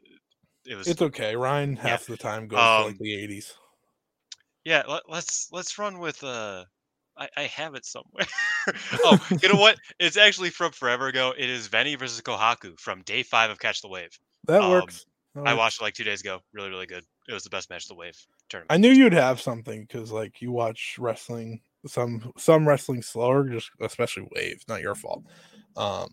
[0.66, 1.34] It was It's okay.
[1.36, 1.82] Ryan Yeah.
[1.82, 3.52] half the time goes for like Um, the 80s.
[4.64, 6.64] Yeah, let, let's let's run with uh
[7.16, 8.26] I, I have it somewhere.
[9.04, 9.76] oh, you know what?
[9.98, 11.34] It's actually from forever ago.
[11.36, 14.18] It is VENY versus Kohaku from day five of Catch the Wave.
[14.46, 15.06] That um, works.
[15.34, 15.58] That I works.
[15.58, 16.40] watched it like two days ago.
[16.52, 17.04] Really, really good.
[17.28, 18.16] It was the best match of the Wave
[18.48, 18.72] tournament.
[18.72, 23.70] I knew you'd have something because like you watch wrestling some some wrestling slower, just
[23.80, 24.62] especially Wave.
[24.68, 25.24] Not your fault.
[25.76, 26.08] Um,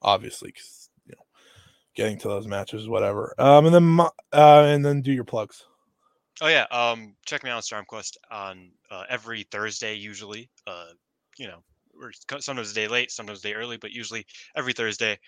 [0.00, 1.24] obviously, because you know,
[1.94, 3.34] getting to those matches, whatever.
[3.38, 4.00] Um, and then
[4.32, 5.64] uh, and then do your plugs.
[6.42, 10.50] Oh yeah, um, check me out on StormQuest on uh, every Thursday usually.
[10.66, 10.88] Uh,
[11.38, 11.62] you know,
[11.94, 15.20] we're sometimes a day late, sometimes a day early, but usually every Thursday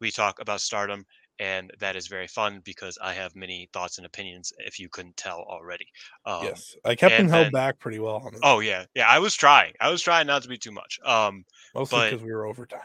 [0.00, 1.04] we talk about Stardom,
[1.40, 4.52] and that is very fun because I have many thoughts and opinions.
[4.58, 5.86] If you couldn't tell already,
[6.24, 9.08] um, yes, I kept them held then- back pretty well on Oh yeah, yeah.
[9.08, 9.72] I was trying.
[9.80, 11.00] I was trying not to be too much.
[11.04, 12.78] Um, mostly because we were overtime.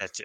[0.00, 0.24] that too.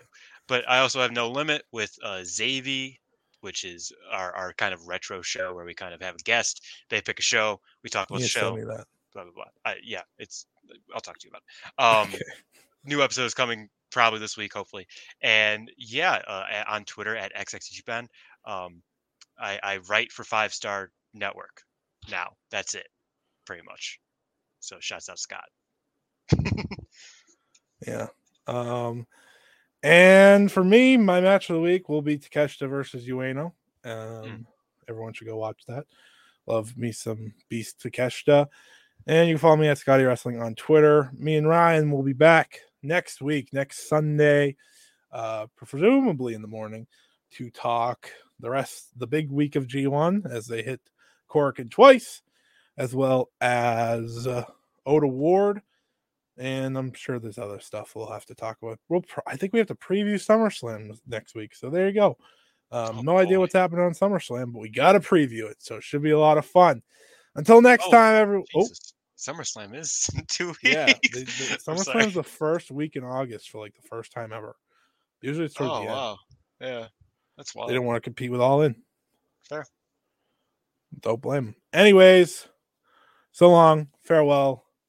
[0.50, 2.98] But I also have no limit with uh, Zavi,
[3.42, 6.64] which is our, our kind of retro show where we kind of have a guest.
[6.90, 7.60] They pick a show.
[7.84, 8.56] We talk about the show.
[8.56, 9.46] Blah blah blah.
[9.66, 10.46] I, yeah, it's.
[10.94, 11.44] I'll talk to you about.
[11.44, 12.10] It.
[12.10, 12.24] Um, Okay.
[12.84, 14.88] new episodes coming probably this week, hopefully.
[15.22, 18.08] And yeah, uh, on Twitter at xxjapan,
[18.46, 18.82] um,
[19.40, 21.62] I, I write for Five Star Network
[22.12, 22.32] now.
[22.52, 22.88] That's it,
[23.46, 24.00] pretty much.
[24.60, 25.46] So shouts out Scott.
[27.86, 28.08] Yeah.
[28.48, 29.06] Um,
[29.84, 33.52] and for me, my match of the week will be Takeshita versus Ueno.
[33.86, 34.46] Um, Mm.
[34.90, 35.86] everyone should go watch that.
[36.46, 38.48] Love me some Beast Takeshita.
[39.06, 41.12] And you can follow me at Scotty Wrestling on Twitter.
[41.14, 44.56] Me and Ryan will be back next week, next Sunday,
[45.12, 46.88] uh, presumably in the morning,
[47.32, 50.82] to talk the rest, the big week of G1 as they hit
[51.30, 52.22] Korakuen twice,
[52.78, 54.46] as well as uh,
[54.86, 55.62] Ota Ward.
[56.38, 58.80] And I'm sure there's other stuff we'll have to talk about.
[58.90, 61.56] We'll, pr- I think we have to preview SummerSlam next week.
[61.56, 62.18] So there you go.
[62.72, 65.58] Um, Oh, no idea what's happening on SummerSlam, but we got to preview it.
[65.60, 66.84] So it should be a lot of fun.
[67.36, 68.46] Until next Oh, time, everyone.
[68.56, 68.68] Oh,
[69.18, 70.60] SummerSlam is two weeks.
[70.64, 70.86] yeah.
[71.12, 72.04] The, the, I'm sorry.
[72.04, 74.56] SummerSlam's the first week in August for like the first time ever.
[75.22, 75.92] Usually it's towards Oh the end.
[75.92, 76.18] wow.
[76.62, 76.88] Yeah.
[77.36, 77.70] That's wild.
[77.70, 78.76] They don't want to compete with All In.
[79.50, 79.66] Fair.
[81.00, 81.56] Don't blame them.
[81.74, 82.48] Anyways,
[83.32, 83.88] so long.
[84.04, 84.64] Farewell.